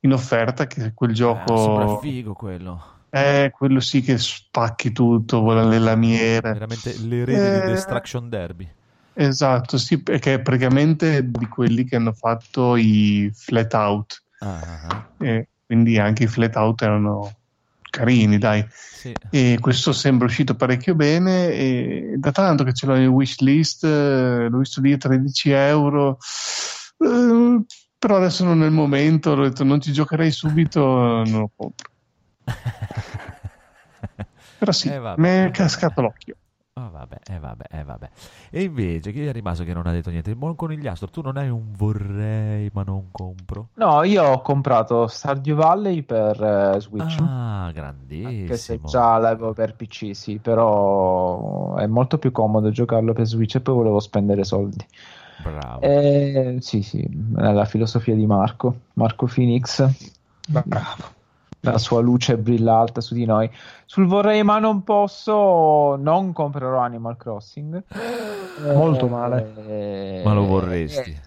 in 0.00 0.12
offerta, 0.12 0.66
che 0.66 0.86
è 0.86 0.92
quel 0.92 1.10
Eh, 1.10 1.14
gioco... 1.14 1.56
sembra 1.56 1.96
figo 2.00 2.32
quello. 2.32 2.82
Eh, 3.10 3.52
quello 3.54 3.78
sì 3.78 4.00
che 4.00 4.18
spacchi 4.18 4.90
tutto, 4.90 5.40
vola 5.40 5.64
le 5.64 5.78
lamiere. 5.78 6.52
Veramente 6.52 6.96
l'erede 6.98 7.50
di 7.50 7.58
Eh. 7.58 7.66
Destruction 7.66 8.28
Derby. 8.28 8.68
Esatto, 9.14 9.78
sì, 9.78 10.02
perché 10.02 10.34
è 10.34 10.40
praticamente 10.40 11.28
di 11.30 11.46
quelli 11.46 11.84
che 11.84 11.96
hanno 11.96 12.12
fatto 12.12 12.76
i 12.76 13.30
flat 13.34 13.74
out. 13.74 14.22
Ah, 14.38 14.60
ah, 14.60 14.86
ah. 14.88 15.24
E 15.24 15.48
quindi 15.66 15.98
anche 15.98 16.24
i 16.24 16.26
flat 16.26 16.56
out 16.56 16.82
erano 16.82 17.34
carini, 17.90 18.38
dai. 18.38 18.64
Sì. 18.70 19.14
E 19.30 19.58
questo 19.60 19.92
sembra 19.92 20.26
uscito 20.26 20.54
parecchio 20.54 20.94
bene. 20.94 21.50
E 21.52 22.14
da 22.16 22.32
tanto 22.32 22.64
che 22.64 22.72
ce 22.72 22.86
l'ho 22.86 22.96
in 22.96 23.08
wishlist, 23.08 23.84
l'ho 23.84 24.58
visto 24.58 24.80
lì 24.80 24.92
a 24.92 24.96
13 24.96 25.50
euro. 25.50 26.18
Eh, 26.98 27.64
però 27.98 28.16
adesso 28.16 28.44
non 28.44 28.62
è 28.62 28.66
il 28.66 28.72
momento. 28.72 29.32
Ho 29.32 29.42
detto 29.42 29.62
non 29.62 29.80
ci 29.80 29.92
giocherei 29.92 30.30
subito, 30.30 30.80
non 30.80 31.40
lo 31.40 31.50
compro. 31.54 31.90
Però 34.58 34.72
sì, 34.72 34.88
Eh, 34.88 35.00
mi 35.16 35.28
è 35.28 35.50
cascato 35.52 36.00
l'occhio. 36.02 36.36
Ah, 36.74 36.88
vabbè, 36.88 37.18
eh, 37.28 37.38
vabbè, 37.38 37.64
eh, 37.70 37.84
vabbè. 37.84 38.08
E 38.48 38.62
invece, 38.62 39.12
chi 39.12 39.26
è 39.26 39.32
rimasto 39.32 39.62
che 39.62 39.74
non 39.74 39.86
ha 39.86 39.92
detto 39.92 40.08
niente? 40.08 40.30
Il 40.30 40.36
buon 40.36 40.56
conigliastro, 40.56 41.08
tu 41.08 41.20
non 41.20 41.36
hai 41.36 41.50
un 41.50 41.70
vorrei 41.72 42.70
ma 42.72 42.82
non 42.82 43.08
compro? 43.10 43.68
No, 43.74 44.02
io 44.04 44.24
ho 44.24 44.40
comprato 44.40 45.06
Stardew 45.06 45.54
Valley 45.54 46.00
per 46.00 46.42
eh, 46.42 46.80
Switch. 46.80 47.18
Ah, 47.20 47.64
Anche 47.64 47.74
se 47.74 48.78
grandissimo. 48.78 48.88
già 48.88 49.18
l'avevo 49.18 49.52
per 49.52 49.74
PC, 49.74 50.16
sì, 50.16 50.38
però 50.38 51.74
è 51.74 51.86
molto 51.86 52.16
più 52.16 52.32
comodo 52.32 52.70
giocarlo 52.70 53.12
per 53.12 53.26
Switch 53.26 53.56
e 53.56 53.60
poi 53.60 53.74
volevo 53.74 54.00
spendere 54.00 54.42
soldi. 54.42 54.82
Bravo. 55.42 55.80
Eh, 55.82 56.56
sì, 56.60 56.80
sì, 56.80 57.02
è 57.02 57.52
la 57.52 57.66
filosofia 57.66 58.14
di 58.14 58.24
Marco, 58.24 58.76
Marco 58.94 59.26
Phoenix. 59.26 59.86
Bravo. 60.48 61.20
La 61.64 61.78
sua 61.78 62.00
luce 62.00 62.36
brilla 62.38 62.76
alta 62.78 63.00
su 63.00 63.14
di 63.14 63.24
noi. 63.24 63.48
Sul 63.86 64.06
vorrei 64.06 64.42
ma 64.42 64.58
non 64.58 64.82
posso, 64.82 65.94
non 65.96 66.32
comprerò 66.32 66.78
Animal 66.80 67.16
Crossing. 67.16 67.82
Molto 68.74 69.06
Eh, 69.06 69.08
male. 69.08 69.52
eh, 69.68 70.22
Ma 70.24 70.34
lo 70.34 70.44
vorresti? 70.44 71.10
eh, 71.10 71.20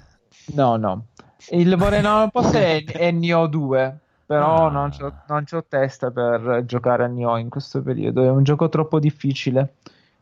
no, 0.53 0.75
no. 0.75 1.05
Il 1.51 1.75
vorrei 1.77 2.01
ma 2.01 2.19
non 2.19 2.29
posso 2.31 2.57
è, 2.57 2.83
è 2.83 3.11
Nioh 3.11 3.47
2, 3.47 3.97
però 4.25 4.67
Ah. 4.67 4.69
non 4.71 4.89
c'ho, 4.89 5.11
non 5.27 5.45
c'ho 5.45 5.63
testa 5.69 6.11
per 6.11 6.63
giocare 6.65 7.05
a 7.05 7.07
Nioh 7.07 7.37
in 7.37 7.47
questo 7.49 7.81
periodo. 7.81 8.21
È 8.23 8.29
un 8.29 8.43
gioco 8.43 8.67
troppo 8.67 8.99
difficile. 8.99 9.75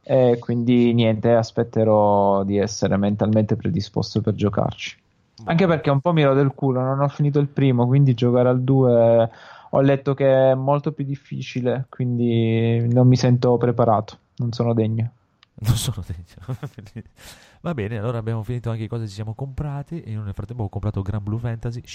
E 0.05 0.37
quindi 0.39 0.93
niente, 0.93 1.33
aspetterò 1.33 2.43
di 2.43 2.57
essere 2.57 2.97
mentalmente 2.97 3.55
predisposto 3.55 4.21
per 4.21 4.35
giocarci. 4.35 4.97
Anche 5.45 5.65
perché 5.65 5.89
un 5.89 6.01
po' 6.01 6.11
mi 6.13 6.23
rode 6.23 6.41
il 6.41 6.51
culo, 6.53 6.81
non 6.81 6.99
ho 6.99 7.07
finito 7.07 7.39
il 7.39 7.47
primo, 7.47 7.87
quindi 7.87 8.13
giocare 8.13 8.49
al 8.49 8.61
2 8.61 9.29
ho 9.75 9.81
letto 9.81 10.13
che 10.13 10.51
è 10.51 10.53
molto 10.53 10.91
più 10.91 11.03
difficile, 11.03 11.87
quindi 11.89 12.87
non 12.91 13.07
mi 13.07 13.15
sento 13.15 13.57
preparato, 13.57 14.19
non 14.37 14.51
sono 14.51 14.73
degno. 14.73 15.11
Non 15.63 15.75
sono 15.75 16.03
dentro. 16.05 16.57
Va 17.61 17.73
bene, 17.73 17.97
allora 17.97 18.17
abbiamo 18.17 18.43
finito 18.43 18.69
anche 18.71 18.87
cosa 18.87 19.05
ci 19.05 19.13
siamo 19.13 19.33
comprati. 19.33 20.01
E 20.01 20.11
io 20.11 20.21
nel 20.23 20.33
frattempo 20.33 20.63
ho 20.63 20.69
comprato 20.69 21.01
Gran 21.01 21.23
Blue 21.23 21.39
Fantasy. 21.39 21.81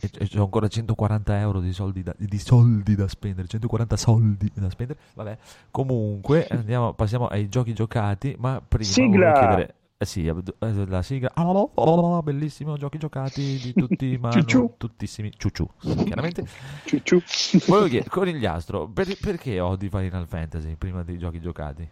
E, 0.00 0.10
e 0.18 0.38
ho 0.38 0.42
ancora 0.42 0.68
140 0.68 1.38
euro 1.38 1.60
di 1.60 1.72
soldi, 1.72 2.02
da, 2.02 2.14
di 2.18 2.38
soldi 2.38 2.94
da 2.94 3.08
spendere. 3.08 3.48
140 3.48 3.96
soldi 3.96 4.52
da 4.52 4.68
spendere. 4.68 4.98
Vabbè, 5.14 5.38
comunque 5.70 6.46
andiamo, 6.48 6.92
passiamo 6.92 7.26
ai 7.26 7.48
giochi 7.48 7.72
giocati. 7.72 8.36
Ma 8.38 8.60
prima 8.60 8.84
Sigla! 8.84 9.32
volevo 9.32 9.38
chiedere. 9.38 9.74
Eh 10.00 10.04
sì, 10.06 10.26
eh, 10.28 10.86
la 10.86 11.02
sigla. 11.02 11.32
Ah, 11.34 12.22
bellissimo, 12.22 12.76
giochi 12.76 12.98
giocati 12.98 13.58
di 13.58 13.74
tutti, 13.74 14.16
ma 14.16 14.28
non 14.28 14.42
Ciuciù. 14.44 14.74
tuttissimi. 14.78 15.32
Ciuciù, 15.36 15.66
chiaramente. 16.04 16.46
Ciu, 16.84 17.00
ciu. 17.02 17.20
Volevo 17.66 17.88
chiedere, 17.88 18.08
conigliastro, 18.08 18.86
per- 18.86 19.18
perché 19.18 19.58
odi 19.58 19.88
Final 19.88 20.28
Fantasy 20.28 20.76
prima 20.76 21.02
dei 21.02 21.18
giochi 21.18 21.40
giocati? 21.40 21.88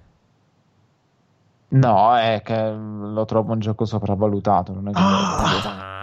No, 1.69 2.15
è 2.17 2.43
che 2.45 2.71
lo 2.71 3.25
trovo 3.25 3.53
un 3.53 3.59
gioco 3.59 3.85
sopravvalutato. 3.85 4.73
Non 4.73 4.87
è 4.87 4.93
che 4.93 4.99
Ah, 5.01 5.96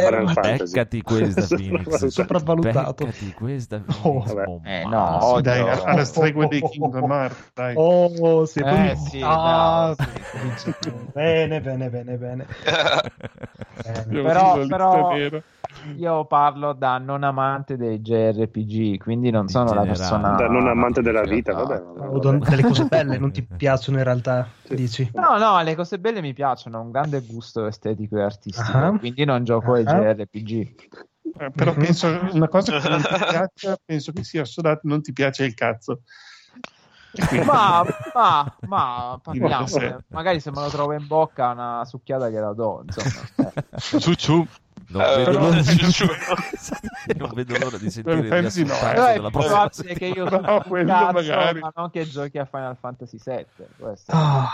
Final 0.00 0.32
Fantasy. 0.32 0.64
beccati 0.72 1.02
questa 1.02 1.46
Phoenix. 1.56 2.06
Sopravvalutato. 2.06 3.04
Beccati 3.04 3.32
questa 3.32 3.82
Oh. 4.02 4.20
Phoenix. 4.22 4.32
Mon 4.46 4.60
Eh, 4.64 4.84
no, 4.86 5.18
Sì, 5.20 5.26
Oh, 5.26 5.40
dai, 5.40 5.60
no. 5.60 5.82
alla 5.84 6.04
stregua 6.04 6.46
dei 6.46 6.60
Kingdom 6.62 7.10
Hearts, 7.10 7.50
dai. 7.54 7.74
Oh, 7.76 8.44
sì, 8.44 8.60
poi- 8.60 8.88
Eh, 8.90 8.96
sì, 8.96 9.20
Ah, 9.24 9.94
sì. 9.96 10.74
bene, 11.12 11.60
bene, 11.60 11.88
bene, 11.90 12.16
bene. 12.16 12.46
Bene. 13.86 14.22
Però- 14.22 14.66
però-. 14.66 15.42
Io 15.96 16.24
parlo 16.26 16.72
da 16.72 16.98
non 16.98 17.22
amante 17.22 17.76
dei 17.76 18.00
JRPG, 18.00 18.98
quindi 18.98 19.30
non 19.30 19.42
In 19.42 19.48
sono 19.48 19.64
la 19.72 19.82
generale. 19.82 19.98
persona. 19.98 20.30
Da 20.34 20.48
non 20.48 20.66
amante 20.66 21.02
della 21.02 21.22
vita, 21.22 21.52
vabbè. 21.54 21.80
vabbè, 21.82 22.08
O 22.08 22.18
don- 22.18 22.38
delle 22.40 22.62
cose 22.62 22.84
belle 22.90 23.18
non 23.18 23.30
ti 23.32 23.42
piacciono 23.44 23.98
in 23.98 24.04
realtà, 24.04 24.48
dici? 24.68 25.10
No, 25.14 25.38
no, 25.38 25.62
le 25.62 25.74
cose 25.74 25.98
belle 25.98 26.20
mi 26.20 26.32
piacciono, 26.32 26.78
ho 26.78 26.82
un 26.82 26.90
grande 26.90 27.20
gusto 27.20 27.66
estetico 27.66 28.16
e 28.18 28.22
artistico, 28.22 28.76
Ah. 28.76 28.98
quindi 28.98 29.24
non 29.24 29.44
gioco 29.44 29.74
ai 29.74 29.84
Ah. 29.86 29.94
JRPG. 30.14 30.74
Eh, 31.38 31.50
però 31.50 31.72
Mhm. 31.72 31.78
penso 31.78 32.18
una 32.32 32.48
cosa 32.48 32.78
che 32.78 32.88
non 32.88 33.00
ti 33.02 33.08
piaccia, 33.50 33.76
penso 33.84 34.12
che 34.12 34.24
sia 34.24 34.42
assolato, 34.42 34.80
non 34.84 35.02
ti 35.02 35.12
piace 35.12 35.44
il 35.44 35.54
cazzo. 35.54 36.00
Quindi- 37.28 37.46
Ma, 37.46 37.82
ma, 38.14 38.56
ma 38.68 39.20
parliamo, 39.22 39.66
eh, 39.80 39.96
magari 40.08 40.38
se 40.40 40.50
me 40.50 40.60
lo 40.60 40.68
trovo 40.68 40.92
in 40.92 41.06
bocca 41.06 41.50
una 41.50 41.84
succhiata 41.86 42.28
che 42.30 42.38
la 42.40 42.52
do, 42.52 42.82
insomma. 42.84 43.52
Eh. 43.54 43.98
Ciu 44.00 44.14
ciu. 44.14 44.46
Non 44.88 45.02
Eh, 45.02 45.16
vedo 45.16 45.38
l'ora 45.38 45.60
di... 45.62 45.76
Ciucciù. 45.78 46.06
non 47.16 47.30
vedo 47.34 47.58
l'ora 47.58 47.76
di 47.78 47.90
sentire 47.90 48.18
il 48.18 48.26
Fantasy 48.28 48.62
no, 48.64 48.74
riassunto 48.74 49.06
eh. 49.08 49.12
Della 49.14 49.30
prossima 49.30 49.68
probabile 49.68 49.94
che 49.94 50.06
io 50.06 50.24
No, 50.28 50.40
cazzo, 50.40 51.12
magari. 51.12 51.60
ma 51.60 51.72
non 51.74 51.90
che 51.90 52.08
giochi 52.08 52.38
a 52.38 52.44
Final 52.44 52.76
Fantasy 52.78 53.18
VII. 53.24 53.46
Questo. 53.78 54.12
Ah, 54.14 54.48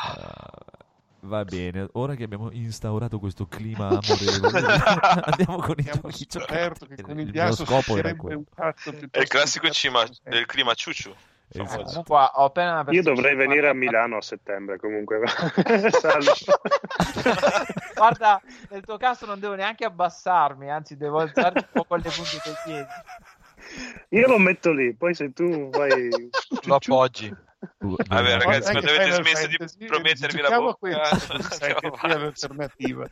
Uh, 1.24 1.26
Va 1.28 1.44
bene, 1.44 1.88
ora 1.92 2.16
che 2.16 2.24
abbiamo 2.24 2.50
instaurato 2.50 3.20
questo 3.20 3.46
clima 3.46 3.86
amorevole, 3.86 4.58
andiamo 5.22 5.58
con 5.58 5.76
i 5.78 5.84
giochi 5.84 6.26
giocati. 6.28 6.86
che 6.96 7.02
con 7.02 7.16
Il 7.20 7.28
il 7.28 7.32
mio 7.32 7.52
scopo 7.54 7.96
era 7.96 8.16
quello. 8.16 8.38
un 8.38 8.44
cazzo 8.52 8.90
È 9.08 9.20
il 9.20 9.28
classico 9.28 9.68
cima, 9.70 10.02
del 10.24 10.46
clima 10.46 10.74
ciucciu. 10.74 11.14
Esatto. 11.52 11.68
Famoso. 11.68 12.02
Qua, 12.04 12.30
ho 12.34 12.44
appena 12.46 12.84
Io 12.88 13.02
dovrei 13.02 13.32
50 13.32 13.36
venire 13.36 13.68
a 13.68 13.74
Milano 13.74 14.16
a 14.16 14.22
settembre 14.22 14.78
comunque. 14.78 15.20
Guarda, 17.94 18.40
nel 18.70 18.82
tuo 18.82 18.96
caso 18.96 19.26
non 19.26 19.38
devo 19.38 19.54
neanche 19.54 19.84
abbassarmi, 19.84 20.70
anzi 20.70 20.96
devo 20.96 21.18
alzarmi 21.18 21.60
un 21.60 21.68
po' 21.70 21.84
con 21.84 21.98
le 21.98 22.10
punte 22.10 22.40
dei 22.42 22.54
piedi. 22.64 22.88
Io 24.08 24.26
lo 24.26 24.38
metto 24.38 24.72
lì, 24.72 24.94
poi 24.94 25.14
se 25.14 25.32
tu 25.32 25.68
vai... 25.70 26.08
Lo 26.64 26.74
appoggi. 26.74 27.34
Vabbè, 27.78 28.38
ragazzi, 28.38 28.72
che 28.72 28.78
avete 28.78 29.12
smesso 29.12 29.46
di 29.46 29.56
Fantasy, 29.56 29.86
promettervi 29.86 30.40
la 30.40 30.58
bocca, 30.58 30.76
questo, 30.78 31.36
così 31.36 31.42
sai 31.54 31.74
che 31.74 31.86
andiamo 31.86 31.96
sia 31.96 32.08
avanti. 32.08 32.22
l'alternativa. 32.24 33.10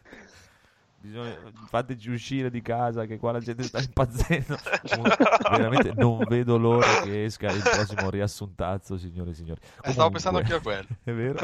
Bisogna- 1.00 1.36
fateci 1.68 2.10
uscire 2.10 2.50
di 2.50 2.60
casa 2.62 3.04
che 3.06 3.18
qua 3.18 3.32
la 3.32 3.40
gente 3.40 3.62
sta 3.64 3.78
impazzendo. 3.82 4.56
Veramente 5.50 5.92
non 5.96 6.18
vedo 6.28 6.56
l'ora 6.58 7.00
che 7.02 7.24
esca 7.24 7.50
il 7.50 7.62
prossimo 7.62 8.10
riassuntazzo, 8.10 8.96
signore 8.98 9.30
e 9.30 9.34
signori. 9.34 9.60
Eh, 9.62 9.90
stavo 9.92 10.10
Comunque, 10.10 10.10
pensando 10.12 10.38
anche 10.38 10.54
a 10.54 10.60
quello. 10.60 10.86
È 11.02 11.12
vero? 11.12 11.38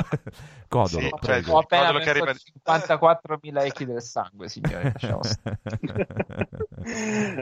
Codolo, 0.68 1.00
Sì, 1.02 1.10
prego. 1.20 1.52
ho 1.54 1.58
appena 1.58 1.86
Codolo 1.86 2.04
che 2.04 2.10
arriva- 2.10 2.32
54.000 2.32 3.64
echi 3.64 3.84
del 3.86 4.02
sangue, 4.02 4.48
signore. 4.48 4.92
stare. 4.96 5.58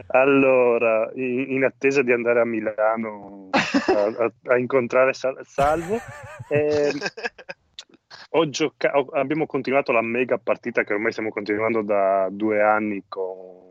allora, 0.09 1.11
in, 1.15 1.47
in 1.51 1.65
attesa 1.65 2.03
di 2.03 2.13
andare 2.13 2.41
a 2.41 2.45
Milano 2.45 3.49
a, 3.51 4.25
a- 4.25 4.33
a 4.53 4.59
incontrare 4.59 5.13
Sal- 5.15 5.41
Salvo, 5.47 5.99
ehm, 6.49 6.99
ho 8.37 8.49
gioca- 8.49 8.93
abbiamo 9.13 9.47
continuato 9.47 9.93
la 9.93 10.03
mega 10.03 10.39
partita 10.39 10.83
che 10.83 10.93
ormai 10.93 11.13
stiamo 11.13 11.31
continuando 11.31 11.83
da 11.83 12.29
due 12.31 12.63
anni 12.63 13.05
con 13.07 13.63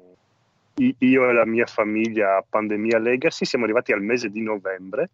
io 0.75 1.29
e 1.29 1.33
la 1.33 1.45
mia 1.45 1.65
famiglia 1.65 2.43
Pandemia 2.47 2.97
Legacy. 2.97 3.45
Siamo 3.45 3.65
arrivati 3.65 3.91
al 3.91 4.01
mese 4.01 4.29
di 4.29 4.41
novembre 4.41 5.09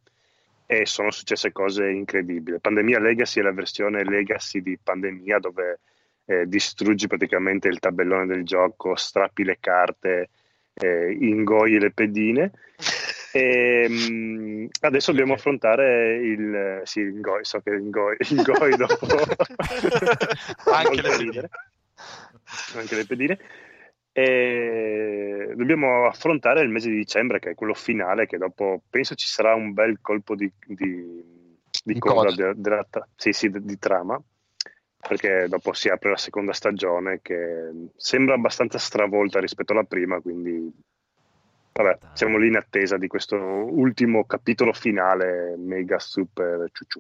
e 0.68 0.86
sono 0.86 1.10
successe 1.10 1.52
cose 1.52 1.90
incredibili. 1.90 2.60
Pandemia 2.60 3.00
Legacy 3.00 3.40
è 3.40 3.44
la 3.44 3.52
versione 3.52 4.04
Legacy 4.04 4.62
di 4.62 4.78
Pandemia 4.82 5.40
dove 5.40 5.80
eh, 6.26 6.46
distruggi 6.48 7.08
praticamente 7.08 7.68
il 7.68 7.80
tabellone 7.80 8.28
del 8.28 8.44
gioco, 8.44 8.96
strappi 8.96 9.44
le 9.44 9.58
carte, 9.60 10.30
eh, 10.76 11.12
ingoi 11.12 11.80
le 11.80 11.92
pedine. 11.92 12.52
E, 13.32 13.86
mm, 13.88 14.66
adesso 14.82 15.12
dobbiamo 15.12 15.34
affrontare 15.34 16.16
il 16.18 16.82
sì, 16.84 17.00
il 17.02 17.22
Goi, 17.22 17.44
so 17.46 17.60
che 17.62 17.70
il 17.72 17.90
Goi, 17.90 18.16
il 18.20 18.42
Goi 18.42 18.76
dopo 18.76 19.06
Anche 20.72 21.02
le 21.02 21.18
ridere. 21.18 21.50
anche 22.76 22.96
le 22.96 23.06
pedine. 23.06 23.40
E 24.12 25.54
dobbiamo 25.56 26.08
affrontare 26.08 26.62
il 26.62 26.70
mese 26.70 26.90
di 26.90 26.96
dicembre, 26.98 27.40
che 27.40 27.52
è 27.52 27.56
quello 27.56 27.74
finale, 27.74 28.26
che 28.26 28.38
dopo 28.38 28.82
penso 28.90 29.16
ci 29.16 29.28
sarà 29.28 29.54
un 29.54 29.74
bel 29.74 30.00
colpo 30.02 30.36
di, 30.36 30.52
di, 30.66 30.76
di 31.84 31.94
Di 31.94 32.00
coda 32.00 32.30
coda. 32.30 32.54
de- 32.54 32.60
della 32.60 32.86
tra- 32.90 33.08
sì, 33.16 33.32
sì, 33.32 33.50
di 33.52 33.78
trama, 33.78 34.22
perché 35.08 35.46
dopo 35.48 35.74
si 35.74 35.90
apre 35.90 36.10
la 36.10 36.18
seconda 36.18 36.54
stagione 36.54 37.20
che 37.22 37.70
sembra 37.96 38.34
abbastanza 38.34 38.78
stravolta 38.78 39.40
rispetto 39.40 39.72
alla 39.74 39.84
prima, 39.84 40.20
quindi 40.20 40.70
vabbè, 41.72 41.98
siamo 42.14 42.38
lì 42.38 42.48
in 42.48 42.56
attesa 42.56 42.98
di 42.98 43.08
questo 43.08 43.36
ultimo 43.36 44.26
capitolo 44.26 44.74
finale 44.74 45.56
mega 45.58 46.00
super 46.00 46.70
ciucciù. 46.72 47.00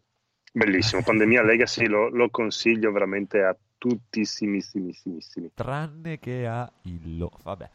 Bellissimo, 0.51 1.03
Pandemia 1.03 1.43
Legacy 1.43 1.85
lo, 1.85 2.09
lo 2.09 2.29
consiglio 2.29 2.91
veramente 2.91 3.43
a 3.43 3.55
tuttissimissimissimi. 3.77 5.51
Tranne 5.53 6.19
che 6.19 6.47
a 6.47 6.69
Illo. 6.83 7.31
Vabbè. 7.43 7.69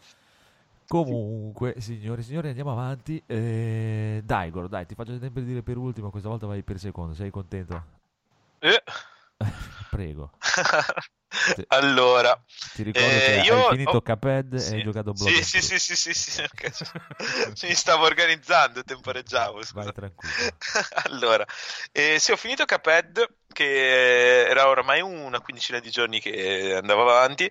Comunque, 0.87 1.77
signore 1.79 2.21
e 2.21 2.25
signori, 2.25 2.49
andiamo 2.49 2.73
avanti. 2.73 3.23
Eh, 3.27 4.21
dai, 4.25 4.51
Goro, 4.51 4.69
dai, 4.69 4.87
ti 4.87 4.95
faccio 4.95 5.19
sempre 5.19 5.43
dire 5.45 5.63
per 5.63 5.77
ultimo, 5.77 6.11
questa 6.11 6.29
volta 6.29 6.47
vai 6.47 6.63
per 6.63 6.79
secondo. 6.79 7.15
Sei 7.15 7.31
contento? 7.31 7.83
Eh. 8.59 8.83
Prego. 9.95 10.31
Allora, 11.69 12.41
Ti 12.73 12.83
ricordo 12.85 13.09
Eh, 13.09 13.21
che 13.23 13.33
io- 13.47 13.57
hai 13.57 13.65
finito 13.77 13.97
oh, 13.97 14.03
Cuphead 14.07 14.55
e 14.55 14.59
sì. 14.61 14.75
hai 14.75 14.83
giocato 14.83 15.13
Blood 15.15 15.35
Sì, 15.35 15.61
sì, 15.61 15.79
sì, 15.79 15.97
sì, 15.97 16.15
sì, 16.15 16.47
sì, 17.55 17.67
mi 17.67 17.75
stavo 17.75 18.05
organizzando, 18.05 18.85
temporeggiavo, 18.85 19.63
scusa. 19.63 19.83
Vai 19.83 19.93
tranquillo. 19.93 20.57
allora, 21.07 21.45
eh, 21.93 22.19
sì, 22.21 22.31
ho 22.31 22.37
finito 22.37 22.65
Cuphead, 22.65 23.27
che 23.53 24.47
era 24.47 24.69
ormai 24.69 25.01
una 25.01 25.41
quindicina 25.41 25.81
di 25.81 25.91
giorni 25.91 26.21
che 26.21 26.75
andavo 26.77 27.03
avanti, 27.03 27.51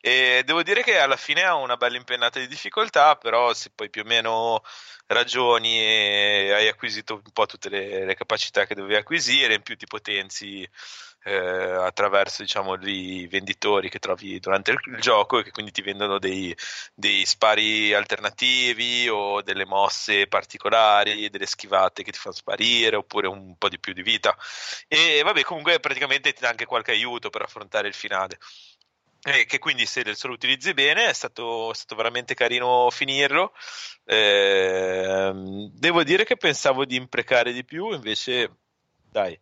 e 0.00 0.42
devo 0.44 0.62
dire 0.64 0.82
che 0.82 0.98
alla 0.98 1.16
fine 1.16 1.42
ha 1.44 1.54
una 1.54 1.76
bella 1.76 1.96
impennata 1.96 2.38
di 2.40 2.46
difficoltà, 2.48 3.16
però 3.16 3.52
se 3.54 3.70
poi 3.74 3.90
più 3.90 4.02
o 4.02 4.06
meno 4.06 4.62
ragioni 5.06 5.78
e 5.80 6.52
hai 6.52 6.68
acquisito 6.68 7.14
un 7.14 7.32
po' 7.32 7.46
tutte 7.46 7.68
le, 7.68 8.04
le 8.04 8.14
capacità 8.14 8.64
che 8.66 8.74
dovevi 8.74 8.96
acquisire, 8.96 9.54
in 9.54 9.62
più 9.62 9.76
ti 9.76 9.86
potenzi 9.86 10.68
eh, 11.22 11.34
attraverso 11.34 12.42
diciamo 12.42 12.76
i 12.86 13.26
venditori 13.26 13.88
che 13.90 13.98
trovi 13.98 14.38
durante 14.40 14.72
il, 14.72 14.78
gioco 15.00 15.38
e 15.38 15.42
che 15.42 15.50
quindi 15.50 15.70
ti 15.70 15.82
vendono 15.82 16.18
dei, 16.18 16.54
dei 16.94 17.24
spari 17.26 17.92
alternativi 17.92 19.08
o 19.08 19.42
delle 19.42 19.66
mosse 19.66 20.26
particolari, 20.26 21.28
delle 21.30 21.46
schivate 21.46 22.02
che 22.02 22.12
ti 22.12 22.18
fanno 22.18 22.34
sparire 22.34 22.96
oppure 22.96 23.28
un 23.28 23.56
po' 23.56 23.68
di 23.68 23.78
più 23.78 23.92
di 23.92 24.02
vita. 24.02 24.36
E 24.88 25.20
vabbè, 25.22 25.42
comunque 25.42 25.80
praticamente 25.80 26.32
ti 26.32 26.40
dà 26.40 26.48
anche 26.48 26.66
qualche 26.66 26.92
aiuto 26.92 27.30
per 27.30 27.42
affrontare 27.42 27.88
il 27.88 27.94
finale. 27.94 28.38
E 29.22 29.44
che 29.44 29.58
quindi 29.58 29.84
se 29.84 30.02
lo 30.02 30.32
utilizzi 30.32 30.72
bene 30.72 31.08
è 31.10 31.12
stato, 31.12 31.70
è 31.72 31.74
stato 31.74 31.94
veramente 31.94 32.32
carino 32.34 32.88
finirlo. 32.90 33.52
Ehm, 34.06 35.70
devo 35.74 36.02
dire 36.04 36.24
che 36.24 36.36
pensavo 36.38 36.86
di 36.86 36.96
imprecare 36.96 37.52
di 37.52 37.62
più, 37.64 37.92
invece, 37.92 38.56
dai, 39.10 39.38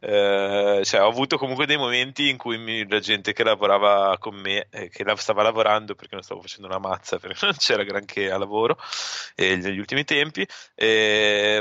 eh, 0.00 0.80
cioè, 0.84 1.02
ho 1.02 1.06
avuto 1.08 1.36
comunque 1.38 1.66
dei 1.66 1.76
momenti 1.76 2.28
in 2.28 2.36
cui 2.36 2.58
mi- 2.58 2.88
la 2.88 2.98
gente 3.00 3.32
che 3.32 3.44
lavorava 3.44 4.16
con 4.18 4.34
me, 4.34 4.66
eh, 4.70 4.88
che 4.88 5.04
la- 5.04 5.16
stava 5.16 5.42
lavorando 5.42 5.94
perché 5.94 6.14
non 6.14 6.24
stavo 6.24 6.40
facendo 6.40 6.66
una 6.68 6.78
mazza, 6.78 7.18
perché 7.18 7.38
non 7.46 7.54
c'era 7.56 7.82
granché 7.84 8.30
a 8.30 8.38
lavoro 8.38 8.78
eh, 9.34 9.56
negli 9.56 9.78
ultimi 9.78 10.04
tempi, 10.04 10.46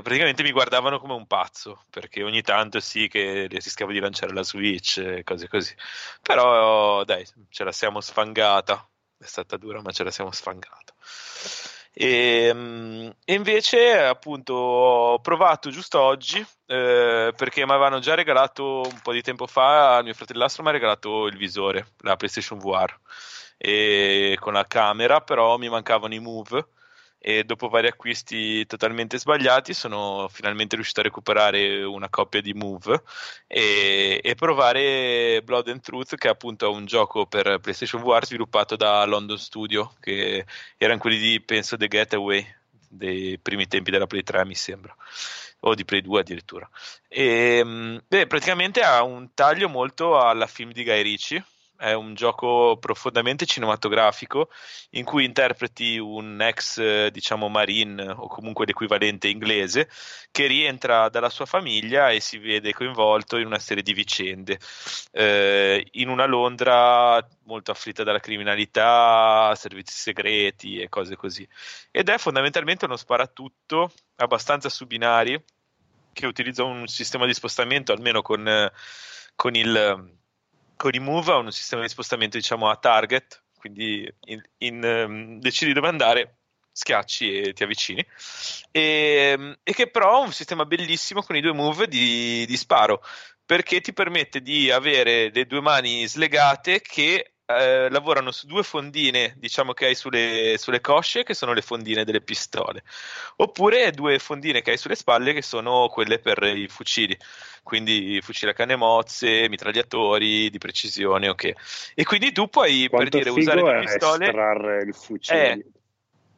praticamente 0.02 0.44
mi 0.44 0.52
guardavano 0.52 1.00
come 1.00 1.14
un 1.14 1.28
pazzo, 1.28 1.84
perché 1.90 2.24
ogni 2.24 2.42
tanto 2.42 2.80
sì 2.80 3.08
che 3.08 3.48
rischiavo 3.50 3.92
di 3.92 4.00
lanciare 4.00 4.34
la 4.34 4.44
Switch 4.44 4.98
e 4.98 5.24
cose 5.24 5.48
così. 5.48 5.74
Però 6.22 7.04
dai, 7.04 7.26
ce 7.50 7.64
la 7.64 7.72
siamo 7.72 8.02
sfangata. 8.02 8.88
È 9.18 9.26
stata 9.26 9.58
dura, 9.58 9.82
ma 9.82 9.92
ce 9.92 10.04
la 10.06 10.12
siamo 10.12 10.32
sfangata. 10.32 10.94
E, 12.02 12.52
mm, 12.54 13.10
e 13.26 13.34
invece, 13.34 14.02
appunto, 14.02 14.54
ho 14.54 15.20
provato 15.20 15.70
giusto 15.70 16.00
oggi 16.00 16.40
eh, 16.66 17.34
perché 17.36 17.66
mi 17.66 17.72
avevano 17.72 18.00
già 18.00 18.16
regalato 18.16 18.84
un 18.90 19.02
po' 19.04 19.12
di 19.12 19.22
tempo 19.22 19.48
fa. 19.48 20.02
Mio 20.02 20.14
fratellastro 20.14 20.64
mi 20.64 20.70
ha 20.70 20.72
regalato 20.72 21.26
il 21.28 21.36
visore, 21.36 21.96
la 22.00 22.16
PlayStation 22.16 22.58
VR, 22.58 22.98
e 23.58 24.38
con 24.40 24.54
la 24.54 24.66
camera, 24.66 25.20
però 25.20 25.58
mi 25.58 25.68
mancavano 25.68 26.14
i 26.14 26.20
Move. 26.20 26.68
E 27.22 27.44
dopo 27.44 27.68
vari 27.68 27.88
acquisti 27.88 28.66
totalmente 28.66 29.20
sbagliati, 29.20 29.74
sono 29.74 30.30
finalmente 30.32 30.76
riuscito 30.76 31.02
a 31.02 31.04
recuperare 31.04 31.84
una 31.84 32.10
coppia 32.10 32.42
di 32.42 32.54
Move 32.54 33.04
e, 33.46 34.22
e 34.24 34.36
provare 34.36 35.42
Blood 35.44 35.68
and 35.68 35.82
Truth, 35.82 36.16
che 36.16 36.30
è 36.30 36.32
appunto 36.32 36.72
un 36.72 36.86
gioco 36.86 37.26
per 37.26 37.60
PlayStation 37.60 38.02
VR 38.02 38.26
sviluppato 38.26 38.78
da 38.78 39.04
London 39.06 39.38
Studio, 39.38 39.94
che 40.00 40.46
erano 40.78 41.00
quelli 41.00 41.18
di, 41.18 41.42
penso, 41.42 41.76
The 41.76 41.88
Getaway, 41.88 42.56
dei 42.90 43.38
primi 43.38 43.68
tempi 43.68 43.92
della 43.92 44.08
Play 44.08 44.24
3, 44.24 44.46
mi 44.46 44.56
sembra, 44.56 44.96
o 45.62 45.76
di 45.76 45.86
Play 45.86 46.02
2 46.02 46.22
addirittura. 46.22 46.70
E, 47.08 47.64
mh, 47.64 48.04
beh, 48.08 48.28
praticamente 48.28 48.82
ha 48.82 49.04
un 49.04 49.34
taglio 49.34 49.70
molto 49.70 50.18
alla 50.18 50.48
film 50.48 50.72
di 50.72 50.84
Guy 50.84 51.02
Ritchie. 51.02 51.44
È 51.80 51.94
un 51.94 52.14
gioco 52.14 52.76
profondamente 52.78 53.46
cinematografico 53.46 54.50
in 54.92 55.06
cui 55.06 55.24
interpreti 55.24 55.98
un 55.98 56.42
ex, 56.42 56.78
eh, 56.78 57.10
diciamo, 57.10 57.48
marine 57.48 58.10
o 58.10 58.28
comunque 58.28 58.66
l'equivalente 58.66 59.30
inglese 59.30 59.90
che 60.30 60.46
rientra 60.48 61.08
dalla 61.08 61.30
sua 61.30 61.46
famiglia 61.46 62.10
e 62.10 62.20
si 62.20 62.38
vede 62.38 62.74
coinvolto 62.74 63.38
in 63.38 63.46
una 63.46 63.60
serie 63.60 63.82
di 63.82 63.94
vicende 63.94 64.60
eh, 65.14 65.88
in 65.92 66.10
una 66.10 66.26
Londra 66.26 67.26
molto 67.44 67.72
afflitta 67.72 68.04
dalla 68.04 68.20
criminalità, 68.20 69.56
servizi 69.56 69.96
segreti 69.96 70.82
e 70.82 70.90
cose 70.90 71.16
così. 71.16 71.48
Ed 71.92 72.10
è 72.10 72.18
fondamentalmente 72.18 72.84
uno 72.84 72.98
sparatutto 72.98 73.90
abbastanza 74.18 74.68
su 74.68 74.86
binari 74.86 75.42
che 76.12 76.26
utilizza 76.26 76.66
un 76.66 76.88
sistema 76.88 77.26
di 77.26 77.34
spostamento, 77.34 77.94
almeno 77.94 78.22
con, 78.22 78.46
eh, 78.46 78.70
con 79.34 79.56
il 79.56 80.18
con 80.80 80.92
i 80.94 81.00
move 81.00 81.34
ha 81.34 81.36
un 81.36 81.52
sistema 81.52 81.82
di 81.82 81.90
spostamento 81.90 82.38
diciamo 82.38 82.70
a 82.70 82.78
target, 82.78 83.44
quindi 83.58 84.10
in, 84.28 84.42
in, 84.60 84.82
ehm, 84.82 85.40
decidi 85.42 85.74
dove 85.74 85.90
andare, 85.90 86.38
schiacci 86.72 87.42
e 87.42 87.52
ti 87.52 87.64
avvicini, 87.64 88.06
e, 88.72 89.58
e 89.62 89.74
che 89.74 89.90
però 89.90 90.16
ha 90.16 90.20
un 90.20 90.32
sistema 90.32 90.64
bellissimo 90.64 91.22
con 91.22 91.36
i 91.36 91.42
due 91.42 91.52
move 91.52 91.90
di, 91.90 92.46
di 92.46 92.56
sparo, 92.56 93.04
perché 93.46 93.82
ti 93.82 93.92
permette 93.92 94.42
di 94.42 94.72
avere 94.72 95.30
le 95.34 95.46
due 95.46 95.60
mani 95.60 96.08
slegate 96.08 96.80
che 96.80 97.34
eh, 97.50 97.90
lavorano 97.90 98.32
su 98.32 98.46
due 98.46 98.62
fondine, 98.64 99.34
diciamo 99.38 99.74
che 99.74 99.88
hai 99.88 99.96
sulle, 99.96 100.56
sulle 100.58 100.82
cosce, 100.82 101.24
che 101.24 101.34
sono 101.34 101.54
le 101.54 101.62
fondine 101.62 102.04
delle 102.04 102.22
pistole, 102.22 102.84
oppure 103.38 103.90
due 103.92 104.20
fondine 104.20 104.62
che 104.62 104.72
hai 104.72 104.78
sulle 104.78 104.96
spalle, 104.96 105.34
che 105.34 105.42
sono 105.42 105.88
quelle 105.90 106.20
per 106.20 106.44
i 106.44 106.68
fucili, 106.68 107.18
quindi 107.64 108.20
fucili 108.22 108.52
a 108.52 108.54
canne 108.54 108.76
mozze, 108.76 109.50
mitragliatori 109.50 110.50
di 110.50 110.58
precisione, 110.60 111.30
ok. 111.30 111.54
E 111.96 112.04
quindi 112.04 112.32
tu 112.32 112.48
puoi, 112.50 112.88
Quanto 112.88 113.18
per 113.18 113.32
dire, 113.34 113.42
usare 113.42 113.62
è 113.62 113.78
le 113.78 113.82
pistole. 113.82 114.26
estrarre 114.26 114.82
il 114.84 114.94
fucile. 114.94 115.52
Eh, 115.52 115.66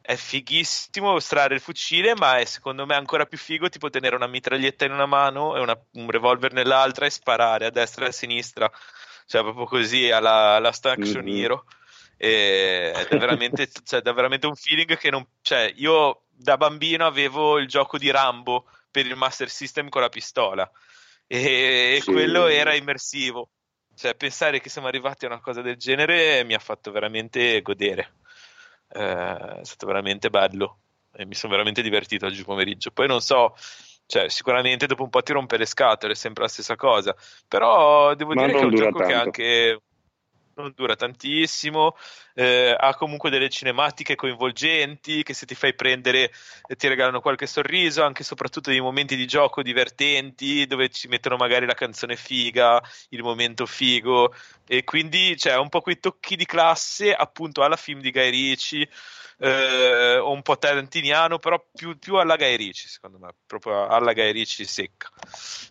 è 0.01 0.15
fighissimo 0.15 1.15
estrarre 1.15 1.55
il 1.55 1.61
fucile, 1.61 2.15
ma 2.15 2.37
è 2.37 2.45
secondo 2.45 2.85
me 2.85 2.95
ancora 2.95 3.25
più 3.25 3.37
figo 3.37 3.69
tipo 3.69 3.89
tenere 3.89 4.15
una 4.15 4.27
mitraglietta 4.27 4.85
in 4.85 4.91
una 4.93 5.05
mano 5.05 5.55
e 5.55 5.59
una- 5.59 5.79
un 5.93 6.09
revolver 6.09 6.51
nell'altra 6.53 7.05
e 7.05 7.09
sparare 7.11 7.67
a 7.67 7.69
destra 7.69 8.05
e 8.05 8.07
a 8.09 8.11
sinistra, 8.11 8.69
cioè 9.31 9.43
proprio 9.43 9.63
così 9.65 10.11
alla, 10.11 10.55
alla 10.55 10.73
Action 10.81 11.23
Mhm. 11.23 11.33
Hero. 11.33 11.65
Ed 12.17 13.07
è 13.07 13.17
veramente, 13.17 13.69
cioè, 13.85 14.01
veramente 14.01 14.45
un 14.45 14.55
feeling 14.55 14.97
che 14.97 15.09
non. 15.09 15.25
Cioè, 15.41 15.71
io 15.77 16.23
da 16.27 16.57
bambino 16.57 17.05
avevo 17.05 17.57
il 17.57 17.67
gioco 17.67 17.97
di 17.97 18.11
Rambo 18.11 18.67
per 18.91 19.05
il 19.05 19.15
Master 19.15 19.49
System 19.49 19.87
con 19.87 20.01
la 20.01 20.09
pistola 20.09 20.69
e, 21.27 21.95
e 21.95 22.01
Sì. 22.01 22.11
quello 22.11 22.47
era 22.47 22.75
immersivo. 22.75 23.51
Cioè, 23.95 24.15
pensare 24.15 24.59
che 24.59 24.67
siamo 24.67 24.87
arrivati 24.87 25.23
a 25.23 25.29
una 25.29 25.39
cosa 25.39 25.61
del 25.61 25.77
genere 25.77 26.43
mi 26.43 26.53
ha 26.53 26.59
fatto 26.59 26.91
veramente 26.91 27.61
godere. 27.61 28.15
Eh, 28.89 29.59
è 29.61 29.63
stato 29.63 29.85
veramente 29.87 30.29
bello 30.29 30.79
e 31.13 31.25
mi 31.25 31.35
sono 31.35 31.53
veramente 31.53 31.81
divertito 31.81 32.25
oggi 32.25 32.43
pomeriggio. 32.43 32.91
Poi 32.91 33.07
non 33.07 33.21
so, 33.21 33.55
cioè, 34.11 34.27
sicuramente 34.27 34.87
dopo 34.87 35.03
un 35.03 35.09
po' 35.09 35.23
ti 35.23 35.31
rompe 35.31 35.55
le 35.55 35.65
scatole, 35.65 36.11
è 36.11 36.15
sempre 36.17 36.43
la 36.43 36.49
stessa 36.49 36.75
cosa, 36.75 37.15
però 37.47 38.13
devo 38.13 38.33
Ma 38.33 38.41
dire 38.45 38.57
che 38.57 38.59
è 38.59 38.65
un 38.65 38.75
gioco 38.75 38.99
che 38.99 39.03
tanto. 39.05 39.15
anche 39.15 39.81
non 40.55 40.73
dura 40.75 40.97
tantissimo, 40.97 41.95
eh, 42.33 42.75
ha 42.77 42.93
comunque 42.95 43.29
delle 43.29 43.47
cinematiche 43.49 44.15
coinvolgenti 44.15 45.23
che 45.23 45.33
se 45.33 45.45
ti 45.45 45.55
fai 45.55 45.73
prendere 45.75 46.29
eh, 46.67 46.75
ti 46.75 46.89
regalano 46.89 47.21
qualche 47.21 47.47
sorriso, 47.47 48.03
anche 48.03 48.23
e 48.23 48.25
soprattutto 48.25 48.69
dei 48.69 48.81
momenti 48.81 49.15
di 49.15 49.25
gioco 49.25 49.61
divertenti 49.63 50.67
dove 50.67 50.89
ci 50.89 51.07
mettono 51.07 51.37
magari 51.37 51.65
la 51.65 51.73
canzone 51.73 52.17
figa, 52.17 52.81
il 53.11 53.23
momento 53.23 53.65
figo 53.65 54.33
e 54.67 54.83
quindi 54.83 55.35
c'è 55.37 55.55
un 55.55 55.69
po' 55.69 55.79
quei 55.79 56.01
tocchi 56.01 56.35
di 56.35 56.45
classe 56.45 57.13
appunto 57.13 57.63
alla 57.63 57.77
film 57.77 58.01
di 58.01 58.11
Guy 58.11 58.29
Ritchie 58.29 58.89
eh, 59.43 60.17
o 60.17 60.31
un 60.31 60.43
po' 60.43 60.57
tarantiniano 60.57 61.39
però 61.39 61.63
più, 61.73 61.97
più 61.97 62.15
alla 62.17 62.35
Guy 62.35 62.55
Ritchie 62.55 62.87
secondo 62.87 63.17
me 63.17 63.29
proprio 63.47 63.87
alla 63.87 64.13
Guy 64.13 64.31
Ritchie 64.31 64.65
secca 64.65 65.09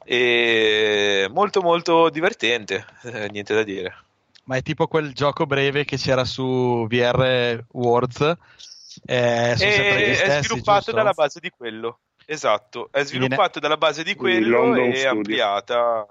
e 0.05 1.28
molto 1.30 1.62
molto 1.62 2.10
divertente 2.10 2.84
eh, 3.05 3.28
niente 3.28 3.55
da 3.55 3.62
dire 3.62 4.05
Ma 4.44 4.56
è 4.56 4.62
tipo 4.62 4.88
quel 4.88 5.12
gioco 5.12 5.47
breve 5.47 5.84
che 5.84 5.97
c'era 5.97 6.24
su 6.24 6.86
VR 6.88 7.62
Worlds. 7.70 8.20
Eh, 9.05 9.55
gli 9.55 9.62
è, 9.62 10.14
stessi, 10.14 10.22
è 10.22 10.42
sviluppato 10.42 10.78
giusto? 10.78 10.92
dalla 10.92 11.12
base 11.12 11.38
di 11.38 11.51
quello 11.51 12.01
esatto 12.26 12.88
è 12.90 13.05
sviluppato 13.05 13.60
dalla 13.60 13.76
base 13.76 14.02
di 14.02 14.16
quello 14.16 14.74
e 14.74 14.94
Studio. 14.97 15.10
ampliata 15.10 16.06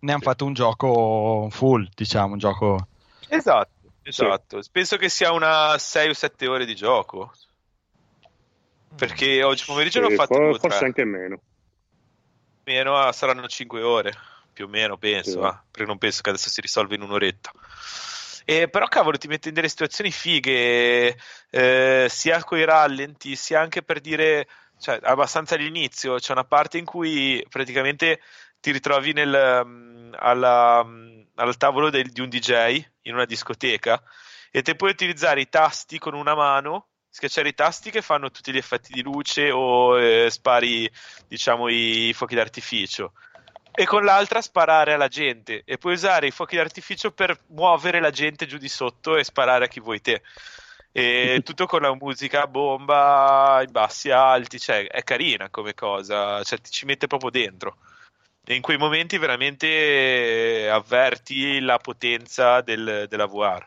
Ne 0.00 0.12
hanno 0.12 0.22
fatto 0.22 0.46
un 0.46 0.54
gioco 0.54 1.48
full, 1.50 1.86
diciamo, 1.94 2.32
un 2.32 2.38
gioco... 2.38 2.88
esatto 3.28 3.75
esatto. 4.08 4.60
Penso 4.70 4.96
che 4.96 5.08
sia 5.08 5.32
una 5.32 5.76
6 5.78 6.08
o 6.08 6.14
7 6.14 6.46
ore 6.46 6.64
di 6.64 6.74
gioco. 6.74 7.32
Perché 8.96 9.42
oggi 9.42 9.64
pomeriggio 9.66 10.08
Sì, 10.08 10.14
fatto 10.14 10.34
for- 10.34 10.58
forse 10.58 10.84
anche 10.84 11.04
meno. 11.04 11.42
meno 12.64 12.96
ah, 12.96 13.12
saranno 13.12 13.46
5 13.46 13.82
ore 13.82 14.12
più 14.52 14.64
o 14.64 14.68
meno 14.68 14.96
penso 14.96 15.30
Sì. 15.30 15.38
ah, 15.38 15.64
perché 15.70 15.86
non 15.86 15.98
penso 15.98 16.22
che 16.22 16.30
adesso 16.30 16.48
si 16.48 16.62
risolva 16.62 16.94
in 16.94 17.02
un'oretta. 17.02 17.52
Eh, 18.46 18.68
però 18.70 18.86
cavolo 18.86 19.18
ti 19.18 19.26
mette 19.26 19.48
in 19.48 19.54
delle 19.54 19.68
situazioni 19.68 20.10
fighe 20.10 21.18
eh, 21.50 22.06
sia 22.08 22.44
coi 22.44 22.64
rallenti 22.64 23.34
sia 23.36 23.60
anche 23.60 23.82
per 23.82 24.00
dire 24.00 24.46
cioè, 24.78 24.98
abbastanza 25.02 25.56
all'inizio 25.56 26.16
c'è 26.16 26.32
una 26.32 26.44
parte 26.44 26.78
in 26.78 26.84
cui 26.84 27.44
praticamente 27.48 28.20
ti 28.60 28.70
ritrovi 28.72 29.12
nel, 29.12 29.62
mm, 29.64 30.14
alla, 30.18 30.82
mm, 30.84 31.22
al 31.36 31.56
tavolo 31.56 31.90
del- 31.90 32.10
di 32.10 32.20
un 32.20 32.28
DJ 32.28 32.82
in 33.02 33.14
una 33.14 33.24
discoteca 33.24 34.02
e 34.50 34.62
te 34.62 34.74
puoi 34.74 34.90
utilizzare 34.90 35.40
i 35.40 35.48
tasti 35.48 35.98
con 35.98 36.14
una 36.14 36.34
mano, 36.34 36.88
schiacciare 37.10 37.48
i 37.48 37.54
tasti 37.54 37.90
che 37.90 38.02
fanno 38.02 38.30
tutti 38.30 38.52
gli 38.52 38.56
effetti 38.56 38.92
di 38.92 39.02
luce 39.02 39.50
o 39.50 39.98
eh, 40.00 40.30
spari, 40.30 40.90
diciamo, 41.26 41.68
i 41.68 42.12
fuochi 42.14 42.34
d'artificio. 42.34 43.12
E 43.78 43.84
con 43.84 44.04
l'altra 44.04 44.40
sparare 44.40 44.94
alla 44.94 45.08
gente 45.08 45.62
e 45.66 45.76
puoi 45.76 45.92
usare 45.92 46.26
i 46.26 46.30
fuochi 46.30 46.56
d'artificio 46.56 47.12
per 47.12 47.38
muovere 47.48 48.00
la 48.00 48.10
gente 48.10 48.46
giù 48.46 48.56
di 48.56 48.68
sotto 48.68 49.16
e 49.16 49.24
sparare 49.24 49.66
a 49.66 49.68
chi 49.68 49.80
vuoi 49.80 50.00
te. 50.00 50.22
E 50.92 51.40
tutto 51.44 51.66
con 51.66 51.82
la 51.82 51.94
musica 51.94 52.42
a 52.42 52.46
bomba, 52.46 53.60
i 53.62 53.70
bassi 53.70 54.10
alti, 54.10 54.58
cioè 54.58 54.86
è 54.86 55.02
carina 55.02 55.50
come 55.50 55.74
cosa, 55.74 56.42
cioè 56.42 56.58
ti 56.60 56.70
ci 56.70 56.86
mette 56.86 57.06
proprio 57.06 57.28
dentro. 57.30 57.76
E 58.48 58.54
in 58.54 58.62
quei 58.62 58.76
momenti 58.78 59.18
veramente 59.18 59.66
eh, 59.66 60.66
avverti 60.68 61.58
la 61.58 61.78
potenza 61.78 62.60
del- 62.60 63.06
della 63.08 63.26
VR. 63.26 63.64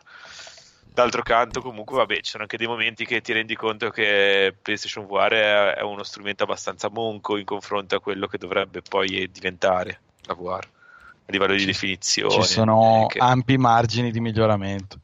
D'altro 0.93 1.21
canto, 1.21 1.61
comunque, 1.61 1.97
vabbè, 1.97 2.15
ci 2.21 2.31
sono 2.31 2.43
anche 2.43 2.55
dei 2.57 2.65
momenti 2.67 3.05
che 3.05 3.19
ti 3.19 3.33
rendi 3.33 3.55
conto 3.55 3.89
che 3.89 4.55
PlayStation 4.61 5.05
VR 5.05 5.31
è, 5.33 5.73
è 5.75 5.81
uno 5.81 6.03
strumento 6.03 6.43
abbastanza 6.43 6.89
monco 6.89 7.35
in 7.35 7.43
confronto 7.45 7.95
a 7.95 7.99
quello 7.99 8.27
che 8.27 8.37
dovrebbe 8.37 8.81
poi 8.81 9.29
diventare 9.29 10.01
la 10.23 10.33
VR 10.33 10.59
a 10.63 11.31
livello 11.31 11.55
di 11.55 11.65
definizione. 11.65 12.43
Ci 12.43 12.43
sono 12.43 13.07
che- 13.09 13.19
ampi 13.19 13.57
margini 13.57 14.11
di 14.11 14.19
miglioramento. 14.21 14.99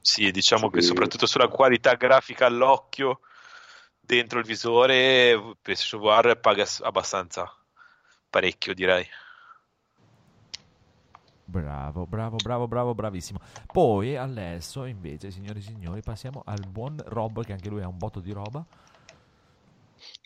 sì, 0.00 0.30
diciamo 0.30 0.68
che 0.70 0.80
Sì. 0.80 0.88
soprattutto 0.88 1.26
sulla 1.26 1.48
qualità 1.48 1.94
grafica 1.94 2.46
all'occhio 2.46 3.20
dentro 4.00 4.38
il 4.40 4.44
visore, 4.44 5.56
PlayStation 5.60 6.00
VR 6.00 6.38
paga 6.38 6.64
abbastanza 6.82 7.52
parecchio, 8.28 8.74
direi. 8.74 9.06
Bravo, 11.48 12.06
bravo, 12.06 12.36
bravo, 12.42 12.66
bravo, 12.66 12.94
bravissimo. 12.94 13.38
Poi 13.72 14.16
adesso, 14.16 14.84
invece, 14.84 15.30
signori 15.30 15.60
e 15.60 15.62
signori, 15.62 16.02
passiamo 16.02 16.42
al 16.44 16.66
buon 16.68 17.00
Rob, 17.06 17.44
che 17.44 17.52
anche 17.52 17.68
lui 17.68 17.82
ha 17.82 17.88
un 17.88 17.96
botto 17.96 18.18
di 18.18 18.32
roba. 18.32 18.64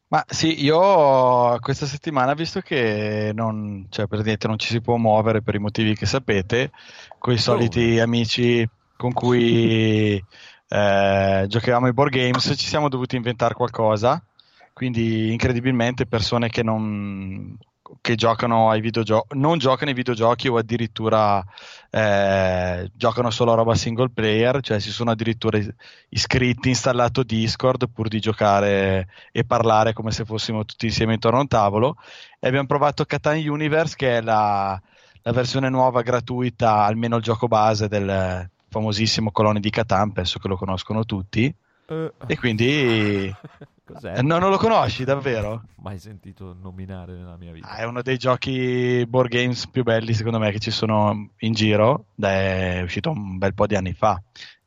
Ma 0.09 0.25
sì, 0.27 0.65
io 0.65 1.59
questa 1.61 1.85
settimana, 1.85 2.33
visto 2.33 2.61
che 2.61 3.33
non, 3.35 3.87
cioè, 3.91 4.07
praticamente 4.07 4.49
non 4.49 4.59
ci 4.59 4.69
si 4.69 4.81
può 4.81 4.97
muovere 4.97 5.43
per 5.43 5.55
i 5.55 5.61
motivi 5.61 5.95
che 5.95 6.07
sapete, 6.07 6.73
con 7.19 7.35
i 7.35 7.39
soliti 7.39 8.01
amici 8.01 8.67
con 8.97 9.13
cui 9.13 10.15
eh, 10.69 11.45
giocavamo 11.47 11.87
ai 11.87 11.93
board 11.93 12.13
games, 12.13 12.55
ci 12.57 12.67
siamo 12.67 12.89
dovuti 12.89 13.17
inventare 13.17 13.55
qualcosa. 13.55 14.25
Quindi, 14.73 15.31
incredibilmente, 15.33 16.07
persone 16.07 16.49
che 16.49 16.63
non 16.63 17.57
che 18.01 18.15
giocano 18.15 18.71
ai 18.71 18.81
videogiochi, 18.81 19.39
non 19.39 19.59
giocano 19.59 19.91
ai 19.91 19.97
videogiochi 19.97 20.49
o 20.49 20.57
addirittura 20.57 21.45
eh, 21.91 22.91
giocano 22.95 23.31
solo 23.31 23.53
a 23.53 23.57
roba 23.57 23.75
single 23.75 24.11
player, 24.11 24.61
cioè 24.61 24.79
si 24.81 24.91
sono 24.91 25.11
addirittura 25.11 25.59
is- 25.59 25.73
iscritti, 26.11 26.69
installato 26.69 27.23
Discord 27.23 27.89
pur 27.93 28.09
di 28.09 28.21
giocare 28.21 29.09
e 29.33 29.45
parlare 29.45 29.93
come 29.93 30.11
se 30.11 30.25
fossimo 30.25 30.65
tutti 30.65 30.87
insieme 30.87 31.15
intorno 31.15 31.39
a 31.39 31.43
un 31.43 31.49
tavolo. 31.49 31.97
E 32.39 32.47
abbiamo 32.49 32.67
provato 32.67 33.05
Catan 33.05 33.37
Universe, 33.47 33.97
che 33.97 34.19
è 34.19 34.21
la, 34.21 34.81
la 35.23 35.33
versione 35.33 35.69
nuova 35.69 36.03
gratuita, 36.03 36.85
almeno 36.85 37.17
il 37.17 37.23
gioco 37.23 37.49
base 37.49 37.89
del 37.89 38.49
famosissimo 38.69 39.31
Coloni 39.33 39.61
di 39.61 39.71
Catan, 39.71 40.13
penso 40.13 40.39
che 40.39 40.49
lo 40.49 40.57
conoscono 40.57 41.05
tutti. 41.05 41.55
Eh, 41.91 42.13
E 42.29 42.39
quindi 42.39 43.35
Cos'è? 43.85 44.19
Eh, 44.19 44.23
no, 44.23 44.39
non 44.39 44.51
lo 44.51 44.57
conosci 44.57 45.05
davvero? 45.05 45.65
Mai 45.83 45.99
sentito 45.99 46.55
nominare 46.55 47.15
nella 47.15 47.37
mia 47.37 47.51
vita. 47.51 47.69
Ah, 47.69 47.77
è 47.79 47.85
uno 47.85 48.03
dei 48.03 48.17
giochi 48.17 49.05
board 49.09 49.31
games 49.31 49.69
più 49.69 49.83
belli 49.83 50.15
secondo 50.15 50.39
me 50.39 50.53
che 50.53 50.61
ci 50.61 50.71
sono 50.71 51.31
in 51.39 51.53
giro, 51.53 52.07
è 52.17 52.81
uscito 52.85 53.11
un 53.11 53.39
bel 53.39 53.55
po' 53.55 53.67
di 53.67 53.75
anni 53.75 53.93
fa. 53.93 54.21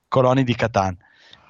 Coloni 0.07 0.43
di 0.43 0.53
Catan. 0.55 0.97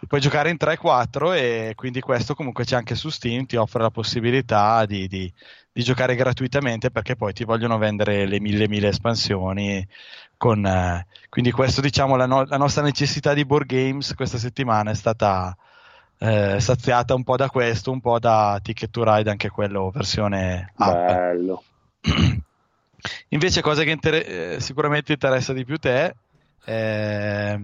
Puoi 0.08 0.20
giocare 0.20 0.50
in 0.50 0.58
3-4 0.58 1.34
e 1.34 1.74
quindi 1.76 2.02
questo 2.02 2.36
comunque 2.36 2.66
c'è 2.66 2.76
anche 2.76 2.94
su 2.94 3.10
Steam, 3.10 3.46
ti 3.46 3.56
offre 3.56 3.82
la 3.82 3.90
possibilità 3.90 4.86
di, 4.86 5.08
di- 5.08 5.34
di 5.74 5.84
giocare 5.84 6.16
gratuitamente 6.16 6.92
perché 6.92 7.16
poi 7.16 7.34
ti 7.34 7.44
vogliono 7.44 7.80
vendere 7.80 8.26
le 8.28 8.40
mille 8.40 8.68
mille 8.70 8.90
espansioni. 8.90 9.86
Con, 10.38 10.66
eh, 10.66 11.08
quindi 11.30 11.52
questo 11.52 11.82
diciamo 11.82 12.16
la, 12.16 12.26
no- 12.28 12.46
la 12.46 12.58
nostra 12.58 12.84
necessità 12.84 13.34
di 13.34 13.46
board 13.46 13.66
games 13.66 14.14
questa 14.14 14.38
settimana 14.38 14.92
è 14.92 14.96
stata 14.96 15.56
eh, 16.20 16.60
saziata 16.60 17.16
un 17.16 17.24
po' 17.24 17.36
da 17.36 17.50
questo, 17.50 17.92
un 17.92 18.00
po' 18.00 18.20
da 18.20 18.60
Ticket 18.62 18.92
to 18.92 19.04
Ride, 19.04 19.30
anche 19.30 19.50
quello 19.50 19.90
versione 19.90 20.72
app. 20.76 21.08
Bello. 21.08 21.64
Invece, 23.30 23.62
cosa 23.62 23.84
che 23.84 23.92
inter- 23.92 24.26
eh, 24.28 24.60
sicuramente 24.60 25.14
interessa 25.14 25.54
di 25.54 25.66
più 25.66 25.78
te, 25.78 26.16
eh, 26.66 27.62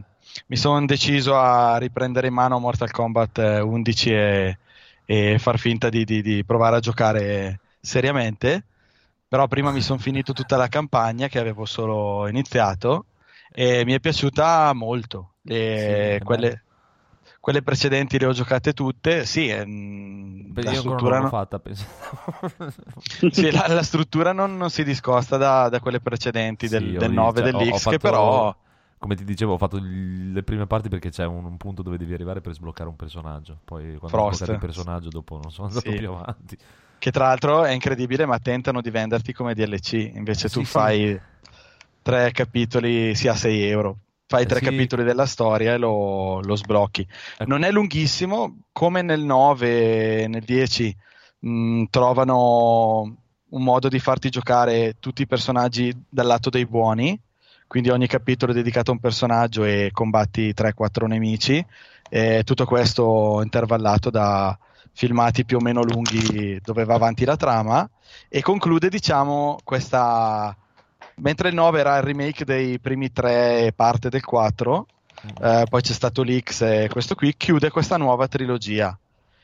mi 0.47 0.55
sono 0.57 0.85
deciso 0.85 1.37
a 1.37 1.77
riprendere 1.77 2.27
in 2.27 2.33
mano 2.33 2.59
Mortal 2.59 2.91
Kombat 2.91 3.37
eh, 3.39 3.59
11 3.59 4.13
e, 4.13 4.57
e 5.05 5.39
far 5.39 5.57
finta 5.57 5.89
di, 5.89 6.03
di- 6.03 6.21
di 6.21 6.43
provare 6.43 6.77
a 6.77 6.79
giocare 6.81 7.59
seriamente. 7.79 8.65
Però 9.27 9.47
prima 9.47 9.71
mi 9.71 9.81
sono 9.81 9.99
finito 9.99 10.33
tutta 10.33 10.57
la 10.57 10.67
campagna 10.67 11.27
che 11.27 11.39
avevo 11.39 11.65
solo 11.65 12.27
iniziato 12.27 13.07
e 13.51 13.83
mi 13.85 13.93
è 13.93 13.99
piaciuta 13.99 14.73
molto. 14.73 15.35
E 15.43 16.19
Sì, 16.23 16.23
quelle, 16.23 16.65
quelle 17.39 17.61
precedenti 17.61 18.17
le 18.19 18.25
ho 18.25 18.31
giocate 18.33 18.73
tutte. 18.73 19.25
Sì, 19.25 19.49
Beh, 20.51 20.63
la 20.63 20.73
io 20.73 20.79
ancora 20.79 20.99
struttura 20.99 21.19
non 21.19 21.25
fatta, 21.25 21.59
sì, 23.29 23.51
la, 23.51 23.67
la 23.67 23.83
struttura 23.83 24.33
non, 24.33 24.57
non 24.57 24.69
si 24.69 24.83
discosta 24.83 25.37
da, 25.37 25.69
da 25.69 25.79
quelle 25.79 26.01
precedenti 26.01 26.67
Sì, 26.67 26.95
del, 26.95 26.97
ho 26.97 27.03
del 27.03 27.11
visto, 27.11 27.31
9 27.31 27.41
cioè, 27.41 27.49
ho- 27.53 27.61
ho 27.63 27.79
dell'X, 27.79 27.97
che 27.97 27.99
però 27.99 28.55
Come 28.97 29.15
ti 29.15 29.23
dicevo, 29.23 29.53
ho 29.53 29.57
fatto 29.57 29.79
le 29.81 30.43
prime 30.43 30.67
parti 30.67 30.89
perché 30.89 31.09
c'è 31.09 31.25
un, 31.25 31.45
un 31.45 31.57
punto 31.57 31.81
dove 31.83 31.97
devi 31.97 32.13
arrivare 32.13 32.41
per 32.41 32.53
sbloccare 32.53 32.89
un 32.89 32.95
personaggio. 32.97 33.59
Poi 33.65 33.97
quando 33.97 34.17
Frost. 34.17 34.19
sblocchi 34.19 34.51
il 34.51 34.57
personaggio, 34.57 35.09
dopo 35.09 35.37
non 35.37 35.51
sono 35.51 35.67
andato 35.69 35.93
Sì. 35.93 35.93
più 35.93 36.09
avanti. 36.11 36.57
Che 36.99 37.11
tra 37.11 37.25
l'altro 37.27 37.63
è 37.63 37.71
incredibile, 37.71 38.25
ma 38.25 38.37
tentano 38.39 38.81
di 38.81 38.91
venderti 38.91 39.33
come 39.33 39.55
DLC. 39.55 40.11
Invece 40.13 40.49
tu 40.49 40.59
Sì, 40.59 40.65
sì. 40.65 40.71
fai 40.71 41.21
tre 42.01 42.31
capitoli, 42.31 43.15
sia 43.15 43.33
6 43.35 43.63
euro. 43.63 43.97
Fai 44.27 44.43
Eh, 44.43 44.45
tre 44.45 44.59
sì. 44.59 44.65
capitoli 44.65 45.03
della 45.03 45.25
storia 45.25 45.73
e 45.73 45.77
lo, 45.77 46.39
lo 46.41 46.55
sblocchi. 46.55 47.01
Ecco. 47.37 47.49
Non 47.49 47.63
è 47.63 47.71
lunghissimo, 47.71 48.59
come 48.71 49.01
nel 49.01 49.21
9 49.21 50.23
e 50.23 50.27
nel 50.27 50.43
10 50.43 50.95
mh, 51.39 51.83
trovano 51.89 53.15
un 53.51 53.63
modo 53.63 53.87
di 53.87 53.97
farti 53.97 54.29
giocare 54.29 54.97
tutti 54.99 55.23
i 55.23 55.27
personaggi 55.27 55.91
dal 56.07 56.27
lato 56.27 56.51
dei 56.51 56.67
buoni, 56.67 57.19
quindi 57.65 57.89
ogni 57.89 58.05
capitolo 58.05 58.51
è 58.51 58.55
dedicato 58.55 58.91
a 58.91 58.93
un 58.93 58.99
personaggio 58.99 59.63
e 59.63 59.89
combatti 59.91 60.53
3-4 60.53 61.07
nemici, 61.07 61.65
e 62.11 62.43
tutto 62.43 62.65
questo 62.65 63.39
intervallato 63.41 64.09
da 64.11 64.55
filmati 64.99 65.45
più 65.45 65.57
o 65.57 65.61
meno 65.61 65.81
lunghi 65.81 66.59
dove 66.61 66.83
va 66.83 66.95
avanti 66.95 67.23
la 67.23 67.37
trama 67.37 67.89
e 68.27 68.41
conclude 68.41 68.89
diciamo 68.89 69.57
questa 69.63 70.53
mentre 71.15 71.47
il 71.47 71.55
9 71.55 71.79
era 71.79 71.95
il 71.95 72.03
remake 72.03 72.43
dei 72.43 72.79
primi 72.79 73.09
tre 73.13 73.67
e 73.67 73.71
parte 73.71 74.09
del 74.09 74.25
4 74.25 74.87
eh, 75.41 75.65
poi 75.69 75.81
c'è 75.81 75.93
stato 75.93 76.21
l'X 76.21 76.61
e 76.61 76.89
questo 76.91 77.15
qui 77.15 77.33
chiude 77.35 77.69
questa 77.69 77.97
nuova 77.97 78.27
trilogia. 78.27 78.97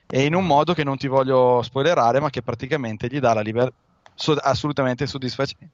E 0.08 0.26
in 0.26 0.36
un 0.36 0.46
modo 0.46 0.74
che 0.74 0.84
non 0.84 0.98
ti 0.98 1.08
voglio 1.08 1.62
spoilerare 1.62 2.20
ma 2.20 2.30
che 2.30 2.42
praticamente 2.42 3.08
gli 3.08 3.20
dà 3.20 3.34
la 3.34 3.42
libertà 3.42 3.74
assolutamente 4.42 5.08
soddisfacente, 5.08 5.70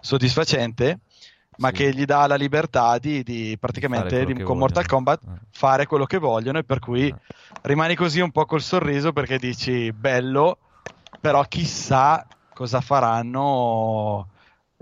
soddisfacente 0.00 1.00
ma 1.58 1.68
Sì. 1.68 1.74
che 1.74 1.90
gli 1.94 2.04
dà 2.04 2.26
la 2.26 2.34
libertà 2.36 2.98
di, 2.98 3.22
di 3.22 3.56
praticamente 3.58 4.24
di- 4.24 4.42
con 4.42 4.58
Mortal 4.58 4.84
vogliono. 4.86 4.88
Kombat 4.88 5.22
Eh. 5.24 5.46
fare 5.50 5.86
quello 5.86 6.04
che 6.06 6.18
vogliono 6.18 6.58
e 6.58 6.64
per 6.64 6.78
cui 6.78 7.08
Eh. 7.08 7.14
rimani 7.62 7.94
così 7.94 8.20
un 8.20 8.30
po' 8.30 8.44
col 8.46 8.62
sorriso 8.62 9.12
perché 9.12 9.38
dici 9.38 9.92
bello, 9.92 10.58
però 11.20 11.42
chissà 11.44 12.26
cosa 12.54 12.80
faranno 12.80 14.28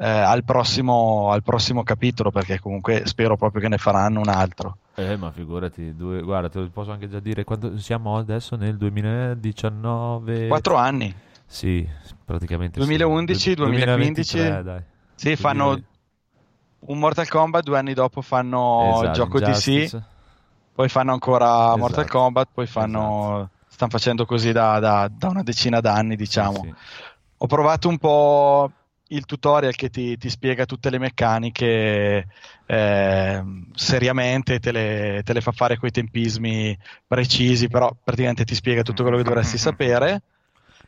eh, 0.03 0.09
al, 0.09 0.45
prossimo, 0.45 1.31
al 1.31 1.43
prossimo 1.43 1.83
capitolo 1.83 2.31
perché 2.31 2.59
comunque 2.59 3.03
spero 3.05 3.37
proprio 3.37 3.61
che 3.61 3.69
ne 3.69 3.77
faranno 3.77 4.21
un 4.21 4.29
altro. 4.31 4.79
Eh, 4.95 5.17
ma 5.17 5.31
figurati, 5.31 5.95
due, 5.95 6.23
guarda, 6.23 6.49
te 6.49 6.59
lo 6.61 6.71
posso 6.71 6.91
anche 6.91 7.07
già 7.09 7.21
dire, 7.21 7.45
quando 7.45 7.77
siamo 7.79 8.17
adesso 8.17 8.57
nel 8.57 8.77
2019... 8.79 10.47
Quattro 10.49 10.77
anni. 10.77 11.15
Sì, 11.47 11.87
praticamente 12.25 12.81
sì. 12.81 12.87
2011, 12.87 13.55
Du- 13.55 13.65
2015. 13.65 14.37
2023, 14.39 14.63
dai. 14.63 14.83
Sì, 15.15 15.37
fanno 15.37 15.81
un 16.81 16.99
Mortal 16.99 17.29
Kombat, 17.29 17.63
due 17.63 17.79
anni 17.79 17.95
dopo 17.95 18.23
fanno 18.23 19.01
il 19.03 19.11
Esatto, 19.11 19.13
gioco 19.13 19.41
DC, 19.41 20.01
poi 20.73 20.89
fanno 20.89 21.13
ancora 21.13 21.77
Mortal 21.77 22.05
Esatto. 22.05 22.19
Kombat, 22.19 22.49
poi 22.53 22.67
fanno... 22.67 23.51
Stanno 23.67 23.91
facendo 23.93 24.27
così 24.27 24.53
da, 24.53 24.79
da- 24.79 25.11
da 25.11 25.29
una 25.29 25.43
decina 25.43 25.81
d'anni, 25.81 26.17
diciamo. 26.17 26.61
Sì. 26.63 26.75
Ho 27.39 27.47
provato 27.47 27.89
un 27.89 27.99
po' 27.99 28.71
il 29.13 29.25
tutorial 29.25 29.75
che 29.75 29.91
ti, 29.91 30.17
ti 30.17 30.29
spiega 30.29 30.67
tutte 30.67 30.91
le 30.91 30.99
meccaniche 30.99 32.27
eh, 32.67 33.45
seriamente, 33.75 34.59
te 34.59 34.73
le, 34.73 35.23
te 35.25 35.33
le 35.33 35.41
fa 35.41 35.53
fare 35.53 35.79
coi 35.79 35.91
tempismi 35.91 36.77
precisi, 37.07 37.69
però 37.69 37.91
praticamente 38.03 38.45
ti 38.45 38.55
spiega 38.55 38.83
tutto 38.83 39.03
quello 39.03 39.17
che 39.17 39.25
dovresti 39.25 39.59
sapere, 39.59 40.23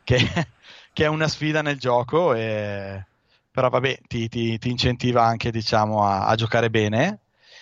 che, 0.03 0.17
che 0.93 1.03
è 1.03 1.07
una 1.07 1.27
sfida 1.27 1.61
nel 1.61 1.79
gioco 1.79 2.33
e 2.33 3.05
però 3.53 3.69
vabbè, 3.69 3.99
ti, 4.07 4.27
ti- 4.29 4.57
ti 4.57 4.69
incentiva 4.69 5.23
anche, 5.23 5.51
diciamo, 5.51 6.03
a, 6.05 6.25
a 6.25 6.35
giocare 6.35 6.69
bene. 6.69 7.19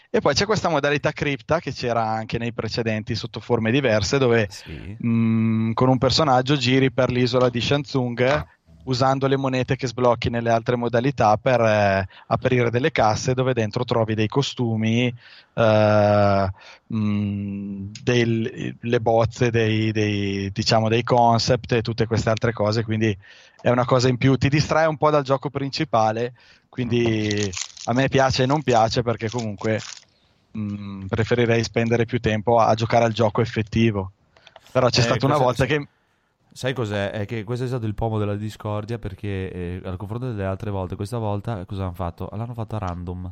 E 0.09 0.19
poi 0.19 0.33
c'è 0.33 0.45
questa 0.45 0.69
modalità 0.69 1.11
cripta 1.11 1.59
che 1.59 1.71
c'era 1.73 2.05
anche 2.05 2.37
nei 2.37 2.53
precedenti 2.53 3.15
sotto 3.15 3.39
forme 3.39 3.71
diverse, 3.71 4.17
dove 4.17 4.47
Sì. 4.49 4.95
mh, 4.99 5.71
con 5.73 5.89
un 5.89 5.97
personaggio 5.97 6.55
giri 6.57 6.91
per 6.91 7.09
l'isola 7.11 7.49
di 7.49 7.61
Shanzung 7.61 8.45
usando 8.83 9.27
le 9.27 9.37
monete 9.37 9.75
che 9.75 9.87
sblocchi 9.87 10.29
nelle 10.29 10.49
altre 10.51 10.75
modalità 10.75 11.37
per 11.37 11.59
eh, 11.61 12.07
aprire 12.27 12.69
delle 12.69 12.91
casse 12.91 13.33
dove 13.33 13.53
dentro 13.53 13.83
trovi 13.83 14.15
dei 14.15 14.27
costumi, 14.27 15.13
eh, 15.53 16.49
mh, 16.87 17.85
del- 18.01 18.77
le 18.79 18.99
bozze, 19.01 19.49
dei, 19.51 19.91
dei, 19.91 20.51
diciamo, 20.51 20.89
dei 20.89 21.03
concept 21.03 21.71
e 21.73 21.81
tutte 21.81 22.05
queste 22.07 22.29
altre 22.29 22.51
cose. 22.53 22.83
Quindi 22.83 23.15
è 23.59 23.69
una 23.69 23.85
cosa 23.85 24.07
in 24.09 24.17
più, 24.17 24.35
ti 24.37 24.49
distrae 24.49 24.85
un 24.87 24.97
po' 24.97 25.09
dal 25.09 25.23
gioco 25.23 25.49
principale. 25.49 26.33
Quindi 26.69 27.53
a 27.83 27.93
me 27.93 28.07
piace 28.09 28.43
e 28.43 28.45
non 28.45 28.63
piace 28.63 29.01
perché 29.03 29.29
comunque 29.29 29.83
mh, 30.51 31.07
preferirei 31.07 31.63
spendere 31.63 32.05
più 32.05 32.19
tempo 32.19 32.57
a, 32.59 32.67
a 32.67 32.73
giocare 32.75 33.05
al 33.05 33.13
gioco 33.13 33.41
effettivo. 33.41 34.13
Però 34.71 34.89
c'è 34.89 35.01
Eh, 35.01 35.01
stata 35.01 35.25
una 35.25 35.37
volta 35.37 35.65
che 35.65 35.89
Sai 36.53 36.73
cos'è? 36.73 37.11
È 37.11 37.25
che 37.25 37.43
questo 37.43 37.65
è 37.65 37.67
stato 37.67 37.85
il 37.85 37.95
pomo 37.95 38.19
della 38.19 38.35
discordia 38.35 38.99
perché 38.99 39.51
eh, 39.51 39.81
al 39.83 39.97
confronto 39.97 40.27
delle 40.27 40.45
altre 40.45 40.69
volte, 40.69 40.95
questa 40.95 41.17
volta 41.17 41.65
cosa 41.65 41.83
hanno 41.83 41.93
fatto? 41.93 42.29
L'hanno 42.33 42.53
fatta 42.53 42.77
random. 42.77 43.31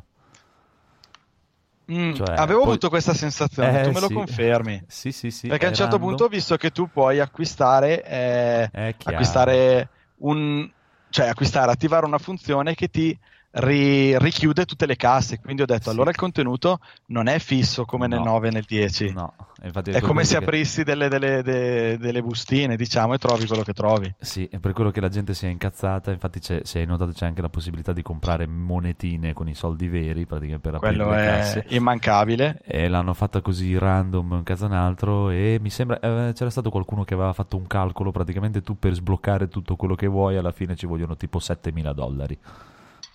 Mm, 1.92 2.12
Cioè, 2.14 2.30
avevo 2.36 2.60
poi- 2.60 2.68
avuto 2.68 2.88
questa 2.88 3.14
sensazione, 3.14 3.80
Eh, 3.80 3.82
tu 3.82 3.90
me 3.90 4.00
lo 4.00 4.06
sì. 4.06 4.14
confermi. 4.14 4.82
Sì, 4.86 5.12
sì, 5.12 5.30
sì. 5.30 5.48
Perché 5.48 5.66
a 5.66 5.68
un 5.68 5.74
certo 5.74 5.96
random. 5.96 6.08
punto 6.08 6.24
ho 6.24 6.28
visto 6.28 6.56
che 6.56 6.70
tu 6.70 6.88
puoi 6.88 7.18
acquistare, 7.20 8.04
eh, 8.04 8.70
acquistare 9.04 9.90
un, 10.18 10.70
cioè 11.08 11.28
acquistare, 11.28 11.72
attivare 11.72 12.06
una 12.06 12.18
funzione 12.18 12.74
che 12.74 12.88
ti 12.88 13.16
ri- 13.52 14.16
richiude 14.18 14.64
tutte 14.64 14.86
le 14.86 14.96
casse. 14.96 15.40
Quindi 15.40 15.62
ho 15.62 15.66
detto, 15.66 15.84
Sì. 15.84 15.88
allora 15.90 16.10
il 16.10 16.16
contenuto 16.16 16.78
non 17.06 17.26
è 17.26 17.38
fisso 17.38 17.84
come 17.84 18.06
nel 18.06 18.18
No. 18.20 18.24
9 18.32 18.48
e 18.48 18.50
nel 18.52 18.64
10. 18.66 19.12
No, 19.12 19.34
È 19.60 20.00
come 20.00 20.24
se 20.24 20.38
che- 20.38 20.44
aprissi 20.44 20.84
delle, 20.84 21.08
delle- 21.08 21.42
de- 21.42 21.98
delle 21.98 22.22
bustine, 22.22 22.76
diciamo, 22.76 23.14
e 23.14 23.18
trovi 23.18 23.46
quello 23.46 23.62
che 23.62 23.72
trovi. 23.72 24.12
Sì, 24.20 24.48
è 24.50 24.58
per 24.58 24.72
quello 24.72 24.90
che 24.90 25.00
la 25.00 25.08
gente 25.08 25.34
si 25.34 25.46
è 25.46 25.48
incazzata. 25.48 26.10
Infatti, 26.12 26.40
se 26.42 26.78
hai 26.78 26.86
notato, 26.86 27.12
c'è 27.12 27.26
anche 27.26 27.42
la 27.42 27.48
possibilità 27.48 27.92
di 27.92 28.02
comprare 28.02 28.46
monetine 28.46 29.32
con 29.32 29.48
i 29.48 29.54
soldi 29.54 29.88
veri 29.88 30.26
praticamente 30.26 30.70
per 30.70 30.74
aprire 30.76 30.94
Quello 30.96 31.10
le 31.10 31.22
è 31.22 31.26
casse. 31.38 31.64
immancabile. 31.68 32.60
E 32.64 32.88
l'hanno 32.88 33.14
fatta 33.14 33.40
così 33.40 33.76
random, 33.76 34.30
un 34.32 34.42
cazzo 34.42 34.66
un 34.66 34.72
altro. 34.72 35.30
E 35.30 35.58
mi 35.60 35.70
sembra 35.70 35.98
eh, 36.00 36.32
c'era 36.34 36.50
stato 36.50 36.70
qualcuno 36.70 37.04
che 37.04 37.14
aveva 37.14 37.32
fatto 37.32 37.56
un 37.56 37.66
calcolo. 37.66 38.10
Praticamente 38.12 38.62
tu 38.62 38.78
per 38.78 38.94
sbloccare 38.94 39.48
tutto 39.48 39.76
quello 39.76 39.94
che 39.94 40.06
vuoi, 40.06 40.36
alla 40.36 40.52
fine 40.52 40.76
ci 40.76 40.86
vogliono 40.86 41.16
tipo 41.16 41.38
7000 41.38 41.92
dollari. 41.92 42.38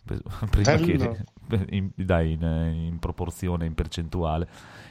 Prima 0.50 0.78
Bello. 0.78 0.86
che 0.86 1.26
in, 1.72 1.90
dai, 1.96 2.34
in, 2.34 2.42
in 2.92 3.00
proporzione, 3.00 3.66
in 3.66 3.74
percentuale. 3.74 4.48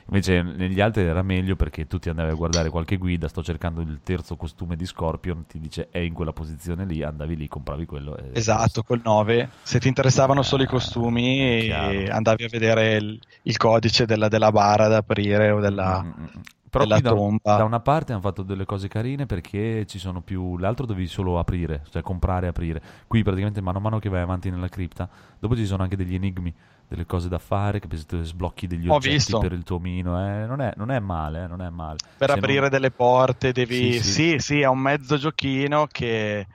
Invece 0.07 0.43
negli 0.43 0.81
altri 0.81 1.03
era 1.05 1.23
meglio 1.23 1.57
perché 1.57 1.86
tu 1.86 1.99
ti 1.99 2.09
andavi 2.11 2.31
a 2.31 2.35
guardare 2.35 2.69
qualche 2.70 2.97
guida. 2.97 3.28
Sto 3.28 3.43
cercando 3.43 3.81
il 3.81 4.01
terzo 4.03 4.36
costume 4.36 4.77
di 4.77 4.85
Scorpion. 4.86 5.47
Ti 5.47 5.59
dice 5.59 5.89
è 5.91 5.99
in 5.99 6.12
quella 6.12 6.32
posizione 6.32 6.85
lì. 6.85 7.03
Andavi 7.03 7.36
lì, 7.36 7.49
compravi 7.49 7.86
quello. 7.86 8.16
Esatto, 8.32 8.82
col 8.82 9.01
9. 9.03 9.51
Se 9.62 9.81
ti 9.81 9.89
interessavano 9.89 10.43
solo 10.43 10.62
i 10.62 10.66
Ah, 10.66 10.69
costumi, 10.69 11.70
andavi 11.70 12.45
a 12.45 12.49
vedere 12.49 12.97
il, 12.97 13.20
il 13.43 13.57
codice 13.57 14.07
della, 14.07 14.28
della 14.28 14.51
bara 14.53 14.89
da 14.89 14.99
aprire 14.99 15.51
o 15.51 15.61
della, 15.61 16.03
Mm, 16.03 16.09
mm, 16.09 16.23
mm. 16.24 16.41
Però 16.79 16.85
della 16.87 17.01
tomba. 17.01 17.57
da 17.57 17.65
una 17.65 17.81
parte 17.81 18.13
hanno 18.13 18.21
fatto 18.21 18.43
delle 18.43 18.65
cose 18.65 18.89
carine 18.89 19.27
perché 19.27 19.87
ci 19.87 19.99
sono 19.99 20.21
più. 20.23 20.57
L'altro 20.59 20.87
dovevi 20.87 21.07
solo 21.07 21.39
aprire, 21.39 21.83
cioè 21.91 22.03
comprare 22.03 22.47
e 22.47 22.49
aprire. 22.51 22.83
Qui 23.07 23.23
praticamente 23.23 23.61
mano 23.61 23.79
a 23.79 23.81
mano 23.81 23.99
che 23.99 24.09
vai 24.09 24.21
avanti 24.23 24.51
nella 24.51 24.69
cripta, 24.69 25.09
dopo 25.39 25.57
ci 25.57 25.67
sono 25.67 25.83
anche 25.83 25.97
degli 25.97 26.15
enigmi, 26.15 26.53
delle 26.89 27.07
cose 27.07 27.29
da 27.29 27.39
fare, 27.39 27.81
che 27.81 27.89
sblocchi 27.97 28.67
degli 28.67 28.89
Ho 28.89 28.95
oggetti 28.95 29.11
visto. 29.11 29.39
per 29.39 29.53
il 29.53 29.63
tuo 29.63 29.77
omino. 29.77 30.19
eh, 30.19 30.47
non, 30.47 30.61
è, 30.61 30.73
non 30.77 30.91
è 30.91 30.99
male, 31.01 31.45
eh, 31.45 31.47
non 31.47 31.63
è 31.63 31.69
male. 31.71 31.99
per 32.17 32.31
Se 32.31 32.39
aprire 32.39 32.61
non- 32.61 32.69
delle 32.69 32.91
porte 32.91 33.53
devi... 33.53 33.93
Sì, 33.93 34.03
Sì, 34.03 34.39
sì. 34.39 34.39
sì, 34.39 34.61
è 34.61 34.67
un 34.67 34.79
mezzo 34.79 35.17
giochino 35.17 35.87
che... 35.87 36.47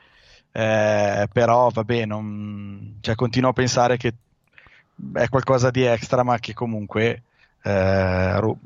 eh, 0.52 1.28
però 1.32 1.70
vabbè, 1.70 2.06
non... 2.06 2.98
cioè, 3.02 3.16
continuo 3.16 3.50
a 3.52 3.54
pensare 3.54 3.98
che 3.98 4.14
è 5.14 5.28
qualcosa 5.30 5.70
di 5.72 5.84
extra, 5.84 6.24
ma 6.24 6.38
che 6.40 6.54
comunque... 6.54 7.24
eh, 7.64 8.40
ru- 8.40 8.58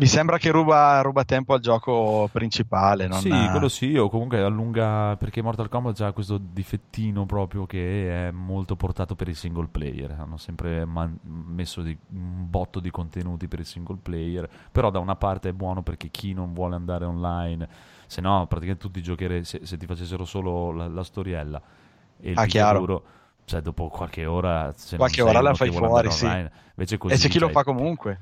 mi 0.00 0.06
sembra 0.06 0.38
che 0.38 0.50
ruba, 0.50 1.00
ruba 1.00 1.24
tempo 1.24 1.54
al 1.54 1.60
gioco 1.60 2.28
principale. 2.32 3.06
Non 3.08 3.18
Sì, 3.20 3.48
quello 3.50 3.68
sì, 3.68 3.96
o 3.96 4.08
comunque 4.08 4.40
allunga 4.40 5.16
perché 5.16 5.42
Mortal 5.42 5.68
Kombat 5.68 6.00
ha 6.02 6.12
questo 6.12 6.38
difettino 6.38 7.26
proprio 7.26 7.66
che 7.66 8.28
è 8.28 8.30
molto 8.30 8.76
portato 8.76 9.14
per 9.14 9.28
il 9.28 9.36
single 9.36 9.68
player. 9.70 10.16
Hanno 10.18 10.36
sempre 10.36 10.84
man- 10.84 11.18
messo 11.22 11.82
di- 11.82 11.96
un 12.10 12.48
botto 12.48 12.80
di 12.80 12.90
contenuti 12.90 13.48
per 13.48 13.58
il 13.60 13.66
single 13.66 13.98
player, 14.00 14.48
però 14.70 14.90
da 14.90 14.98
una 15.00 15.16
parte 15.16 15.48
è 15.48 15.52
buono 15.52 15.82
perché 15.82 16.08
chi 16.10 16.32
non 16.32 16.52
vuole 16.54 16.74
andare 16.76 17.04
online, 17.04 17.68
se 18.06 18.20
no 18.20 18.46
praticamente 18.46 18.84
tutti 18.86 19.02
giocherei 19.02 19.44
se, 19.44 19.60
se 19.64 19.76
ti 19.76 19.86
facessero 19.86 20.24
solo 20.24 20.72
la, 20.72 20.86
la 20.88 21.02
storiella 21.02 21.60
e 22.20 22.30
il 22.30 22.38
Ah, 22.38 22.46
chiaro. 22.46 23.02
cioè 23.44 23.60
dopo 23.60 23.88
qualche 23.88 24.26
ora 24.26 24.72
se 24.76 24.96
Qualche 24.96 25.22
ora 25.22 25.40
la 25.40 25.54
fai 25.54 25.70
fuori, 25.70 26.10
sì. 26.10 26.24
online, 26.24 26.50
invece 26.74 26.98
così 26.98 27.14
E 27.14 27.16
c'è 27.18 27.28
chi 27.28 27.38
lo 27.38 27.46
c'hai- 27.46 27.54
fa 27.54 27.64
comunque. 27.64 28.20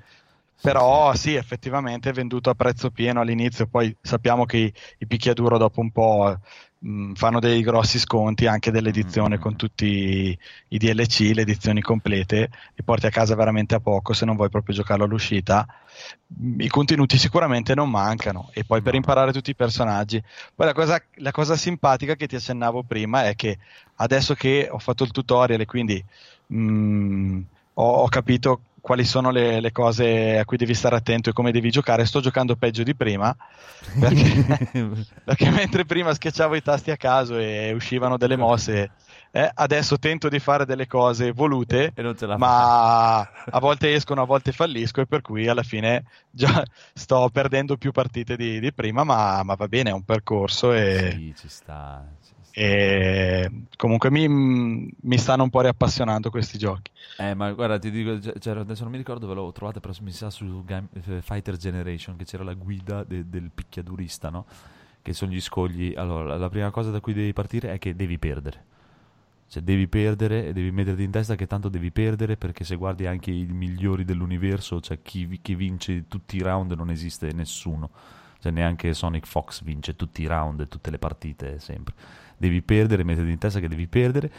Però 0.61 1.15
sì. 1.15 1.35
effettivamente 1.35 2.11
è 2.11 2.13
venduto 2.13 2.51
a 2.51 2.55
prezzo 2.55 2.91
pieno 2.91 3.21
all'inizio, 3.21 3.67
poi 3.67 3.97
sappiamo 4.01 4.45
che 4.47 4.57
i, 4.59 4.73
i 4.99 5.07
picchiaduro 5.07 5.59
dopo 5.59 5.81
un 5.81 5.91
po' 5.93 6.37
mh, 6.79 7.13
fanno 7.15 7.39
dei 7.41 7.63
grossi 7.63 7.99
sconti 7.99 8.47
anche 8.47 8.71
dell'edizione 8.73 9.37
Mm. 9.37 9.41
con 9.41 9.57
tutti 9.57 9.87
i, 9.87 10.39
i 10.69 10.79
DLC, 10.79 11.31
le 11.35 11.43
edizioni 11.43 11.81
complete, 11.81 12.51
li 12.75 12.83
porti 12.83 13.07
a 13.07 13.11
casa 13.11 13.35
veramente 13.37 13.75
a 13.77 13.81
poco 13.81 14.13
se 14.13 14.25
non 14.25 14.35
vuoi 14.37 14.49
proprio 14.49 14.75
giocarlo 14.75 15.05
all'uscita. 15.05 15.67
I 16.59 16.69
contenuti 16.69 17.17
sicuramente 17.19 17.75
non 17.75 17.89
mancano 17.91 18.51
e 18.53 18.65
poi 18.65 18.83
per 18.83 18.95
imparare 18.95 19.33
tutti 19.33 19.51
i 19.51 19.55
personaggi. 19.55 20.23
Poi 20.55 20.67
la 20.67 20.73
cosa, 20.75 21.01
la 21.17 21.31
cosa 21.31 21.57
simpatica 21.57 22.15
che 22.17 22.27
ti 22.27 22.35
accennavo 22.37 22.83
prima 22.83 23.25
è 23.27 23.35
che 23.37 23.59
adesso 23.97 24.35
che 24.35 24.69
ho 24.71 24.79
fatto 24.79 25.05
il 25.05 25.11
tutorial 25.13 25.61
e 25.61 25.65
quindi 25.67 26.05
mh, 26.47 27.41
ho, 27.75 27.91
ho 28.03 28.09
capito 28.09 28.61
quali 28.87 29.05
sono 29.05 29.33
le, 29.33 29.59
le 29.59 29.73
cose 29.73 30.39
a 30.39 30.45
cui 30.45 30.57
devi 30.57 30.73
stare 30.73 30.95
attento 30.95 31.31
e 31.31 31.33
come 31.33 31.51
devi 31.51 31.71
giocare. 31.71 32.05
Sto 32.07 32.21
giocando 32.21 32.55
peggio 32.55 32.85
di 32.85 32.95
prima 32.95 33.35
perché, 33.99 34.45
perché 35.25 35.51
mentre 35.51 35.85
prima 35.85 36.15
schiacciavo 36.15 36.55
i 36.55 36.63
tasti 36.63 36.93
a 36.93 36.97
caso 36.97 37.37
e 37.37 37.73
uscivano 37.73 38.17
delle 38.17 38.37
mosse, 38.37 38.93
eh, 39.33 39.51
adesso 39.55 39.99
tento 39.99 40.29
di 40.29 40.39
fare 40.39 40.65
delle 40.65 40.87
cose 40.87 41.33
volute. 41.33 41.91
Ma 42.37 43.19
a 43.19 43.59
volte 43.59 43.93
escono, 43.93 44.23
a 44.23 44.25
volte 44.25 44.53
fallisco, 44.53 45.01
e 45.01 45.07
per 45.07 45.21
cui 45.21 45.49
alla 45.49 45.65
fine 45.65 46.05
già 46.31 46.63
sto 46.95 47.29
perdendo 47.33 47.77
più 47.77 47.91
partite 47.91 48.37
di, 48.37 48.61
di 48.61 48.73
prima. 48.73 49.03
Ma, 49.03 49.43
ma 49.43 49.55
va 49.57 49.67
bene, 49.67 49.91
è 49.91 49.95
un 49.95 50.05
percorso 50.05 50.73
e, 50.73 51.11
Sì, 51.11 51.35
ci 51.37 51.49
sta. 51.49 52.07
ci 52.23 52.29
sta. 52.29 52.36
E 52.59 53.51
comunque 53.77 54.11
mi, 54.11 54.27
mi 54.29 55.19
stanno 55.19 55.43
un 55.43 55.51
po' 55.51 55.61
riappassionando 55.61 56.31
questi 56.31 56.57
giochi. 56.59 56.91
Eh, 57.19 57.35
ma 57.35 57.51
guarda, 57.53 57.79
ti 57.79 57.91
dico, 57.91 58.19
c- 58.19 58.39
c'era- 58.39 58.61
adesso 58.61 58.83
non 58.83 58.93
mi 58.93 58.99
ricordo 58.99 59.27
dove 59.27 59.35
l'ho 59.41 59.53
trovata, 59.53 59.81
però 59.81 59.93
mi 60.01 60.13
sa 60.13 60.29
su 60.31 60.63
Game- 60.65 60.89
eh, 61.07 61.23
Fighter 61.23 61.57
Generation 61.57 62.17
che 62.17 62.25
c'era 62.25 62.45
la 62.45 62.55
guida 62.55 63.05
de- 63.05 63.29
del 63.29 63.51
picchiadurista, 63.55 64.29
no? 64.31 64.47
Che 65.03 65.13
sono 65.15 65.33
gli 65.33 65.41
scogli. 65.41 65.95
Allora, 65.97 66.37
la- 66.37 66.49
prima 66.51 66.71
cosa 66.71 66.91
da 66.91 67.01
cui 67.01 67.15
devi 67.15 67.33
partire 67.33 67.73
è 67.73 67.79
che 67.79 67.95
devi 67.95 68.19
perdere. 68.19 68.65
Cioè, 69.49 69.63
devi 69.63 69.87
perdere 69.89 70.49
e 70.49 70.53
devi 70.53 70.71
metterti 70.73 71.05
in 71.05 71.11
testa 71.13 71.37
che 71.37 71.47
tanto 71.47 71.69
devi 71.69 71.91
perdere 71.93 72.37
perché 72.37 72.65
se 72.65 72.77
guardi 72.77 73.07
anche 73.07 73.31
i 73.31 73.47
migliori 73.47 74.05
dell'universo, 74.05 74.81
cioè 74.81 75.01
chi, 75.03 75.39
chi 75.41 75.55
vince 75.55 76.09
tutti 76.09 76.37
i 76.37 76.41
round 76.43 76.73
non 76.73 76.91
esiste 76.91 77.33
nessuno. 77.33 77.91
Cioè, 78.41 78.53
neanche 78.53 78.93
Sonic 78.93 79.27
Fox 79.27 79.63
vince 79.63 79.97
tutti 79.97 80.23
i 80.23 80.27
round 80.27 80.61
e 80.61 80.69
tutte 80.69 80.91
le 80.91 80.99
partite 80.99 81.59
sempre. 81.61 81.95
Devi 82.37 82.63
perdere, 82.63 83.05
metterti 83.05 83.31
in 83.31 83.39
testa 83.39 83.61
che 83.61 83.69
devi 83.69 83.87
perdere. 83.87 84.31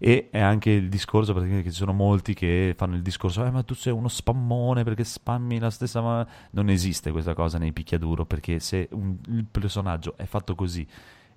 E 0.00 0.28
è 0.30 0.38
anche 0.38 0.70
il 0.70 0.88
discorso 0.88 1.32
praticamente 1.32 1.68
che 1.68 1.72
ci 1.72 1.80
sono 1.80 1.92
molti 1.92 2.32
che 2.32 2.72
fanno 2.76 2.94
il 2.94 3.02
discorso, 3.02 3.44
eh, 3.44 3.50
ma 3.50 3.64
tu 3.64 3.74
sei 3.74 3.92
uno 3.92 4.06
spammone 4.06 4.84
perché 4.84 5.02
spammi 5.04 5.58
la 5.58 5.70
stessa. 5.70 6.00
Ma... 6.00 6.26
Non 6.50 6.68
esiste 6.70 7.10
questa 7.10 7.34
cosa 7.34 7.58
nei 7.58 7.72
picchiaduro 7.72 8.24
perché 8.24 8.60
se 8.60 8.88
un- 8.92 9.16
il 9.26 9.44
personaggio 9.50 10.16
è 10.16 10.24
fatto 10.24 10.54
così 10.54 10.86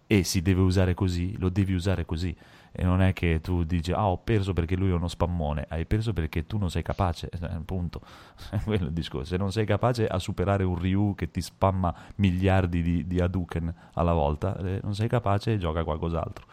e 0.06 0.24
si 0.24 0.42
deve 0.42 0.62
usare 0.62 0.94
così, 0.94 1.38
lo 1.38 1.50
devi 1.50 1.74
usare 1.74 2.06
così. 2.06 2.36
E 2.74 2.84
non 2.84 3.02
è 3.02 3.12
che 3.12 3.42
tu 3.42 3.64
dici, 3.64 3.92
ah, 3.92 4.08
ho 4.08 4.18
perso 4.18 4.54
perché 4.54 4.76
lui 4.78 4.90
è 4.90 4.94
uno 4.94 5.10
spammone, 5.10 5.66
hai 5.70 5.86
perso 5.86 6.14
perché 6.14 6.48
tu 6.48 6.58
non 6.58 6.70
sei 6.70 6.82
capace, 6.84 7.30
eh, 7.30 7.60
punto. 7.66 8.02
È 8.50 8.60
quello 8.62 8.86
il 8.86 8.94
discorso. 8.94 9.28
Se 9.28 9.38
non 9.38 9.52
sei 9.52 9.66
capace 9.66 10.08
a 10.08 10.18
superare 10.20 10.64
un 10.64 10.78
Ryu 10.78 11.14
che 11.16 11.30
ti 11.32 11.42
spamma 11.42 11.94
miliardi 12.16 12.82
di, 12.82 13.08
di 13.08 13.20
Hadouken 13.20 13.74
alla 13.94 14.14
volta, 14.14 14.58
eh, 14.58 14.80
non 14.84 14.96
sei 14.96 15.10
capace 15.10 15.58
gioca 15.58 15.84
qualcos'altro. 15.84 16.46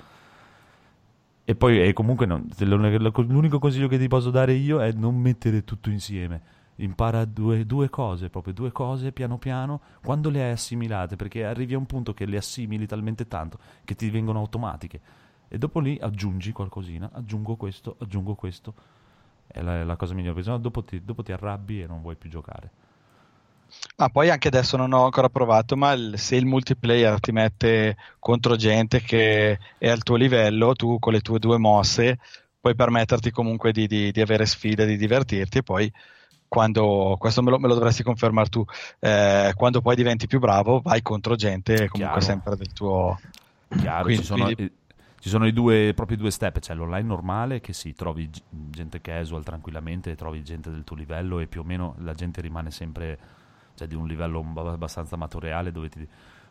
E 1.44 1.54
poi 1.54 1.80
e 1.82 1.92
comunque 1.94 2.26
non- 2.26 2.46
l'unico 2.58 3.58
consiglio 3.58 3.88
che 3.88 3.96
ti 3.98 4.06
posso 4.06 4.30
dare 4.30 4.52
io 4.52 4.82
è 4.82 4.92
non 4.92 5.16
mettere 5.16 5.64
tutto 5.64 5.88
insieme. 5.88 6.56
Impara 6.76 7.24
due, 7.24 7.64
due 7.64 7.88
cose, 7.88 8.28
proprio 8.28 8.52
due 8.52 8.70
cose 8.70 9.12
piano 9.12 9.38
piano, 9.38 9.80
quando 10.02 10.28
le 10.30 10.44
hai 10.44 10.50
assimilate, 10.50 11.16
perché 11.16 11.44
arrivi 11.46 11.74
a 11.74 11.78
un 11.78 11.86
punto 11.86 12.12
che 12.12 12.26
le 12.26 12.36
assimili 12.36 12.86
talmente 12.86 13.26
tanto 13.26 13.58
che 13.84 13.94
ti 13.94 14.10
vengono 14.10 14.40
automatiche. 14.40 15.00
E 15.48 15.58
dopo 15.58 15.80
lì 15.80 15.98
aggiungi 16.00 16.52
qualcosina, 16.52 17.10
aggiungo 17.12 17.56
questo, 17.56 17.96
aggiungo 18.00 18.34
questo. 18.34 18.74
È 19.46 19.62
la, 19.62 19.80
è 19.80 19.84
la 19.84 19.96
cosa 19.96 20.12
migliore, 20.12 20.34
perché 20.34 20.48
sennò 20.50 20.60
dopo 20.60 20.84
ti, 20.84 21.02
dopo 21.02 21.22
ti 21.22 21.32
arrabbi 21.32 21.82
e 21.82 21.86
non 21.86 22.02
vuoi 22.02 22.16
più 22.16 22.28
giocare. 22.28 22.70
Ah, 23.96 24.08
poi 24.08 24.30
anche 24.30 24.48
adesso 24.48 24.76
non 24.76 24.92
ho 24.92 25.04
ancora 25.04 25.28
provato, 25.28 25.76
ma 25.76 25.92
il- 25.92 26.18
se 26.18 26.36
il 26.36 26.46
multiplayer 26.46 27.18
ti 27.20 27.32
mette 27.32 27.96
contro 28.18 28.56
gente 28.56 29.00
che 29.00 29.58
è 29.78 29.88
al 29.88 30.02
tuo 30.02 30.16
livello, 30.16 30.74
tu 30.74 30.98
con 30.98 31.12
le 31.12 31.20
tue 31.20 31.38
due 31.38 31.58
mosse 31.58 32.18
puoi 32.60 32.74
permetterti 32.74 33.30
comunque 33.30 33.72
di, 33.72 33.86
di- 33.86 34.10
di 34.10 34.20
avere 34.20 34.46
sfide, 34.46 34.86
di 34.86 34.96
divertirti 34.96 35.58
e 35.58 35.62
poi 35.62 35.92
quando, 36.46 37.16
questo 37.18 37.42
me 37.42 37.50
lo, 37.50 37.58
me 37.58 37.68
lo 37.68 37.74
dovresti 37.74 38.02
confermare 38.02 38.48
tu, 38.48 38.64
eh, 39.00 39.52
quando 39.54 39.80
poi 39.82 39.96
diventi 39.96 40.26
più 40.26 40.38
bravo 40.38 40.80
vai 40.80 41.02
contro 41.02 41.34
gente 41.36 41.88
comunque 41.88 42.20
Chiaro. 42.20 42.20
sempre 42.20 42.56
del 42.56 42.72
tuo... 42.72 43.18
Chiaro, 43.68 44.04
Quindi- 44.04 44.22
ci 44.22 44.26
sono, 44.26 44.50
ci 45.20 45.28
sono 45.28 45.46
i 45.46 45.52
due, 45.52 45.92
proprio 45.94 46.16
due 46.16 46.30
step, 46.30 46.60
c'è 46.60 46.74
l'online 46.74 47.06
normale 47.06 47.60
che 47.60 47.72
sì, 47.72 47.92
trovi 47.92 48.30
g- 48.30 48.40
gente 48.48 49.00
casual 49.00 49.42
tranquillamente, 49.42 50.14
trovi 50.14 50.44
gente 50.44 50.70
del 50.70 50.84
tuo 50.84 50.94
livello 50.94 51.40
e 51.40 51.48
più 51.48 51.60
o 51.60 51.64
meno 51.64 51.96
la 51.98 52.14
gente 52.14 52.40
rimane 52.40 52.70
sempre 52.70 53.18
cioè, 53.74 53.88
di 53.88 53.96
un 53.96 54.06
livello 54.06 54.44
abbastanza 54.54 55.16
amatoriale 55.16 55.72
dove 55.72 55.88
ti... 55.88 56.06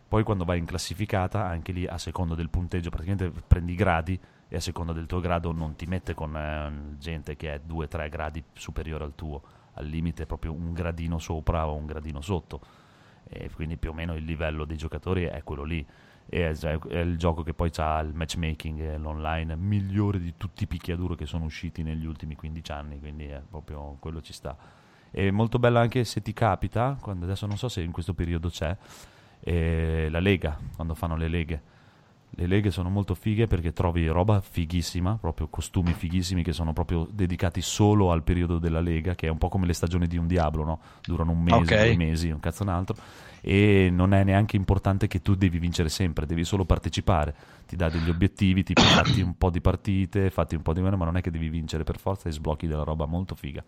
Poi 0.07 0.23
quando 0.23 0.45
vai 0.45 0.57
in 0.57 0.65
classificata, 0.65 1.45
anche 1.45 1.71
lì 1.71 1.85
a 1.85 1.97
seconda 1.97 2.35
del 2.35 2.49
punteggio, 2.49 2.89
praticamente 2.89 3.41
prendi 3.45 3.73
i 3.73 3.75
gradi 3.75 4.19
e 4.49 4.55
a 4.55 4.61
seconda 4.61 4.93
del 4.93 5.05
tuo 5.05 5.19
grado 5.19 5.51
non 5.51 5.75
ti 5.75 5.85
mette 5.85 6.13
con 6.13 6.35
eh, 6.35 6.97
gente 6.97 7.35
che 7.35 7.53
è 7.53 7.61
2-3 7.65 8.09
gradi 8.09 8.43
superiore 8.53 9.03
al 9.03 9.15
tuo, 9.15 9.41
al 9.73 9.85
limite 9.85 10.25
proprio 10.25 10.53
un 10.53 10.73
gradino 10.73 11.19
sopra 11.19 11.67
o 11.67 11.75
un 11.75 11.85
gradino 11.85 12.21
sotto. 12.21 12.61
E 13.29 13.49
quindi 13.53 13.77
più 13.77 13.91
o 13.91 13.93
meno 13.93 14.15
il 14.15 14.23
livello 14.23 14.63
dei 14.63 14.77
giocatori 14.77 15.23
è 15.23 15.43
quello 15.43 15.63
lì 15.63 15.85
e 16.29 16.49
è, 16.49 16.79
il 17.01 17.17
gioco 17.17 17.41
che 17.41 17.53
poi 17.53 17.71
ha 17.77 17.99
il 17.99 18.13
matchmaking 18.13 18.79
e 18.79 18.97
l'online 18.97 19.55
migliore 19.55 20.19
di 20.19 20.33
tutti 20.35 20.63
i 20.63 20.67
picchiaduro 20.67 21.15
che 21.15 21.25
sono 21.25 21.45
usciti 21.45 21.83
negli 21.83 22.05
ultimi 22.05 22.35
15 22.35 22.71
anni, 22.71 22.99
quindi 22.99 23.25
è 23.25 23.41
proprio 23.49 23.95
quello 23.99 24.21
ci 24.21 24.33
sta. 24.33 24.55
È 25.09 25.29
molto 25.31 25.57
bello 25.57 25.79
anche 25.79 26.03
se 26.03 26.21
ti 26.21 26.33
capita, 26.33 26.97
quando 26.99 27.25
adesso 27.25 27.45
non 27.45 27.57
so 27.57 27.69
se 27.69 27.81
in 27.81 27.91
questo 27.91 28.13
periodo 28.13 28.49
c'è, 28.49 28.75
eh, 29.39 30.07
la 30.11 30.19
lega, 30.19 30.57
quando 30.75 30.95
fanno 30.95 31.15
le 31.15 31.27
leghe. 31.27 31.61
Le 32.31 32.45
leghe 32.45 32.71
sono 32.71 32.89
molto 32.89 33.15
fighe 33.15 33.47
perché 33.47 33.71
trovi 33.71 34.05
roba 34.07 34.41
fighissima, 34.41 35.17
proprio 35.19 35.47
costumi 35.47 35.93
fighissimi 35.93 36.43
che 36.43 36.51
sono 36.51 36.73
proprio 36.73 37.07
dedicati 37.09 37.61
solo 37.61 38.11
al 38.11 38.21
periodo 38.21 38.59
della 38.59 38.81
lega, 38.81 39.15
che 39.15 39.27
è 39.27 39.29
un 39.29 39.37
po' 39.37 39.47
come 39.47 39.65
le 39.65 39.73
stagioni 39.73 40.07
di 40.07 40.17
un 40.17 40.27
Diablo, 40.27 40.65
no? 40.65 40.79
Durano 41.01 41.31
un 41.31 41.41
mese, 41.41 41.73
Ok. 41.73 41.83
due 41.85 41.95
mesi, 41.95 42.29
un 42.29 42.39
cazzo 42.41 42.63
un 42.63 42.69
altro. 42.69 42.95
E 43.41 43.89
non 43.91 44.13
è 44.13 44.23
neanche 44.23 44.55
importante 44.55 45.07
che 45.07 45.21
tu 45.21 45.35
devi 45.35 45.59
vincere 45.59 45.89
sempre, 45.89 46.25
devi 46.25 46.43
solo 46.43 46.65
partecipare. 46.65 47.35
Ti 47.65 47.75
dà 47.75 47.89
degli 47.89 48.09
obiettivi, 48.09 48.63
tipo 48.63 48.81
fatti 48.83 49.21
un 49.21 49.37
po' 49.37 49.49
di 49.49 49.61
partite, 49.61 50.29
fatti 50.29 50.55
un 50.55 50.61
po' 50.61 50.73
di 50.73 50.81
meno, 50.81 50.97
ma 50.97 51.05
non 51.05 51.17
è 51.17 51.21
che 51.21 51.31
devi 51.31 51.49
vincere 51.49 51.83
per 51.83 51.97
forza 51.99 52.29
e 52.29 52.31
sblocchi 52.31 52.67
della 52.67 52.83
roba 52.83 53.05
molto 53.05 53.35
figa. 53.35 53.63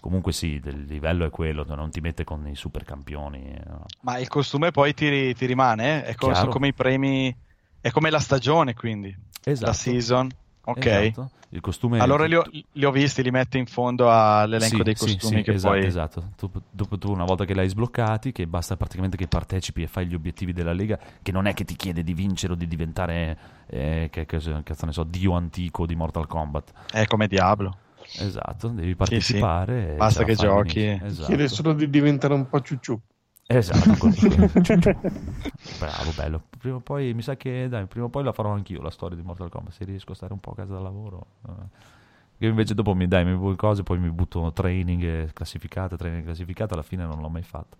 Comunque 0.00 0.32
sì, 0.32 0.60
il 0.62 0.84
livello 0.86 1.24
è 1.24 1.30
quello, 1.30 1.64
non 1.66 1.90
ti 1.90 2.00
mette 2.00 2.24
con 2.24 2.46
i 2.46 2.54
super 2.56 2.84
campioni. 2.84 3.54
eh, 3.54 3.62
no. 3.66 3.84
Ma 4.02 4.18
il 4.18 4.28
costume 4.28 4.70
poi 4.70 4.92
ti, 4.92 5.32
ti 5.34 5.46
rimane? 5.46 6.04
È 6.04 6.14
co- 6.14 6.26
Chiaro. 6.26 6.40
sono 6.40 6.50
come 6.50 6.68
i 6.68 6.74
premi... 6.74 7.34
È 7.80 7.90
come 7.90 8.10
la 8.10 8.18
stagione 8.20 8.74
quindi, 8.74 9.14
Esatto. 9.44 9.66
la 9.66 9.72
season. 9.74 10.28
Ok. 10.64 10.86
Esatto. 10.86 11.30
Il 11.50 11.60
costume 11.60 12.00
Allora 12.00 12.24
li 12.24 12.34
ho, 12.34 12.42
li 12.50 12.84
ho 12.84 12.90
visti, 12.90 13.22
li 13.22 13.30
metti 13.30 13.58
in 13.58 13.66
fondo 13.66 14.10
all'elenco 14.10 14.78
Sì, 14.78 14.82
dei 14.82 14.96
sì, 14.96 15.04
costumi 15.04 15.36
sì, 15.36 15.42
che 15.42 15.52
esatto, 15.52 15.74
poi... 15.74 15.86
esatto. 15.86 16.30
Tu- 16.36 16.50
dopo 16.68 16.98
tu 16.98 17.12
una 17.12 17.24
volta 17.24 17.44
che 17.44 17.54
l'hai 17.54 17.68
sbloccati, 17.68 18.32
che 18.32 18.48
basta 18.48 18.76
praticamente 18.76 19.16
che 19.16 19.28
partecipi 19.28 19.82
e 19.82 19.86
fai 19.86 20.06
gli 20.06 20.14
obiettivi 20.14 20.52
della 20.52 20.72
Lega, 20.72 20.98
che 21.22 21.30
non 21.30 21.46
è 21.46 21.54
che 21.54 21.64
ti 21.64 21.76
chiede 21.76 22.02
di 22.02 22.12
vincere 22.12 22.54
o 22.54 22.56
di 22.56 22.66
diventare, 22.66 23.38
eh, 23.66 24.08
che, 24.10 24.26
che 24.26 24.62
cazzo 24.64 24.86
ne 24.86 24.92
so, 24.92 25.04
dio 25.04 25.34
antico 25.34 25.86
di 25.86 25.94
Mortal 25.94 26.26
Kombat. 26.26 26.72
È 26.90 27.06
come 27.06 27.28
Diablo. 27.28 27.76
Esatto, 28.18 28.68
devi 28.68 28.88
sì. 28.90 28.96
partecipare. 28.96 29.92
e 29.92 29.96
Basta 29.96 30.24
ce 30.24 30.26
la 30.26 30.26
che 30.26 30.34
giochi. 30.34 31.00
Esatto. 31.04 31.26
Chiede 31.26 31.48
solo 31.48 31.72
di 31.72 31.88
diventare 31.88 32.34
un 32.34 32.48
po' 32.48 32.60
ciucciù. 32.60 32.98
Esatto, 33.46 33.96
così. 33.98 34.28
bravo, 35.76 36.12
bello. 36.12 36.42
Prima 36.58 36.76
o 36.76 36.80
poi 36.80 37.14
mi 37.14 37.22
sa 37.22 37.36
che 37.36 37.68
dai, 37.68 37.86
prima 37.86 38.06
o 38.06 38.08
poi 38.08 38.24
la 38.24 38.32
farò 38.32 38.50
anch'io 38.52 38.80
la 38.82 38.90
storia 38.90 39.16
di 39.16 39.22
Mortal 39.22 39.48
Kombat. 39.50 39.72
Se 39.72 39.84
riesco 39.84 40.12
a 40.12 40.14
stare 40.14 40.32
un 40.32 40.40
po' 40.40 40.50
a 40.52 40.54
casa 40.54 40.72
dal 40.74 40.82
lavoro. 40.82 41.26
eh. 41.48 41.92
Io 42.38 42.48
invece 42.48 42.74
dopo 42.74 42.94
mi 42.94 43.06
dai, 43.06 43.24
mi 43.24 43.34
butto 43.36 43.56
cose, 43.56 43.82
poi 43.82 43.98
mi 43.98 44.10
butto 44.10 44.52
training 44.52 45.02
e 45.02 45.30
classificata, 45.32 45.96
training 45.96 46.22
e 46.22 46.24
classificata, 46.24 46.74
alla 46.74 46.82
fine 46.82 47.04
non 47.04 47.20
l'ho 47.20 47.28
mai 47.28 47.42
fatta. 47.44 47.76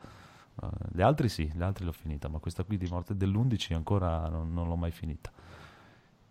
Eh, 0.62 0.66
le 0.93 1.03
altre 1.03 1.28
sì, 1.28 1.51
le 1.55 1.65
altre 1.65 1.85
l'ho 1.85 1.93
finita, 1.93 2.28
ma 2.28 2.39
questa 2.39 2.62
qui 2.65 2.77
di 2.78 2.86
Morte 2.86 3.16
dell'11 3.16 3.74
ancora 3.74 4.28
non, 4.28 4.53
non 4.53 4.69
l'ho 4.69 4.77
mai 4.77 4.93
finita. 4.93 5.31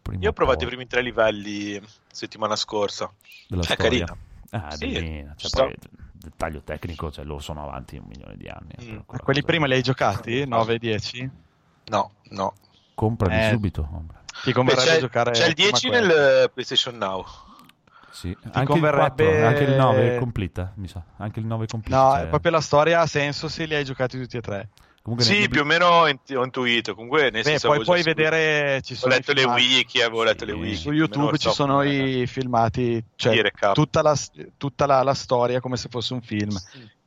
Prima 0.02 0.24
Io 0.24 0.30
ho 0.30 0.34
provato 0.34 0.64
poi 0.64 0.66
i 0.66 0.68
primi 0.68 0.88
tre 0.88 1.02
livelli 1.02 1.80
settimana 2.12 2.56
scorsa. 2.56 3.14
della 3.48 3.66
È 3.66 3.76
storia. 3.76 4.06
carina. 4.06 4.18
Ah, 4.52 4.74
è 4.74 4.78
Sì, 4.78 4.92
bellina. 4.92 5.34
Cioè, 5.36 5.50
poi 5.52 5.76
dettaglio 6.24 6.62
tecnico, 6.62 7.12
cioè, 7.12 7.26
loro 7.26 7.40
sono 7.40 7.64
avanti 7.64 7.98
un 7.98 8.06
milione 8.08 8.36
di 8.38 8.48
anni. 8.48 8.74
Mm. 8.82 8.96
Ma 8.96 9.04
quella 9.06 9.24
quelli 9.24 9.40
cosa. 9.42 9.52
prima 9.52 9.68
li 9.68 9.74
hai 9.74 9.82
giocati? 9.82 10.46
9 10.48 10.74
e 10.74 10.80
10? 10.80 11.30
No, 11.86 12.12
no. 12.30 12.54
Comprali 12.96 13.48
Eh, 13.48 13.50
subito. 13.52 13.88
Ti 14.44 14.50
Beh, 14.50 14.54
converrebbe 14.54 14.90
c'è, 14.90 15.00
giocare 15.00 15.32
c'è 15.32 15.48
il 15.48 15.54
prima 15.54 15.70
10 15.70 15.88
quello. 15.90 16.08
nel 16.08 16.44
eh, 16.44 16.50
PlayStation 16.50 16.98
Now. 16.98 17.26
Sì, 18.12 18.36
anche 18.44 18.60
il, 18.62 18.68
converrebbe- 18.68 19.24
4, 19.26 19.48
anche 19.48 19.64
il 19.64 19.76
9 19.76 20.16
è 20.16 20.20
completa, 20.20 20.72
mi 20.76 20.88
sa. 20.88 21.02
Anche 21.18 21.40
il 21.40 21.46
9 21.48 21.64
è 21.66 21.68
completa. 21.68 21.98
No, 22.04 22.12
cioè- 22.12 22.24
è 22.24 22.28
proprio 22.28 22.52
la 22.52 22.62
storia 22.62 23.00
ha 23.02 23.08
senso 23.08 23.48
se 23.48 23.66
li 23.66 23.74
hai 23.74 23.84
giocati 23.84 24.20
tutti 24.20 24.38
e 24.38 24.42
tre. 24.42 24.70
Comunque 25.04 25.28
Sì, 25.28 25.42
ne- 25.42 25.48
più 25.50 25.60
o 25.60 25.66
meno 25.66 25.86
ho 25.88 26.08
intuito. 26.08 26.96
Comunque, 26.96 27.24
nel 27.24 27.44
Beh, 27.44 27.44
senso, 27.44 27.68
poi 27.68 27.84
puoi 27.84 28.02
vedere, 28.04 28.82
ci 28.84 28.94
Ho 28.94 28.96
sono 28.96 29.14
i 29.14 29.18
letto 29.18 29.34
le 29.34 29.44
wiki, 29.44 30.02
avevo 30.02 30.24
letto 30.24 30.46
le 30.46 30.54
Sì. 30.54 30.58
wiki. 30.58 30.76
Su 30.78 30.92
YouTube 30.92 31.38
ci 31.38 31.50
so 31.50 31.54
sono 31.54 31.84
i 31.84 32.26
filmati, 32.26 33.04
cioè 33.18 33.52
tutta, 33.74 34.02
la, 34.02 34.18
tutta 34.56 34.86
la, 34.86 35.04
la 35.04 35.14
storia 35.14 35.60
come 35.60 35.76
se 35.76 35.90
fosse 35.90 36.14
un 36.14 36.22
film. 36.22 36.58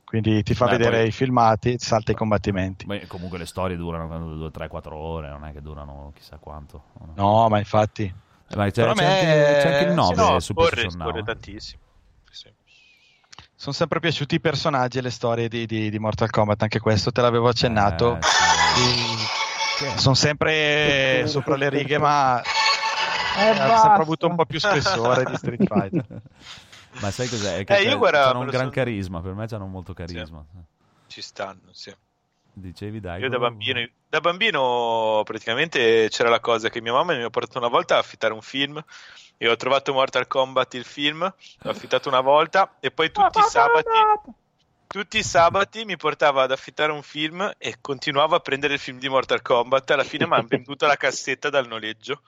Quindi 0.03 0.43
ti 0.43 0.53
fa 0.53 0.65
Beh, 0.65 0.71
vedere 0.77 0.97
poi- 0.99 1.07
i 1.07 1.11
filmati, 1.11 1.75
salta 1.79 2.11
i 2.11 2.15
combattimenti. 2.15 2.85
Beh, 2.85 3.07
comunque 3.07 3.39
le 3.39 3.47
storie 3.47 3.75
durano 3.75 4.35
2, 4.35 4.51
3, 4.51 4.67
4 4.67 4.95
ore, 4.95 5.29
non 5.29 5.43
è 5.45 5.51
che 5.51 5.61
durano 5.63 6.11
chissà 6.15 6.37
quanto. 6.37 6.83
No, 7.15 7.49
ma 7.49 7.57
infatti. 7.57 8.03
Eh, 8.03 8.55
ma 8.55 8.69
c'è, 8.69 8.71
c'è 8.85 8.93
me- 8.93 9.05
anche, 9.05 9.59
c'è 9.59 9.67
anche 9.73 9.83
il 9.85 9.89
sì, 9.89 9.95
9 9.95 10.15
no, 10.15 10.39
su 10.39 10.53
scorre, 10.53 10.69
PlayStation 10.69 10.97
Now, 10.99 11.07
scorre 11.07 11.19
eh. 11.19 11.23
tantissimo. 11.23 11.81
Sì. 12.29 12.53
Sono 13.59 13.73
sempre 13.73 13.99
piaciuti 13.99 14.35
i 14.35 14.39
personaggi 14.39 14.99
e 14.99 15.01
le 15.01 15.09
storie 15.09 15.47
di, 15.47 15.65
di- 15.65 15.89
di 15.89 15.97
Mortal 15.99 16.29
Kombat, 16.29 16.61
anche 16.61 16.79
questo 16.79 17.11
te 17.11 17.21
l'avevo 17.21 17.47
accennato. 17.49 18.17
Eh, 18.17 18.19
sì. 19.77 19.99
Sono 19.99 20.13
sempre 20.13 21.23
sopra 21.27 21.55
le 21.55 21.69
righe, 21.69 21.97
ma 21.97 22.39
Eh, 22.39 23.49
ha 23.49 23.53
basta. 23.67 23.81
sempre 23.81 24.01
avuto 24.03 24.27
un 24.27 24.35
po' 24.35 24.45
più 24.45 24.59
spessore 24.59 25.23
di 25.25 25.35
Street 25.35 25.63
Fighter. 25.65 26.05
Ma 26.99 27.09
sai 27.09 27.27
cos'è? 27.27 27.57
È 27.59 27.63
che 27.63 27.77
Eh, 27.77 27.81
io 27.83 27.97
guarda, 27.97 28.31
me 28.33 28.39
un 28.41 28.45
gran 28.45 28.61
son- 28.65 28.69
carisma, 28.71 29.21
per 29.21 29.33
me 29.33 29.47
hanno 29.49 29.65
molto 29.65 29.93
carisma. 29.93 30.45
Ci 31.07 31.21
stanno, 31.23 31.61
sì. 31.71 31.91
Dicevi 32.53 32.99
dai. 32.99 33.21
Io 33.21 33.29
da 33.29 33.39
bambino, 33.39 33.87
da 34.07 34.19
bambino 34.19 35.21
praticamente 35.25 36.07
c'era 36.09 36.29
la 36.29 36.39
cosa 36.39 36.69
che 36.69 36.79
mia 36.81 36.93
mamma 36.93 37.15
mi 37.15 37.23
ha 37.23 37.29
portato 37.31 37.57
una 37.57 37.67
volta 37.69 37.95
a 37.95 37.99
affittare 37.99 38.33
un 38.33 38.41
film 38.41 38.83
e 39.37 39.47
ho 39.47 39.55
trovato 39.55 39.93
Mortal 39.93 40.27
Kombat 40.27 40.73
il 40.73 40.83
film, 40.83 41.19
l'ho 41.21 41.69
affittato 41.69 42.09
una 42.09 42.21
volta 42.21 42.75
e 42.79 42.91
poi 42.91 43.11
tutti 43.11 43.39
i 43.39 43.43
sabati 43.43 43.89
tutti 44.87 45.17
i 45.17 45.23
sabati 45.23 45.83
mi 45.83 45.97
portava 45.97 46.43
ad 46.43 46.51
affittare 46.51 46.93
un 46.93 47.03
film 47.03 47.53
e 47.57 47.75
continuava 47.81 48.37
a 48.37 48.39
prendere 48.39 48.75
il 48.75 48.79
film 48.79 48.99
di 48.99 49.09
Mortal 49.09 49.41
Kombat. 49.41 49.91
Alla 49.91 50.05
fine 50.05 50.25
mi 50.25 50.35
ha 50.35 50.41
venduto 50.47 50.85
la 50.85 50.95
cassetta 50.95 51.49
dal 51.49 51.67
noleggio 51.67 52.21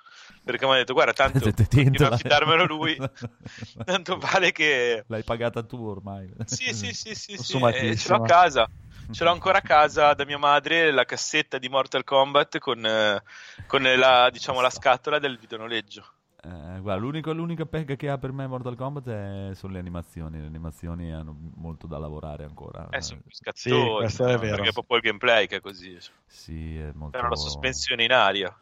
perché 0.44 0.66
mi 0.66 0.74
ha 0.74 0.76
detto: 0.76 0.94
Guarda, 0.94 1.14
tanto 1.14 1.40
continua 1.52 1.64
a 1.64 1.68
tentala. 1.68 2.16
affidarmelo 2.16 2.66
lui. 2.66 2.98
Tanto 3.86 4.18
vale 4.18 4.52
che 4.52 5.04
L'hai 5.08 5.24
pagata 5.24 5.64
tu 5.64 5.82
ormai. 5.84 6.32
sì, 6.46 6.74
sì, 6.74 6.94
sì, 6.94 7.16
sì, 7.16 7.38
sì, 7.38 7.58
eh, 7.58 7.96
ce 7.96 8.10
l'ho 8.10 8.24
a 8.24 8.26
casa. 8.26 8.70
Ce 9.12 9.24
l'ho 9.24 9.32
ancora 9.32 9.58
a 9.58 9.62
casa 9.62 10.14
da 10.14 10.26
mia 10.26 10.38
madre 10.38 10.92
la 10.92 11.06
cassetta 11.06 11.58
di 11.58 11.68
Mortal 11.68 12.04
Kombat 12.04 12.60
con, 12.60 12.86
eh, 12.86 13.24
con 13.66 13.82
la, 13.82 14.30
diciamo, 14.30 14.62
la 14.62 14.70
scatola 14.70 15.18
del 15.18 15.40
videonoleggio. 15.40 16.06
Eh, 16.42 16.80
guarda, 16.80 16.96
l'unico- 16.96 17.34
l'unica 17.34 17.66
pecca 17.66 17.96
che 17.96 18.10
ha 18.10 18.18
per 18.18 18.32
me 18.32 18.48
Mortal 18.48 18.76
Kombat 18.76 19.10
è- 19.10 19.52
sono 19.56 19.74
le 19.74 19.80
animazioni. 19.80 20.40
Le 20.40 20.46
animazioni 20.46 21.12
hanno 21.12 21.36
molto 21.56 21.86
da 21.88 21.98
lavorare 21.98 22.46
ancora. 22.46 22.88
Eh, 22.92 23.02
sono 23.02 23.22
più 23.22 23.32
Sì, 23.54 23.70
questo 23.70 24.24
è 24.26 24.34
no? 24.34 24.40
vero. 24.40 24.56
perché 24.56 24.70
è 24.70 24.74
proprio 24.74 24.98
il 24.98 25.04
gameplay 25.04 25.48
che 25.48 25.58
è 25.58 25.62
così. 25.62 25.98
Sì, 26.26 26.78
è 26.78 26.92
molto... 26.94 27.18
È 27.18 27.22
una 27.22 27.36
sospensione 27.36 28.04
in 28.06 28.12
aria. 28.14 28.56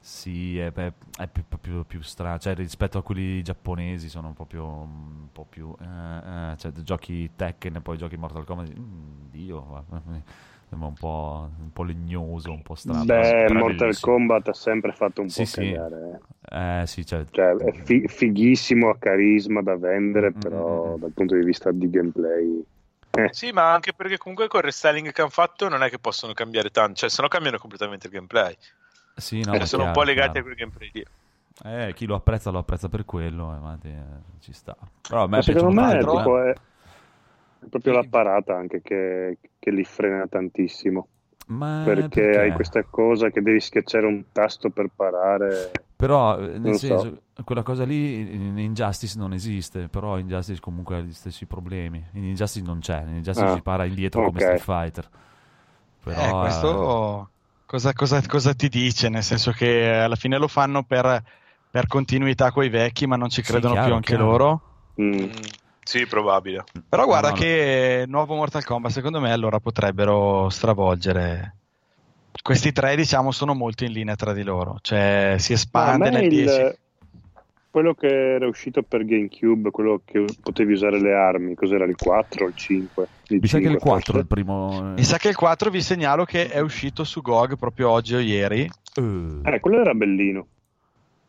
Sì, 0.00 0.58
è, 0.58 0.70
è- 0.70 0.92
è 1.16 1.26
più, 1.28 1.44
più, 1.60 1.84
più 1.86 2.02
strano, 2.02 2.38
cioè 2.38 2.54
rispetto 2.54 2.98
a 2.98 3.02
quelli 3.02 3.42
giapponesi 3.42 4.10
sono 4.10 4.34
proprio 4.34 4.66
un 4.66 5.28
po' 5.32 5.46
più... 5.46 5.74
eh, 5.80 6.52
eh, 6.52 6.56
cioè 6.58 6.72
giochi 6.72 7.30
Tekken 7.34 7.76
e 7.76 7.80
poi 7.80 7.96
giochi 7.96 8.16
Mortal 8.16 8.44
Kombat, 8.44 8.70
mm, 8.78 9.30
Dio, 9.30 9.64
guarda, 9.66 10.02
mi 10.06 10.22
sembra 10.74 10.88
un 10.88 10.94
po', 10.94 11.50
un 11.58 11.72
po' 11.72 11.82
legnoso, 11.84 12.50
un 12.52 12.62
po' 12.62 12.74
strano. 12.74 13.04
Beh, 13.04 13.44
è 13.46 13.48
Mortal. 13.48 13.98
Kombat 14.00 14.48
ha 14.48 14.52
sempre 14.52 14.92
fatto 14.92 15.20
un 15.22 15.28
Sì, 15.28 15.44
po' 15.44 15.46
sì. 15.46 15.60
cagare. 15.62 16.20
eh. 16.50 16.80
Eh 16.82 16.86
sì, 16.86 17.06
cioè... 17.06 17.24
Cioè, 17.30 17.54
è 17.56 17.72
fi- 17.84 18.06
fighissimo, 18.06 18.90
ha 18.90 18.98
carisma 18.98 19.62
da 19.62 19.76
vendere, 19.76 20.32
Mm, 20.36 20.40
mm, 20.40 20.40
però 20.40 20.96
mm. 20.96 21.00
dal 21.00 21.12
punto 21.12 21.34
di 21.34 21.44
vista 21.44 21.70
di 21.72 21.88
gameplay... 21.90 22.64
eh, 23.16 23.28
Sì, 23.32 23.50
ma 23.52 23.72
anche 23.72 23.92
perché 23.92 24.18
comunque 24.18 24.46
col 24.48 24.62
restyling 24.62 25.10
che 25.12 25.20
hanno 25.20 25.30
fatto 25.30 25.68
non 25.68 25.82
è 25.82 25.88
che 25.90 25.98
possono 25.98 26.32
cambiare 26.32 26.70
tanto, 26.70 26.94
cioè 27.00 27.08
se 27.10 27.22
no 27.22 27.28
cambiano 27.28 27.58
completamente 27.58 28.06
il 28.06 28.12
gameplay. 28.12 28.56
Sì, 29.16 29.42
no, 29.44 29.54
Cioè, 29.56 29.66
sono 29.66 29.84
un 29.84 29.90
po' 29.90 30.02
legati 30.02 30.38
chiaro. 30.38 30.38
a 30.38 30.42
quel 30.42 30.54
gameplay 30.54 30.90
lì. 30.92 31.04
Eh, 31.64 31.92
chi 31.94 32.06
lo 32.06 32.16
apprezza 32.16 32.50
lo 32.50 32.58
apprezza 32.58 32.88
per 32.88 33.04
quello, 33.04 33.54
eh, 33.54 33.58
ma, 33.58 33.78
eh, 33.82 34.02
ci 34.40 34.52
sta. 34.52 34.76
Però 35.06 35.22
a 35.24 35.28
me 35.28 35.36
Ma 35.36 35.42
secondo 35.42 35.70
piacciono 35.70 35.72
me 35.72 35.98
è, 36.00 36.00
eh. 36.00 36.06
tipo- 36.06 36.42
è- 36.42 36.50
è 36.50 36.58
proprio 37.68 37.92
la 37.94 38.04
parata 38.04 38.56
anche 38.56 38.80
che, 38.82 39.38
che 39.58 39.70
li 39.70 39.84
frena 39.84 40.26
tantissimo. 40.26 41.08
Ma 41.46 41.74
Perché, 41.80 42.38
hai 42.38 42.52
questa 42.52 42.84
cosa 42.84 43.30
che 43.30 43.42
devi 43.42 43.60
schiacciare 43.60 44.06
un 44.06 44.24
tasto 44.32 44.70
per 44.70 44.88
parare. 44.94 45.86
Però, 45.96 46.38
eh, 46.38 46.58
nel 46.58 46.74
Non 46.74 46.78
so. 46.80 46.98
senso, 46.98 47.22
quella 47.44 47.62
cosa 47.62 47.84
lì 47.84 48.20
in 48.34 48.58
Injustice 48.58 49.16
non 49.18 49.32
esiste, 49.32 49.88
però 49.88 50.18
Injustice 50.18 50.60
comunque 50.60 50.96
ha 50.96 51.00
gli 51.00 51.12
stessi 51.12 51.46
problemi. 51.46 52.04
In 52.12 52.24
Injustice 52.24 52.64
non 52.64 52.80
c'è, 52.80 53.02
in 53.02 53.16
Injustice 53.16 53.48
Ah, 53.48 53.52
si 53.52 53.62
para 53.62 53.84
indietro 53.84 54.20
come 54.20 54.40
ok. 54.40 54.40
Street 54.40 54.60
Fighter. 54.60 55.08
Però, 56.02 56.32
Eh, 56.40 56.40
questo 56.40 57.30
cosa, 57.64 57.92
cosa- 57.92 58.20
cosa 58.26 58.54
ti 58.54 58.68
dice? 58.68 59.08
Nel 59.08 59.22
senso 59.22 59.52
che 59.52 59.88
alla 59.92 60.16
fine 60.16 60.36
lo 60.38 60.48
fanno 60.48 60.82
per, 60.84 61.22
per 61.70 61.86
continuità 61.86 62.50
coi 62.52 62.68
vecchi, 62.68 63.06
ma 63.06 63.16
non 63.16 63.30
ci 63.30 63.42
Sì, 63.42 63.60
credono 63.60 63.62
chiaro, 63.62 63.94
più 63.94 63.94
anche 63.94 64.16
chiaro. 64.16 64.16
loro. 64.16 64.62
Mm. 65.00 65.28
Sì, 65.84 66.06
probabile. 66.06 66.64
Però 66.88 67.04
guarda 67.04 67.28
no, 67.28 67.34
no. 67.34 67.40
che 67.40 68.04
nuovo 68.08 68.34
Mortal 68.34 68.64
Kombat, 68.64 68.90
secondo 68.90 69.20
me, 69.20 69.32
allora 69.32 69.60
potrebbero 69.60 70.48
stravolgere. 70.48 71.56
Questi 72.42 72.72
tre, 72.72 72.96
diciamo, 72.96 73.30
sono 73.30 73.54
molto 73.54 73.84
in 73.84 73.92
linea 73.92 74.16
tra 74.16 74.32
di 74.32 74.42
loro. 74.42 74.78
Cioè, 74.80 75.36
si 75.38 75.52
espande 75.52 76.10
nel 76.10 76.24
il- 76.24 76.28
10. 76.30 76.78
quello 77.70 77.94
che 77.94 78.06
era 78.34 78.46
uscito 78.46 78.82
per 78.82 79.04
GameCube, 79.04 79.70
quello 79.70 80.00
che 80.04 80.24
potevi 80.42 80.72
usare 80.72 81.00
le 81.00 81.12
armi, 81.14 81.54
cos'era 81.54 81.84
il 81.84 81.96
4 81.96 82.44
o 82.44 82.48
il 82.48 82.54
5? 82.54 83.06
Il 83.28 83.38
mi 83.40 83.46
sa 83.48 83.58
che 83.58 83.64
il 83.64 83.70
5 83.70 83.88
4 83.90 84.14
è 84.14 84.18
il 84.20 84.26
forse? 84.26 84.42
primo. 84.44 84.92
Mi 84.94 85.02
sa 85.04 85.16
che 85.18 85.28
il 85.28 85.36
4 85.36 85.70
vi 85.70 85.80
segnalo 85.82 86.24
che 86.24 86.48
è 86.48 86.60
uscito 86.60 87.04
su 87.04 87.20
GOG 87.20 87.56
proprio 87.56 87.90
oggi 87.90 88.14
o 88.14 88.20
ieri 88.20 88.70
Eh, 88.96 89.40
Eh, 89.54 89.60
quello 89.60 89.80
era 89.80 89.92
bellino. 89.92 90.46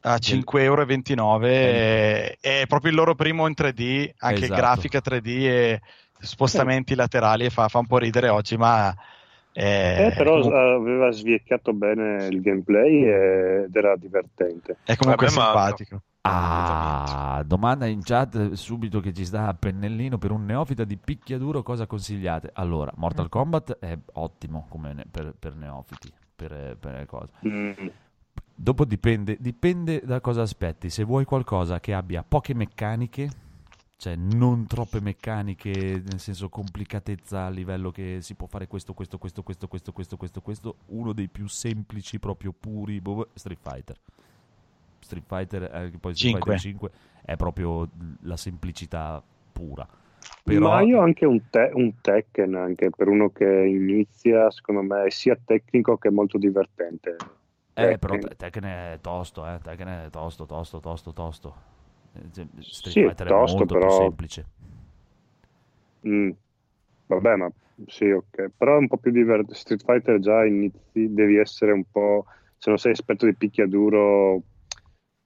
A 0.05 0.17
5,29 0.19 0.59
euro. 0.61 1.47
e- 1.47 2.37
È 2.39 2.65
proprio 2.67 2.91
il 2.91 2.97
loro 2.97 3.15
primo 3.15 3.47
in 3.47 3.53
3D, 3.53 4.11
anche 4.19 4.43
Esatto. 4.43 4.59
grafica 4.61 4.99
3D 5.01 5.27
e 5.47 5.81
spostamenti 6.19 6.95
laterali. 6.95 7.45
E 7.45 7.49
fa, 7.49 7.67
fa 7.67 7.79
un 7.79 7.87
po' 7.87 7.97
ridere 7.97 8.29
oggi, 8.29 8.55
ma. 8.57 8.93
È, 9.51 10.09
Eh, 10.11 10.13
però 10.15 10.33
comunque- 10.41 10.59
aveva 10.59 11.11
sviecchiato 11.11 11.71
bene 11.73 12.25
il 12.27 12.41
gameplay 12.41 13.03
ed 13.65 13.73
era 13.75 13.95
divertente. 13.95 14.77
è 14.83 14.95
comunque 14.97 15.27
Vabbè, 15.27 15.37
ma- 15.39 15.45
simpatico. 15.45 16.01
Ah, 16.27 17.43
domanda 17.45 17.85
in 17.85 18.01
chat 18.03 18.51
subito 18.53 18.99
che 18.99 19.13
ci 19.13 19.23
sta 19.25 19.47
a 19.47 19.53
pennellino 19.53 20.17
per 20.17 20.31
un 20.31 20.43
neofita 20.45 20.83
di 20.83 20.97
picchiaduro 20.97 21.61
cosa 21.63 21.85
consigliate? 21.85 22.49
Allora, 22.53 22.91
Mortal 22.95 23.29
Kombat 23.29 23.77
è 23.79 23.97
ottimo 24.13 24.65
come 24.69 24.93
ne- 24.93 25.05
per, 25.09 25.33
per 25.37 25.55
neofiti, 25.55 26.11
per, 26.35 26.75
per 26.79 26.93
le 26.93 27.05
cose. 27.05 27.31
Mm. 27.47 27.71
Dopo 28.57 28.85
dipende, 28.85 29.35
dipende 29.39 30.01
da 30.05 30.21
cosa 30.21 30.41
aspetti. 30.41 30.89
Se 30.89 31.03
vuoi 31.03 31.25
qualcosa 31.25 31.81
che 31.81 31.93
abbia 31.93 32.23
poche 32.25 32.53
meccaniche, 32.53 33.29
cioè 33.97 34.15
non 34.15 34.65
troppe 34.65 35.01
meccaniche, 35.01 36.01
nel 36.05 36.19
senso 36.19 36.47
complicatezza 36.47 37.45
a 37.45 37.49
livello 37.49 37.91
che 37.91 38.19
si 38.21 38.33
può 38.33 38.47
fare 38.47 38.67
questo, 38.67 38.93
questo, 38.93 39.17
questo, 39.17 39.43
questo, 39.43 39.67
questo, 39.67 39.91
questo, 39.91 40.17
questo, 40.17 40.41
questo, 40.41 40.75
uno 40.87 41.11
dei 41.11 41.27
più 41.27 41.47
semplici, 41.47 42.17
proprio 42.17 42.53
puri, 42.57 43.01
boh, 43.01 43.27
Street 43.33 43.59
Fighter. 43.61 43.97
Street 44.99 45.25
Fighter, 45.27 45.63
eh, 45.63 45.91
poi 45.99 46.15
Street 46.15 46.35
Cinque. 46.35 46.57
Fighter 46.57 46.59
5 46.59 46.91
è 47.25 47.35
proprio 47.35 47.89
la 48.21 48.37
semplicità 48.37 49.21
pura. 49.51 49.87
Però, 50.43 50.69
Ma 50.69 50.81
io 50.81 50.99
ho 50.99 51.01
anche 51.01 51.25
un, 51.25 51.41
te- 51.49 51.71
un 51.73 51.93
Tekken, 51.99 52.55
anche 52.55 52.89
per 52.89 53.09
uno 53.09 53.29
che 53.29 53.45
inizia, 53.45 54.49
secondo 54.49 54.81
me 54.81 55.03
è 55.03 55.09
sia 55.09 55.37
tecnico 55.43 55.97
che 55.97 56.09
molto 56.09 56.37
divertente. 56.37 57.17
Eh, 57.75 57.97
però 57.97 58.13
Tekken. 58.13 58.29
Te- 58.29 58.35
Tekken 58.35 58.63
è 58.63 58.97
tosto, 59.01 59.45
eh, 59.47 59.59
Tekken 59.61 59.87
è 59.87 60.09
tosto, 60.09 60.45
tosto, 60.45 60.79
tosto, 60.79 61.13
tosto. 61.13 61.55
Eh, 62.13 62.21
cioè, 62.33 62.45
Street 62.59 62.93
Sì, 62.93 63.01
Fighter 63.01 63.27
è 63.27 63.29
tosto, 63.29 63.57
molto 63.57 63.73
però- 63.73 63.87
più 63.87 63.97
semplice. 63.97 64.45
Mm. 66.07 66.29
Vabbè, 67.07 67.35
ma 67.35 67.51
sì, 67.87 68.09
ok. 68.09 68.51
Però 68.57 68.75
è 68.75 68.77
un 68.79 68.87
po' 68.87 68.97
più 68.97 69.11
divertente. 69.11 69.55
Street 69.55 69.83
Fighter 69.83 70.19
già 70.19 70.45
inizi, 70.45 71.13
devi 71.13 71.37
essere 71.37 71.71
un 71.71 71.83
po'... 71.91 72.25
Se 72.57 72.69
non 72.69 72.79
sei 72.79 72.93
esperto 72.93 73.25
di 73.25 73.35
picchiaduro, 73.35 74.41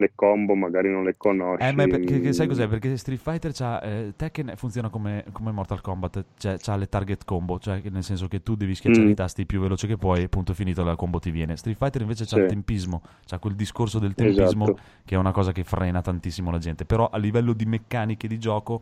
le 0.01 0.13
combo 0.15 0.55
magari 0.55 0.89
non 0.89 1.03
le 1.03 1.15
conosci. 1.17 1.61
Eh, 1.67 1.73
ma 1.73 1.85
perché, 1.85 2.21
che 2.21 2.31
sai 2.31 2.47
cos'è? 2.47 2.69
Perché 2.69 2.95
Street 2.95 3.19
Fighter 3.19 3.51
c'ha, 3.51 3.81
eh, 3.81 4.13
Tekken 4.15 4.53
funziona 4.55 4.87
come, 4.87 5.25
come 5.33 5.51
Mortal 5.51 5.81
Kombat, 5.81 6.23
cioè 6.37 6.57
c'ha 6.57 6.77
le 6.77 6.87
target 6.87 7.25
combo, 7.25 7.59
cioè 7.59 7.81
nel 7.91 8.03
senso 8.03 8.29
che 8.29 8.41
tu 8.41 8.55
devi 8.55 8.75
schiacciare 8.75 9.07
Mm. 9.07 9.09
i 9.09 9.13
tasti 9.13 9.45
più 9.45 9.59
veloce 9.59 9.87
che 9.87 9.97
puoi 9.97 10.23
e 10.23 10.29
punto 10.29 10.53
finito 10.53 10.85
la 10.85 10.95
combo 10.95 11.19
ti 11.19 11.31
viene. 11.31 11.57
Street 11.57 11.75
Fighter 11.77 12.01
invece 12.01 12.23
c'ha 12.23 12.37
Sì. 12.37 12.41
il 12.43 12.47
tempismo, 12.47 13.01
c'ha 13.25 13.39
quel 13.39 13.55
discorso 13.55 13.99
del 13.99 14.15
tempismo 14.15 14.63
Esatto. 14.69 14.81
che 15.03 15.15
è 15.15 15.17
una 15.17 15.33
cosa 15.33 15.51
che 15.51 15.65
frena 15.65 16.01
tantissimo 16.01 16.49
la 16.49 16.59
gente, 16.59 16.85
però 16.85 17.09
a 17.11 17.17
livello 17.17 17.51
di 17.51 17.65
meccaniche 17.65 18.29
di 18.29 18.39
gioco 18.39 18.81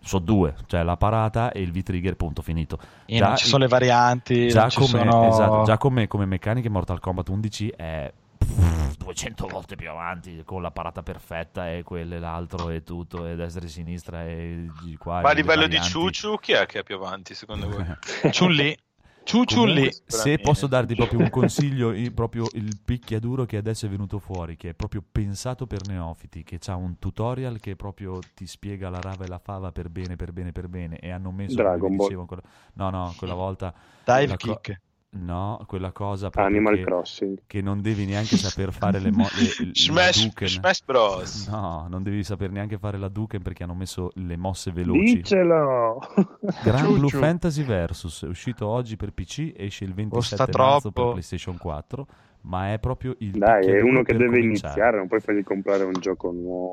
so 0.00 0.18
due, 0.18 0.54
cioè 0.66 0.82
la 0.82 0.98
parata 0.98 1.50
e 1.52 1.62
il 1.62 1.70
V-trigger 1.72 2.14
punto 2.16 2.42
finito. 2.42 2.78
E 3.06 3.16
Già 3.16 3.28
non 3.28 3.36
ci 3.38 3.46
sono 3.46 3.62
le 3.62 3.68
varianti, 3.70 4.48
Già 4.48 4.68
come, 4.74 4.86
sono... 4.86 5.28
esatto, 5.28 5.62
già 5.62 5.78
come, 5.78 6.08
come 6.08 6.26
meccaniche 6.26 6.68
Mortal 6.68 7.00
Kombat 7.00 7.28
11 7.30 7.68
è 7.74 8.12
200 8.56 9.46
volte 9.46 9.76
più 9.76 9.90
avanti 9.90 10.42
con 10.44 10.62
la 10.62 10.70
parata 10.70 11.02
perfetta 11.02 11.70
e 11.72 11.82
quello 11.82 12.14
e 12.14 12.18
l'altro 12.18 12.68
e 12.70 12.82
tutto 12.82 13.26
e 13.26 13.34
destra 13.36 13.64
e 13.64 13.68
sinistra 13.68 14.24
e 14.26 14.68
di 14.82 14.96
qua 14.96 15.20
Ma 15.20 15.30
a 15.30 15.32
livello 15.32 15.66
di 15.66 15.76
varianti. 15.76 15.88
Ciuciu, 15.90 16.36
chi 16.38 16.52
è 16.52 16.66
che 16.66 16.80
è 16.80 16.82
più 16.82 16.96
avanti 16.96 17.34
secondo 17.34 17.68
voi? 17.68 17.84
Chun-Li. 18.30 18.76
Ciu 19.24 19.44
Chun-Li. 19.44 19.74
Comunque, 19.74 20.02
se 20.06 20.38
posso 20.38 20.66
darti 20.66 20.94
proprio 20.96 21.20
un 21.20 21.30
consiglio, 21.30 21.90
il- 21.90 22.12
proprio 22.12 22.46
il 22.54 22.78
picchiaduro 22.84 23.44
che 23.44 23.56
adesso 23.56 23.86
è 23.86 23.88
venuto 23.88 24.18
fuori, 24.18 24.56
che 24.56 24.70
è 24.70 24.74
proprio 24.74 25.02
pensato 25.10 25.66
per 25.66 25.86
neofiti, 25.86 26.42
che 26.42 26.58
ha 26.66 26.74
un 26.74 26.98
tutorial 26.98 27.60
che 27.60 27.76
proprio 27.76 28.18
ti 28.34 28.46
spiega 28.46 28.90
la 28.90 29.00
rava 29.00 29.24
e 29.24 29.28
la 29.28 29.38
fava 29.38 29.70
per 29.70 29.88
bene, 29.90 30.16
per 30.16 30.32
bene, 30.32 30.50
per 30.52 30.66
bene, 30.68 30.98
e 30.98 31.10
hanno 31.10 31.30
messo, 31.30 31.54
Dragon 31.54 31.94
Ball. 31.94 32.06
dicevo 32.06 32.20
ancora- 32.22 32.42
no, 32.74 32.90
no, 32.90 33.14
quella 33.16 33.34
volta, 33.34 33.72
Dive 34.04 34.36
co- 34.36 34.36
kick. 34.36 34.80
No, 35.14 35.62
quella 35.66 35.92
cosa 35.92 36.30
Animal 36.34 36.76
che, 36.76 36.82
Crossing. 36.82 37.42
che 37.46 37.60
non 37.60 37.80
devi 37.80 38.06
neanche 38.06 38.36
saper 38.36 38.72
fare 38.72 38.98
le, 38.98 39.10
mo- 39.12 39.28
le, 39.34 39.66
le- 39.66 39.70
Smash, 39.74 40.24
Duken. 40.24 40.48
Smash 40.48 40.84
Bros. 40.84 41.46
No, 41.48 41.86
non 41.88 42.02
devi 42.02 42.24
saper 42.24 42.50
neanche 42.50 42.78
fare 42.78 42.96
la 42.98 43.08
Duken 43.08 43.42
perché 43.42 43.62
hanno 43.62 43.74
messo 43.74 44.10
le 44.14 44.36
mosse 44.36 44.72
veloci. 44.72 45.16
Dicelo! 45.16 45.98
Gran 46.64 46.78
Ciu 46.78 46.96
Blue 46.96 47.08
ciu. 47.08 47.18
Fantasy 47.18 47.62
Versus 47.64 48.24
è 48.24 48.28
uscito 48.28 48.66
oggi 48.66 48.96
per 48.96 49.12
PC, 49.12 49.52
esce 49.56 49.84
il 49.84 49.94
27 49.94 50.36
Costa 50.36 50.62
marzo 50.62 50.92
per. 50.92 51.10
PlayStation 51.10 51.56
4, 51.58 52.06
ma 52.42 52.72
è 52.72 52.78
proprio 52.78 53.14
il 53.18 53.32
Dai, 53.32 53.66
è 53.66 53.80
uno 53.82 54.02
che 54.02 54.12
deve 54.16 54.38
cominciare. 54.38 54.46
iniziare, 54.72 54.96
non 54.96 55.08
puoi 55.08 55.20
fargli 55.20 55.42
comprare 55.44 55.84
un 55.84 55.92
gioco 56.00 56.30
nuovo. 56.32 56.72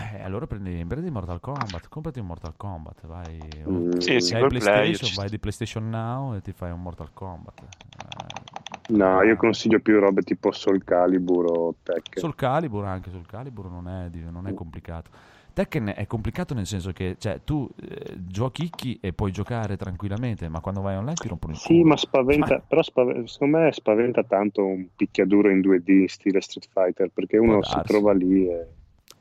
Eh, 0.00 0.22
allora 0.22 0.46
prendi, 0.46 0.84
prendi 0.86 1.10
Mortal 1.10 1.40
Kombat, 1.40 1.88
comprati 1.88 2.20
un 2.20 2.26
Mortal 2.26 2.54
Kombat, 2.56 3.06
vai. 3.06 3.38
Mm. 3.68 3.98
Sì, 3.98 4.20
Se 4.20 4.36
hai 4.36 4.46
PlayStation, 4.48 5.10
ci 5.10 5.16
vai 5.16 5.28
di 5.28 5.38
PlayStation 5.38 5.88
Now 5.88 6.34
e 6.34 6.40
ti 6.40 6.52
fai 6.52 6.70
un 6.70 6.80
Mortal 6.80 7.08
Kombat. 7.12 7.60
Eh, 7.60 8.48
No, 8.90 9.22
io 9.22 9.36
consiglio 9.36 9.78
più 9.78 10.00
robe 10.00 10.22
tipo 10.22 10.50
Soul 10.50 10.82
Calibur 10.82 11.46
o 11.46 11.74
Tekken. 11.82 12.18
Sul 12.22 12.34
Calibur 12.34 12.84
anche, 12.84 13.10
sul 13.10 13.24
Calibur 13.24 13.70
non 13.70 13.86
è, 13.88 14.10
non 14.30 14.48
è 14.48 14.54
complicato. 14.54 15.10
Tekken 15.52 15.92
è 15.94 16.06
complicato 16.06 16.54
nel 16.54 16.66
senso 16.66 16.90
che 16.92 17.16
cioè, 17.18 17.40
tu 17.44 17.68
eh, 17.80 18.16
giochi 18.26 18.68
chi 18.70 18.98
e 19.00 19.12
puoi 19.12 19.30
giocare 19.30 19.76
tranquillamente, 19.76 20.48
ma 20.48 20.60
quando 20.60 20.80
vai 20.80 20.96
online 20.96 21.14
ti 21.14 21.28
rompono 21.28 21.52
il 21.52 21.58
Sì, 21.58 21.74
culo. 21.74 21.84
ma 21.88 21.96
spaventa, 21.96 22.58
però 22.66 22.82
spave- 22.82 23.26
secondo 23.26 23.58
me 23.58 23.72
spaventa 23.72 24.24
tanto 24.24 24.64
un 24.64 24.88
picchiaduro 24.96 25.50
in 25.50 25.60
2D 25.60 25.90
in 25.90 26.08
stile 26.08 26.40
Street 26.40 26.68
Fighter, 26.72 27.10
perché 27.12 27.36
uno 27.36 27.62
si 27.62 27.80
trova 27.84 28.12
lì 28.12 28.48
e... 28.48 28.66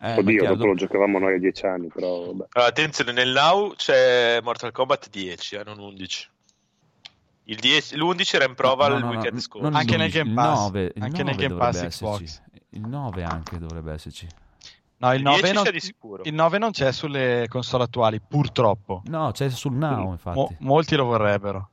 Eh, 0.01 0.15
Oddio, 0.17 0.45
dopo 0.47 0.65
lo 0.65 0.75
giocavamo 0.75 1.19
noi 1.19 1.35
a 1.35 1.39
10 1.39 1.65
anni, 1.65 1.87
però 1.87 2.27
vabbè. 2.27 2.45
Allora, 2.51 2.69
attenzione, 2.69 3.11
nel 3.11 3.31
Now 3.31 3.73
c'è 3.75 4.39
Mortal 4.41 4.71
Kombat 4.71 5.09
10, 5.09 5.55
eh, 5.55 5.63
non 5.65 5.79
11. 5.79 6.27
Il 7.45 7.57
10 7.57 7.95
l'11 7.97 8.35
era 8.35 8.45
in 8.45 8.53
prova 8.53 8.87
No, 8.87 8.95
il 8.95 8.99
no, 9.01 9.05
no, 9.07 9.13
weekend 9.17 9.39
scorso. 9.39 9.67
Anche 9.75 9.97
nel 9.97 10.11
11, 10.11 10.17
Game 10.17 10.33
Pass. 10.35 10.59
9, 10.59 10.91
il 10.95 11.03
Anche 11.03 11.23
nel 11.23 11.35
9 11.35 11.47
Game 11.47 11.55
Pass 11.59 11.87
Xbox. 11.87 12.41
Il 12.69 12.81
9 12.87 13.23
anche 13.23 13.57
dovrebbe 13.57 13.91
esserci. 13.93 14.27
No, 14.97 15.11
il 15.11 15.17
Il 15.17 15.23
9, 15.23 15.39
10 15.41 15.53
non, 15.53 15.63
c'è 15.63 15.71
di 15.71 15.79
sicuro. 15.79 16.23
il 16.25 16.33
9 16.33 16.57
non 16.59 16.71
c'è 16.71 16.91
sulle 16.91 17.45
console 17.49 17.83
attuali, 17.85 18.19
purtroppo. 18.21 19.01
No, 19.05 19.31
c'è 19.31 19.49
sul 19.49 19.73
Now, 19.73 20.03
Mo- 20.03 20.11
infatti. 20.11 20.55
molti 20.59 20.95
lo 20.95 21.05
vorrebbero. 21.05 21.69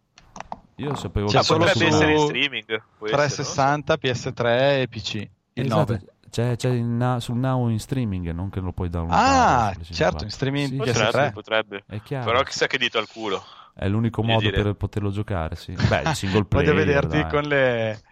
Io 0.77 0.95
sapevo 0.95 1.27
Ma 1.27 1.33
che 1.39 1.43
solo 1.45 1.65
potrebbe 1.65 1.91
su- 1.91 1.95
essere 1.97 2.13
in 2.13 2.19
streaming. 2.21 2.65
può 2.99 3.07
essere, 3.07 3.23
360, 3.29 3.95
PS3 3.97 4.81
e 4.81 4.89
PC. 4.89 5.15
Il 5.15 5.65
Esatto, 5.67 5.93
9. 5.93 6.05
C'è, 6.31 6.57
c'è 6.57 6.73
na- 6.81 7.21
sul 7.21 7.37
Now 7.37 7.69
in 7.69 7.79
streaming, 7.81 8.31
non 8.33 8.51
che 8.51 8.61
lo 8.61 8.73
puoi 8.73 8.89
downloadare. 8.91 9.45
Ah, 9.49 9.75
certo, 9.89 10.25
in 10.25 10.31
54. 10.31 10.31
streaming 10.31 10.69
Sì, 10.69 10.75
Potrebbe, 10.77 11.31
PS3. 11.31 11.31
potrebbe. 11.31 11.85
È 11.87 12.03
chiaro. 12.03 12.25
Però 12.25 12.43
chissà 12.43 12.67
che 12.67 12.79
dito 12.79 12.99
al 12.99 13.09
culo. 13.09 13.43
È 13.75 13.87
l'unico 13.89 14.23
Voglio 14.23 14.35
modo 14.35 14.51
dire. 14.51 14.63
per 14.63 14.75
poterlo 14.75 15.11
giocare, 15.11 15.55
sì. 15.55 15.73
Beh, 15.73 16.03
il 16.03 16.15
single 16.15 16.45
player. 16.47 16.73
Voglio 16.73 16.75
vederti 16.75 17.17
dai. 17.19 17.31
con 17.31 17.43
le, 17.45 18.03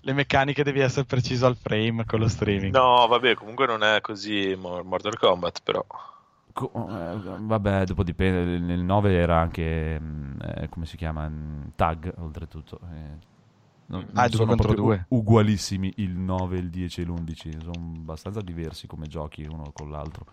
le 0.00 0.12
meccaniche, 0.12 0.62
devi 0.64 0.80
essere 0.80 1.04
preciso 1.06 1.46
al 1.46 1.56
frame 1.56 2.04
con 2.04 2.20
lo 2.20 2.28
streaming. 2.28 2.74
No, 2.74 3.06
vabbè, 3.06 3.34
comunque 3.34 3.66
non 3.66 3.82
è 3.82 4.00
così 4.00 4.54
Mo- 4.56 4.82
Mortal 4.82 5.18
Kombat, 5.18 5.62
però. 5.62 5.84
Co- 6.52 6.72
eh, 6.90 7.38
vabbè, 7.40 7.84
dopo 7.86 8.02
dipende. 8.02 8.58
Nel 8.58 8.80
9 8.82 9.14
era 9.16 9.38
anche, 9.40 9.98
mm, 10.00 10.40
eh, 10.42 10.68
come 10.68 10.84
si 10.86 10.96
chiama, 10.96 11.28
Mm, 11.28 11.68
tag, 11.76 12.12
oltretutto. 12.18 12.80
Eh, 12.92 13.18
Non, 13.90 14.06
Ah, 14.12 14.20
non 14.20 14.28
due 14.28 14.36
sono 14.36 14.46
contro 14.46 14.68
proprio 14.72 14.84
due. 14.84 15.04
ugualissimi 15.08 15.92
il 15.96 16.16
9, 16.16 16.58
il 16.58 16.70
10 16.70 17.00
e 17.00 17.04
l'11, 17.04 17.58
sono 17.60 17.92
abbastanza 17.96 18.40
diversi 18.40 18.86
come 18.86 19.06
giochi 19.08 19.42
uno 19.50 19.72
con 19.72 19.90
l'altro. 19.90 20.26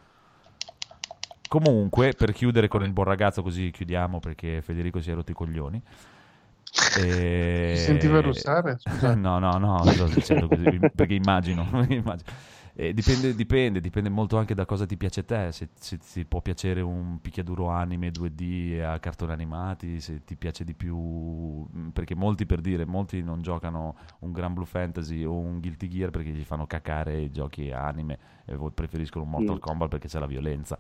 Comunque, 1.50 2.14
per 2.14 2.34
chiudere 2.34 2.68
con 2.68 2.84
il 2.84 2.92
buon 2.92 3.08
ragazzo, 3.08 3.42
così 3.42 3.72
chiudiamo 3.72 4.20
perché 4.20 4.62
Federico 4.62 5.02
si 5.02 5.10
è 5.12 5.14
rotto 5.14 5.32
i 5.32 5.36
coglioni. 5.36 5.82
E... 7.00 7.74
Si 7.76 7.84
sentiva 7.86 8.22
russare? 8.22 8.78
No, 9.16 9.40
no, 9.40 9.58
no, 9.58 9.84
sto 9.86 10.06
dicendo 10.06 10.48
così 10.48 10.80
perché 10.94 11.16
immagino. 11.16 11.64
immagino. 11.90 12.32
Eh, 12.80 12.94
dipende, 12.94 13.34
dipende, 13.34 13.82
dipende 13.82 14.08
molto 14.08 14.38
anche 14.38 14.54
da 14.54 14.66
cosa 14.66 14.86
ti 14.86 14.98
piace 14.98 15.22
a 15.22 15.24
te. 15.24 15.52
Se, 15.52 15.70
se 15.80 15.98
ti 15.98 16.26
può 16.26 16.42
piacere 16.42 16.82
un 16.82 17.20
picchiaduro 17.20 17.70
anime 17.70 18.10
2D 18.12 18.84
a 18.84 19.00
cartoni 19.00 19.32
animati, 19.32 20.00
se 20.00 20.24
ti 20.24 20.36
piace 20.36 20.64
di 20.64 20.76
più. 20.76 21.66
Perché 21.92 22.14
molti 22.14 22.46
per 22.46 22.62
dire, 22.62 22.86
molti 22.86 23.24
non 23.24 23.42
giocano 23.42 23.96
un 24.20 24.32
Gran 24.32 24.54
Blue 24.54 24.68
Fantasy 24.68 25.24
o 25.24 25.34
un 25.34 25.60
Guilty 25.60 25.88
Gear 25.88 26.12
perché 26.12 26.30
gli 26.30 26.44
fanno 26.44 26.68
cacare 26.68 27.20
i 27.20 27.32
giochi 27.32 27.72
anime 27.72 28.20
e 28.46 28.56
preferiscono 28.72 29.24
un 29.24 29.32
Mortal 29.32 29.56
Mm. 29.56 29.60
Kombat 29.60 29.90
perché 29.90 30.08
c'è 30.08 30.20
la 30.20 30.28
violenza. 30.28 30.78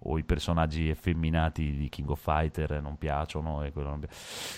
O 0.00 0.18
i 0.18 0.24
personaggi 0.24 0.88
effeminati 0.88 1.76
di 1.76 1.88
King 1.88 2.10
of 2.10 2.20
Fighter 2.20 2.80
non 2.80 2.96
piacciono 2.98 3.62
e 3.62 3.72
quello 3.72 3.88
non 3.88 4.00
pi- 4.00 4.08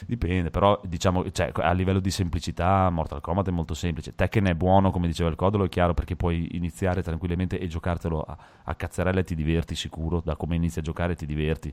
Dipende, 0.06 0.50
però 0.50 0.80
diciamo, 0.84 1.30
cioè, 1.30 1.50
a 1.54 1.72
livello 1.72 2.00
di 2.00 2.10
semplicità 2.10 2.90
Mortal 2.90 3.20
Kombat 3.20 3.48
è 3.48 3.52
molto 3.52 3.74
semplice. 3.74 4.14
Tekken 4.14 4.46
è 4.46 4.54
buono, 4.54 4.90
come 4.90 5.06
diceva 5.06 5.30
il 5.30 5.36
Codolo, 5.36 5.64
è 5.64 5.68
chiaro 5.68 5.94
perché 5.94 6.16
puoi 6.16 6.56
iniziare 6.56 7.02
tranquillamente 7.02 7.58
e 7.58 7.66
giocartelo 7.66 8.22
a, 8.22 8.36
a 8.64 8.74
cazzarella 8.74 9.20
e 9.20 9.24
ti 9.24 9.34
diverti 9.34 9.74
sicuro. 9.74 10.20
Da 10.24 10.36
come 10.36 10.56
inizi 10.56 10.80
a 10.80 10.82
giocare 10.82 11.14
ti 11.14 11.26
diverti, 11.26 11.72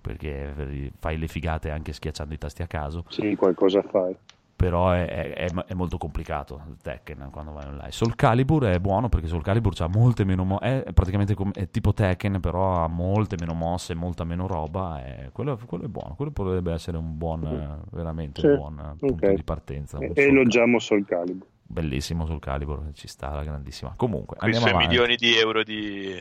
perché 0.00 0.92
fai 0.98 1.18
le 1.18 1.26
figate 1.26 1.70
anche 1.70 1.92
schiacciando 1.92 2.34
i 2.34 2.38
tasti 2.38 2.62
a 2.62 2.66
caso. 2.66 3.04
Sì, 3.08 3.34
qualcosa 3.34 3.82
fai. 3.82 4.16
Però 4.56 4.90
è, 4.90 5.06
è- 5.34 5.52
è- 5.52 5.74
molto 5.74 5.98
complicato 5.98 6.62
il 6.68 6.78
Tekken 6.80 7.28
quando 7.30 7.52
vai 7.52 7.66
online. 7.66 7.90
Soul 7.90 8.14
Calibur 8.14 8.64
è 8.64 8.78
buono 8.80 9.10
perché 9.10 9.26
Soul 9.26 9.42
Calibur 9.42 9.74
ha 9.80 9.86
molte 9.86 10.24
meno 10.24 10.44
mo- 10.44 10.58
è 10.60 10.82
praticamente 10.94 11.34
come, 11.34 11.50
è 11.52 11.68
tipo 11.68 11.92
Tekken, 11.92 12.40
però 12.40 12.82
ha 12.82 12.88
molte 12.88 13.36
meno 13.38 13.52
mosse, 13.52 13.94
molta 13.94 14.24
meno 14.24 14.46
roba. 14.46 15.04
E 15.04 15.28
quello, 15.32 15.58
quello 15.66 15.84
è 15.84 15.88
buono. 15.88 16.14
Quello 16.14 16.30
potrebbe 16.30 16.72
essere 16.72 16.96
un 16.96 17.18
buon, 17.18 17.82
veramente 17.90 18.40
Sì, 18.40 18.46
un 18.46 18.56
buon 18.56 18.78
eh, 18.78 18.96
punto 18.96 19.26
ok. 19.26 19.32
di 19.34 19.42
partenza. 19.42 19.98
E 19.98 20.12
elogiamo 20.14 20.78
Soul 20.78 21.04
Calibur. 21.04 21.46
Bellissimo 21.68 22.24
Soul 22.24 22.38
Calibur, 22.38 22.92
ci 22.94 23.08
sta 23.08 23.34
la 23.34 23.42
grandissima. 23.44 23.92
Comunque, 23.94 24.36
Con 24.38 24.48
i 24.48 24.52
andiamo 24.54 24.74
avanti. 24.74 24.88
milioni 24.88 25.16
di 25.16 25.34
euro 25.36 25.62
di 25.64 26.14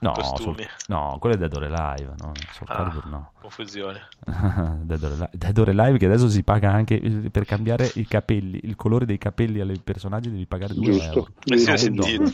no, 0.00 0.12
costumi. 0.12 0.62
Soul- 0.62 0.68
no, 0.88 1.16
quello 1.18 1.34
è 1.34 1.38
Dead 1.38 1.52
or 1.54 1.62
Alive, 1.64 2.14
no? 2.18 2.32
Soul 2.52 2.68
Ah. 2.70 2.74
Calibur 2.76 3.06
no. 3.06 3.30
Confusione. 3.40 4.00
Dead 4.82 5.02
or 5.02 5.12
Alive- 5.12 5.30
Dead 5.32 5.58
or 5.58 5.68
Alive 5.68 5.98
che 5.98 6.06
adesso 6.06 6.28
si 6.28 6.42
paga 6.42 6.70
anche 6.72 7.00
eh, 7.00 7.30
per 7.30 7.44
cambiare 7.44 7.90
i 7.94 8.06
capelli, 8.06 8.60
il 8.64 8.76
colore 8.76 9.06
dei 9.06 9.18
capelli 9.18 9.60
ai 9.60 9.80
personaggi 9.82 10.30
devi 10.30 10.46
pagare 10.46 10.74
2 10.74 10.84
Giusto. 10.84 11.04
euro. 11.04 11.28
Eh 11.44 11.58
sì, 11.58 11.70
ho 11.70 11.76
sentito. 11.76 12.32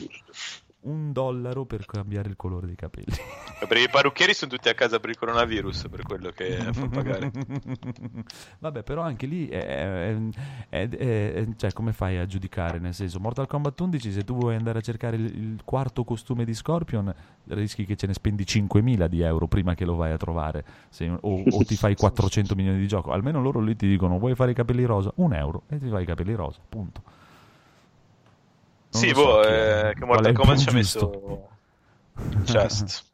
Un 0.84 1.12
dollaro 1.12 1.64
per 1.64 1.86
cambiare 1.86 2.28
il 2.28 2.34
colore 2.36 2.66
dei 2.66 2.74
capelli. 2.74 3.06
Perché 3.60 3.84
i 3.84 3.88
parrucchieri 3.88 4.34
sono 4.34 4.50
tutti 4.50 4.68
a 4.68 4.74
casa 4.74 4.98
per 4.98 5.10
il 5.10 5.16
coronavirus, 5.16 5.86
per 5.88 6.02
quello 6.02 6.30
che 6.30 6.56
fa 6.72 6.88
pagare. 6.88 7.30
Vabbè, 8.59 8.82
però 8.82 9.02
anche 9.02 9.26
lì 9.26 9.46
è, 9.46 9.64
è- 9.64 10.18
è- 10.68 10.88
è- 10.88 11.46
cioè, 11.56 11.72
come 11.72 11.92
fai 11.92 12.18
a 12.18 12.26
giudicare? 12.26 12.80
Nel 12.80 12.94
senso, 12.94 13.20
Mortal 13.20 13.46
Kombat 13.46 13.78
11, 13.80 14.10
se 14.12 14.24
tu 14.24 14.34
vuoi 14.34 14.56
andare 14.56 14.78
a 14.78 14.82
cercare 14.82 15.14
il, 15.16 15.24
il 15.26 15.60
quarto 15.64 16.02
costume 16.02 16.44
di 16.44 16.54
Scorpion, 16.54 17.14
rischi 17.48 17.84
che 17.84 17.94
ce 17.94 18.09
ne 18.09 18.14
spendi 18.14 18.42
5.000 18.44 19.06
di 19.06 19.20
euro 19.20 19.46
prima 19.46 19.74
che 19.74 19.84
lo 19.84 19.94
vai 19.94 20.10
a 20.10 20.16
trovare, 20.16 20.64
Se- 20.88 21.09
o, 21.09 21.42
o 21.48 21.64
ti 21.64 21.76
fai 21.76 21.94
400 21.94 22.56
milioni 22.56 22.78
di 22.80 22.88
gioco. 22.88 23.12
Almeno 23.12 23.40
loro 23.40 23.60
lì 23.60 23.76
ti 23.76 23.86
dicono, 23.86 24.18
vuoi 24.18 24.34
fare 24.34 24.50
i 24.50 24.54
capelli 24.54 24.84
rosa? 24.84 25.12
Un 25.16 25.32
euro, 25.34 25.62
e 25.68 25.78
ti 25.78 25.88
fai 25.88 26.02
i 26.02 26.06
capelli 26.06 26.34
rosa, 26.34 26.59
punto. 26.68 27.02
Non 28.93 29.02
sì, 29.02 29.12
so 29.12 29.14
boh, 29.14 29.40
chi- 29.40 29.55
eh, 29.55 29.93
che 29.94 30.05
qual 30.06 30.24
è 30.24 30.28
Mortal 30.28 30.32
il 30.32 30.35
Kombat 30.35 30.56
più 30.56 30.59
ci 30.59 30.69
ha 30.69 30.73
messo 30.73 31.48
chest. 32.44 33.05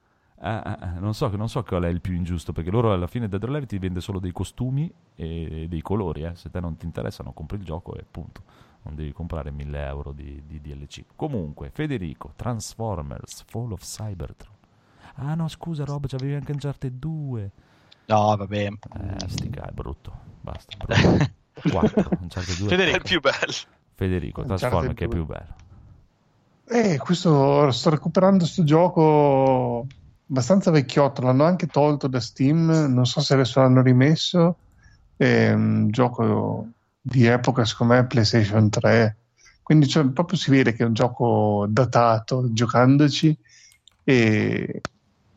Ah, 0.41 0.63
ah, 0.81 0.99
non, 0.99 1.15
so, 1.15 1.29
non 1.37 1.49
so 1.49 1.63
qual 1.63 1.83
è 1.85 1.89
il 1.89 2.01
più 2.01 2.15
ingiusto, 2.15 2.53
perché 2.53 2.71
loro 2.71 2.93
alla 2.93 3.07
fine 3.07 3.29
Dead 3.29 3.43
or 3.43 3.51
Alive 3.51 3.67
ti 3.67 3.79
vende 3.79 4.01
solo 4.01 4.19
dei 4.21 4.33
costumi 4.33 4.93
e 5.15 5.67
dei 5.69 5.83
colori. 5.83 6.23
eh. 6.25 6.35
Se 6.37 6.51
te 6.51 6.61
non 6.61 6.77
ti 6.77 6.85
interessano, 6.87 7.33
compri 7.33 7.57
il 7.59 7.65
gioco 7.65 7.95
e 7.97 8.05
punto. 8.09 8.43
Non 8.83 8.95
devi 8.95 9.13
comprare 9.13 9.51
1000 9.51 9.85
euro 9.87 10.13
di, 10.13 10.43
di 10.47 10.61
DLC. 10.61 11.05
Comunque, 11.17 11.71
Federico, 11.71 12.33
Transformers, 12.37 13.45
Fall 13.47 13.73
of 13.73 13.83
Cybertron. 13.83 14.55
Ah 15.17 15.35
no, 15.35 15.49
scusa 15.49 15.85
Rob, 15.85 16.07
c'avevi 16.07 16.35
anche 16.35 16.53
Uncharted 16.53 16.93
2. 16.95 17.51
No, 18.07 18.37
vabbè. 18.37 18.67
Eh, 18.67 19.29
sti 19.29 19.51
ca- 19.51 19.67
è 19.69 19.73
brutto. 19.73 20.13
Basta. 20.41 20.77
brutto. 20.77 21.31
4, 21.69 22.09
Uncharted 22.21 22.57
2. 22.57 22.67
È 22.67 22.69
Federico. 22.69 22.97
il 22.97 23.03
più 23.03 23.21
bello. 23.21 23.53
Federico, 23.95 24.45
Transformers 24.45 24.95
che 24.95 25.05
è 25.05 25.09
2. 25.09 25.17
più 25.17 25.27
bello. 25.27 25.55
Eh, 26.71 26.99
questo 26.99 27.71
sto 27.71 27.89
recuperando 27.89 28.45
sto 28.45 28.63
gioco 28.63 29.87
abbastanza 30.29 30.71
vecchiotto, 30.71 31.23
l'hanno 31.23 31.45
anche 31.45 31.67
tolto 31.67 32.09
da 32.09 32.21
Steam, 32.21 32.69
non 32.91 33.07
so 33.07 33.21
se 33.21 33.33
adesso 33.33 33.61
l'hanno 33.61 33.81
rimesso. 33.81 34.59
È 35.17 35.51
un 35.53 35.89
gioco 35.91 36.69
di 37.01 37.25
epoca, 37.25 37.65
secondo 37.65 37.95
me, 37.95 38.07
PlayStation 38.07 38.69
3. 38.69 39.17
Quindi 39.63 39.89
cioè, 39.89 40.07
proprio 40.11 40.39
si 40.39 40.51
vede 40.51 40.75
che 40.75 40.83
è 40.83 40.87
un 40.87 40.93
gioco 40.93 41.67
datato 41.69 42.53
giocandoci, 42.53 43.37
e... 44.05 44.81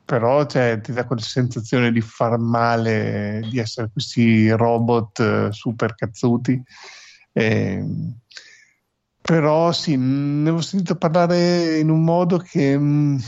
però 0.03 0.45
cioè, 0.45 0.81
ti 0.81 0.91
dà 0.91 1.05
quella 1.05 1.21
sensazione 1.21 1.91
di 1.93 2.01
far 2.01 2.37
male, 2.37 3.41
di 3.49 3.57
essere 3.57 3.89
questi 3.91 4.49
robot 4.51 5.19
eh, 5.19 5.47
super 5.51 5.95
cazzuti. 5.95 6.61
E... 7.31 7.85
Però 9.21 9.71
sì, 9.71 9.95
ne 9.95 10.41
avevo 10.49 10.61
sentito 10.61 10.95
parlare 10.95 11.77
in 11.79 11.89
un 11.89 12.03
modo 12.03 12.37
che 12.37 12.77
mh, 12.77 13.19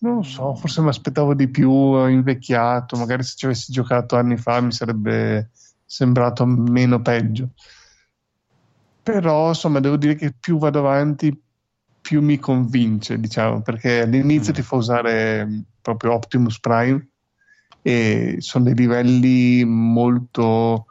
non 0.00 0.24
so, 0.24 0.54
forse 0.54 0.80
mi 0.80 0.88
aspettavo 0.88 1.34
di 1.34 1.48
più, 1.48 2.06
invecchiato, 2.08 2.96
magari 2.96 3.22
se 3.22 3.34
ci 3.36 3.44
avessi 3.46 3.72
giocato 3.72 4.16
anni 4.16 4.36
fa 4.36 4.60
mi 4.60 4.72
sarebbe 4.72 5.50
sembrato 5.84 6.46
meno 6.46 7.00
peggio. 7.02 7.50
Però 9.02 9.48
insomma 9.48 9.80
devo 9.80 9.96
dire 9.96 10.14
che 10.14 10.32
più 10.38 10.58
vado 10.58 10.80
avanti, 10.80 11.38
più 12.00 12.22
mi 12.22 12.38
convince, 12.38 13.18
diciamo, 13.18 13.62
perché 13.62 14.02
all'inizio 14.02 14.52
Mm. 14.52 14.54
ti 14.54 14.62
fa 14.62 14.76
usare 14.76 15.44
mh, 15.44 15.64
proprio 15.80 16.12
Optimus 16.12 16.60
Prime 16.60 17.08
e 17.82 18.36
sono 18.38 18.64
dei 18.64 18.74
livelli 18.74 19.64
molto 19.64 20.86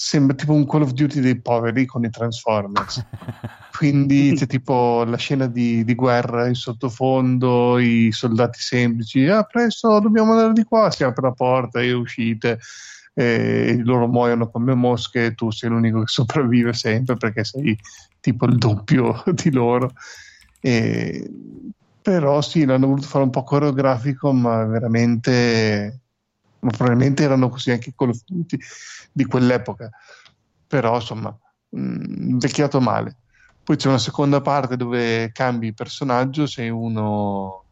sembra 0.00 0.34
tipo 0.34 0.54
un 0.54 0.66
Call 0.66 0.82
of 0.82 0.92
Duty 0.92 1.20
dei 1.20 1.38
poveri 1.38 1.84
con 1.84 2.04
i 2.04 2.10
Transformers. 2.10 3.04
Quindi 3.76 4.32
c'è 4.34 4.46
tipo 4.46 5.04
la 5.04 5.16
scena 5.16 5.46
di, 5.46 5.84
di 5.84 5.94
guerra 5.94 6.46
in 6.46 6.54
sottofondo, 6.54 7.78
i 7.78 8.10
soldati 8.10 8.60
semplici, 8.60 9.26
ah 9.26 9.42
presto 9.42 10.00
dobbiamo 10.00 10.32
andare 10.32 10.52
di 10.52 10.64
qua, 10.64 10.90
si 10.90 11.04
apre 11.04 11.28
la 11.28 11.32
porta 11.32 11.80
e 11.80 11.92
uscite, 11.92 12.58
e 13.14 13.80
loro 13.82 14.06
muoiono 14.06 14.50
come 14.50 14.74
mosche 14.74 15.26
e 15.26 15.34
tu 15.34 15.50
sei 15.50 15.70
l'unico 15.70 16.00
che 16.00 16.08
sopravvive 16.08 16.72
sempre 16.72 17.16
perché 17.16 17.44
sei 17.44 17.78
tipo 18.20 18.46
il 18.46 18.56
doppio 18.56 19.22
di 19.32 19.50
loro. 19.52 19.92
E- 20.60 21.30
però 22.02 22.40
sì, 22.40 22.64
l'hanno 22.64 22.86
voluto 22.86 23.06
fare 23.06 23.24
un 23.24 23.30
po' 23.30 23.44
coreografico, 23.44 24.32
ma 24.32 24.64
veramente, 24.64 25.99
ma 26.60 26.70
probabilmente 26.70 27.22
erano 27.22 27.48
così 27.48 27.70
anche 27.70 27.90
i 27.90 27.94
Call 27.94 28.10
of 28.10 28.20
Duty 28.24 28.58
di 29.12 29.24
quell'epoca. 29.24 29.90
Però 30.66 30.94
insomma, 30.94 31.36
invecchiato 31.70 32.80
male. 32.80 33.16
Poi 33.62 33.76
c'è 33.76 33.88
una 33.88 33.98
seconda 33.98 34.40
parte 34.40 34.76
dove 34.76 35.30
cambi 35.32 35.72
personaggio, 35.72 36.46
sei 36.46 36.70
uno, 36.70 37.64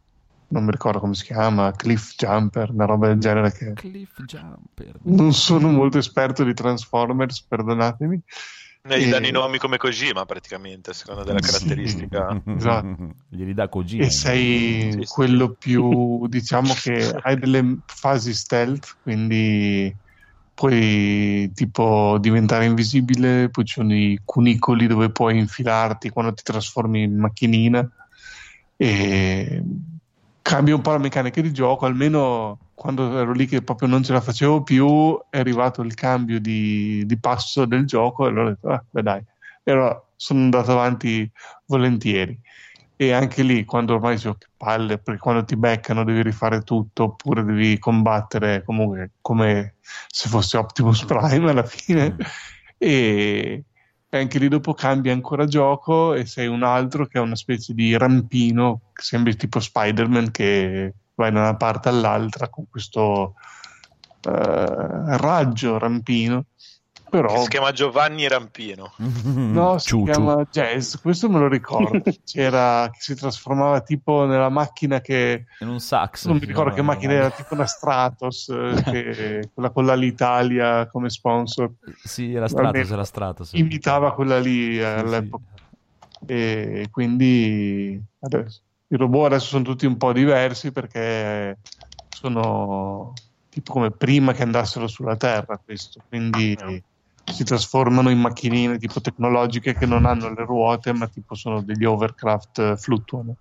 non 0.49 0.65
mi 0.65 0.71
ricordo 0.71 1.01
come 1.01 1.15
si 1.15 1.25
chiama, 1.25 1.73
Cliff 1.73 2.15
Jumper, 2.17 2.71
una 2.71 2.85
roba 2.85 3.09
del 3.09 3.19
genere 3.19 3.53
che 3.53 3.73
Cliff 3.73 4.23
Jumper. 4.23 4.99
non 5.03 5.33
sono 5.33 5.71
molto 5.71 5.99
esperto 5.99 6.45
di 6.45 6.55
Transformers, 6.55 7.43
perdonatemi. 7.43 8.23
Ne 8.89 8.99
gli 8.99 9.05
E- 9.05 9.09
danno 9.11 9.27
i 9.27 9.31
nomi 9.31 9.59
come 9.59 9.77
Kojima 9.77 10.25
praticamente, 10.25 10.91
a 10.91 10.93
seconda 10.95 11.23
della 11.23 11.41
Sì. 11.41 11.67
caratteristica. 11.67 12.43
Esatto. 12.57 13.15
Glieli 13.29 13.53
dà 13.53 13.69
Kojima. 13.69 14.05
E 14.05 14.11
sei 14.11 14.91
Sì, 14.93 14.99
sì. 15.03 15.07
quello 15.07 15.53
più, 15.53 16.27
diciamo 16.29 16.73
che 16.75 17.13
hai 17.23 17.39
delle 17.39 17.79
fasi 17.85 18.33
stealth, 18.33 18.97
quindi 19.03 19.95
puoi 20.55 21.51
tipo 21.55 22.17
diventare 22.19 22.65
invisibile, 22.65 23.51
poi 23.51 23.65
ci 23.65 23.75
sono 23.75 23.95
i 23.95 24.19
cunicoli 24.25 24.87
dove 24.87 25.11
puoi 25.11 25.39
infilarti 25.39 26.09
quando 26.09 26.33
ti 26.33 26.43
trasformi 26.43 27.03
in 27.03 27.17
macchinina 27.19 27.89
e 28.77 29.63
cambia 30.43 30.75
un 30.75 30.81
po' 30.81 30.91
la 30.93 30.99
meccanica 30.99 31.41
di 31.41 31.53
gioco, 31.53 31.87
almeno 31.87 32.59
quando 32.79 33.19
ero 33.19 33.33
lì 33.33 33.47
che 33.47 33.61
proprio 33.61 33.89
non 33.89 34.05
ce 34.05 34.13
la 34.13 34.21
facevo 34.21 34.63
più 34.63 35.21
è 35.31 35.39
arrivato 35.41 35.83
il 35.83 35.95
cambio 35.95 36.41
di, 36.41 37.05
di 37.05 37.19
passo 37.19 37.65
del 37.65 37.85
gioco 37.85 38.25
e 38.25 38.29
allora 38.29 38.47
ho 38.47 38.49
detto, 38.51 38.69
ah, 38.69 38.85
beh 38.89 39.03
dai, 39.03 39.25
e 39.65 39.73
allora 39.73 40.01
sono 40.15 40.43
andato 40.43 40.71
avanti 40.71 41.29
volentieri. 41.67 42.39
E 42.95 43.13
anche 43.13 43.43
lì 43.43 43.65
quando 43.65 43.95
ormai 43.95 44.15
dicevo 44.15 44.35
che 44.35 44.47
palle 44.57 44.99
perché 44.99 45.21
quando 45.21 45.45
ti 45.45 45.57
beccano 45.57 46.05
devi 46.05 46.23
rifare 46.23 46.63
tutto 46.63 47.05
oppure 47.05 47.45
devi 47.45 47.79
combattere 47.79 48.63
comunque 48.65 49.11
come 49.21 49.75
se 50.07 50.29
fosse 50.29 50.57
Optimus 50.57 51.05
Prime 51.05 51.51
alla 51.51 51.65
fine. 51.65 52.13
Mm. 52.13 52.17
e, 52.79 53.65
e 54.09 54.19
anche 54.19 54.39
lì 54.39 54.47
dopo 54.47 54.73
cambia 54.73 55.13
ancora 55.13 55.47
gioco 55.47 56.15
e 56.15 56.27
sei 56.27 56.47
un 56.47 56.63
altro 56.63 57.07
che 57.07 57.19
è 57.19 57.21
una 57.21 57.37
specie 57.37 57.75
di 57.75 57.97
rampino 57.97 58.83
che 58.93 59.03
sembra 59.03 59.33
tipo 59.33 59.59
Spider-Man 59.59 60.31
che 60.31 60.95
vai 61.23 61.33
da 61.33 61.41
una 61.41 61.57
parte 61.57 61.89
all'altra 61.89 62.49
con 62.49 62.67
questo 62.71 63.35
eh, 64.23 65.17
raggio 65.17 65.79
rampino 65.79 66.45
però 67.11 67.41
si 67.43 67.49
chiama 67.49 67.73
Giovanni 67.73 68.29
Rampino. 68.29 68.93
no 68.99 69.79
si 69.79 69.87
Ciu, 69.89 69.99
ciu. 70.07 70.13
chiama 70.13 70.45
Jazz 70.51 70.97
questo 70.97 71.31
me 71.31 71.39
lo 71.39 71.49
ricordo 71.49 72.03
c'era 72.23 72.89
che 72.93 72.99
si 73.01 73.15
trasformava 73.15 73.81
tipo 73.81 74.27
nella 74.27 74.51
macchina 74.51 75.01
che 75.01 75.47
In 75.61 75.69
un 75.69 75.81
sax. 75.81 76.27
non 76.27 76.37
mi 76.37 76.45
ricordo 76.45 76.71
che 76.75 76.81
No, 76.83 76.87
macchina 76.89 77.15
era 77.15 77.31
tipo 77.31 77.55
una 77.55 77.65
Stratos 77.67 78.49
eh, 78.53 78.83
che- 78.85 79.51
quella 79.55 79.71
con 79.71 79.87
l'Italia 79.87 80.87
come 80.89 81.09
sponsor 81.09 81.73
Sì, 82.05 82.35
era 82.35 82.47
Stratos, 82.47 82.91
era 82.91 83.05
Stratos. 83.05 83.49
sì. 83.49 83.59
imitava 83.59 84.13
quella 84.13 84.39
lì 84.39 84.75
Sì, 84.75 84.83
all'epoca 84.83 85.45
sì. 86.21 86.33
e 86.33 86.89
quindi 86.91 87.99
adesso, 88.21 88.61
i 88.89 88.97
robot 88.97 89.27
adesso 89.27 89.47
sono 89.47 89.65
tutti 89.65 89.87
un 89.87 89.97
po' 89.97 90.13
diversi 90.13 90.73
perché 90.73 91.59
sono 92.09 93.13
tipo 93.49 93.73
come 93.73 93.91
prima 93.91 94.33
che 94.33 94.43
andassero 94.43 94.87
sulla 94.87 95.17
Terra 95.17 95.59
questo, 95.59 96.01
quindi 96.09 96.57
si 97.25 97.45
trasformano 97.45 98.11
in 98.11 98.19
macchinine 98.19 98.79
tipo 98.79 99.01
tecnologiche 99.01 99.77
che 99.77 99.87
non 99.87 100.07
hanno 100.07 100.33
le 100.33 100.45
ruote 100.45 100.93
ma 100.93 101.07
tipo 101.09 101.35
sono 101.35 101.63
degli 101.63 101.85
overcraft 101.85 102.59
eh, 102.59 102.77
fluttuano 102.77 103.37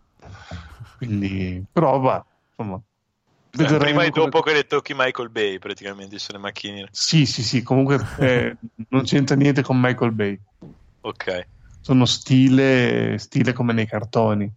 quindi 0.97 1.63
però 1.71 1.99
va 1.99 2.25
insomma 2.49 2.81
vedremo 3.51 3.77
prima 3.79 4.03
e 4.03 4.09
come- 4.09 4.25
dopo 4.25 4.41
che 4.41 4.53
le 4.53 4.65
tocchi 4.65 4.93
Michael 4.93 5.29
Bay, 5.29 5.57
praticamente, 5.57 6.19
sono 6.19 6.37
le 6.39 6.43
macchinine. 6.43 6.87
sì 6.91 7.25
sì 7.25 7.43
sì 7.43 7.63
comunque 7.63 8.03
eh, 8.19 8.57
non 8.89 9.03
c'entra 9.03 9.35
niente 9.35 9.61
con 9.63 9.79
Michael 9.79 10.11
Bay 10.11 10.39
Ok. 11.01 11.47
sono 11.79 12.05
stile, 12.05 13.17
stile 13.17 13.53
come 13.53 13.71
nei 13.71 13.87
cartoni, 13.87 14.51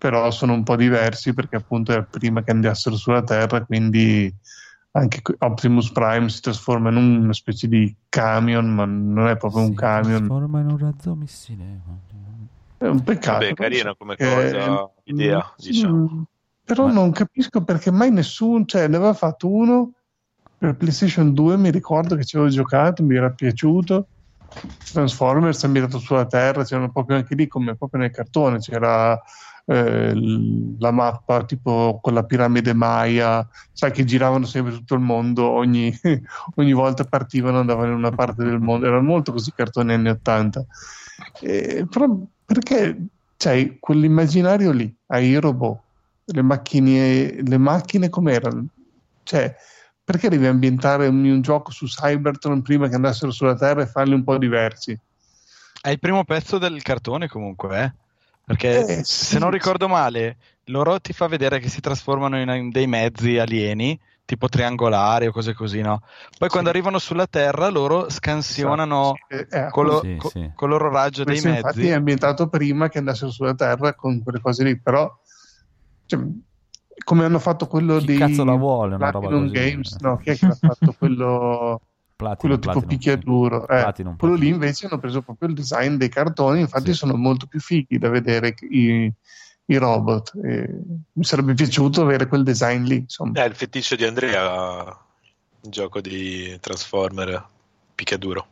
però 0.00 0.30
sono 0.30 0.54
un 0.54 0.62
po' 0.62 0.76
diversi 0.76 1.34
perché 1.34 1.56
appunto 1.56 1.92
era 1.92 2.02
prima 2.02 2.42
che 2.42 2.52
andassero 2.52 2.96
sulla 2.96 3.22
Terra, 3.22 3.62
quindi 3.66 4.34
anche 4.92 5.20
Optimus 5.40 5.92
Prime 5.92 6.30
si 6.30 6.40
trasforma 6.40 6.88
in 6.88 6.96
una 6.96 7.34
specie 7.34 7.68
di 7.68 7.94
camion, 8.08 8.74
ma 8.74 8.86
non 8.86 9.28
è 9.28 9.36
proprio 9.36 9.60
un 9.60 9.68
Si 9.68 9.74
camion. 9.74 10.26
trasforma 10.26 10.60
in 10.60 10.70
un 10.70 10.78
razzo 10.78 11.14
missile. 11.14 11.64
È 12.78 12.86
un 12.86 13.02
peccato. 13.02 13.40
Vabbè, 13.40 13.52
carina 13.52 13.94
come 13.94 14.14
Eh, 14.16 14.26
cosa, 14.26 14.90
idea, 15.04 15.52
sì, 15.58 15.68
diciamo. 15.72 16.24
Però 16.64 16.86
Ma- 16.86 16.92
non 16.94 17.10
capisco 17.12 17.62
perché 17.62 17.90
mai 17.90 18.10
nessuno, 18.10 18.64
cioè 18.64 18.88
ne 18.88 18.96
aveva 18.96 19.12
fatto 19.12 19.52
uno 19.52 19.92
per 20.56 20.76
PlayStation 20.76 21.34
2, 21.34 21.58
mi 21.58 21.70
ricordo 21.70 22.16
che 22.16 22.24
ci 22.24 22.36
avevo 22.36 22.50
giocato, 22.50 23.02
mi 23.04 23.16
era 23.16 23.28
piaciuto. 23.30 24.06
Transformers 24.92 25.62
ambientato 25.62 25.98
sulla 25.98 26.26
Terra, 26.26 26.64
c'erano 26.64 26.90
proprio 26.90 27.16
anche 27.18 27.34
lì 27.34 27.46
come 27.46 27.76
proprio 27.76 28.00
nel 28.00 28.10
cartone, 28.10 28.58
c'era 28.58 29.20
eh, 29.66 30.12
la 30.78 30.90
mappa 30.90 31.44
tipo 31.44 32.00
con 32.02 32.14
la 32.14 32.24
piramide 32.24 32.72
Maya, 32.74 33.46
sai 33.72 33.92
che 33.92 34.04
giravano 34.04 34.46
sempre 34.46 34.72
tutto 34.72 34.94
il 34.94 35.00
mondo, 35.00 35.48
ogni, 35.48 35.92
ogni 36.56 36.72
volta 36.72 37.04
partivano, 37.04 37.60
andavano 37.60 37.92
in 37.92 37.98
una 37.98 38.10
parte 38.10 38.44
del 38.44 38.60
mondo, 38.60 38.86
erano 38.86 39.02
molto 39.02 39.32
così 39.32 39.52
cartoni 39.52 39.92
anni 39.92 40.08
80. 40.08 40.66
Eh, 41.40 41.86
però 41.88 42.08
perché 42.44 43.06
c'hai 43.36 43.78
quell'immaginario 43.78 44.72
lì, 44.72 44.92
hai 45.06 45.28
i 45.28 45.36
robot, 45.36 45.80
le 46.24 46.42
macchine, 46.42 47.42
le 47.42 47.58
macchine 47.58 48.08
com'erano? 48.08 48.66
Cioè, 49.22 49.54
perché 50.02 50.28
devi 50.28 50.46
ambientare 50.46 51.06
un, 51.06 51.24
un 51.24 51.40
gioco 51.40 51.70
su 51.70 51.86
Cybertron 51.86 52.62
prima 52.62 52.88
che 52.88 52.96
andassero 52.96 53.30
sulla 53.30 53.54
Terra 53.54 53.82
e 53.82 53.86
farli 53.86 54.14
un 54.14 54.24
po' 54.24 54.38
diversi? 54.38 54.98
È 55.80 55.88
il 55.88 55.98
primo 55.98 56.24
pezzo 56.24 56.58
del 56.58 56.82
cartone 56.82 57.28
comunque, 57.28 57.82
eh? 57.82 57.92
Perché 58.44 58.84
Eh, 58.84 59.02
se 59.04 59.04
sì, 59.04 59.38
non 59.38 59.50
sì. 59.50 59.56
ricordo 59.56 59.88
male, 59.88 60.36
loro 60.64 61.00
ti 61.00 61.12
fa 61.12 61.26
vedere 61.28 61.58
che 61.60 61.68
si 61.68 61.80
trasformano 61.80 62.40
in, 62.40 62.48
in 62.48 62.70
dei 62.70 62.86
mezzi 62.86 63.38
alieni, 63.38 63.98
tipo 64.24 64.48
triangolari 64.48 65.26
o 65.26 65.32
cose 65.32 65.54
così, 65.54 65.80
no? 65.80 66.02
Poi 66.38 66.48
quando 66.48 66.70
Sì. 66.70 66.76
arrivano 66.76 66.98
sulla 66.98 67.26
Terra, 67.26 67.68
loro 67.68 68.08
scansionano 68.10 69.18
Eh, 69.28 69.46
eh, 69.50 69.68
con, 69.70 69.86
lo, 69.86 70.00
Sì, 70.00 70.16
co- 70.18 70.28
sì. 70.30 70.50
con 70.54 70.68
il 70.70 70.76
loro 70.76 70.90
raggio 70.90 71.24
dei 71.24 71.40
Questo 71.40 71.48
infatti 71.48 71.78
mezzi. 71.78 71.88
è 71.88 71.92
ambientato 71.92 72.48
prima 72.48 72.88
che 72.88 72.98
andassero 72.98 73.30
sulla 73.30 73.54
Terra 73.54 73.94
con 73.94 74.22
quelle 74.22 74.40
cose 74.40 74.64
lì, 74.64 74.80
però 74.80 75.10
cioè, 76.06 76.20
come 77.04 77.24
hanno 77.24 77.38
fatto 77.38 77.66
quello 77.66 77.98
Chi 77.98 78.06
di 78.06 78.18
cazzo 78.18 78.44
la 78.44 78.54
vuole 78.54 78.94
una 78.96 79.10
roba 79.10 79.28
Platinum 79.28 79.52
così? 79.52 79.54
Games, 79.54 79.96
no, 80.00 80.16
chi 80.18 80.30
è 80.30 80.36
che 80.38 80.46
ha 80.46 80.54
fatto 80.60 80.92
quello, 80.98 81.80
Platinum, 82.20 82.58
quello 82.60 82.74
tipo 82.74 82.86
picchiaduro? 82.86 83.62
Eh, 83.62 83.66
Platinum, 83.66 84.16
quello 84.16 84.34
lì 84.34 84.40
Platinum. 84.40 84.62
invece 84.62 84.86
hanno 84.86 84.98
preso 84.98 85.22
proprio 85.22 85.48
il 85.48 85.54
design 85.54 85.94
dei 85.94 86.08
cartoni, 86.10 86.60
infatti 86.60 86.90
Sì. 86.92 86.94
sono 86.94 87.16
molto 87.16 87.46
più 87.46 87.60
fighi 87.60 87.98
da 87.98 88.08
vedere 88.10 88.54
i, 88.70 89.10
i 89.64 89.76
robot. 89.76 90.32
E 90.44 90.80
mi 91.12 91.24
sarebbe 91.24 91.54
piaciuto 91.54 92.02
avere 92.02 92.26
quel 92.26 92.42
design 92.42 92.84
lì, 92.84 92.96
insomma. 92.96 93.42
È 93.42 93.46
il 93.46 93.54
feticcio 93.54 93.96
di 93.96 94.04
Andrea, 94.04 94.84
il 95.62 95.70
gioco 95.70 96.00
di 96.00 96.56
Transformer 96.60 97.46
picchiaduro. 97.94 98.46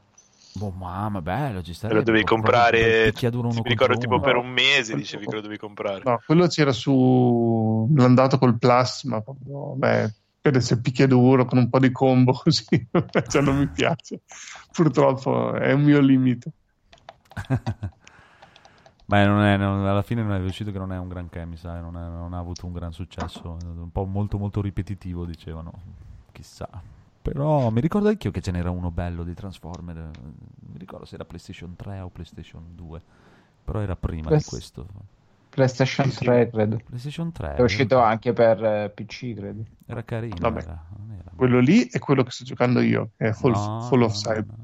Boh, 0.54 0.70
mamma, 0.70 1.20
bello, 1.22 1.62
ci 1.62 1.70
Te 1.70 1.76
starebbe. 1.76 2.00
lo 2.00 2.04
dovevi 2.06 2.24
comprare, 2.24 3.12
mi 3.12 3.62
ricordo 3.64 3.96
tipo 3.98 4.14
uno. 4.14 4.24
per 4.24 4.36
un 4.36 4.48
mese 4.48 4.96
dicevi 4.96 5.26
che 5.26 5.34
lo 5.36 5.40
dovevi 5.40 5.58
comprare. 5.58 6.00
No, 6.04 6.20
quello 6.26 6.46
c'era 6.48 6.72
su 6.72 7.88
l'andato 7.94 8.38
col 8.38 8.58
Plus, 8.58 9.04
ma 9.04 9.20
proprio, 9.20 9.74
beh, 9.76 10.14
per 10.50 10.56
essere 10.58 10.80
picchiaduro 10.80 11.44
con 11.44 11.58
un 11.58 11.68
po' 11.68 11.78
di 11.78 11.90
combo 11.92 12.32
così, 12.42 12.88
cioè 13.28 13.42
non 13.42 13.58
mi 13.58 13.68
piace. 13.70 14.22
Purtroppo 14.70 15.54
è 15.54 15.72
un 15.72 15.82
mio 15.82 16.00
limite. 16.00 16.52
Beh, 19.04 19.24
non 19.24 19.40
è, 19.42 19.56
non- 19.56 19.86
alla 19.86 20.02
fine 20.02 20.22
non 20.22 20.32
è 20.32 20.38
riuscito 20.38 20.70
che 20.70 20.78
non 20.78 20.92
è 20.92 20.98
un 20.98 21.08
granché, 21.08 21.44
mi 21.46 21.56
sa, 21.56 21.80
non, 21.80 21.96
è- 21.96 22.00
non 22.08 22.34
ha 22.34 22.38
avuto 22.38 22.66
un 22.66 22.72
gran 22.72 22.92
successo, 22.92 23.56
un 23.64 23.90
po' 23.90 24.04
molto 24.04 24.36
molto 24.38 24.60
ripetitivo, 24.60 25.24
dicevano, 25.24 25.72
chissà. 26.32 26.68
Però 27.22 27.70
mi 27.70 27.80
ricordo 27.80 28.08
anch'io 28.08 28.30
che 28.30 28.40
ce 28.42 28.50
n'era 28.50 28.70
uno 28.70 28.90
bello 28.90 29.24
di 29.24 29.34
Transformer, 29.34 30.10
mi 30.72 30.78
ricordo 30.78 31.06
se 31.06 31.14
era 31.14 31.24
PlayStation 31.24 31.74
3 31.76 32.00
o 32.00 32.08
PlayStation 32.10 32.62
2, 32.74 33.00
però 33.64 33.80
era 33.80 33.96
prima 33.96 34.28
Quest- 34.28 34.44
di 34.44 34.44
questo. 34.44 34.86
PlayStation 35.58 36.06
Sì, 36.10 36.16
sì. 36.18 36.24
3, 36.24 36.50
credo. 36.50 36.80
PlayStation 36.86 37.32
3 37.32 37.54
È 37.56 37.62
uscito 37.62 37.98
anche 37.98 38.32
per 38.32 38.64
eh, 38.64 38.90
PC, 38.94 39.34
credo. 39.34 39.62
era 39.86 40.04
carino, 40.04 40.36
Vabbè. 40.38 40.60
era, 40.60 40.84
era- 41.18 41.30
Quello 41.34 41.58
lì 41.58 41.88
è 41.88 41.98
quello 41.98 42.22
che 42.22 42.30
sto 42.30 42.44
giocando 42.44 42.80
io, 42.80 43.10
che 43.16 43.28
è 43.28 43.32
Fall, 43.32 43.52
No, 43.52 43.80
Fall 43.88 44.02
of 44.02 44.12
no, 44.12 44.18
Cyber. 44.18 44.54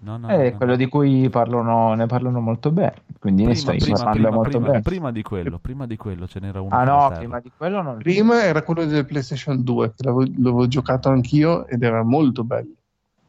No, 0.00 0.16
no, 0.16 0.28
È 0.28 0.50
no, 0.50 0.56
quello 0.56 0.72
no. 0.72 0.78
di 0.78 0.86
cui 0.86 1.28
parlano, 1.28 1.92
ne 1.94 2.06
parlano 2.06 2.40
molto 2.40 2.70
bene, 2.70 3.02
quindi 3.18 3.42
ne 3.44 3.52
Prima, 3.52 3.60
stai 3.60 3.78
prima, 3.78 4.10
prima, 4.10 4.30
molto 4.30 4.50
prima, 4.50 4.66
bene. 4.68 4.82
prima 4.82 5.10
di 5.12 5.22
quello, 5.22 5.58
prima 5.58 5.86
di 5.86 5.96
quello 5.96 6.26
ce 6.28 6.38
n'era 6.40 6.60
uno 6.60 6.74
Ah 6.74 6.84
no, 6.84 7.08
Terra. 7.08 7.18
prima 7.18 7.40
di 7.40 7.50
quello 7.56 7.82
non 7.82 7.98
Prima 7.98 8.42
era 8.44 8.62
quello 8.62 8.84
del 8.84 9.04
PlayStation 9.04 9.62
2, 9.62 9.88
che 9.94 10.04
l'avevo, 10.04 10.22
l'avevo 10.36 10.66
giocato 10.68 11.08
anch'io 11.08 11.66
ed 11.66 11.82
era 11.82 12.02
molto 12.04 12.44
bello. 12.44 12.72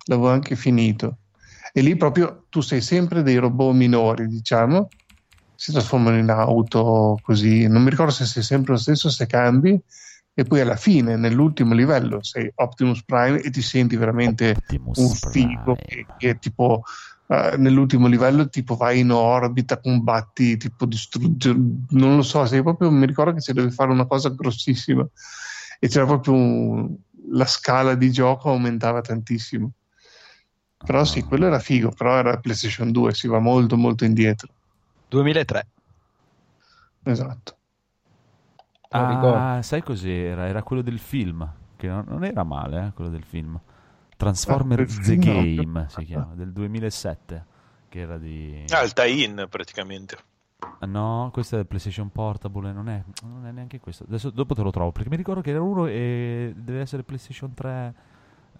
L'avevo 0.05 0.29
anche 0.29 0.55
finito. 0.55 1.17
E 1.73 1.81
lì 1.81 1.95
proprio 1.95 2.45
tu 2.49 2.61
sei 2.61 2.81
sempre 2.81 3.23
dei 3.23 3.37
robot 3.37 3.73
minori, 3.73 4.27
diciamo, 4.27 4.87
si 5.59 5.73
trasformano 5.73 6.17
in 6.17 6.29
auto 6.29 7.19
così. 7.21 7.67
Non 7.67 7.83
mi 7.83 7.89
ricordo 7.89 8.13
se 8.13 8.23
sei 8.25 8.43
sempre 8.43 8.71
lo 8.71 8.79
stesso, 8.79 9.09
se 9.09 9.25
cambi. 9.25 9.77
E 10.33 10.43
poi 10.45 10.61
alla 10.61 10.77
fine, 10.77 11.17
nell'ultimo 11.17 11.73
livello, 11.73 12.23
sei 12.23 12.49
Optimus 12.55 13.03
Prime 13.03 13.41
e 13.41 13.49
ti 13.49 13.61
senti 13.61 13.97
veramente 13.97 14.51
Optimus 14.51 14.97
un 14.99 15.09
figo 15.09 15.75
che, 15.85 16.07
che 16.15 16.39
tipo 16.39 16.83
eh, 17.27 17.55
nell'ultimo 17.57 18.07
livello 18.07 18.47
tipo 18.47 18.77
vai 18.77 18.99
in 18.99 19.11
orbita, 19.11 19.81
combatti, 19.81 20.55
tipo 20.55 20.85
distrugge, 20.85 21.53
non 21.89 22.15
lo 22.15 22.21
so, 22.21 22.45
sei 22.45 22.61
proprio, 22.61 22.89
mi 22.89 23.05
ricordo 23.05 23.33
che 23.33 23.41
si 23.41 23.51
deve 23.51 23.69
fare 23.69 23.91
una 23.91 24.05
cosa 24.05 24.29
grossissima 24.29 25.05
e 25.77 25.87
c'era 25.89 26.05
proprio 26.05 26.33
un- 26.35 26.95
la 27.31 27.45
scala 27.45 27.95
di 27.95 28.09
gioco 28.09 28.49
aumentava 28.49 29.01
tantissimo. 29.01 29.73
Però 30.85 31.03
sì, 31.03 31.19
Ah. 31.19 31.25
quello 31.27 31.47
era 31.47 31.59
figo, 31.59 31.89
però 31.91 32.17
era 32.17 32.37
PlayStation 32.37 32.93
2, 32.93 33.13
si 33.13 33.27
va 33.27 33.39
molto 33.39 33.75
molto 33.75 34.05
indietro. 34.05 34.53
2003. 35.09 35.67
Esatto. 37.03 37.57
Ah, 38.91 39.61
sai 39.61 39.81
cos'era? 39.83 40.47
Era 40.47 40.63
quello 40.63 40.81
del 40.81 40.99
film, 40.99 41.47
che 41.75 41.87
non, 41.87 42.05
non 42.07 42.23
era 42.23 42.43
male, 42.43 42.87
eh, 42.87 42.93
quello 42.93 43.09
del 43.09 43.23
film. 43.23 43.59
Transformer 44.17 44.79
Ah, 44.81 44.85
The 44.85 44.91
film 44.91 45.23
no. 45.23 45.33
Game 45.41 45.85
si 45.89 46.03
chiama, 46.05 46.33
del 46.35 46.51
2007, 46.51 47.45
che 47.87 47.99
era 47.99 48.17
di... 48.17 48.65
Ah, 48.69 48.81
il 48.83 48.93
tie-in 48.93 49.45
praticamente. 49.49 50.17
Ah, 50.79 50.85
No, 50.87 51.29
questo 51.31 51.55
è 51.55 51.57
del 51.59 51.67
PlayStation 51.67 52.09
Portable, 52.11 52.71
non 52.73 52.89
è, 52.89 53.01
non 53.23 53.45
è 53.45 53.51
neanche 53.51 53.79
questo. 53.79 54.03
Adesso 54.05 54.29
dopo 54.31 54.55
te 54.55 54.61
lo 54.61 54.71
trovo, 54.71 54.91
perché 54.91 55.09
mi 55.09 55.15
ricordo 55.15 55.41
che 55.41 55.51
era 55.51 55.61
uno 55.61 55.85
e 55.87 56.53
deve 56.57 56.81
essere 56.81 57.03
PlayStation 57.03 57.53
3 57.53 57.93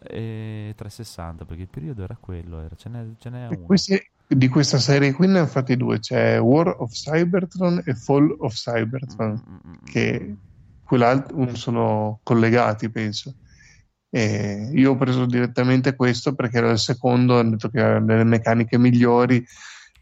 e 0.04 0.74
360, 0.78 1.44
perché 1.46 1.64
il 1.64 1.68
periodo 1.70 2.04
era 2.04 2.16
quello, 2.18 2.62
era- 2.62 2.76
ce 2.76 2.88
n'è, 2.90 3.06
ce 3.18 3.30
n'è 3.30 3.48
uno. 3.48 3.66
questi- 3.66 4.02
di 4.36 4.48
questa 4.48 4.78
serie 4.78 5.12
qui 5.12 5.28
ne 5.28 5.40
hanno 5.40 5.48
fatti 5.48 5.76
due, 5.76 6.00
c'è 6.00 6.40
War 6.40 6.76
of 6.80 6.92
Cybertron 6.92 7.82
e 7.84 7.96
Fall 7.96 8.36
of 8.40 8.54
Cybertron. 8.54 9.32
Mm, 9.32 9.54
mm, 9.54 9.72
mm, 9.72 9.86
che 9.86 10.36
quell'altro 10.84 11.56
sono 11.56 12.20
collegati, 12.22 12.90
penso. 12.92 13.34
E 14.12 14.70
io 14.74 14.92
ho 14.92 14.98
preso 14.98 15.26
direttamente 15.26 15.96
questo 15.96 16.34
perché 16.36 16.58
era 16.58 16.72
il 16.72 16.80
secondo, 16.80 17.40
hanno 17.40 17.52
detto 17.52 17.70
che 17.70 17.80
aveva 17.82 18.00
delle 18.00 18.24
meccaniche 18.24 18.78
migliori 18.78 19.44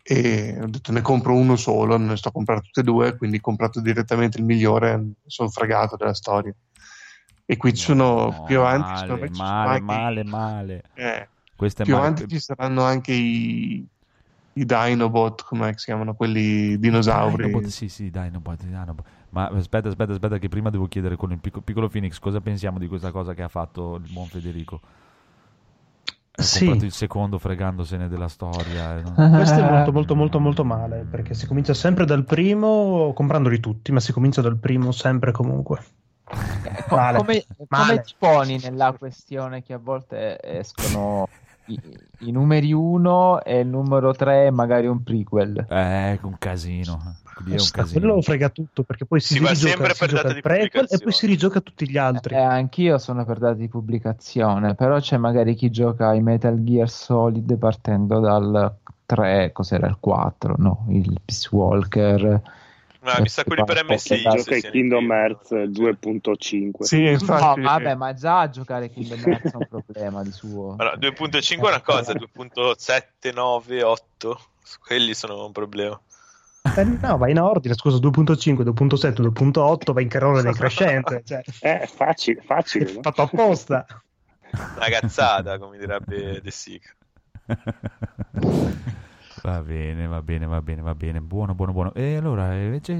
e 0.02 0.58
ho 0.62 0.68
detto 0.68 0.92
ne 0.94 1.02
compro 1.02 1.36
uno 1.36 1.58
solo, 1.58 1.98
non 1.98 2.08
ne 2.08 2.18
sto 2.18 2.32
comprando 2.32 2.64
tutte 2.64 2.80
e 2.82 2.84
due, 2.84 3.18
quindi 3.18 3.38
ho 3.38 3.42
comprato 3.42 3.82
direttamente 3.82 4.38
il 4.40 4.46
migliore, 4.46 5.14
sono 5.26 5.50
fregato 5.50 5.96
della 5.98 6.14
storia. 6.14 6.54
E 7.46 7.58
qui 7.58 7.74
ci 7.74 7.84
sono 7.84 8.30
No, 8.30 8.44
più 8.46 8.60
avanti, 8.60 9.06
male, 9.08 9.30
male, 9.30 9.80
male, 9.82 10.24
male. 10.24 10.84
eh, 10.96 11.30
più 11.56 11.94
male. 11.94 12.08
avanti 12.08 12.28
ci 12.28 12.40
saranno 12.40 12.84
anche 12.84 13.12
i, 13.14 13.86
i 14.60 14.66
Dinobot, 14.66 15.44
come 15.44 15.74
si 15.78 15.86
chiamano, 15.86 16.14
quelli 16.16 16.78
dinosauri. 16.80 17.46
Dinobot, 17.46 17.66
sì, 17.70 17.90
sì, 17.90 18.10
Dinobot, 18.10 18.64
Dinobot. 18.64 19.06
Ma 19.30 19.48
aspetta, 19.48 19.90
aspetta, 19.90 20.14
aspetta, 20.14 20.38
che 20.38 20.48
prima 20.50 20.70
devo 20.70 20.88
chiedere 20.88 21.16
con 21.16 21.32
il 21.32 21.40
picco- 21.40 21.62
piccolo 21.62 21.90
Phoenix 21.90 22.18
cosa 22.20 22.40
pensiamo 22.42 22.80
di 22.80 22.88
questa 22.88 23.12
cosa 23.12 23.34
che 23.34 23.44
ha 23.44 23.48
fatto 23.50 23.96
il 23.96 24.10
buon 24.12 24.28
Federico. 24.28 24.80
Ha 26.40 26.42
Sì. 26.44 26.60
comprato 26.66 26.86
il 26.86 26.92
secondo 26.92 27.40
fregandosene 27.40 28.08
della 28.08 28.28
storia. 28.28 28.98
e 29.00 29.02
non- 29.02 29.14
Questo 29.36 29.60
è 29.60 29.70
molto 29.70 29.92
molto 29.92 30.16
molto 30.16 30.40
molto 30.40 30.64
male 30.64 31.06
perché 31.10 31.34
si 31.34 31.48
comincia 31.48 31.74
sempre 31.74 32.06
dal 32.06 32.24
primo 32.26 33.12
comprandoli 33.14 33.60
tutti, 33.60 33.92
ma 33.92 34.00
si 34.00 34.12
comincia 34.14 34.42
dal 34.42 34.58
primo 34.58 34.92
sempre 34.92 35.32
comunque. 35.32 35.84
Co- 36.88 36.96
Male. 36.96 37.18
come, 37.18 37.46
Male. 37.70 37.86
come 37.88 38.02
ti 38.02 38.14
poni 38.18 38.60
nella 38.62 38.94
questione 38.94 39.64
che 39.64 39.74
a 39.74 39.78
volte 39.80 40.38
escono 40.42 41.28
i, 41.68 41.80
i 42.20 42.32
numeri 42.32 42.74
1 42.74 43.44
e 43.44 43.60
il 43.60 43.68
numero 43.68 44.14
3 44.14 44.52
magari 44.52 44.88
un 44.88 45.04
prequel? 45.04 45.66
Eh, 45.70 46.20
un 46.22 46.36
casino. 46.38 47.18
Lì 47.46 47.54
è 47.54 47.60
un 47.60 47.70
casino. 47.72 48.00
quello 48.00 48.22
frega 48.22 48.50
tutto 48.50 48.84
perché 48.84 49.06
poi 49.06 49.20
si, 49.20 49.36
Si 49.36 49.40
va 49.40 49.50
rigioca, 49.50 49.70
sempre 49.70 49.94
si 49.94 50.00
per 50.00 50.10
gioca 50.10 50.22
data 50.22 50.30
il 50.30 50.36
di 50.36 50.42
prequel 50.42 50.88
e 50.90 50.98
poi 50.98 51.12
si 51.12 51.26
rigioca 51.28 51.62
tutti 51.62 51.90
gli 51.90 51.98
altri. 51.98 52.34
Eh, 52.36 52.40
anch'io 52.40 52.98
sono 52.98 53.26
per 53.26 53.38
date 53.38 53.58
di 53.58 53.68
pubblicazione, 53.68 54.74
però 54.74 55.00
c'è 55.00 55.18
magari 55.18 55.54
chi 55.54 55.70
gioca 55.70 56.14
i 56.14 56.22
Metal 56.22 56.64
Gear 56.64 56.90
Solid 56.90 57.56
partendo 57.58 58.20
dal 58.20 58.76
3, 59.06 59.52
cos'era 59.54 59.88
il 59.88 59.98
4, 60.00 60.56
no, 60.58 60.86
il 60.90 61.20
Peace 61.24 61.50
Walker. 61.52 62.42
Ma 63.14 63.22
mi 63.22 63.30
sa 63.30 63.44
quelli 63.44 63.64
per 63.64 63.86
MSI. 63.86 64.22
Gioca 64.22 64.56
i 64.56 64.62
Kingdom 64.62 65.12
Hearts 65.12 65.52
2.5. 65.52 66.72
Sì, 66.84 67.04
No, 67.04 67.10
infatti. 67.12 67.62
vabbè, 67.62 67.96
ma 67.96 68.14
già 68.14 68.40
a 68.42 68.50
giocare 68.50 68.90
Kingdom 68.90 69.22
Hearts 69.26 69.52
è 69.54 69.56
un 69.56 69.68
problema 69.68 70.24
di 70.24 70.32
suo. 70.32 70.76
Allora, 70.78 70.98
2.5 70.98 71.56
è 71.56 71.68
una 71.68 71.82
cosa, 71.82 72.14
2.7, 72.14 73.34
9, 73.34 73.84
8, 73.84 74.40
quelli 74.86 75.14
sono 75.14 75.46
un 75.46 75.52
problema. 75.52 76.00
Eh, 76.76 76.84
no, 76.84 77.18
vai 77.18 77.32
in 77.32 77.40
ordine, 77.40 77.76
scusa, 77.76 77.98
2.5, 77.98 78.64
2.7, 78.64 79.22
2.8, 79.22 79.94
vai 79.94 80.04
in 80.04 80.10
carone 80.10 80.42
decrescente. 80.42 81.22
Cioè, 81.26 81.42
Eh, 81.62 81.80
È 81.80 81.88
facile, 81.88 82.42
facile. 82.42 82.92
no? 82.92 83.02
fatto 83.02 83.22
apposta. 83.22 83.86
Una 84.76 84.88
cazzata, 84.90 85.58
come 85.58 85.78
direbbe 85.78 86.42
De 86.42 86.52
Sica. 86.52 86.90
Va 89.48 89.62
bene, 89.62 90.08
va 90.08 90.22
bene, 90.22 90.46
va 90.46 90.62
bene, 90.62 90.82
va 90.82 90.94
bene. 90.94 91.22
Buono, 91.22 91.56
buono, 91.56 91.72
buono. 91.72 91.94
E 91.94 92.18
allora, 92.18 92.54
invece, 92.54 92.94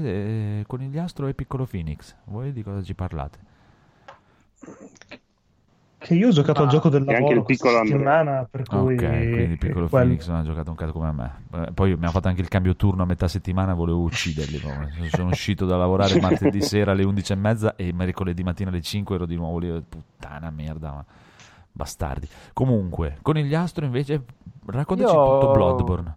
eh, 0.60 0.64
Conigliastro 0.66 1.26
e 1.26 1.34
Piccolo 1.34 1.66
Phoenix, 1.66 2.14
voi 2.24 2.52
di 2.54 2.62
cosa 2.62 2.82
ci 2.82 2.94
parlate? 2.94 3.38
Che 5.98 6.14
io 6.14 6.28
ho 6.28 6.30
giocato 6.30 6.60
al 6.60 6.66
Ma- 6.66 6.72
gioco 6.72 6.88
del 6.88 7.04
lavoro 7.04 7.34
il 7.40 7.44
piccolo 7.44 7.72
questa 7.72 7.84
settimana, 7.84 8.48
per 8.50 8.62
cui... 8.62 8.94
Ok, 8.94 9.04
quindi 9.04 9.56
Piccolo 9.58 9.88
quel- 9.88 10.04
Phoenix 10.04 10.26
non 10.28 10.38
ha 10.38 10.42
giocato 10.42 10.70
un 10.70 10.76
cazzo 10.76 10.92
come 10.92 11.12
me. 11.12 11.32
Eh, 11.66 11.72
Poi 11.72 11.94
mi 11.96 12.06
ha 12.06 12.10
fatto 12.10 12.28
anche 12.28 12.40
il 12.40 12.48
cambio 12.48 12.74
turno 12.76 13.02
a 13.02 13.06
metà 13.06 13.28
settimana, 13.28 13.74
volevo 13.74 14.00
ucciderli. 14.00 14.58
Sono 15.12 15.28
uscito 15.28 15.66
da 15.66 15.76
lavorare 15.76 16.18
martedì 16.18 16.62
sera 16.62 16.92
alle 16.92 17.04
11.30 17.04 17.74
e 17.76 17.92
mercoledì 17.92 18.42
mattina 18.42 18.70
alle 18.70 18.80
5 18.80 19.16
ero 19.16 19.26
di 19.26 19.36
nuovo 19.36 19.58
lì. 19.58 19.84
Puttana 19.86 20.48
merda, 20.48 20.92
ma 20.92 21.04
bastardi. 21.78 22.28
Comunque, 22.52 23.18
Conigliastro 23.22 23.84
invece, 23.84 24.24
raccontaci 24.66 25.14
Io- 25.14 25.38
tutto 25.38 25.50
Bloodborne. 25.52 26.16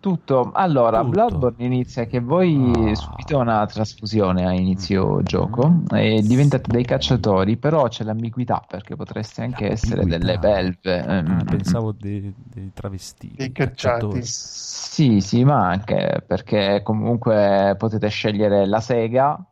Tutto. 0.00 0.50
Allora, 0.54 0.98
Tutto. 1.00 1.10
Bloodborne 1.10 1.64
inizia 1.64 2.04
che 2.06 2.20
voi 2.20 2.70
Ah. 2.72 2.94
subito 2.94 3.38
una 3.38 3.66
trasfusione 3.66 4.46
a 4.46 4.52
inizio 4.52 5.22
gioco 5.22 5.82
e 5.92 6.22
diventate 6.22 6.70
dei 6.70 6.84
cacciatori, 6.84 7.56
però 7.56 7.88
c'è 7.88 8.04
l'ambiguità 8.04 8.62
perché 8.66 8.94
potreste 8.94 9.42
anche 9.42 9.72
essere 9.72 10.04
L'ambiguità. 10.04 10.24
delle 10.24 10.38
belve. 10.38 11.00
Ah, 11.04 11.22
Mm. 11.22 11.38
pensavo 11.46 11.92
dei, 11.92 12.32
dei 12.36 12.70
travestiti. 12.72 13.34
Dei 13.36 13.50
cacciatori. 13.50 14.20
Sì, 14.22 15.20
sì, 15.20 15.42
ma 15.44 15.66
anche 15.68 16.22
perché 16.24 16.82
comunque 16.84 17.74
potete 17.76 18.06
scegliere 18.08 18.66
la 18.66 18.80
sega 18.80 19.44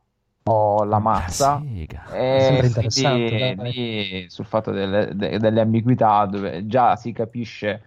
o 0.47 0.85
la 0.85 0.99
mazza. 0.99 1.63
E 2.13 2.41
Sembra 2.41 2.67
interessante, 2.67 3.55
quindi 3.55 3.73
lì 3.73 4.31
sul 4.31 4.45
fatto 4.45 4.71
delle, 4.71 5.11
de- 5.15 5.39
delle 5.39 5.61
ambiguità 5.61 6.27
dove 6.27 6.67
già 6.67 6.97
si 6.97 7.13
capisce 7.13 7.83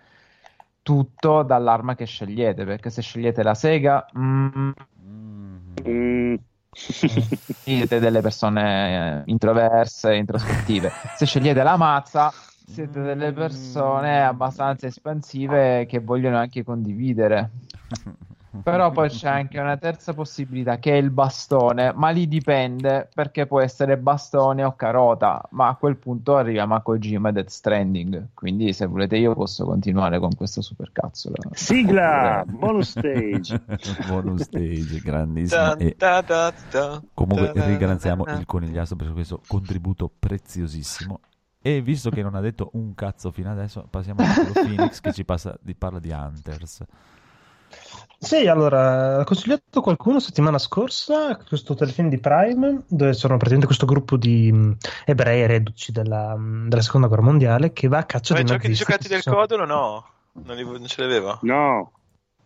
tutto 0.81 1.43
dall'arma 1.43 1.95
che 1.95 2.05
scegliete 2.05 2.63
perché 2.65 2.89
se 2.89 3.01
scegliete 3.01 3.43
la 3.43 3.53
sega 3.53 4.05
mm, 4.17 4.69
Mm. 5.05 5.57
Mm. 5.87 6.35
siete 6.71 7.99
delle 7.99 8.21
persone 8.21 9.19
eh, 9.19 9.31
introverse 9.31 10.15
introspettive 10.15 10.91
se 11.15 11.25
scegliete 11.25 11.61
la 11.63 11.75
mazza 11.75 12.31
siete 12.31 13.01
delle 13.01 13.33
persone 13.33 14.23
abbastanza 14.23 14.87
espansive 14.87 15.85
che 15.87 15.99
vogliono 15.99 16.37
anche 16.37 16.63
condividere 16.63 17.49
però 18.63 18.91
poi 18.91 19.09
c'è 19.09 19.29
anche 19.29 19.59
una 19.59 19.77
terza 19.77 20.13
possibilità 20.13 20.77
che 20.77 20.93
è 20.93 20.95
il 20.95 21.09
bastone, 21.09 21.93
ma 21.93 22.09
lì 22.09 22.27
dipende 22.27 23.09
perché 23.13 23.45
può 23.45 23.61
essere 23.61 23.97
bastone 23.97 24.63
o 24.63 24.75
carota, 24.75 25.41
ma 25.51 25.67
a 25.69 25.75
quel 25.75 25.97
punto 25.97 26.35
arriviamo 26.35 26.75
a 26.75 26.81
Kojima 26.81 27.31
Death 27.31 27.49
Stranding, 27.49 28.27
quindi 28.33 28.73
se 28.73 28.85
volete 28.85 29.17
io 29.17 29.33
posso 29.33 29.65
continuare 29.65 30.19
con 30.19 30.35
questa 30.35 30.61
supercazzola. 30.61 31.49
Sigla, 31.51 32.43
bonus 32.47 32.89
stage. 32.89 33.61
bonus 34.07 34.41
stage, 34.43 34.99
grandissimo. 34.99 35.75
Da, 35.75 35.93
da, 35.97 36.21
da, 36.21 36.53
da, 36.71 37.01
comunque 37.13 37.51
ringraziamo 37.53 38.25
il 38.25 38.45
conigliastro 38.45 38.95
per 38.95 39.13
questo 39.13 39.41
contributo 39.47 40.11
preziosissimo. 40.17 41.19
E 41.59 41.81
visto 41.81 42.09
che 42.09 42.21
non 42.21 42.35
ha 42.35 42.39
detto 42.39 42.69
un 42.73 42.93
cazzo 42.93 43.31
fino 43.31 43.51
adesso, 43.51 43.85
passiamo 43.89 44.21
a 44.21 44.27
Phoenix 44.53 45.01
che 45.01 45.11
ci 45.11 45.25
passa 45.25 45.57
di, 45.61 45.75
parla 45.75 45.99
di 45.99 46.11
Hunters. 46.11 46.83
Sì, 48.19 48.47
allora, 48.47 49.19
ha 49.19 49.23
consigliato 49.23 49.79
qualcuno 49.81 50.19
settimana 50.19 50.57
scorsa 50.57 51.37
questo 51.37 51.75
telefilm 51.75 52.09
di 52.09 52.19
Prime, 52.19 52.81
dove 52.87 53.13
sono 53.13 53.33
praticamente 53.33 53.67
questo 53.67 53.85
gruppo 53.85 54.17
di 54.17 54.51
mh, 54.51 54.77
ebrei 55.05 55.45
reduci 55.45 55.91
della, 55.91 56.35
mh, 56.35 56.67
della 56.67 56.81
seconda 56.81 57.07
guerra 57.07 57.21
mondiale 57.23 57.73
che 57.73 57.87
va 57.87 57.99
a 57.99 58.05
caccia 58.05 58.33
Ma 58.33 58.39
i 58.39 58.43
di 58.43 58.49
giochi 58.49 58.61
di 58.63 58.67
nazisti 58.69 58.85
giocati 58.91 59.07
che 59.07 59.13
del 59.13 59.21
sono- 59.23 59.35
codolo 59.35 59.65
no? 59.65 60.05
Non, 60.43 60.55
li- 60.55 60.63
non 60.63 60.85
ce 60.87 61.01
l'aveva? 61.01 61.37
No, 61.43 61.91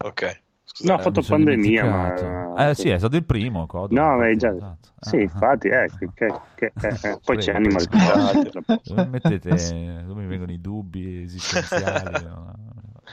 Ok. 0.03 0.41
no, 0.83 0.93
ha 0.93 0.99
Eh, 0.99 1.01
fatto 1.01 1.21
pandemia, 1.21 1.85
ma... 1.85 2.69
Eh 2.69 2.75
sì, 2.75 2.89
è 2.89 2.97
stato 2.97 3.15
il 3.15 3.23
primo 3.25 3.65
Codolo. 3.65 4.01
No, 4.01 4.17
ma 4.17 4.27
è 4.27 4.31
infatti, 4.31 4.37
già- 4.39 4.55
esatto. 4.55 4.89
Sì, 4.99 5.15
Ah, 5.15 5.21
infatti, 5.21 5.67
ah, 5.69 5.83
eh, 5.83 5.83
ah. 5.85 5.97
che- 5.97 6.09
che- 6.13 6.33
che- 6.55 6.73
eh, 6.81 6.97
eh. 7.09 7.19
poi 7.23 7.37
c'è 7.37 7.53
Animal. 7.53 7.87
Crossing. 7.87 8.63
Mettete, 9.09 10.03
mi 10.13 10.25
vengono 10.27 10.51
i 10.51 10.59
dubbi 10.61 11.21
esistenziali? 11.23 12.23
no? 12.23 12.53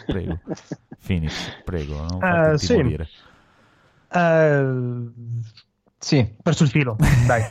Prego, 0.07 0.39
Phoenix, 1.07 1.33
prego, 1.65 2.05
non 2.09 2.21
farti 2.21 2.55
Eh, 2.55 2.59
sì. 2.59 2.97
Eh, 4.11 5.11
Sì, 6.01 6.37
perso 6.43 6.63
il 6.63 6.71
filo, 6.71 6.97
dai. 7.27 7.43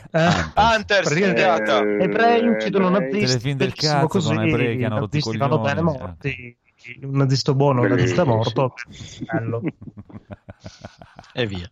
Hunters, 0.54 1.12
figata. 1.14 1.82
Eh, 1.82 2.02
ebrei 2.04 2.48
uccidono 2.48 2.88
nazisti, 2.88 3.26
Telefilm 3.26 3.56
del 3.58 3.74
cazzo 3.74 4.06
così, 4.06 4.34
con 4.34 4.42
ebrei 4.42 4.78
che 4.78 4.84
hanno 4.86 4.98
rotto 5.00 5.16
i 5.16 5.20
nazisti 5.20 5.36
vanno 5.36 5.60
bene 5.60 5.80
eh. 5.80 5.82
morti, 5.82 6.56
un 7.02 7.16
nazista 7.16 7.54
buono, 7.54 7.82
un 7.82 7.88
nazista 7.88 8.24
morto, 8.24 8.74
bello. 9.20 9.62
E 11.34 11.46
via. 11.46 11.68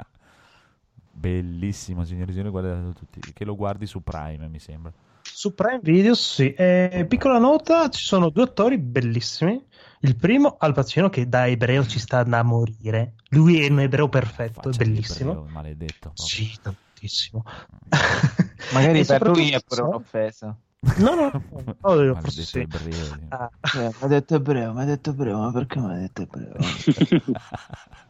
Bellissimo, 1.10 2.04
signori 2.04 2.30
e 2.30 2.32
signori, 2.34 2.50
guardate 2.50 2.92
tutti, 2.92 3.32
che 3.32 3.44
lo 3.44 3.56
guardi 3.56 3.86
su 3.86 4.02
Prime, 4.02 4.48
mi 4.48 4.58
sembra. 4.58 4.92
Su 5.36 5.52
Prime 5.52 5.80
Video, 5.82 6.14
sì. 6.14 6.54
Eh, 6.54 7.04
piccola 7.06 7.36
nota, 7.36 7.90
ci 7.90 8.02
sono 8.02 8.30
due 8.30 8.44
attori 8.44 8.78
bellissimi. 8.78 9.62
Il 10.00 10.16
primo, 10.16 10.56
Al 10.58 10.72
Pacino, 10.72 11.10
che 11.10 11.28
da 11.28 11.46
ebreo 11.46 11.84
ci 11.84 11.98
sta 11.98 12.22
da 12.22 12.42
morire. 12.42 13.16
Lui 13.28 13.60
è 13.60 13.68
un 13.68 13.80
ebreo 13.80 14.08
perfetto, 14.08 14.60
è 14.60 14.72
Faccia 14.72 14.82
di 14.82 14.90
bellissimo. 14.92 15.32
ebreo, 15.32 15.46
maledetto. 15.52 15.98
proprio. 16.14 16.24
Sì, 16.24 16.56
tantissimo. 16.62 17.44
magari 18.72 19.04
per 19.04 19.28
lui 19.28 19.50
è 19.50 19.60
pure 19.62 19.82
un'offesa. 19.82 20.56
No, 20.96 21.14
no, 21.14 21.30
no. 21.30 21.76
Oh, 21.82 22.14
forse 22.14 22.42
sì. 22.42 22.60
ebreo. 22.60 23.18
Ah, 23.28 23.50
mi 23.74 23.92
ha 24.00 24.06
detto 24.06 24.36
ebreo, 24.36 24.72
mi 24.72 24.80
ha 24.80 24.84
detto 24.86 25.10
ebreo, 25.10 25.38
ma 25.38 25.52
perché 25.52 25.78
mi 25.78 25.92
ha 25.92 25.98
detto 25.98 26.22
ebreo? 26.22 26.54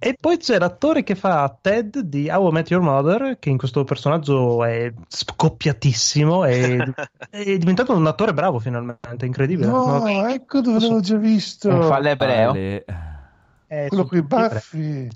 E 0.00 0.14
poi 0.18 0.36
c'è 0.36 0.58
l'attore 0.58 1.02
che 1.02 1.16
fa 1.16 1.56
Ted 1.60 1.98
di 2.00 2.28
How 2.30 2.48
I 2.48 2.52
Met 2.52 2.70
Your 2.70 2.82
Mother, 2.82 3.38
che 3.40 3.50
in 3.50 3.58
questo 3.58 3.82
personaggio 3.82 4.62
è 4.64 4.92
scoppiatissimo 5.08 6.44
e 6.44 6.78
è 7.30 7.58
diventato 7.58 7.94
un 7.94 8.06
attore 8.06 8.32
bravo 8.32 8.60
finalmente, 8.60 9.26
incredibile. 9.26 9.66
No, 9.68 9.98
No, 9.98 10.26
ecco 10.28 10.60
dove 10.60 10.78
l'avevo 10.78 11.00
già 11.00 11.16
visto. 11.16 11.68
Non 11.70 11.82
fa 11.82 11.98
l'ebreo. 11.98 12.54
È 12.54 13.86
Quello 13.88 14.06
con 14.06 14.18
i 14.18 14.22
baffi. 14.22 15.08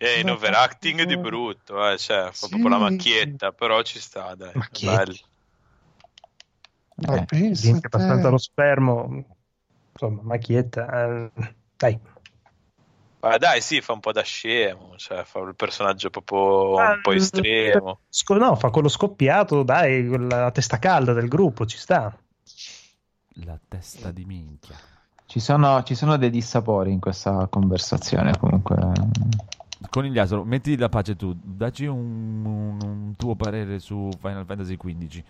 E 0.00 0.20
in 0.20 0.30
overacting 0.30 1.02
di 1.02 1.16
brutto, 1.16 1.88
eh, 1.90 1.98
cioè, 1.98 2.26
fa 2.26 2.32
Sì. 2.32 2.48
proprio 2.50 2.68
la 2.68 2.78
macchietta, 2.78 3.50
però 3.52 3.82
ci 3.82 3.98
sta, 3.98 4.34
dai. 4.36 4.52
bello. 4.82 5.14
Ma 6.96 7.24
Eh, 7.30 7.78
abbastanza 7.80 8.28
lo 8.28 8.38
spermo, 8.38 9.24
insomma, 9.92 10.22
macchietta. 10.22 11.04
eh, 11.04 11.30
dai, 11.76 11.98
Ma 13.20 13.36
dai, 13.36 13.60
sì, 13.60 13.80
fa 13.80 13.94
un 13.94 14.00
po' 14.00 14.12
da 14.12 14.22
scemo, 14.22 14.94
cioè 14.96 15.24
fa 15.24 15.40
il 15.40 15.56
personaggio 15.56 16.08
proprio 16.10 16.76
un 16.76 17.00
po' 17.02 17.10
Ah, 17.10 17.14
estremo. 17.14 18.00
No, 18.38 18.54
fa 18.54 18.70
quello 18.70 18.88
scoppiato, 18.88 19.62
dai, 19.64 20.06
la 20.28 20.50
testa 20.52 20.78
calda 20.78 21.12
del 21.12 21.26
gruppo, 21.28 21.66
ci 21.66 21.78
sta. 21.78 22.16
La 23.44 23.58
testa 23.68 24.10
di 24.12 24.24
minchia. 24.24 24.76
Ci 25.26 25.40
sono, 25.40 25.82
ci 25.82 25.94
sono 25.94 26.16
dei 26.16 26.30
dissapori 26.30 26.92
in 26.92 27.00
questa 27.00 27.48
conversazione 27.48 28.36
comunque. 28.38 28.76
Conigliastro, 29.90 30.44
metti 30.44 30.74
da 30.76 30.88
pace 30.88 31.16
tu, 31.16 31.34
dacci 31.36 31.86
un, 31.86 32.44
un- 32.44 32.78
un 32.82 33.16
tuo 33.16 33.34
parere 33.34 33.78
su 33.78 34.08
Final 34.20 34.44
Fantasy 34.46 34.76
XV. 34.76 35.22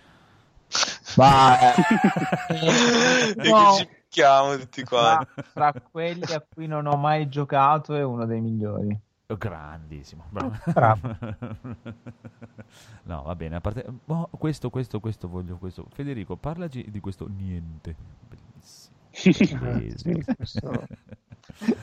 Ma, 1.16 1.58
No. 3.36 3.76
Picchiamo 4.08 4.56
tutti 4.56 4.82
quanti. 4.84 5.42
fra 5.42 5.72
quelli 5.72 6.32
a 6.32 6.44
cui 6.46 6.66
non 6.66 6.86
ho 6.86 6.96
mai 6.96 7.28
giocato 7.28 7.94
è 7.94 8.02
uno 8.02 8.24
dei 8.24 8.40
migliori. 8.40 8.98
Oh, 9.30 9.36
Grandissimo, 9.36 10.24
bravo. 10.30 10.56
Bravo. 10.72 11.16
no, 13.04 13.22
va 13.22 13.36
bene, 13.36 13.56
a 13.56 13.60
parte... 13.60 13.84
oh, 14.06 14.28
questo, 14.30 14.70
questo, 14.70 15.00
questo 15.00 15.28
voglio, 15.28 15.58
questo. 15.58 15.86
Federico, 15.90 16.36
parlaci 16.36 16.90
di 16.90 17.00
questo 17.00 17.28
niente. 17.28 17.94
Bellissimo. 18.28 18.96
Sì, 19.18 20.24
questo- 20.36 20.86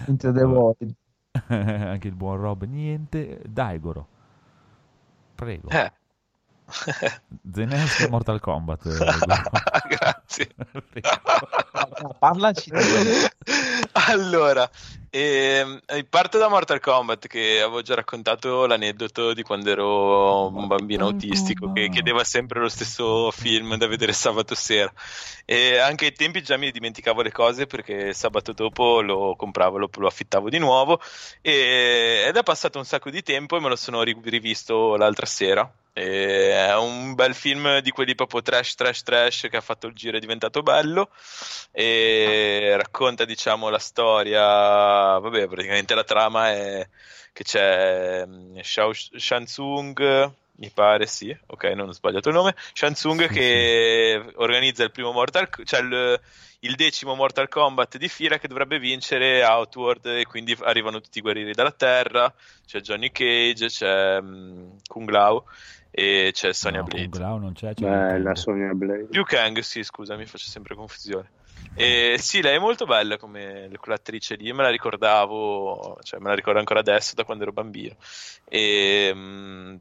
Into 0.08 0.32
the 0.32 0.44
Void. 0.44 0.96
Anche 1.48 2.08
il 2.08 2.16
buon 2.16 2.38
Rob, 2.38 2.64
niente. 2.64 3.42
Daigoro. 3.46 4.08
Prego. 5.36 5.70
Eh. 5.70 5.92
Zenesco 7.54 8.10
Mortal 8.10 8.40
Kombat. 8.40 8.86
eh. 8.86 9.88
Grazie. 9.96 10.50
Parlaci 12.20 12.72
Allora, 14.08 14.70
ehm, 15.10 15.80
parto 16.10 16.38
da 16.38 16.48
Mortal 16.48 16.80
Kombat 16.80 17.28
che 17.28 17.62
avevo 17.62 17.82
già 17.82 17.96
raccontato 17.96 18.66
l'aneddoto 18.66 19.34
di 19.34 19.44
quando 19.44 19.70
ero 19.70 20.48
un 20.48 20.68
bambino 20.68 21.06
autistico 21.06 21.72
che 21.72 21.90
chiedeva 21.90 22.24
sempre 22.24 22.60
lo 22.60 22.70
stesso 22.70 23.32
film 23.32 23.76
da 23.76 23.88
vedere 23.88 24.14
sabato 24.14 24.56
sera 24.56 24.92
e 25.46 25.78
anche 25.78 26.06
ai 26.06 26.14
tempi 26.14 26.42
già 26.42 26.58
mi 26.58 26.72
dimenticavo 26.72 27.22
le 27.22 27.32
cose 27.32 27.68
perché 27.68 28.14
sabato 28.14 28.52
dopo 28.52 29.02
lo 29.02 29.36
compravo, 29.36 29.78
lo, 29.78 29.90
lo 29.98 30.08
affittavo 30.08 30.50
di 30.50 30.58
nuovo 30.58 31.00
e- 31.42 32.26
ed 32.28 32.36
è 32.36 32.44
passato 32.44 32.80
un 32.80 32.86
sacco 32.86 33.10
di 33.10 33.22
tempo 33.22 33.56
e 33.56 33.60
me 33.60 33.70
lo 33.70 33.76
sono 33.76 34.02
ri- 34.02 34.18
rivisto 34.24 34.96
l'altra 34.96 35.26
sera. 35.26 35.72
E 35.98 36.52
è 36.52 36.76
un 36.76 37.14
bel 37.14 37.34
film 37.34 37.80
di 37.80 37.90
quelli 37.92 38.16
proprio 38.16 38.42
trash, 38.42 38.76
trash, 38.76 39.04
trash 39.04 39.48
che 39.50 39.56
ha 39.56 39.62
fatto 39.62 39.88
il 39.88 39.94
giro, 39.94 40.18
è 40.18 40.20
diventato 40.20 40.62
bello 40.62 41.10
e 41.72 42.74
racconta, 42.76 43.24
diciamo, 43.24 43.70
la 43.70 43.80
storia. 43.80 44.42
Vabbè, 45.20 45.48
praticamente 45.48 45.96
la 45.96 46.04
trama 46.04 46.52
è 46.52 46.86
che 47.32 47.46
c'è 47.46 48.26
mm, 48.26 48.60
Shao 48.60 48.92
Shansung, 48.94 50.32
mi 50.58 50.70
pare, 50.70 51.06
sì, 51.06 51.34
ok, 51.46 51.64
non 51.76 51.88
ho 51.88 51.94
sbagliato 51.94 52.28
il 52.28 52.36
nome. 52.36 52.56
Shansung 52.74 53.30
che 53.30 54.22
organizza 54.36 54.84
il 54.84 54.92
primo 54.92 55.14
Mortal, 55.14 55.48
cioè 55.64 55.80
il, 55.80 56.20
il 56.60 56.76
decimo 56.76 57.16
Mortal 57.16 57.48
Kombat 57.48 57.96
di 57.96 58.10
fila 58.10 58.38
che 58.38 58.50
dovrebbe 58.50 58.80
vincere 58.80 59.46
Outward 59.46 60.08
e 60.08 60.26
quindi 60.26 60.58
arrivano 60.60 61.00
tutti 61.00 61.20
i 61.20 61.22
guerrieri 61.22 61.54
dalla 61.54 61.72
Terra. 61.72 62.34
C'è 62.68 62.82
Johnny 62.82 63.12
Cage, 63.12 63.68
c'è 63.68 64.20
mm, 64.20 64.72
Kung 64.88 65.10
Lao 65.10 65.46
e 65.98 66.32
c'è 66.34 66.52
Sonya 66.52 66.80
No, 66.80 66.84
Blade. 66.84 67.20
Lao 67.20 67.38
non 67.38 67.54
c'è. 67.54 67.74
c'è 67.74 67.86
Kang. 67.86 68.32
Sonia 68.34 68.74
Blade. 68.74 69.08
Liu 69.12 69.24
Kang, 69.24 69.58
sì, 69.60 69.82
scusa, 69.82 70.18
mi 70.18 70.26
faccio 70.26 70.50
sempre 70.50 70.76
confusione. 70.76 71.32
E 71.74 72.18
sì, 72.20 72.42
lei 72.42 72.58
è 72.58 72.60
molto 72.60 72.86
bella 72.86 73.16
come 73.16 73.70
quell'attrice 73.80 74.36
lì, 74.36 74.52
me 74.52 74.64
la 74.64 74.70
ricordavo, 74.72 75.98
cioè 76.04 76.20
me 76.20 76.28
la 76.28 76.36
ricordo 76.36 76.60
ancora 76.60 76.82
adesso 76.82 77.16
da 77.16 77.24
quando 77.24 77.44
ero 77.44 77.54
bambino. 77.54 77.96
E 78.44 79.10
mm, 79.16 79.76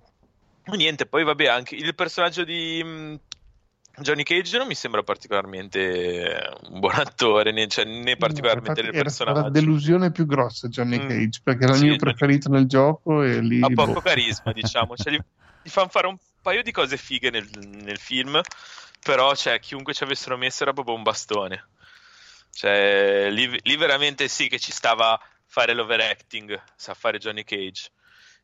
niente, 0.77 1.07
poi 1.07 1.25
vabbè, 1.25 1.47
anche 1.47 1.75
il 1.75 1.95
personaggio 1.97 2.45
di 2.45 2.81
mm, 2.85 3.15
Johnny 3.97 4.23
Cage 4.25 4.59
non 4.59 4.67
mi 4.67 4.75
sembra 4.75 5.03
particolarmente 5.03 6.51
un 6.71 6.81
buon 6.81 6.95
attore, 6.97 7.53
né, 7.53 7.67
cioè, 7.69 7.85
né 7.85 8.17
particolarmente 8.17 8.81
Infatti 8.81 8.91
del 8.91 9.01
era 9.01 9.09
stata 9.11 9.31
la 9.33 9.37
personaggio. 9.43 9.61
delusione 9.61 10.11
più 10.11 10.27
grossa 10.27 10.69
Johnny 10.69 10.99
Mm. 10.99 11.09
Cage 11.09 11.41
perché 11.43 11.63
era 11.65 11.73
il 11.73 11.79
Sì, 11.79 11.85
mio 11.85 11.97
Johnny- 11.97 12.13
preferito 12.13 12.49
nel 12.49 12.67
gioco 12.67 13.23
e 13.23 13.41
lì 13.41 13.63
ha 13.63 13.69
poco 13.73 13.93
boh. 13.95 14.01
carisma, 14.01 14.53
diciamo. 14.53 14.97
Cioè, 14.97 15.13
gli, 15.13 15.19
gli 15.63 15.69
fanno 15.69 15.89
fare 15.89 16.07
un 16.09 16.17
paio 16.43 16.63
di 16.63 16.73
cose 16.73 16.97
fighe 16.97 17.31
nel, 17.31 17.49
nel 17.55 17.99
film, 17.99 18.41
però 19.01 19.35
cioè, 19.35 19.61
chiunque 19.61 19.95
ci 19.95 20.03
avessero 20.03 20.37
messo 20.37 20.63
era 20.65 20.73
proprio 20.73 20.95
un 20.97 21.03
bastone. 21.03 21.69
Cioè, 22.51 23.31
lì, 23.31 23.59
lì 23.63 23.77
veramente 23.77 24.29
sì 24.29 24.49
che 24.49 24.59
ci 24.59 24.73
stava 24.73 25.19
fare 25.47 25.73
l'overacting, 25.75 26.61
sa 26.77 26.95
fare 26.95 27.19
Johnny 27.19 27.45
Cage. 27.45 27.91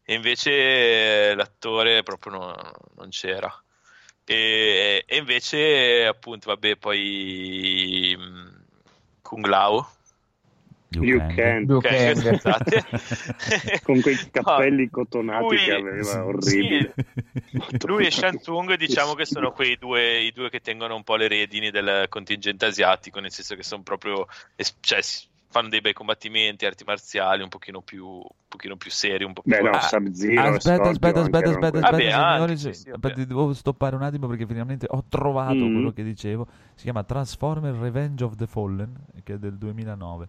E 0.02 0.14
invece 0.14 1.35
l'attore 1.35 2.02
proprio 2.02 2.32
no- 2.32 2.72
non 2.97 3.09
c'era. 3.10 3.52
E, 4.24 5.05
e 5.06 5.16
invece, 5.16 6.06
appunto, 6.06 6.48
vabbè, 6.51 6.76
poi 6.76 8.16
mm, 8.18 8.48
Kung 9.22 9.47
Lao. 9.47 9.88
Liu 10.92 11.18
Kang. 11.18 11.34
Kang. 11.36 11.66
Liu 11.68 11.76
Ok, 11.76 11.82
Kang. 11.88 12.16
scusate. 12.16 12.84
con 13.84 14.01
quei 14.01 14.16
No, 14.16 14.28
cappelli 14.30 14.90
cotonati 14.90 15.44
lui- 15.44 15.59
che 15.59 15.72
aveva, 15.72 16.12
sì, 16.12 16.18
orribile. 16.18 16.94
Lui 17.84 18.06
e 18.06 18.10
Shantung 18.10 18.74
diciamo 18.74 19.14
che 19.14 19.24
sono 19.24 19.52
quei 19.52 19.76
due, 19.78 20.20
i 20.20 20.32
due 20.32 20.51
che 20.51 20.60
tengono 20.60 20.97
un 20.97 21.05
po' 21.05 21.16
le 21.16 21.28
redini 21.28 21.70
del 21.70 22.06
contingente 22.09 22.66
asiatico, 22.66 23.20
nel 23.20 23.30
senso 23.30 23.55
che 23.55 23.62
sono 23.62 23.82
proprio, 23.82 24.26
cioè, 24.80 25.01
fanno 25.51 25.68
dei 25.68 25.81
bei 25.81 25.93
combattimenti, 25.93 26.64
arti 26.64 26.85
marziali 26.85 27.43
un 27.43 27.48
pochino 27.48 27.81
più, 27.81 28.06
un 28.06 28.22
pochino 28.48 28.77
più 28.77 28.90
seri, 28.90 29.24
un 29.24 29.32
po' 29.32 29.43
più 29.43 29.51
Beh, 29.51 29.62
no, 29.62 29.70
Ah, 29.70 29.81
Sub-Zero. 29.81 30.32
e 30.32 30.36
Aspetta, 30.56 30.89
aspetta, 30.89 31.20
anche 31.20 31.20
aspetta, 31.20 31.51
aspetta. 31.51 31.81
Vabbè, 31.81 32.05
aspetta, 32.05 32.16
anche, 32.27 32.35
signori, 32.35 32.56
sì, 32.56 32.62
sì, 32.81 32.89
aspetta, 32.90 33.09
vabbè. 33.14 33.27
devo 33.27 33.52
stoppare 33.52 33.97
un 33.97 34.02
attimo 34.02 34.27
perché 34.28 34.47
finalmente 34.47 34.86
ho 34.89 35.05
trovato 35.09 35.55
Mm. 35.55 35.72
quello 35.72 35.90
che 35.93 36.02
dicevo. 36.05 36.47
Si 36.74 36.85
chiama 36.85 37.02
Transformer 37.02 37.74
Revenge 37.74 38.22
of 38.24 38.36
the 38.36 38.47
Fallen, 38.47 38.94
che 39.24 39.35
è 39.35 39.39
del 39.39 39.59
2009, 39.59 40.28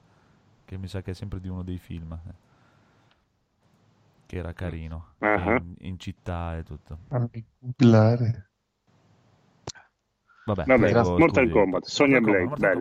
che 0.65 0.77
mi 0.77 0.87
sa 0.87 1.01
che 1.01 1.11
è 1.11 1.13
sempre 1.13 1.39
di 1.39 1.47
uno 1.47 1.61
dei 1.63 1.77
film. 1.77 2.11
eh. 2.13 2.33
Che 4.25 4.37
era 4.37 4.53
carino, 4.53 5.07
Ah. 5.19 5.55
in, 5.57 5.75
in 5.79 5.99
città 5.99 6.57
e 6.57 6.63
tutto. 6.63 6.97
Fammi 7.09 7.43
googlare. 7.59 8.47
Vabbè, 10.43 10.63
Vabbè, 10.65 10.79
prego, 10.91 11.17
Mortal. 11.17 11.49
Kombat, 11.49 11.83
Sonya 11.85 12.19
Blade, 12.19 12.43
Mortal 12.45 12.79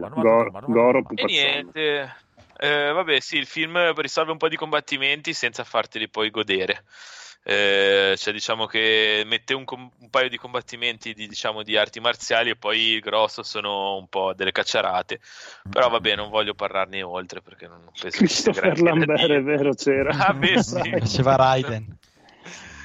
Goro 0.67 1.03
Kombat. 1.03 1.19
E 1.19 1.25
niente, 1.27 2.15
eh, 2.61 2.93
vabbè, 2.93 3.21
sì, 3.21 3.37
il 3.37 3.47
film 3.47 3.93
risolve 3.95 4.33
un 4.33 4.39
po' 4.39 4.49
di 4.49 4.57
combattimenti 4.57 5.33
senza 5.33 5.65
farteli 5.65 6.09
poi 6.09 6.31
godere. 6.31 6.85
Eh, 7.43 8.15
cioè, 8.19 8.35
diciamo 8.35 8.67
che 8.67 9.23
mette 9.25 9.55
un, 9.55 9.65
com- 9.65 9.91
un 9.99 10.11
paio 10.11 10.29
di 10.29 10.37
combattimenti 10.37 11.15
di, 11.15 11.27
diciamo, 11.27 11.63
di 11.63 11.77
arti 11.79 11.99
marziali 11.99 12.51
e 12.51 12.57
poi 12.57 12.79
il 12.93 13.01
grosso 13.01 13.43
sono 13.43 13.97
un 13.97 14.09
po' 14.09 14.35
delle 14.35 14.53
cacciarate. 14.53 15.21
Però 15.71 15.89
vabbè, 15.89 16.17
non 16.17 16.29
voglio 16.29 16.53
parlarne 16.53 17.03
oltre 17.03 17.41
perché 17.41 17.67
non 17.67 17.89
penso 17.99 18.19
che 18.19 18.25
Christopher 18.27 18.75
da 18.75 18.83
Lambert, 18.83 19.31
è 19.31 19.43
vero, 19.43 19.73
c'era. 19.75 20.11
Ah, 20.29 20.35
beh, 20.35 20.63
sì. 20.63 20.91
Faceva 20.99 21.37
Raiden. 21.37 21.97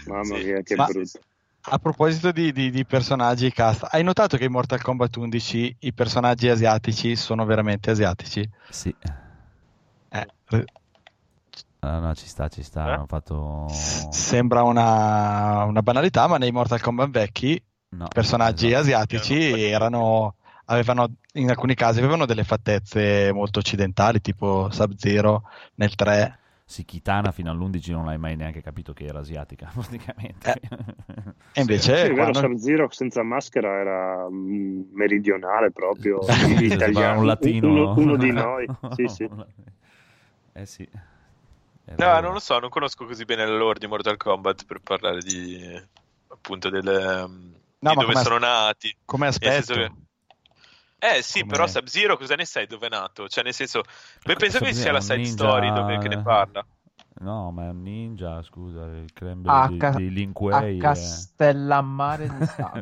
Mamma 0.05 0.23
Sì. 0.23 0.43
mia, 0.45 0.61
che 0.61 0.75
Ma- 0.75 0.85
brutto. 0.85 1.19
A 1.67 1.79
proposito 1.79 2.31
di, 2.31 2.51
di- 2.51 2.69
di 2.69 2.85
personaggi 2.85 3.51
cast, 3.51 3.87
hai 3.89 4.03
notato 4.03 4.37
che 4.37 4.45
in 4.45 4.51
Mortal 4.51 4.81
Kombat 4.83 5.15
11 5.17 5.75
i 5.79 5.93
personaggi 5.93 6.47
asiatici 6.47 7.15
sono 7.15 7.43
veramente 7.43 7.89
asiatici? 7.89 8.47
Sì, 8.69 8.95
Eh, 10.59 10.65
Ah, 11.79 11.99
no, 11.99 12.15
ci 12.15 12.25
sta, 12.27 12.47
ci 12.47 12.63
sta. 12.63 12.87
Eh? 12.87 12.91
Hanno 12.93 13.05
fatto... 13.05 13.67
s- 13.67 14.07
sembra 14.09 14.63
una, 14.63 15.63
una 15.65 15.81
banalità, 15.83 16.27
ma 16.27 16.37
nei 16.37 16.51
Mortal 16.51 16.81
Kombat 16.81 17.09
vecchi 17.09 17.61
no, 17.89 18.07
personaggi 18.07 18.67
esatto. 18.67 18.81
asiatici 18.81 19.35
erano, 19.69 20.35
avevano, 20.65 21.15
in 21.33 21.49
alcuni 21.49 21.75
casi 21.75 21.99
avevano 21.99 22.25
delle 22.25 22.43
fattezze 22.43 23.31
molto 23.33 23.59
occidentali, 23.59 24.19
tipo 24.19 24.69
Sub-Zero 24.71 25.43
nel 25.75 25.93
3. 25.93 26.39
Sì, 26.65 26.83
Kitana 26.85 27.31
fino 27.31 27.51
all'11 27.51 27.91
non 27.91 28.05
l'hai 28.05 28.17
mai 28.17 28.35
neanche 28.35 28.61
capito 28.61 28.91
che 28.91 29.05
era 29.05 29.19
asiatica, 29.19 29.69
praticamente. 29.71 30.59
E 31.53 31.61
invece 31.61 31.95
Sì, 31.95 32.01
vero, 32.01 32.15
quando- 32.15 32.39
Sub-Zero 32.39 32.87
senza 32.89 33.21
maschera 33.21 33.79
era 33.79 34.27
mm, 34.27 34.81
meridionale 34.93 35.71
proprio, 35.71 36.21
Sì, 36.25 36.33
sì, 36.45 36.55
sì, 36.55 36.73
italiano, 36.73 37.19
un 37.19 37.25
latino. 37.27 37.67
uno, 37.69 37.93
uno 37.95 38.15
di 38.17 38.31
noi. 38.33 38.67
Sì, 38.95 39.07
sì. 39.07 39.29
Eh 40.57 40.65
sì. 40.65 40.87
No, 40.93 41.93
Era- 41.95 42.21
non 42.21 42.31
lo 42.31 42.39
so, 42.39 42.57
non 42.59 42.69
conosco 42.69 43.05
così 43.05 43.25
bene 43.25 43.45
la 43.45 43.55
lore 43.57 43.77
di 43.77 43.87
Mortal 43.87 44.15
Kombat 44.15 44.65
per 44.65 44.79
parlare 44.79 45.19
di 45.19 45.79
appunto 46.29 46.69
del, 46.69 46.87
ehm, 46.87 47.59
No, 47.79 47.89
di 47.89 47.95
dove 47.95 48.13
come- 48.13 48.23
sono 48.23 48.37
nati. 48.37 48.95
come 49.03 49.27
aspetto, 49.27 49.73
che- 49.73 49.91
Eh 50.97 51.21
sì, 51.21 51.41
Come- 51.41 51.51
però 51.51 51.67
Sub-Zero 51.67 52.17
cosa 52.17 52.35
ne 52.35 52.45
sai 52.45 52.67
dove 52.67 52.87
è 52.87 52.89
nato? 52.89 53.27
Cioè 53.27 53.43
nel 53.43 53.53
senso, 53.53 53.83
beh, 54.23 54.35
penso 54.35 54.59
che 54.59 54.73
sia 54.73 54.93
la 54.93 55.01
side 55.01 55.17
ninja- 55.17 55.31
story 55.33 55.71
dove 55.73 55.97
che 55.99 56.07
ne 56.07 56.21
parla. 56.21 56.65
No, 57.17 57.49
ma 57.49 57.67
è 57.67 57.69
un 57.69 57.81
ninja, 57.81 58.41
scusa, 58.43 58.83
il 58.87 59.13
creme 59.13 59.43
A 59.45 59.69
di, 59.69 59.77
ca- 59.77 59.91
di 59.91 60.07
A 60.07 60.09
Linquei. 60.09 60.77
è- 60.77 60.81
Castellammare 60.81 62.27
di 62.27 62.45
Stabio. 62.45 62.81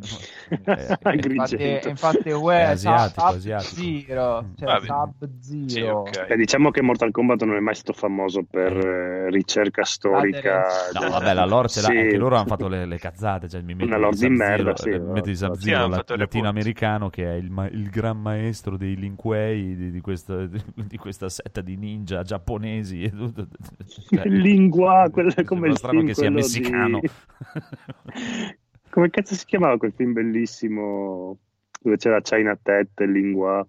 è- 0.73 0.87
infatti, 0.89 1.07
Agrigento. 1.07 1.89
infatti 1.89 2.29
È 2.29 2.33
uè, 2.33 2.61
asiatico, 2.63 3.27
Sub 3.27 3.35
asiatico. 3.35 3.75
Zero, 3.75 4.45
cioè 4.57 4.67
Vabbè. 4.67 4.85
Sub 4.87 5.29
Sì, 5.39 5.69
Zero. 5.69 5.99
ok. 5.99 6.25
Eh, 6.29 6.35
diciamo 6.35 6.71
che 6.71 6.81
Mortal 6.81 7.11
Kombat 7.11 7.43
non 7.43 7.57
è 7.57 7.59
mai 7.59 7.75
stato 7.75 7.93
famoso 7.93 8.43
per 8.43 8.75
eh, 8.75 9.29
ricerca 9.29 9.83
storica. 9.83 10.63
No, 10.93 10.99
del- 11.01 11.09
vabbè, 11.11 11.33
la 11.35 11.45
lore 11.45 11.67
ce 11.67 11.81
l'ha, 11.81 11.87
Sì. 11.89 11.97
anche 11.97 12.17
loro 12.17 12.35
hanno 12.35 12.47
fatto 12.47 12.67
le, 12.67 12.85
le 12.87 12.97
cazzate, 12.97 13.47
cioè 13.47 13.61
mi 13.61 13.75
metti 13.75 13.85
Una 13.87 13.97
lore 13.97 14.17
di 14.17 14.29
merda, 14.29 14.75
sì, 14.75 14.89
eh, 14.89 14.99
metti 14.99 15.29
infatti. 15.29 15.35
Sub-Zero, 15.35 15.59
Sì, 15.61 15.73
hanno 15.73 16.03
la- 16.07 16.15
latinoamericano 16.15 17.09
che 17.11 17.25
è 17.25 17.33
il, 17.35 17.51
ma- 17.51 17.67
il 17.67 17.87
gran 17.91 18.19
maestro 18.19 18.77
dei 18.77 18.95
linguei 18.95 19.75
di, 19.75 19.91
di 19.91 20.01
questa, 20.01 20.43
di 20.73 20.97
questa 20.97 21.29
setta 21.29 21.61
di 21.61 21.75
ninja 21.77 22.23
giapponesi 22.23 23.03
e 23.03 23.11
tutto. 23.11 23.45
Cioè, 24.22 24.22
Lingua, 24.29 25.09
mi 25.13 25.43
come 25.45 25.67
il 25.69 25.77
film 25.77 26.05
che 26.05 26.13
sia 26.13 26.29
messicano. 26.29 26.99
di- 26.99 27.09
come 28.89 29.09
cazzo 29.09 29.33
si 29.35 29.45
chiamava 29.45 29.77
quel 29.77 29.93
film 29.93 30.13
bellissimo 30.13 31.37
dove 31.81 31.97
c'era 31.97 32.21
China 32.21 32.57
Tet, 32.61 32.99
Lingua? 33.01 33.65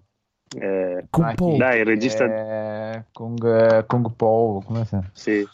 Eh, 0.57 1.07
Kung 1.11 1.57
Dai, 1.57 1.81
il 1.81 1.85
regista- 1.85 2.25
eh, 2.27 3.05
Kung, 3.13 3.45
eh, 3.45 3.85
Kung 3.87 4.15
Po, 4.15 4.63
come 4.65 4.85
si 4.85 4.99
sì. 5.13 5.49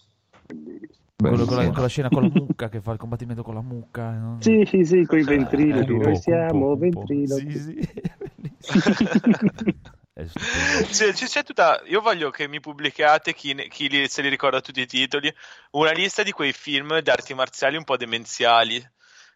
Quello 1.16 1.44
con, 1.44 1.56
la, 1.56 1.70
con 1.70 1.82
la 1.82 1.88
scena 1.88 2.08
con 2.08 2.22
la 2.22 2.30
mucca 2.32 2.68
che 2.68 2.80
fa 2.80 2.92
il 2.92 2.98
combattimento 2.98 3.42
con 3.42 3.54
la 3.54 3.60
mucca. 3.60 4.10
no? 4.10 4.36
Sì, 4.40 4.64
sì, 4.66 4.84
sì, 4.84 5.04
con 5.04 5.18
i 5.18 5.22
ventriloqui. 5.24 5.94
Eh, 5.94 5.98
Noi 5.98 6.04
Kung 6.04 6.16
siamo 6.16 6.76
ventriloqui. 6.76 7.58
Sì, 7.58 8.80
sì, 8.80 8.90
è 10.20 10.26
bellissimo. 10.32 10.80
È 10.80 10.92
stupendo. 10.92 11.26
C'è, 11.26 11.42
tutta. 11.42 11.82
Io 11.86 12.00
voglio 12.00 12.30
che 12.30 12.48
mi 12.48 12.60
pubblichiate 12.60 13.34
chi, 13.34 13.54
chi 13.68 13.88
li- 13.88 14.08
se 14.08 14.22
li 14.22 14.28
ricorda 14.28 14.60
tutti 14.60 14.80
i 14.80 14.86
titoli. 14.86 15.32
Una 15.72 15.92
lista 15.92 16.22
di 16.22 16.32
quei 16.32 16.52
film 16.52 17.00
d'arti 17.00 17.34
marziali 17.34 17.76
un 17.76 17.84
po' 17.84 17.96
demenziali. 17.96 18.86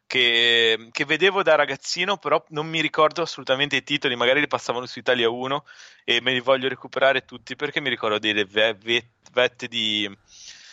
Che, 0.07 0.89
che 0.93 1.05
vedevo 1.07 1.43
da 1.43 1.55
ragazzino, 1.55 2.19
però 2.19 2.45
non 2.49 2.67
mi 2.67 2.83
ricordo 2.83 3.23
assolutamente 3.23 3.77
i 3.77 3.83
titoli. 3.83 4.17
Magari 4.17 4.41
li 4.41 4.47
passavano 4.47 4.85
su 4.85 4.99
Italia 4.99 5.31
1 5.31 5.65
e 6.05 6.21
me 6.21 6.33
li 6.33 6.41
voglio 6.41 6.69
recuperare 6.69 7.25
tutti 7.25 7.57
perché 7.57 7.81
mi 7.81 7.89
ricordo 7.89 8.19
delle 8.19 8.45
ve- 8.45 8.75
ve- 8.75 9.09
vette 9.33 9.67
di, 9.67 10.09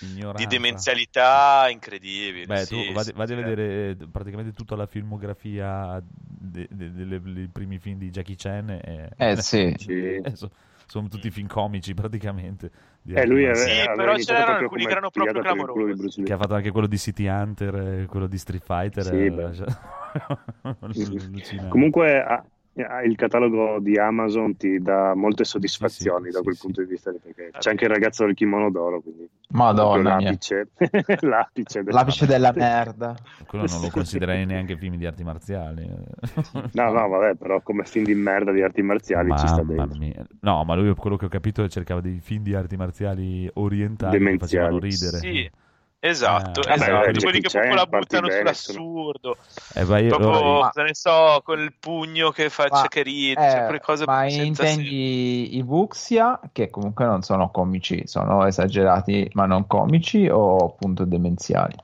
di 0.06 0.14
Ignoranza. 0.14 0.48
demenzialità 0.48 1.68
incredibili. 1.70 2.46
Beh, 2.46 2.66
sì, 2.66 2.86
tu 2.88 2.92
vadi, 2.94 3.10
sì, 3.10 3.14
vadi 3.16 3.34
a 3.34 3.36
sì. 3.36 3.42
vedere 3.44 3.90
eh, 3.92 3.96
praticamente 4.12 4.52
tutta 4.54 4.76
la 4.76 4.86
filmografia 4.88 6.02
de- 6.04 6.68
de- 6.70 6.92
delle- 6.92 7.22
dei 7.22 7.48
primi 7.48 7.78
film 7.80 7.98
di 8.00 8.10
Jackie 8.10 8.36
Chan. 8.36 8.70
E, 8.70 9.10
Eh 9.16 9.36
sì. 9.42 9.74
Sì. 9.78 10.16
Eh, 10.16 10.36
so- 10.36 10.50
sono 10.88 11.08
tutti 11.08 11.30
film 11.32 11.48
comici 11.48 11.94
praticamente. 11.94 12.70
di 13.02 13.14
Eh, 13.14 13.26
lui 13.26 13.46
Arti 13.46 13.62
aveva, 13.62 13.74
Sì, 13.74 13.80
aveva 13.80 13.96
però 13.96 14.16
c'erano 14.18 14.58
alcuni 14.58 14.86
che 14.86 14.92
erano 14.92 15.10
proprio 15.10 15.34
di 15.34 15.40
clamorosi. 15.40 16.24
Che 16.24 16.34
ha 16.34 16.38
fatto 16.38 16.54
anche 16.56 16.72
quello 16.72 16.88
di 16.88 16.98
City 16.98 17.28
Hunter, 17.28 17.76
eh, 17.76 18.06
quello 18.08 18.28
di 18.28 18.38
Street 18.38 18.64
Fighter. 18.64 19.04
Sì, 19.06 19.26
eh, 19.26 19.32
beh. 19.32 19.54
cioè-. 19.54 19.68
Comunque 21.70 22.22
ah, 22.22 22.44
il 22.74 23.16
catalogo 23.18 23.80
di 23.80 23.98
Amazon 23.98 24.56
ti 24.56 24.80
dà 24.82 25.14
molte 25.14 25.44
soddisfazioni 25.44 26.26
Sì, 26.26 26.32
sì, 26.32 26.38
da 26.38 26.42
quel 26.42 26.56
sì. 26.56 26.62
punto 26.62 26.82
di 26.82 26.88
vista 26.88 27.12
perché 27.12 27.52
c'è 27.58 27.70
anche 27.72 27.84
il 27.84 27.90
ragazzo 27.92 28.26
del 28.26 28.34
kimono 28.34 28.72
d'oro, 28.72 29.02
quindi 29.02 29.28
Madonna 29.50 30.20
l'apice, 30.20 30.70
l'apice, 31.22 31.84
della- 31.84 32.00
L'apice 32.00 32.26
della 32.26 32.54
merda. 32.56 33.16
quello 33.46 33.66
non 33.68 33.82
lo 33.82 33.90
considererei 33.90 34.46
neanche 34.46 34.78
film 34.78 34.96
di 34.96 35.06
arti 35.06 35.24
marziali. 35.24 35.86
No, 36.72 36.92
no, 36.92 37.08
vabbè, 37.10 37.36
però 37.36 37.62
come 37.62 37.84
film 37.84 38.06
di 38.06 38.14
merda 38.16 38.52
di 38.54 38.62
arti 38.62 38.82
marziali 38.82 39.36
ci 39.36 39.48
sta 39.48 39.64
Mamma 39.64 39.86
dentro. 39.86 40.00
mia. 40.00 40.26
No, 40.40 40.64
ma 40.64 40.76
lui 40.76 40.94
quello 40.96 41.18
che 41.18 41.26
ho 41.26 41.30
capito 41.30 41.62
è 41.62 41.66
che 41.66 41.70
cercava 41.72 42.00
dei 42.00 42.20
film 42.22 42.44
di 42.44 42.54
arti 42.54 42.78
marziali 42.78 43.50
orientali 43.56 44.12
che 44.14 44.18
Demenziali. 44.18 44.40
facevano 44.40 44.80
ridere. 44.80 45.18
Sì, 45.18 45.52
esatto, 46.02 46.62
Eh, 46.68 46.74
esatto. 46.74 46.92
vabbè, 46.92 47.02
quelli 47.02 47.40
Jackie 47.40 47.42
che 47.42 47.50
proprio 47.50 47.76
la 47.76 47.86
buttano 47.86 48.28
bene, 48.28 48.38
sull'assurdo. 48.40 49.38
Eh, 49.76 49.86
ma 49.86 50.00
io- 50.00 50.18
Proprio, 50.18 50.60
Ma- 50.60 50.72
ne 50.76 50.94
so, 50.96 51.42
con 51.46 51.60
il 51.60 51.74
pugno 51.80 52.32
che 52.32 52.50
faccia 52.50 52.82
Ma- 52.82 52.88
che 52.90 53.02
ride, 53.04 53.36
cioè 53.36 53.62
Eh, 53.62 53.64
quelle 53.66 53.80
cose 53.80 54.06
ma 54.06 54.28
senza 54.30 54.64
senso. 54.66 54.82
intendi 54.82 55.56
i 55.58 55.62
Vuxia, 55.62 56.40
che 56.52 56.70
comunque 56.70 57.06
non 57.06 57.22
sono 57.22 57.50
comici, 57.52 58.02
sono 58.08 58.46
esagerati 58.46 59.30
ma 59.34 59.46
non 59.46 59.68
comici 59.68 60.28
o 60.28 60.66
appunto 60.66 61.06
demenziali? 61.06 61.76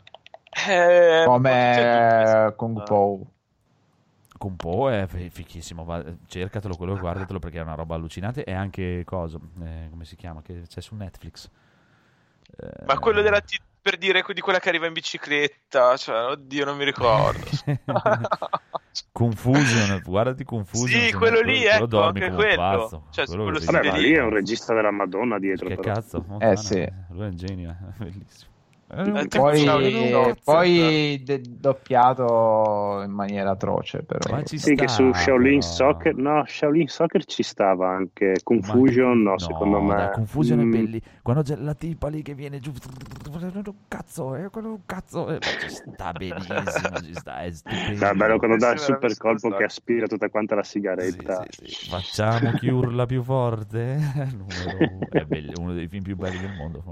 Eh, 0.68 1.24
un 1.26 1.42
po' 1.42 1.50
tutti 1.50 1.52
Come 1.54 2.24
due, 2.26 2.54
Kung. 2.56 2.84
Po. 2.84 3.26
Kung 4.40 4.56
Po 4.56 4.90
è 4.90 5.06
fi- 5.08 5.30
fichissimo, 5.30 5.84
va- 5.84 6.04
cercatelo 6.28 6.76
quello 6.76 6.96
e 6.96 7.00
guardatelo 7.00 7.40
perché 7.40 7.58
è 7.58 7.62
una 7.62 7.74
roba 7.76 7.96
allucinante 7.96 8.44
e 8.44 8.54
anche 8.54 9.04
cosa, 9.06 9.38
eh, 9.64 9.88
come 9.90 10.06
si 10.06 10.16
chiama, 10.16 10.42
che 10.42 10.62
c'è 10.68 10.82
su 10.82 10.96
Netflix. 10.96 11.50
Eh, 12.60 12.86
Ma 12.86 12.98
quello 13.00 13.22
della 13.22 13.42
ti- 13.42 13.60
per 13.88 13.98
dire 13.98 14.22
di 14.34 14.42
quella 14.42 14.60
che 14.60 14.68
arriva 14.68 14.86
in 14.86 14.92
bicicletta, 14.92 15.96
cioè, 15.96 16.32
oddio, 16.32 16.66
non 16.66 16.76
mi 16.76 16.84
ricordo. 16.84 17.40
Confusion, 19.14 20.02
guardati 20.04 20.44
Confusion. 20.44 21.02
Sì, 21.04 21.14
quello 21.14 21.40
lì, 21.40 21.64
ecco, 21.64 21.86
dormi 21.86 22.22
anche 22.22 22.36
quello. 22.36 22.56
pazzo. 22.58 23.04
Cioè, 23.12 23.26
quello 23.28 23.60
si 23.62 23.72
Vabbè, 23.72 23.98
lì. 23.98 24.12
è 24.12 24.22
un 24.22 24.32
regista 24.32 24.74
della 24.74 24.92
Madonna 24.92 25.40
dietro, 25.40 25.70
Che 25.70 25.76
però. 25.76 25.94
cazzo, 25.94 26.22
Montana, 26.28 26.56
sì. 26.58 26.80
eh, 26.80 26.92
Lui 27.12 27.24
è 27.24 27.28
un 27.28 27.36
genio, 27.38 27.70
è 27.70 27.76
bellissimo. 28.04 28.52
Eh, 28.90 29.20
Eh, 29.20 29.28
Poi, 29.30 30.34
poi 30.44 31.22
de- 31.24 31.42
doppiato 31.46 33.02
in 33.04 33.12
maniera 33.12 33.52
atroce, 33.52 34.04
però. 34.04 34.24
Ma 34.30 34.44
ci 34.44 34.58
Sì, 34.58 34.76
che 34.76 34.88
su 34.88 35.12
sta, 35.12 35.14
Shaolin 35.14 35.62
però. 35.62 35.62
Soccer, 35.62 36.16
no, 36.16 36.44
Shaolin 36.46 36.88
Soccer 36.88 37.26
ci 37.26 37.44
stava 37.44 37.90
anche. 37.90 38.40
Ma- 38.60 38.82
Confusion, 38.82 39.22
no, 39.36 39.38
secondo 39.38 39.82
me. 39.82 39.94
dai, 39.94 40.10
Confusion 40.10 40.60
Mm, 40.60 40.62
è 40.62 40.66
belli. 40.66 41.02
Quando 41.22 41.44
c'è 41.44 41.56
la 41.58 41.74
tipa 41.76 42.08
lì 42.08 42.22
che 42.22 42.34
viene 42.34 42.60
giù, 42.60 42.72
cazzo, 43.88 44.36
è 44.36 44.50
quello 44.50 44.70
un 44.72 44.86
cazzo. 44.86 45.30
eh, 45.30 45.40
ma 45.42 45.54
ci 45.54 45.70
sta 45.70 46.14
benissimo, 46.14 47.02
ci 47.02 47.14
sta, 47.16 47.44
è 47.44 47.52
stupendo. 47.52 48.06
no, 48.06 48.16
bello 48.16 48.38
quando 48.38 48.58
dà 48.58 48.72
il 48.72 48.80
super 48.80 49.16
colpo 49.18 49.52
che 49.52 49.64
aspira 49.64 50.08
tutta 50.08 50.30
quanta 50.30 50.56
la 50.56 50.64
sigaretta. 50.64 51.46
Sì, 51.46 51.50
sì, 51.52 51.66
sì. 51.76 51.78
Facciamo 51.88 52.54
chi 52.54 52.70
urla 52.70 53.06
più 53.06 53.22
forte. 53.24 53.98
È 55.12 55.26
bello, 55.26 55.60
uno 55.60 55.74
dei 55.74 55.88
film 55.88 56.04
più 56.04 56.16
belli 56.18 56.38
del 56.40 56.52
mondo. 56.52 56.84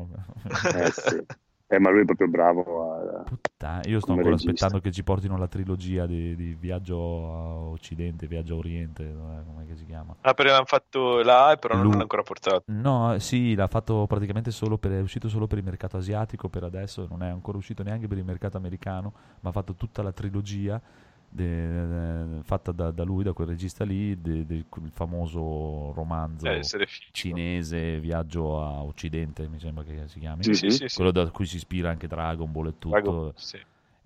Eh, 0.71 0.91
sì. 0.91 1.25
Eh, 1.67 1.79
ma 1.79 1.89
lui 1.89 2.01
è 2.01 2.05
proprio 2.05 2.27
bravo. 2.27 2.93
A... 2.93 3.23
Puttana, 3.23 3.81
io 3.85 3.99
sto 3.99 4.11
ancora 4.11 4.29
regista. 4.29 4.51
aspettando 4.51 4.79
che 4.81 4.91
ci 4.91 5.03
portino 5.03 5.37
la 5.37 5.47
trilogia 5.47 6.05
di, 6.05 6.35
di 6.35 6.53
Viaggio 6.53 6.97
a 6.97 7.57
Occidente, 7.69 8.27
Viaggio 8.27 8.53
a 8.53 8.57
Oriente, 8.57 9.03
come 9.45 9.65
si 9.75 9.85
chiama? 9.85 10.15
Ah, 10.21 10.33
perché 10.33 10.51
l'hanno 10.51 10.65
fatto 10.65 11.21
là, 11.23 11.57
però 11.59 11.73
non 11.73 11.83
Lu- 11.83 11.89
l'hanno 11.89 12.03
ancora 12.03 12.21
portato. 12.21 12.63
No, 12.67 13.17
sì, 13.19 13.55
l'ha 13.55 13.67
fatto 13.67 14.05
praticamente 14.07 14.51
solo 14.51 14.77
per, 14.77 14.91
è 14.91 15.01
uscito 15.01 15.27
solo 15.27 15.47
per 15.47 15.57
il 15.57 15.63
mercato 15.63 15.97
asiatico 15.97 16.49
per 16.49 16.63
adesso, 16.63 17.07
non 17.09 17.23
è 17.23 17.27
ancora 17.27 17.57
uscito 17.57 17.83
neanche 17.83 18.07
per 18.07 18.17
il 18.17 18.25
mercato 18.25 18.57
americano, 18.57 19.13
ma 19.41 19.49
ha 19.49 19.53
fatto 19.53 19.73
tutta 19.75 20.03
la 20.03 20.11
trilogia 20.11 20.79
de- 21.35 22.41
fatta 22.43 22.71
da, 22.71 22.91
da 22.91 23.03
lui, 23.03 23.23
da 23.23 23.33
quel 23.33 23.47
regista 23.47 23.83
lì, 23.83 24.19
de- 24.21 24.45
del 24.45 24.65
famoso 24.91 25.91
romanzo 25.93 26.45
figo. 26.85 27.11
cinese 27.11 27.99
Viaggio 27.99 28.61
a 28.61 28.81
Occidente, 28.81 29.47
mi 29.47 29.59
sembra 29.59 29.83
che 29.83 30.07
si 30.07 30.19
chiami. 30.19 30.43
Sì, 30.43 30.53
sì, 30.53 30.69
sì. 30.87 30.95
Quello 30.95 31.11
da 31.11 31.29
cui 31.29 31.45
si 31.45 31.57
ispira 31.57 31.89
anche 31.89 32.07
Dragon 32.07 32.51
Ball 32.51 32.67
e 32.67 32.73
tutto. 32.79 32.89
Dragon-. 32.89 33.33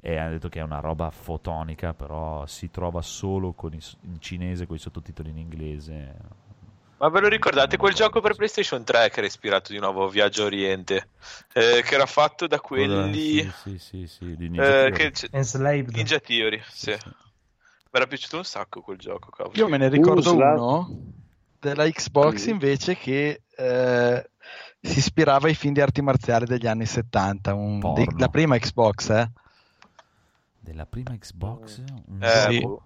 E 0.02 0.16
ha 0.18 0.30
detto 0.30 0.48
che 0.48 0.60
è 0.60 0.64
una 0.64 0.80
roba 0.80 1.10
fotonica, 1.10 1.94
però 1.94 2.46
si 2.46 2.70
trova 2.72 3.02
solo 3.02 3.52
con 3.54 3.74
i- 3.74 3.80
in 4.02 4.20
cinese 4.20 4.66
con 4.66 4.76
i 4.76 4.80
sottotitoli 4.80 5.30
in 5.30 5.38
inglese. 5.38 6.16
Ma 7.00 7.08
ve 7.08 7.22
lo 7.22 7.28
ricordate 7.30 7.78
quel 7.78 7.94
gioco 7.94 8.20
per 8.20 8.36
PlayStation 8.36 8.84
3 8.84 9.10
che 9.10 9.20
era 9.20 9.28
ispirato 9.28 9.72
di 9.72 9.80
nuovo 9.80 10.06
a 10.06 10.10
Viaggio 10.10 10.44
Oriente? 10.44 11.08
Eh, 11.54 11.82
che 11.82 11.96
era 11.96 12.06
fatto 12.06 12.46
da 12.46 12.60
quelli. 12.60 13.42
Sì, 13.42 13.78
sì, 13.78 13.78
sì, 13.78 14.08
sì, 14.08 14.36
di 14.36 14.50
Ninja 14.50 14.86
eh, 14.86 14.92
Theory. 14.92 15.12
che. 15.12 15.30
Ninja 15.94 16.20
Theory, 16.20 16.62
sì. 16.70 16.92
Sì, 16.92 16.98
sì. 17.00 17.08
Mi 17.92 18.00
era 18.00 18.06
piaciuto 18.06 18.38
un 18.38 18.44
sacco 18.44 18.82
quel 18.82 18.98
gioco, 18.98 19.32
cavolo. 19.32 19.56
Io 19.56 19.70
me 19.70 19.78
ne 19.78 19.88
ricordo 19.88 20.20
Usla. 20.34 20.52
uno 20.52 20.90
della 21.60 21.90
Xbox 21.90 22.46
Mhm. 22.46 22.50
invece 22.52 22.96
che 22.98 23.42
eh, 23.56 24.30
si 24.82 24.98
ispirava 25.00 25.48
ai 25.48 25.56
film 25.56 25.74
di 25.74 25.82
arti 25.82 26.02
marziali 26.02 26.46
degli 26.46 26.68
anni 26.68 26.86
70. 26.86 27.54
un- 27.54 27.80
di- 27.94 28.08
la 28.18 28.28
prima 28.28 28.58
Xbox, 28.58 29.10
eh? 29.10 29.32
Della 30.60 30.86
prima 30.86 31.18
Xbox? 31.18 31.78
Un 32.08 32.20
Eh, 32.22 32.48
Sì. 32.50 32.60
boh. 32.60 32.84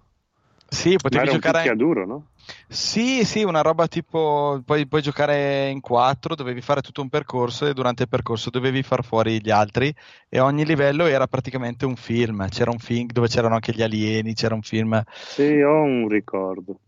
Sì, 0.74 0.90
Ma 0.90 0.96
potevi 0.96 1.22
era 1.22 1.32
un 1.32 1.38
giocare. 1.40 1.58
picchiaduro, 1.62 2.06
no? 2.06 2.26
Sì, 2.68 3.24
sì, 3.24 3.42
una 3.42 3.62
roba 3.62 3.86
tipo. 3.86 4.60
Poi 4.64 4.86
puoi 4.86 5.00
giocare 5.00 5.70
in 5.70 5.80
quattro, 5.80 6.34
dovevi 6.34 6.60
fare 6.60 6.82
tutto 6.82 7.00
un 7.00 7.08
percorso 7.08 7.66
e 7.66 7.72
durante 7.72 8.02
il 8.02 8.08
percorso 8.08 8.50
dovevi 8.50 8.82
far 8.82 9.04
fuori 9.04 9.40
gli 9.40 9.50
altri. 9.50 9.94
E 10.28 10.40
ogni 10.40 10.66
livello 10.66 11.06
era 11.06 11.26
praticamente 11.26 11.86
un 11.86 11.96
film. 11.96 12.46
C'era 12.48 12.70
un 12.70 12.78
film 12.78 13.06
dove 13.06 13.28
c'erano 13.28 13.54
anche 13.54 13.72
gli 13.72 13.82
alieni, 13.82 14.34
c'era 14.34 14.54
un 14.54 14.62
film. 14.62 15.00
Sì, 15.12 15.60
ho 15.60 15.82
un 15.82 16.08
ricordo. 16.08 16.78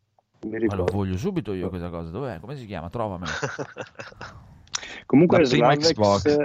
Mi 0.42 0.64
Ma 0.66 0.74
lo 0.74 0.84
voglio 0.84 1.16
subito 1.16 1.54
io 1.54 1.68
questa 1.68 1.88
cosa. 1.88 2.10
Dov'è? 2.10 2.38
Come 2.40 2.56
si 2.56 2.66
chiama? 2.66 2.90
Trovamelo. 2.90 3.32
Comunque 5.06 5.44
Slavex 5.44 5.92
Xbox. 5.92 6.36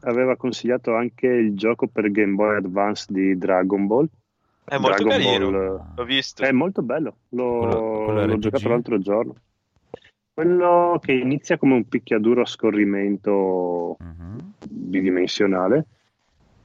aveva 0.00 0.36
consigliato 0.36 0.94
anche 0.94 1.26
il 1.26 1.56
gioco 1.56 1.86
per 1.88 2.10
Game 2.10 2.34
Boy 2.34 2.56
Advance 2.56 3.06
di 3.08 3.36
Dragon 3.36 3.86
Ball. 3.86 4.08
È 4.64 4.78
molto 4.78 5.02
Dragon 5.04 5.22
carino. 5.22 5.50
Ball, 5.50 5.82
L'ho 5.96 6.04
visto. 6.04 6.42
È 6.42 6.52
molto 6.52 6.82
bello, 6.82 7.16
l'ho, 7.30 7.58
Quello- 7.58 8.04
quello 8.04 8.26
l'ho 8.26 8.38
giocato 8.38 8.68
l'altro 8.68 8.98
giorno. 8.98 9.34
Quello 10.34 10.98
che 11.02 11.12
inizia 11.12 11.58
come 11.58 11.74
un 11.74 11.86
picchiaduro 11.88 12.40
a 12.42 12.46
scorrimento 12.46 13.96
Mhm. 13.98 14.52
bidimensionale, 14.66 15.86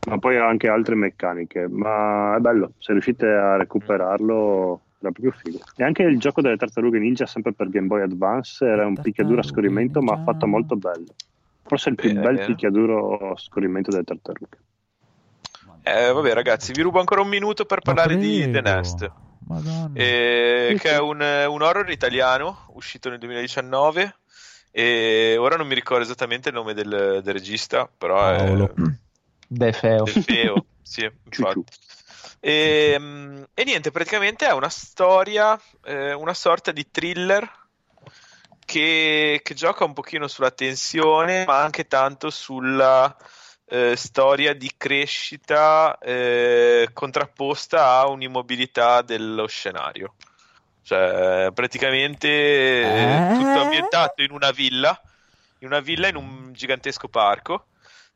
ma 0.08 0.18
poi 0.20 0.38
ha 0.38 0.48
anche 0.48 0.70
altre 0.70 0.96
meccaniche. 0.96 1.68
Ma 1.68 2.36
è 2.38 2.40
bello, 2.40 2.74
se 2.78 2.94
riuscite 2.94 3.26
a 3.28 3.58
recuperarlo 3.58 4.82
era 5.00 5.12
proprio 5.12 5.32
figo. 5.32 5.60
E 5.76 5.84
anche 5.84 6.04
il 6.04 6.18
gioco 6.18 6.42
delle 6.42 6.56
tartarughe 6.56 6.98
ninja, 7.00 7.26
sempre 7.26 7.52
per 7.54 7.70
Game 7.70 7.88
Boy 7.88 8.02
Advance, 8.04 8.66
era 8.66 8.86
un 8.86 8.96
picchiaduro 9.00 9.40
a 9.42 9.44
scorrimento, 9.44 10.02
ma 10.02 10.18
fatto 10.24 10.48
molto 10.48 10.76
bello. 10.78 11.14
Forse 11.64 11.90
il 11.90 11.96
più 11.96 12.10
Bene, 12.10 12.22
bel 12.22 12.36
bene. 12.36 12.46
picchiaduro 12.48 13.32
a 13.32 13.38
scorrimento 13.38 13.92
delle 13.92 14.06
tartarughe. 14.06 14.58
Eh, 15.96 16.12
vabbè, 16.12 16.34
ragazzi, 16.34 16.72
vi 16.72 16.82
rubo 16.82 17.00
ancora 17.00 17.22
un 17.22 17.30
minuto 17.30 17.66
per 17.66 17.82
parlare 17.82 18.18
di. 18.18 18.50
The 18.50 18.62
Nest. 18.62 19.12
Madonna. 19.48 19.92
eh, 19.94 20.76
che 20.78 20.90
è 20.92 21.00
un, 21.00 21.22
un 21.22 21.62
horror 21.62 21.90
italiano 21.90 22.66
uscito 22.74 23.10
nel 23.10 23.18
2019 23.18 24.16
e 24.72 25.38
ora 25.40 25.56
non 25.56 25.68
mi 25.68 25.74
ricordo 25.74 26.04
esattamente 26.04 26.50
il 26.50 26.56
nome 26.56 26.74
del, 26.74 27.22
del 27.24 27.34
regista, 27.34 27.90
però 27.98 28.16
Paolo. 28.16 28.66
è 28.66 28.82
De 29.48 29.72
Feo. 29.72 30.04
del 30.04 30.24
Feo, 30.24 30.66
sì, 30.84 31.10
infatti. 31.24 31.64
E, 32.40 32.96
mm, 33.00 33.44
e 33.54 33.64
niente, 33.64 33.90
praticamente 33.90 34.46
è 34.46 34.52
una 34.52 34.70
storia, 34.70 35.60
eh, 35.84 36.14
una 36.14 36.34
sorta 36.34 36.72
di 36.72 36.86
thriller 36.92 37.50
che, 38.66 39.40
che 39.42 39.54
gioca 39.54 39.86
un 39.86 39.94
pochino 39.94 40.28
sulla 40.28 40.52
tensione, 40.52 41.46
ma 41.46 41.64
anche 41.64 41.88
tanto 41.88 42.30
sulla 42.30 43.16
eh, 43.70 43.96
storia 43.96 44.54
di 44.54 44.72
crescita 44.78 45.98
eh, 46.00 46.90
contrapposta 46.94 47.98
a 47.98 48.08
un'immobilità 48.08 49.02
dello 49.02 49.48
scenario. 49.48 50.16
Cioè, 50.84 51.52
praticamente 51.54 52.28
eh, 52.30 53.34
tutto 53.34 53.60
ambientato 53.60 54.22
in 54.24 54.32
una 54.32 54.52
villa, 54.52 55.00
in 55.60 55.68
una 55.68 55.82
villa 55.82 56.08
in 56.08 56.16
un 56.16 56.54
gigantesco 56.54 57.10
parco, 57.10 57.68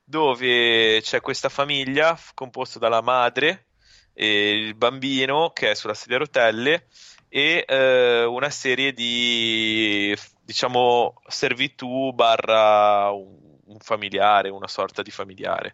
dove 0.03 1.02
c'è 1.02 1.19
questa 1.19 1.49
famiglia 1.49 2.18
composta 2.34 2.80
dalla 2.80 3.02
madre 3.02 3.65
e 4.14 4.52
il 4.52 4.76
bambino 4.76 5.52
che 5.52 5.72
è 5.72 5.76
sulla 5.76 5.94
sedia 5.94 6.15
a 6.15 6.19
rotelle 6.19 6.88
e 7.28 7.65
eh, 7.68 8.23
una 8.23 8.49
serie 8.49 8.94
di 8.94 10.15
diciamo 10.44 11.22
servitù 11.28 12.11
barra 12.14 13.10
un, 13.11 13.40
un 13.72 13.80
familiare, 13.80 14.49
una 14.49 14.68
sorta 14.68 15.02
di 15.02 15.11
familiare. 15.11 15.72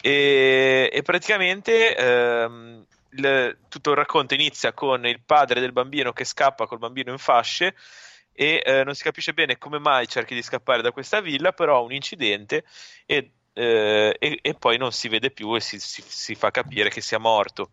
E, 0.00 0.90
e 0.92 1.02
praticamente 1.02 1.96
ehm, 1.96 2.84
il- 3.10 3.56
tutto 3.68 3.90
il 3.90 3.96
racconto 3.96 4.34
inizia 4.34 4.72
con 4.72 5.06
il 5.06 5.20
padre 5.24 5.60
del 5.60 5.72
bambino 5.72 6.12
che 6.12 6.24
scappa 6.24 6.66
col 6.66 6.78
bambino 6.78 7.10
in 7.10 7.18
fasce 7.18 7.74
e 8.32 8.62
eh, 8.64 8.84
non 8.84 8.94
si 8.94 9.02
capisce 9.02 9.32
bene 9.34 9.58
come 9.58 9.78
mai 9.78 10.06
cerchi 10.06 10.34
di 10.34 10.42
scappare 10.42 10.82
da 10.82 10.92
questa 10.92 11.20
villa, 11.20 11.52
però 11.52 11.76
ha 11.78 11.80
un 11.80 11.92
incidente 11.92 12.64
e, 13.06 13.32
eh, 13.52 14.14
e- 14.18 14.38
e 14.40 14.54
poi 14.54 14.78
non 14.78 14.92
si 14.92 15.08
vede 15.08 15.30
più 15.32 15.54
e 15.56 15.60
si, 15.60 15.80
si- 15.80 16.04
si 16.06 16.34
fa 16.36 16.50
capire 16.52 16.88
che 16.90 17.00
sia 17.00 17.18
morto 17.18 17.70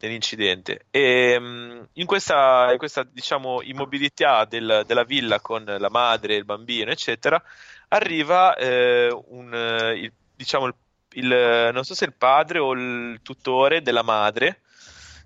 nell'incidente. 0.00 0.86
E, 0.90 1.36
mm, 1.38 1.82
in 1.94 2.06
questa, 2.06 2.70
in 2.72 2.78
questa, 2.78 3.04
diciamo, 3.04 3.62
immobilità 3.62 4.44
del- 4.44 4.82
della 4.86 5.04
villa 5.04 5.40
con 5.40 5.64
la 5.64 5.90
madre, 5.90 6.34
il 6.34 6.44
bambino, 6.44 6.90
eccetera, 6.90 7.40
arriva 7.88 8.54
eh, 8.56 9.08
un, 9.28 9.54
eh, 9.54 9.92
il- 9.98 10.12
diciamo, 10.34 10.66
il, 10.66 10.74
il- 11.14 11.70
non 11.72 11.84
so 11.84 11.94
se 11.94 12.04
il 12.04 12.14
padre 12.14 12.58
o 12.58 12.72
il 12.72 13.20
tutore 13.22 13.82
della 13.82 14.02
madre 14.02 14.60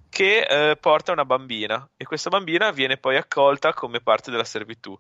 che 0.09 0.41
eh, 0.71 0.77
porta 0.77 1.13
una 1.13 1.25
bambina 1.25 1.89
e 1.97 2.05
questa 2.05 2.29
bambina 2.29 2.71
viene 2.71 2.99
poi 2.99 3.17
accolta 3.17 3.73
come 3.73 4.01
parte 4.01 4.31
della 4.31 4.45
servitù. 4.45 4.99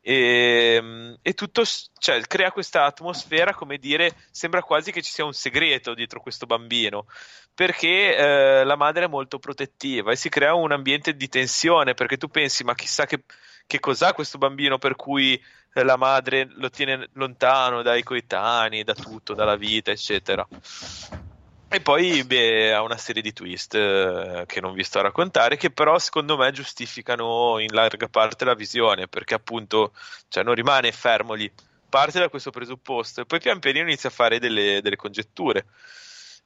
E, 0.00 0.78
mm, 0.80 1.14
e 1.22 1.34
tutto 1.34 1.64
cioè, 1.98 2.20
crea 2.22 2.50
questa 2.50 2.84
atmosfera, 2.84 3.52
come 3.52 3.76
dire, 3.78 4.14
sembra 4.30 4.62
quasi 4.62 4.90
che 4.92 5.02
ci 5.02 5.12
sia 5.12 5.24
un 5.24 5.34
segreto 5.34 5.92
dietro 5.94 6.20
questo 6.20 6.46
bambino, 6.46 7.06
perché 7.54 8.16
eh, 8.16 8.64
la 8.64 8.76
madre 8.76 9.04
è 9.04 9.08
molto 9.08 9.38
protettiva 9.38 10.12
e 10.12 10.16
si 10.16 10.28
crea 10.28 10.54
un 10.54 10.72
ambiente 10.72 11.14
di 11.14 11.28
tensione, 11.28 11.94
perché 11.94 12.16
tu 12.16 12.28
pensi, 12.28 12.64
ma 12.64 12.74
chissà 12.74 13.04
che, 13.06 13.24
che 13.66 13.80
cos'ha 13.80 14.14
questo 14.14 14.38
bambino 14.38 14.78
per 14.78 14.94
cui 14.96 15.34
eh, 15.34 15.40
la 15.72 15.96
madre 15.96 16.48
lo 16.54 16.70
tiene 16.70 17.08
lontano 17.12 17.82
dai 17.82 18.02
coetanei, 18.02 18.84
da 18.84 18.94
tutto, 18.94 19.34
dalla 19.34 19.56
vita, 19.56 19.90
eccetera. 19.90 20.46
E 21.70 21.80
poi 21.82 22.24
beh, 22.24 22.72
ha 22.72 22.80
una 22.80 22.96
serie 22.96 23.20
di 23.20 23.34
twist 23.34 23.74
eh, 23.74 24.44
che 24.46 24.60
non 24.62 24.72
vi 24.72 24.82
sto 24.82 25.00
a 25.00 25.02
raccontare, 25.02 25.58
che 25.58 25.70
però 25.70 25.98
secondo 25.98 26.38
me 26.38 26.50
giustificano 26.50 27.58
in 27.58 27.74
larga 27.74 28.08
parte 28.08 28.46
la 28.46 28.54
visione, 28.54 29.06
perché 29.06 29.34
appunto 29.34 29.92
cioè, 30.28 30.42
non 30.42 30.54
rimane 30.54 30.90
fermo 30.92 31.34
lì, 31.34 31.52
parte 31.88 32.18
da 32.20 32.30
questo 32.30 32.50
presupposto 32.50 33.20
e 33.20 33.26
poi 33.26 33.38
pian 33.38 33.58
pianino 33.58 33.84
inizia 33.84 34.08
a 34.08 34.12
fare 34.12 34.38
delle, 34.38 34.80
delle 34.80 34.96
congetture 34.96 35.66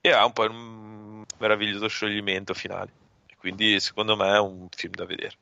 e 0.01 0.11
ha 0.11 0.25
un 0.25 0.33
po' 0.33 0.43
un 0.43 1.25
meraviglioso 1.39 1.87
scioglimento 1.87 2.53
finale. 2.53 2.91
Quindi 3.39 3.79
secondo 3.79 4.17
me 4.17 4.35
è 4.35 4.39
un 4.41 4.67
film 4.75 4.95
da 4.95 5.05
vedere, 5.05 5.37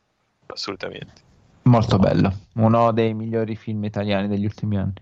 assolutamente. 0.48 1.28
Molto 1.70 1.98
bello. 1.98 2.32
Uno 2.54 2.90
dei 2.90 3.14
migliori 3.14 3.54
film 3.54 3.84
italiani 3.84 4.26
degli 4.26 4.44
ultimi 4.44 4.76
anni. 4.76 4.94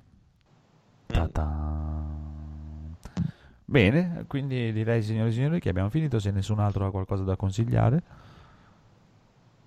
Ta-ta. 1.07 1.97
Bene, 3.65 4.24
quindi 4.27 4.70
direi 4.73 5.03
signore 5.03 5.31
e 5.31 5.32
signori 5.32 5.61
che 5.61 5.70
abbiamo 5.70 5.89
finito, 5.89 6.19
se 6.19 6.31
nessun 6.31 6.59
altro 6.59 6.86
ha 6.86 6.90
qualcosa 6.90 7.23
da 7.23 7.36
consigliare. 7.36 8.03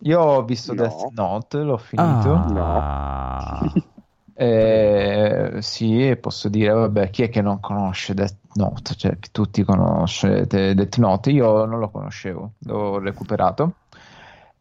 Io 0.03 0.19
ho 0.19 0.44
visto 0.44 0.73
No. 0.73 0.82
Death 0.82 1.11
Note, 1.14 1.57
l'ho 1.57 1.78
finito. 1.78 2.34
Ah. 2.34 3.73
Eh, 4.34 5.57
sì, 5.60 6.07
e 6.07 6.18
posso 6.18 6.49
dire, 6.49 6.72
vabbè, 6.72 7.11
chi 7.11 7.22
è 7.22 7.30
che 7.30 7.41
non 7.44 7.60
conosce 7.60 8.15
Death 8.15 8.38
Note? 8.53 8.95
Cioè, 8.95 9.19
tutti 9.32 9.64
conoscete 9.64 10.73
Death 10.73 10.98
Note. 10.98 11.30
Io 11.30 11.65
non 11.65 11.78
lo 11.78 11.90
conoscevo, 11.90 12.53
l'ho 12.60 12.98
recuperato. 12.98 13.73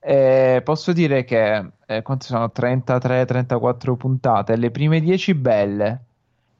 Eh, 0.02 0.62
posso 0.64 0.92
dire 0.92 1.24
che 1.24 1.72
eh, 1.86 2.02
quante 2.02 2.24
sono 2.24 2.50
33-34 2.54 3.96
puntate, 3.96 4.56
le 4.56 4.70
prime 4.70 4.98
10 5.00 5.34
belle, 5.34 6.00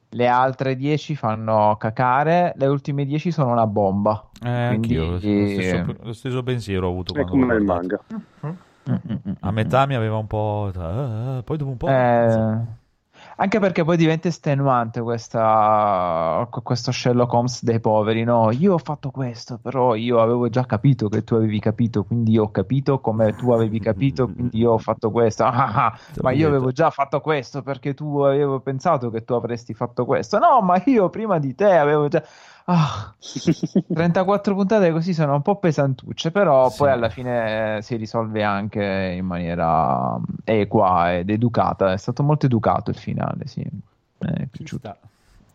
le 0.09 0.27
altre 0.27 0.75
10 0.75 1.15
fanno 1.15 1.75
cacare, 1.79 2.53
le 2.55 2.67
ultime 2.67 3.03
10 3.05 3.31
sono 3.31 3.51
una 3.51 3.65
bomba. 3.65 4.29
Eh, 4.43 4.65
Quindi- 4.67 4.95
anch'io 4.97 5.11
lo 5.11 5.17
stesso, 5.19 5.95
lo 6.03 6.13
stesso 6.13 6.43
pensiero 6.43 6.87
ho 6.87 6.91
avuto 6.91 7.13
È 7.13 7.25
quando 7.25 7.31
come 7.31 7.45
guardato. 7.63 7.73
manga. 7.73 7.99
Mm, 8.89 8.93
mm, 8.93 9.15
mm, 9.29 9.33
A 9.39 9.51
metà 9.51 9.85
mi 9.85 9.95
aveva 9.95 10.17
un 10.17 10.27
po'... 10.27 10.71
ah, 10.75 11.41
poi 11.43 11.57
dopo 11.57 11.71
un 11.71 11.77
po'... 11.77 11.87
Eh, 11.87 12.79
anche 13.41 13.57
perché 13.57 13.83
poi 13.83 13.97
diventa 13.97 14.27
estenuante 14.27 15.01
questa, 15.01 16.47
questo 16.61 16.91
Sherlock 16.91 17.33
Holmes 17.33 17.63
dei 17.63 17.79
poveri, 17.79 18.23
no? 18.23 18.51
Io 18.51 18.73
ho 18.73 18.77
fatto 18.77 19.09
questo, 19.09 19.57
però 19.57 19.95
io 19.95 20.21
avevo 20.21 20.47
già 20.49 20.63
capito 20.67 21.09
che 21.09 21.23
tu 21.23 21.33
avevi 21.33 21.59
capito, 21.59 22.03
quindi 22.03 22.33
io 22.33 22.43
ho 22.43 22.51
capito 22.51 22.99
come 22.99 23.33
tu 23.33 23.51
avevi 23.51 23.79
capito, 23.79 24.27
quindi 24.31 24.59
io 24.59 24.73
ho 24.73 24.77
fatto 24.77 25.09
questo. 25.09 25.39
Ah, 25.61 25.85
ah, 25.87 25.99
ma 26.21 26.31
io 26.31 26.47
avevo 26.47 26.71
già 26.71 26.89
fatto 26.91 27.19
questo 27.19 27.61
perché 27.61 27.93
tu 27.93 28.19
avevo 28.19 28.61
pensato 28.61 29.09
che 29.09 29.23
tu 29.23 29.33
avresti 29.33 29.73
fatto 29.73 30.05
questo. 30.05 30.37
No, 30.39 30.61
ma 30.61 30.81
io 30.85 31.09
prima 31.09 31.39
di 31.39 31.53
te 31.55 31.77
avevo 31.77 32.07
già... 32.07 32.23
Ah, 32.65 33.13
34 33.93 34.55
puntate 34.55 34.91
così 34.91 35.13
sono 35.13 35.33
un 35.35 35.41
po' 35.41 35.57
pesantucce, 35.57 36.31
però 36.31 36.69
Sì. 36.69 36.77
poi 36.77 36.91
alla 36.91 37.09
fine 37.09 37.77
eh, 37.77 37.81
si 37.81 37.95
risolve 37.95 38.43
anche 38.43 38.83
in 39.17 39.25
maniera 39.25 40.17
mm, 40.17 40.23
equa 40.43 41.17
ed 41.17 41.29
educata. 41.29 41.91
È 41.91 41.97
stato 41.97 42.23
molto 42.23 42.45
educato 42.45 42.89
il 42.91 42.97
finale, 42.97 43.47
sì. 43.47 43.61
Mi 44.19 44.29
è 44.33 44.41
Ci 44.41 44.47
piaciuto. 44.51 44.95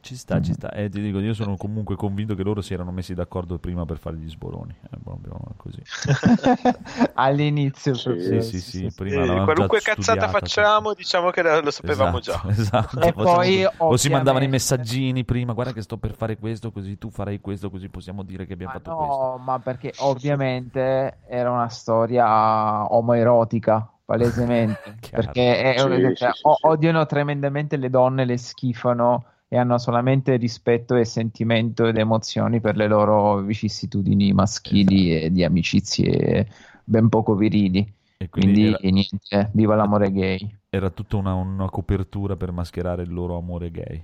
Ci 0.06 0.16
sta, 0.16 0.40
ci 0.40 0.52
sta. 0.52 0.70
E 0.72 0.88
ti 0.88 1.00
dico, 1.00 1.18
io 1.18 1.34
sono 1.34 1.56
comunque 1.56 1.96
convinto 1.96 2.34
che 2.34 2.42
loro 2.42 2.60
si 2.62 2.72
erano 2.74 2.92
messi 2.92 3.14
d'accordo 3.14 3.58
prima 3.58 3.84
per 3.84 3.98
fare 3.98 4.16
gli 4.16 4.28
sboroni. 4.28 4.74
Proprio 5.02 5.38
così. 5.56 5.82
All'inizio, 7.14 7.94
Sì, 7.94 8.18
Sì, 8.20 8.40
sì, 8.42 8.60
sì, 8.60 8.84
Eh, 8.86 8.92
prima 8.92 9.24
l'avevamo 9.24 9.44
qualunque 9.44 9.80
cazzata 9.82 10.28
facciamo, 10.28 10.94
diciamo 10.94 11.30
che 11.30 11.42
lo 11.60 11.70
sapevamo 11.70 12.18
Esatto, 12.18 12.20
già. 12.20 12.42
esatto. 12.48 13.00
E 13.06 13.12
poi, 13.12 13.64
o 13.76 13.96
si 13.96 14.08
mandavano 14.08 14.44
i 14.44 14.48
messaggini 14.48 15.24
prima, 15.24 15.52
guarda 15.52 15.72
che 15.72 15.82
sto 15.82 15.98
per 15.98 16.14
fare 16.14 16.36
questo, 16.38 16.72
così 16.72 16.98
tu 16.98 17.10
farai 17.10 17.40
questo, 17.40 17.70
così 17.70 17.88
possiamo 17.88 18.22
dire 18.22 18.46
che 18.46 18.52
abbiamo 18.54 18.72
Ma 18.72 18.78
fatto 18.78 18.92
no, 18.92 18.96
questo. 18.96 19.40
ma 19.44 19.60
perché 19.60 19.92
ovviamente 19.98 21.18
era 21.28 21.50
una 21.52 21.68
storia 21.68 22.92
omoerotica, 22.92 23.88
palesemente. 24.04 24.94
Perché 25.12 25.74
è- 25.74 25.78
Sì, 25.78 26.12
cioè, 26.16 26.30
sì, 26.32 26.48
sì. 26.50 26.66
odiano 26.66 27.06
tremendamente 27.06 27.76
le 27.76 27.90
donne, 27.90 28.24
le 28.24 28.36
schifano 28.38 29.24
e 29.48 29.56
hanno 29.56 29.78
solamente 29.78 30.36
rispetto 30.36 30.94
e 30.96 31.04
sentimento 31.04 31.86
ed 31.86 31.96
emozioni 31.98 32.60
per 32.60 32.76
le 32.76 32.86
loro 32.88 33.40
vicissitudini 33.42 34.32
maschili 34.32 35.10
Esatto. 35.10 35.26
e 35.26 35.30
di 35.30 35.44
amicizie 35.44 36.48
ben 36.84 37.08
poco 37.08 37.34
virili. 37.34 37.86
E 38.18 38.28
quindi, 38.28 38.60
Quindi 38.60 38.66
era, 38.66 38.78
niente, 38.90 39.50
viva 39.54 39.74
l'amore 39.76 40.10
gay. 40.12 40.58
era 40.70 40.90
tutta 40.90 41.16
una, 41.16 41.34
una 41.34 41.68
copertura 41.70 42.36
per 42.36 42.52
mascherare 42.52 43.02
il 43.02 43.12
loro 43.12 43.36
amore 43.36 43.70
gay. 43.70 44.02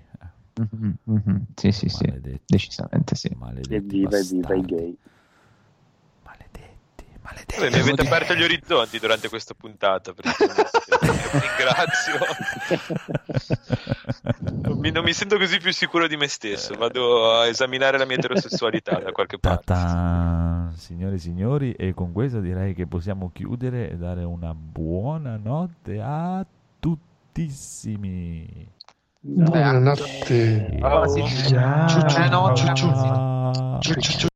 Mhm, 0.55 0.97
mhm. 1.05 1.47
Sì, 1.55 1.73
sì, 1.73 1.89
sì, 1.89 2.05
Maledetti. 2.07 2.45
decisamente 2.47 3.15
sì. 3.15 3.31
Maledetti 3.35 3.75
Evviva, 3.77 4.19
evviva 4.19 4.55
i 4.55 4.63
bastardi. 4.63 4.65
gay. 4.65 4.99
Vabbè, 7.23 7.71
mi 7.71 7.79
avete 7.79 8.03
aperto 8.03 8.35
gli 8.35 8.43
orizzonti 8.43 8.99
durante 8.99 9.29
questa 9.29 9.55
puntata. 9.55 10.13
perché- 10.13 10.47
Ringrazio. 11.33 12.19
non, 14.63 14.79
mi, 14.79 14.91
non 14.91 15.05
mi 15.05 15.13
sento 15.13 15.39
così 15.39 15.59
più 15.59 15.73
sicuro 15.73 16.07
di 16.07 16.17
me 16.17 16.27
stesso. 16.29 16.75
Vado 16.75 17.39
a 17.39 17.47
esaminare 17.47 17.97
la 17.99 18.05
mia 18.05 18.17
eterosessualità 18.17 18.99
da 18.99 19.13
qualche 19.13 19.39
parte. 19.39 19.65
Ta-ta. 19.67 20.73
Signore 20.77 21.15
e 21.15 21.19
signori, 21.19 21.73
e 21.73 21.95
con 21.95 22.13
questo 22.13 22.41
direi 22.41 22.75
che 22.75 22.87
possiamo 22.87 23.31
chiudere 23.33 23.91
e 23.91 23.97
dare 23.97 24.25
una 24.25 24.53
buona 24.55 25.39
notte 25.43 26.01
a 26.03 26.45
tuttissimi. 26.81 28.69
Buonanotte. 29.21 30.79
Allora, 30.81 31.07
sì. 31.07 31.25
Ciao. 31.49 31.87
Buonanotte. 31.87 32.11
Ciao. 32.11 32.55
Ciao, 32.55 32.75
ciao, 32.75 33.81
ciao. 33.81 34.32